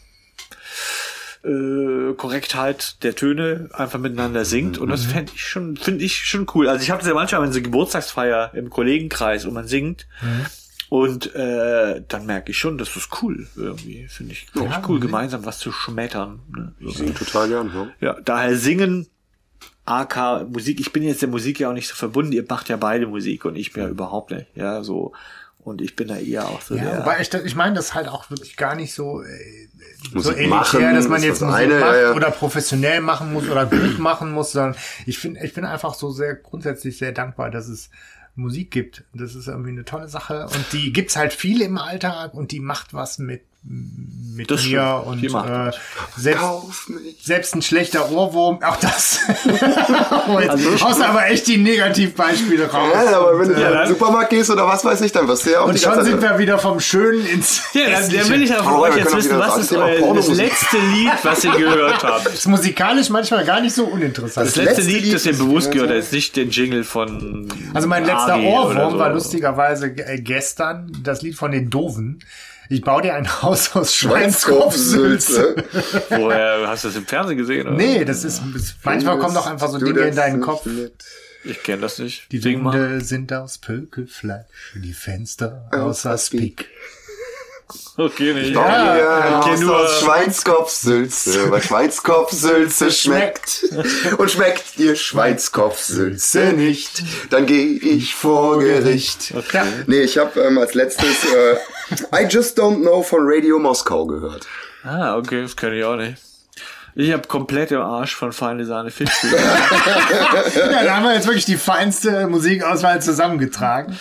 äh, 1.43 2.13
Korrektheit 2.13 3.03
der 3.03 3.15
Töne 3.15 3.69
einfach 3.73 3.97
miteinander 3.97 4.45
singt. 4.45 4.77
Und 4.77 4.89
das 4.89 5.05
fände 5.05 5.31
ich 5.33 5.43
schon, 5.43 5.77
finde 5.77 6.05
ich 6.05 6.25
schon 6.25 6.45
cool. 6.53 6.69
Also 6.69 6.83
ich 6.83 6.91
habe 6.91 6.99
das 6.99 7.07
ja 7.07 7.15
manchmal, 7.15 7.41
wenn 7.41 7.51
so 7.51 7.61
Geburtstagsfeier 7.61 8.51
im 8.53 8.69
Kollegenkreis 8.69 9.45
und 9.45 9.53
man 9.53 9.67
singt. 9.67 10.05
Und 10.91 11.33
äh, 11.35 12.03
dann 12.05 12.25
merke 12.25 12.51
ich 12.51 12.57
schon, 12.57 12.77
das 12.77 12.93
ist 12.97 13.07
cool 13.21 13.47
irgendwie. 13.55 14.09
Finde 14.09 14.33
ich, 14.33 14.47
find 14.51 14.69
ich 14.69 14.89
cool, 14.89 14.99
gemeinsam 14.99 15.45
was 15.45 15.57
zu 15.57 15.71
schmettern. 15.71 16.41
Ne? 16.53 16.75
Ich 16.79 16.97
sing 16.97 17.15
total 17.15 17.47
gern, 17.47 17.71
ja. 17.73 18.07
Ja, 18.07 18.19
daher 18.19 18.57
singen, 18.57 19.07
AK 19.85 20.49
Musik. 20.49 20.81
Ich 20.81 20.91
bin 20.91 21.03
jetzt 21.03 21.21
der 21.21 21.29
Musik 21.29 21.61
ja 21.61 21.69
auch 21.69 21.73
nicht 21.73 21.87
so 21.87 21.95
verbunden. 21.95 22.33
Ihr 22.33 22.43
macht 22.45 22.67
ja 22.67 22.75
beide 22.75 23.07
Musik 23.07 23.45
und 23.45 23.55
ich 23.55 23.71
bin 23.71 23.83
ja 23.83 23.89
überhaupt 23.89 24.31
nicht. 24.31 24.47
Ja, 24.53 24.83
so. 24.83 25.13
Und 25.59 25.79
ich 25.79 25.95
bin 25.95 26.09
da 26.09 26.17
eher 26.17 26.49
auch 26.49 26.59
so 26.59 26.75
Ja, 26.75 26.83
der. 26.83 26.97
wobei 26.99 27.21
ich, 27.21 27.33
ich 27.33 27.55
meine 27.55 27.75
das 27.75 27.93
halt 27.93 28.09
auch 28.09 28.29
wirklich 28.29 28.57
gar 28.57 28.75
nicht 28.75 28.93
so, 28.93 29.21
äh, 29.21 29.69
so 30.03 30.15
Musik 30.15 30.33
elitär, 30.39 30.49
machen 30.49 30.93
dass 30.93 31.07
man 31.07 31.19
ist 31.19 31.25
jetzt 31.25 31.41
Musik 31.41 31.55
eine, 31.55 31.75
macht 31.75 31.93
ja, 31.93 32.01
ja. 32.01 32.13
oder 32.15 32.31
professionell 32.31 32.99
machen 32.99 33.31
muss 33.31 33.47
oder 33.47 33.65
gut 33.65 33.97
machen 33.97 34.33
muss, 34.33 34.51
sondern 34.51 34.75
ich 35.05 35.17
finde, 35.19 35.39
ich 35.41 35.53
bin 35.53 35.63
einfach 35.63 35.93
so 35.93 36.11
sehr 36.11 36.35
grundsätzlich 36.35 36.97
sehr 36.97 37.13
dankbar, 37.13 37.49
dass 37.49 37.69
es 37.69 37.89
Musik 38.35 38.71
gibt. 38.71 39.03
Das 39.13 39.35
ist 39.35 39.47
irgendwie 39.47 39.71
eine 39.71 39.85
tolle 39.85 40.07
Sache 40.07 40.45
und 40.45 40.65
die 40.73 40.93
gibt's 40.93 41.15
halt 41.15 41.33
viel 41.33 41.61
im 41.61 41.77
Alltag 41.77 42.33
und 42.33 42.51
die 42.51 42.59
macht 42.59 42.93
was 42.93 43.19
mit 43.19 43.43
mit 43.63 44.49
Das 44.49 44.65
mir 44.65 45.03
und 45.05 45.23
äh, 45.23 45.71
selbst, 46.17 46.43
selbst 47.21 47.55
ein 47.55 47.61
schlechter 47.61 48.11
Ohrwurm, 48.11 48.59
auch 48.63 48.77
das. 48.77 49.19
jetzt 49.45 50.83
haust 50.83 50.99
du 50.99 51.05
aber 51.05 51.27
echt 51.27 51.47
die 51.47 51.57
Negativbeispiele 51.57 52.71
raus. 52.71 52.89
Ja, 52.93 53.19
aber 53.19 53.39
wenn 53.39 53.49
und, 53.49 53.57
du 53.57 53.61
äh, 53.63 53.71
in 53.71 53.77
den 53.77 53.87
Supermarkt 53.89 54.31
gehst 54.31 54.49
oder 54.49 54.65
was 54.65 54.83
weiß 54.83 55.01
ich, 55.01 55.11
dann 55.11 55.27
wirst 55.27 55.45
du 55.45 55.51
ja 55.51 55.61
auch 55.61 55.67
und 55.67 55.75
die 55.75 55.79
schon 55.79 55.93
ganze 55.93 56.09
sind 56.09 56.21
Zeit... 56.21 56.31
wir 56.31 56.39
wieder 56.39 56.57
vom 56.57 56.79
Schönen 56.79 57.25
ins 57.27 57.61
ja, 57.73 57.91
dann, 57.91 58.11
dann 58.11 58.29
will 58.29 58.41
ich 58.41 58.51
aber 58.53 58.63
von 58.63 58.73
Oh, 58.73 58.81
euch 58.83 58.95
jetzt 58.95 59.11
auch 59.13 59.17
wissen, 59.17 59.37
was 59.37 59.55
das 59.55 59.63
ist 59.65 59.73
euer, 59.73 60.15
das 60.15 60.27
letzte 60.29 60.77
Lied, 60.77 61.11
was 61.23 61.43
ihr 61.43 61.51
gehört 61.51 62.03
habt? 62.03 62.27
ist 62.27 62.47
musikalisch 62.47 63.09
manchmal 63.09 63.45
gar 63.45 63.61
nicht 63.61 63.75
so 63.75 63.83
uninteressant. 63.85 64.47
Das 64.47 64.55
letzte 64.55 64.81
letzte 64.81 64.91
Lied, 64.91 65.13
das 65.13 65.25
ihr 65.25 65.33
ist- 65.33 65.37
bewusst 65.37 65.71
gehört 65.71 65.89
habt, 65.91 65.99
ist 65.99 66.13
nicht 66.13 66.35
den 66.35 66.49
Jingle 66.49 66.83
von. 66.83 67.47
Also 67.75 67.87
mein 67.87 68.05
letzter 68.05 68.39
Ohrwurm 68.39 68.93
so. 68.93 68.97
war 68.99 69.13
lustigerweise 69.13 69.87
äh, 69.87 70.19
gestern 70.19 70.91
das 71.03 71.21
Lied 71.21 71.35
von 71.35 71.51
den 71.51 71.69
Doofen. 71.69 72.23
Ich 72.71 72.81
baue 72.81 73.01
dir 73.01 73.15
ein 73.15 73.41
Haus 73.41 73.75
aus 73.75 73.93
Schweinskopfsülze. 73.95 75.55
Woher 76.09 76.63
hast 76.69 76.85
du 76.85 76.87
das 76.87 76.95
im 76.95 77.05
Fernsehen 77.05 77.37
gesehen? 77.37 77.67
Oder? 77.67 77.75
Nee, 77.75 78.05
das 78.05 78.23
ist, 78.23 78.41
manchmal 78.83 79.19
kommen 79.19 79.35
doch 79.35 79.45
einfach 79.45 79.69
so 79.69 79.77
Dinge 79.77 79.99
in 80.01 80.15
deinen 80.15 80.39
Kopf. 80.39 80.65
mit. 80.65 80.93
Ich 81.43 81.63
kenne 81.63 81.81
das 81.81 81.99
nicht. 81.99 82.31
Die. 82.31 82.41
Wände 82.45 83.01
sind 83.01 83.33
aus 83.33 83.57
Pökelfleisch, 83.57 84.45
die 84.75 84.93
Fenster 84.93 85.69
aus 85.71 86.05
Aspik. 86.05 86.69
Okay, 87.97 88.33
nicht. 88.33 88.51
Ja, 88.53 88.95
ich 88.95 89.01
ja, 89.01 89.41
kenn 89.43 89.59
nur- 89.61 89.77
aus 89.77 89.99
Schweinskopfsülze, 90.01 91.51
weil 91.51 91.61
Schweinskopfsülze 91.61 92.91
schmeckt 92.91 93.65
und 94.17 94.31
schmeckt 94.31 94.77
dir 94.77 94.95
Schweinskopfsülze 94.95 96.53
nicht, 96.53 97.03
dann 97.31 97.45
gehe 97.45 97.65
ich 97.79 98.15
vor 98.15 98.59
Gericht. 98.59 99.33
Ja. 99.51 99.65
Nee, 99.87 100.01
ich 100.01 100.17
habe 100.17 100.39
ähm, 100.41 100.57
als 100.57 100.73
letztes 100.73 101.23
äh, 101.25 101.55
I 102.13 102.25
Just 102.29 102.59
Don't 102.59 102.81
Know 102.81 103.03
von 103.03 103.19
Radio 103.23 103.59
Moskau 103.59 104.05
gehört. 104.05 104.47
Ah, 104.83 105.17
okay, 105.17 105.41
das 105.41 105.55
kenne 105.55 105.77
ich 105.77 105.83
auch 105.83 105.95
nicht. 105.95 106.17
Ich 106.95 107.11
habe 107.13 107.27
komplett 107.27 107.71
im 107.71 107.81
Arsch 107.81 108.15
von 108.15 108.33
Feine 108.33 108.65
Sahne 108.65 108.91
Fischspiel. 108.91 109.31
ja, 110.55 110.83
da 110.83 110.95
haben 110.95 111.05
wir 111.05 111.13
jetzt 111.13 111.27
wirklich 111.27 111.45
die 111.45 111.57
feinste 111.57 112.27
Musikauswahl 112.27 113.01
zusammengetragen. 113.01 113.97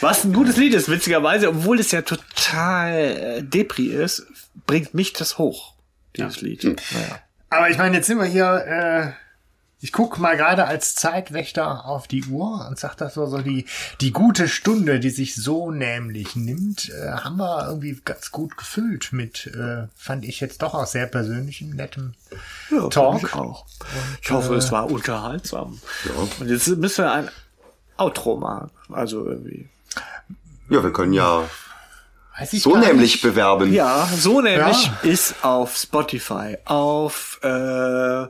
Was 0.00 0.24
ein 0.24 0.32
gutes 0.32 0.56
Lied 0.56 0.74
ist, 0.74 0.88
witzigerweise, 0.88 1.48
obwohl 1.48 1.78
es 1.78 1.92
ja 1.92 2.02
total 2.02 2.92
äh, 2.92 3.42
Depri 3.42 3.86
ist, 3.86 4.26
bringt 4.66 4.94
mich 4.94 5.12
das 5.12 5.38
hoch, 5.38 5.74
dieses 6.16 6.40
Lied. 6.40 6.64
Naja. 6.64 7.20
Aber 7.50 7.70
ich 7.70 7.78
meine, 7.78 7.96
jetzt 7.96 8.08
sind 8.08 8.18
wir 8.18 8.24
hier, 8.24 8.64
äh, 8.66 9.12
ich 9.82 9.92
guck 9.92 10.18
mal 10.18 10.36
gerade 10.36 10.64
als 10.66 10.94
Zeitwächter 10.94 11.84
auf 11.86 12.06
die 12.06 12.24
Uhr 12.26 12.66
und 12.68 12.78
sag 12.78 12.94
das 12.96 13.14
so, 13.14 13.26
so 13.26 13.38
die, 13.38 13.66
die 14.00 14.12
gute 14.12 14.48
Stunde, 14.48 15.00
die 15.00 15.10
sich 15.10 15.34
so 15.34 15.70
nämlich 15.72 16.36
nimmt, 16.36 16.88
äh, 16.90 17.10
haben 17.10 17.36
wir 17.36 17.66
irgendwie 17.68 18.00
ganz 18.04 18.30
gut 18.30 18.56
gefüllt 18.56 19.12
mit, 19.12 19.48
äh, 19.48 19.88
fand 19.96 20.24
ich 20.24 20.38
jetzt 20.40 20.62
doch 20.62 20.74
auch 20.74 20.86
sehr 20.86 21.06
persönlichem, 21.06 21.70
nettem 21.70 22.14
Ja, 22.70 22.88
Talk. 22.88 23.22
mich 23.22 23.34
auch. 23.34 23.66
ich 24.22 24.30
hoffe, 24.30 24.54
es 24.54 24.70
war 24.70 24.88
unterhaltsam. 24.90 25.80
Und 26.38 26.48
jetzt 26.48 26.68
müssen 26.68 27.04
wir 27.04 27.12
ein 27.12 27.28
Outro 27.96 28.36
machen. 28.36 28.70
Also 28.90 29.26
irgendwie. 29.26 29.68
Ja, 30.70 30.82
wir 30.82 30.92
können 30.92 31.12
ja 31.12 31.42
Weiß 32.38 32.52
ich 32.54 32.62
so 32.62 32.76
nämlich 32.76 33.14
nicht. 33.14 33.22
bewerben. 33.22 33.72
Ja, 33.72 34.08
so 34.16 34.40
nämlich 34.40 34.86
Ja. 34.86 34.98
ist 35.02 35.44
auf 35.44 35.76
Spotify, 35.76 36.56
auf 36.64 37.38
äh, 37.42 38.26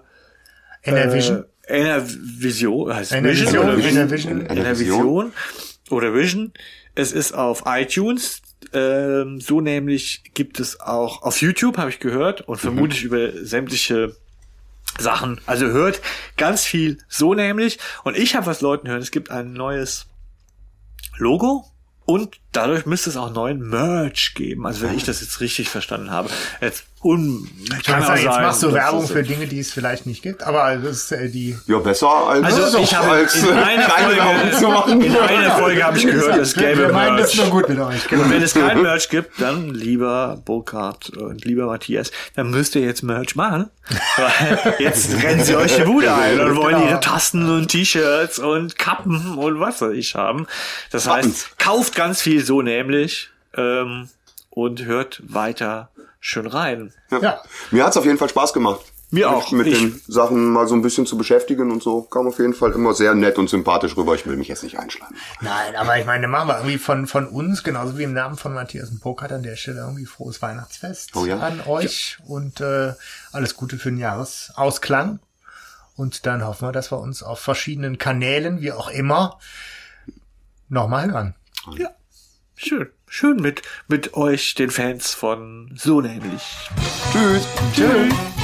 Enervision. 0.83 1.45
Äh, 1.63 1.81
Enervision, 1.81 2.95
heißt 2.95 3.13
Enervision, 3.13 3.47
Vision 3.47 3.65
oder 3.65 3.77
Vision? 3.77 3.97
Enervision. 3.97 4.47
Enervision 4.47 5.33
oder 5.91 6.15
Vision. 6.15 6.53
Es 6.95 7.13
ist 7.13 7.33
auf 7.33 7.63
iTunes. 7.67 8.43
Ähm, 8.73 9.41
so 9.41 9.61
nämlich 9.61 10.23
gibt 10.35 10.61
es 10.61 10.81
auch 10.81 11.23
auf 11.23 11.41
YouTube, 11.41 11.79
habe 11.79 11.91
ich 11.91 12.01
gehört, 12.01 12.43
und 12.43 12.59
vermutlich 12.59 13.05
über 13.05 13.45
sämtliche 13.45 14.15
Sachen. 14.99 15.41
Also 15.47 15.67
hört 15.67 16.01
ganz 16.37 16.65
viel 16.65 16.99
so 17.09 17.35
nämlich. 17.35 17.79
Und 18.05 18.17
ich 18.17 18.35
habe 18.35 18.47
was 18.47 18.61
Leuten 18.61 18.89
hören. 18.89 19.01
Es 19.01 19.11
gibt 19.11 19.31
ein 19.31 19.53
neues 19.53 20.07
Logo. 21.17 21.65
Und 22.05 22.41
dadurch 22.53 22.87
müsste 22.87 23.11
es 23.11 23.17
auch 23.17 23.31
neuen 23.33 23.61
Merch 23.69 24.35
geben. 24.35 24.67
Also 24.67 24.83
wenn 24.83 24.97
ich 24.97 25.05
das 25.05 25.21
jetzt 25.21 25.41
richtig 25.41 25.69
verstanden 25.69 26.11
habe. 26.11 26.29
Jetzt 26.61 26.85
un 27.05 27.49
Ich 27.79 27.83
kann 27.83 28.01
sagen, 28.03 28.23
jetzt 28.23 28.33
sein, 28.33 28.43
machst 28.45 28.63
du 28.63 28.73
Werbung 28.73 29.09
für 29.09 29.25
Dinge, 29.25 29.49
die 29.49 29.59
es 29.59 29.73
vielleicht 29.73 30.07
nicht 30.07 30.23
gibt, 30.23 30.45
aber 30.45 30.77
das 30.77 30.99
ist 30.99 31.13
äh, 31.13 31.29
die. 31.29 31.59
Ja, 31.67 31.79
besser 31.79 32.09
als, 32.09 32.45
Also 32.45 32.79
ich 32.79 32.95
habe 32.95 33.11
als 33.11 33.35
in 33.35 33.49
einer 33.49 33.89
Werbung 33.89 34.53
zu 34.53 34.59
Folge, 34.61 34.73
machen. 34.73 35.03
in 35.03 35.17
einer 35.17 35.51
Folge 35.57 35.83
habe 35.83 35.99
ich 35.99 36.07
gehört, 36.07 36.37
es 36.37 36.55
gäbe 36.55 36.79
wir 36.79 36.93
meinen 36.93 37.17
das 37.17 37.35
Merch. 37.35 37.51
nur 37.51 37.61
gut 37.61 37.69
mit 37.69 37.81
euch. 37.81 38.07
Genau. 38.07 38.23
Und 38.23 38.31
wenn 38.31 38.43
es 38.43 38.55
kein 38.55 38.83
Merch 38.83 39.09
gibt, 39.09 39.41
dann 39.41 39.71
lieber 39.75 40.41
Burkhard 40.45 41.11
und 41.11 41.45
lieber 41.45 41.67
Matthias, 41.67 42.13
dann 42.37 42.51
müsst 42.51 42.77
ihr 42.77 42.83
jetzt 42.83 43.03
Merch 43.03 43.35
machen. 43.35 43.69
Weil 44.17 44.75
jetzt 44.79 45.11
rennen 45.25 45.43
sie 45.45 45.57
euch 45.57 45.75
die 45.75 45.83
Bude 45.83 46.15
ein 46.15 46.39
und 46.41 46.55
wollen 46.57 46.77
Genau. 46.77 46.89
ihre 46.89 47.01
Tasten 47.01 47.51
und 47.51 47.67
T-Shirts 47.67 48.39
und 48.39 48.79
Kappen 48.79 49.37
und 49.37 49.59
was 49.59 49.81
weiß 49.81 49.93
ich 49.95 50.15
haben. 50.15 50.47
Das 50.93 51.09
heißt, 51.09 51.59
kauft 51.59 51.97
ganz 51.97 52.23
viel 52.23 52.42
so 52.43 52.63
nämlich 52.63 53.31
ähm, 53.55 54.09
und 54.51 54.85
hört 54.85 55.23
weiter 55.27 55.91
schön 56.21 56.47
rein. 56.47 56.93
Ja. 57.11 57.41
Mir 57.71 57.85
hat's 57.85 57.97
auf 57.97 58.05
jeden 58.05 58.19
Fall 58.19 58.29
Spaß 58.29 58.53
gemacht. 58.53 58.81
Mir 59.11 59.27
mich 59.29 59.37
auch. 59.37 59.53
Mit 59.53 59.67
Ich- 59.67 59.79
den 59.79 60.01
Sachen 60.09 60.47
mal 60.53 60.67
so 60.67 60.75
ein 60.75 60.81
bisschen 60.81 61.05
zu 61.05 61.19
beschäftigen 61.19 61.71
und 61.71 61.83
so. 61.83 62.01
Kam 62.03 62.27
auf 62.27 62.39
jeden 62.39 62.55
Fall 62.55 62.73
immer 62.73 62.95
sehr 62.95 63.15
nett 63.15 63.37
und 63.37 63.51
sympathisch 63.51 63.95
rüber. 63.97 64.15
Ich 64.15 64.25
will 64.25 64.37
mich 64.39 64.49
jetzt 64.49 64.63
nicht 64.63 64.79
einschleimen. 64.79 65.15
Nein, 65.43 65.77
aber 65.77 65.99
ich 65.99 66.07
meine, 66.07 66.29
machen 66.29 66.49
wir 66.49 66.57
irgendwie 66.57 66.79
von, 66.79 67.07
von 67.07 67.27
uns, 67.29 67.63
genauso 67.63 67.99
wie 67.99 68.05
im 68.05 68.15
Namen 68.15 68.37
von 68.39 68.55
Matthias 68.55 68.89
und 68.91 69.01
Burkhardt 69.03 69.33
an 69.33 69.43
der 69.43 69.57
Stelle 69.57 69.81
irgendwie 69.81 70.07
frohes 70.07 70.41
Weihnachtsfest 70.41 71.15
Oh 71.15 71.27
ja. 71.27 71.39
an 71.41 71.61
euch 71.67 72.17
und 72.27 72.63
äh, 72.63 72.95
alles 73.33 73.55
Gute 73.57 73.77
für 73.77 73.91
den 73.91 73.99
Jahresausklang. 73.99 75.19
Und 75.95 76.25
dann 76.25 76.43
hoffen 76.47 76.69
wir, 76.69 76.73
dass 76.73 76.91
wir 76.91 76.99
uns 76.99 77.23
auf 77.23 77.39
verschiedenen 77.39 77.99
Kanälen, 77.99 78.63
wie 78.63 78.73
auch 78.73 78.89
immer, 78.89 79.39
nochmal 80.71 81.11
hören. 81.13 81.35
Ja, 81.77 81.91
schön. 82.65 82.89
Schön 83.09 83.37
mit, 83.37 83.63
mit 83.89 84.15
euch, 84.15 84.55
den 84.55 84.71
Fans 84.71 85.15
von 85.15 85.71
So 85.75 86.01
nämlich. 86.01 86.43
Tschüss. 87.13 87.47
Tschüss. 87.75 88.42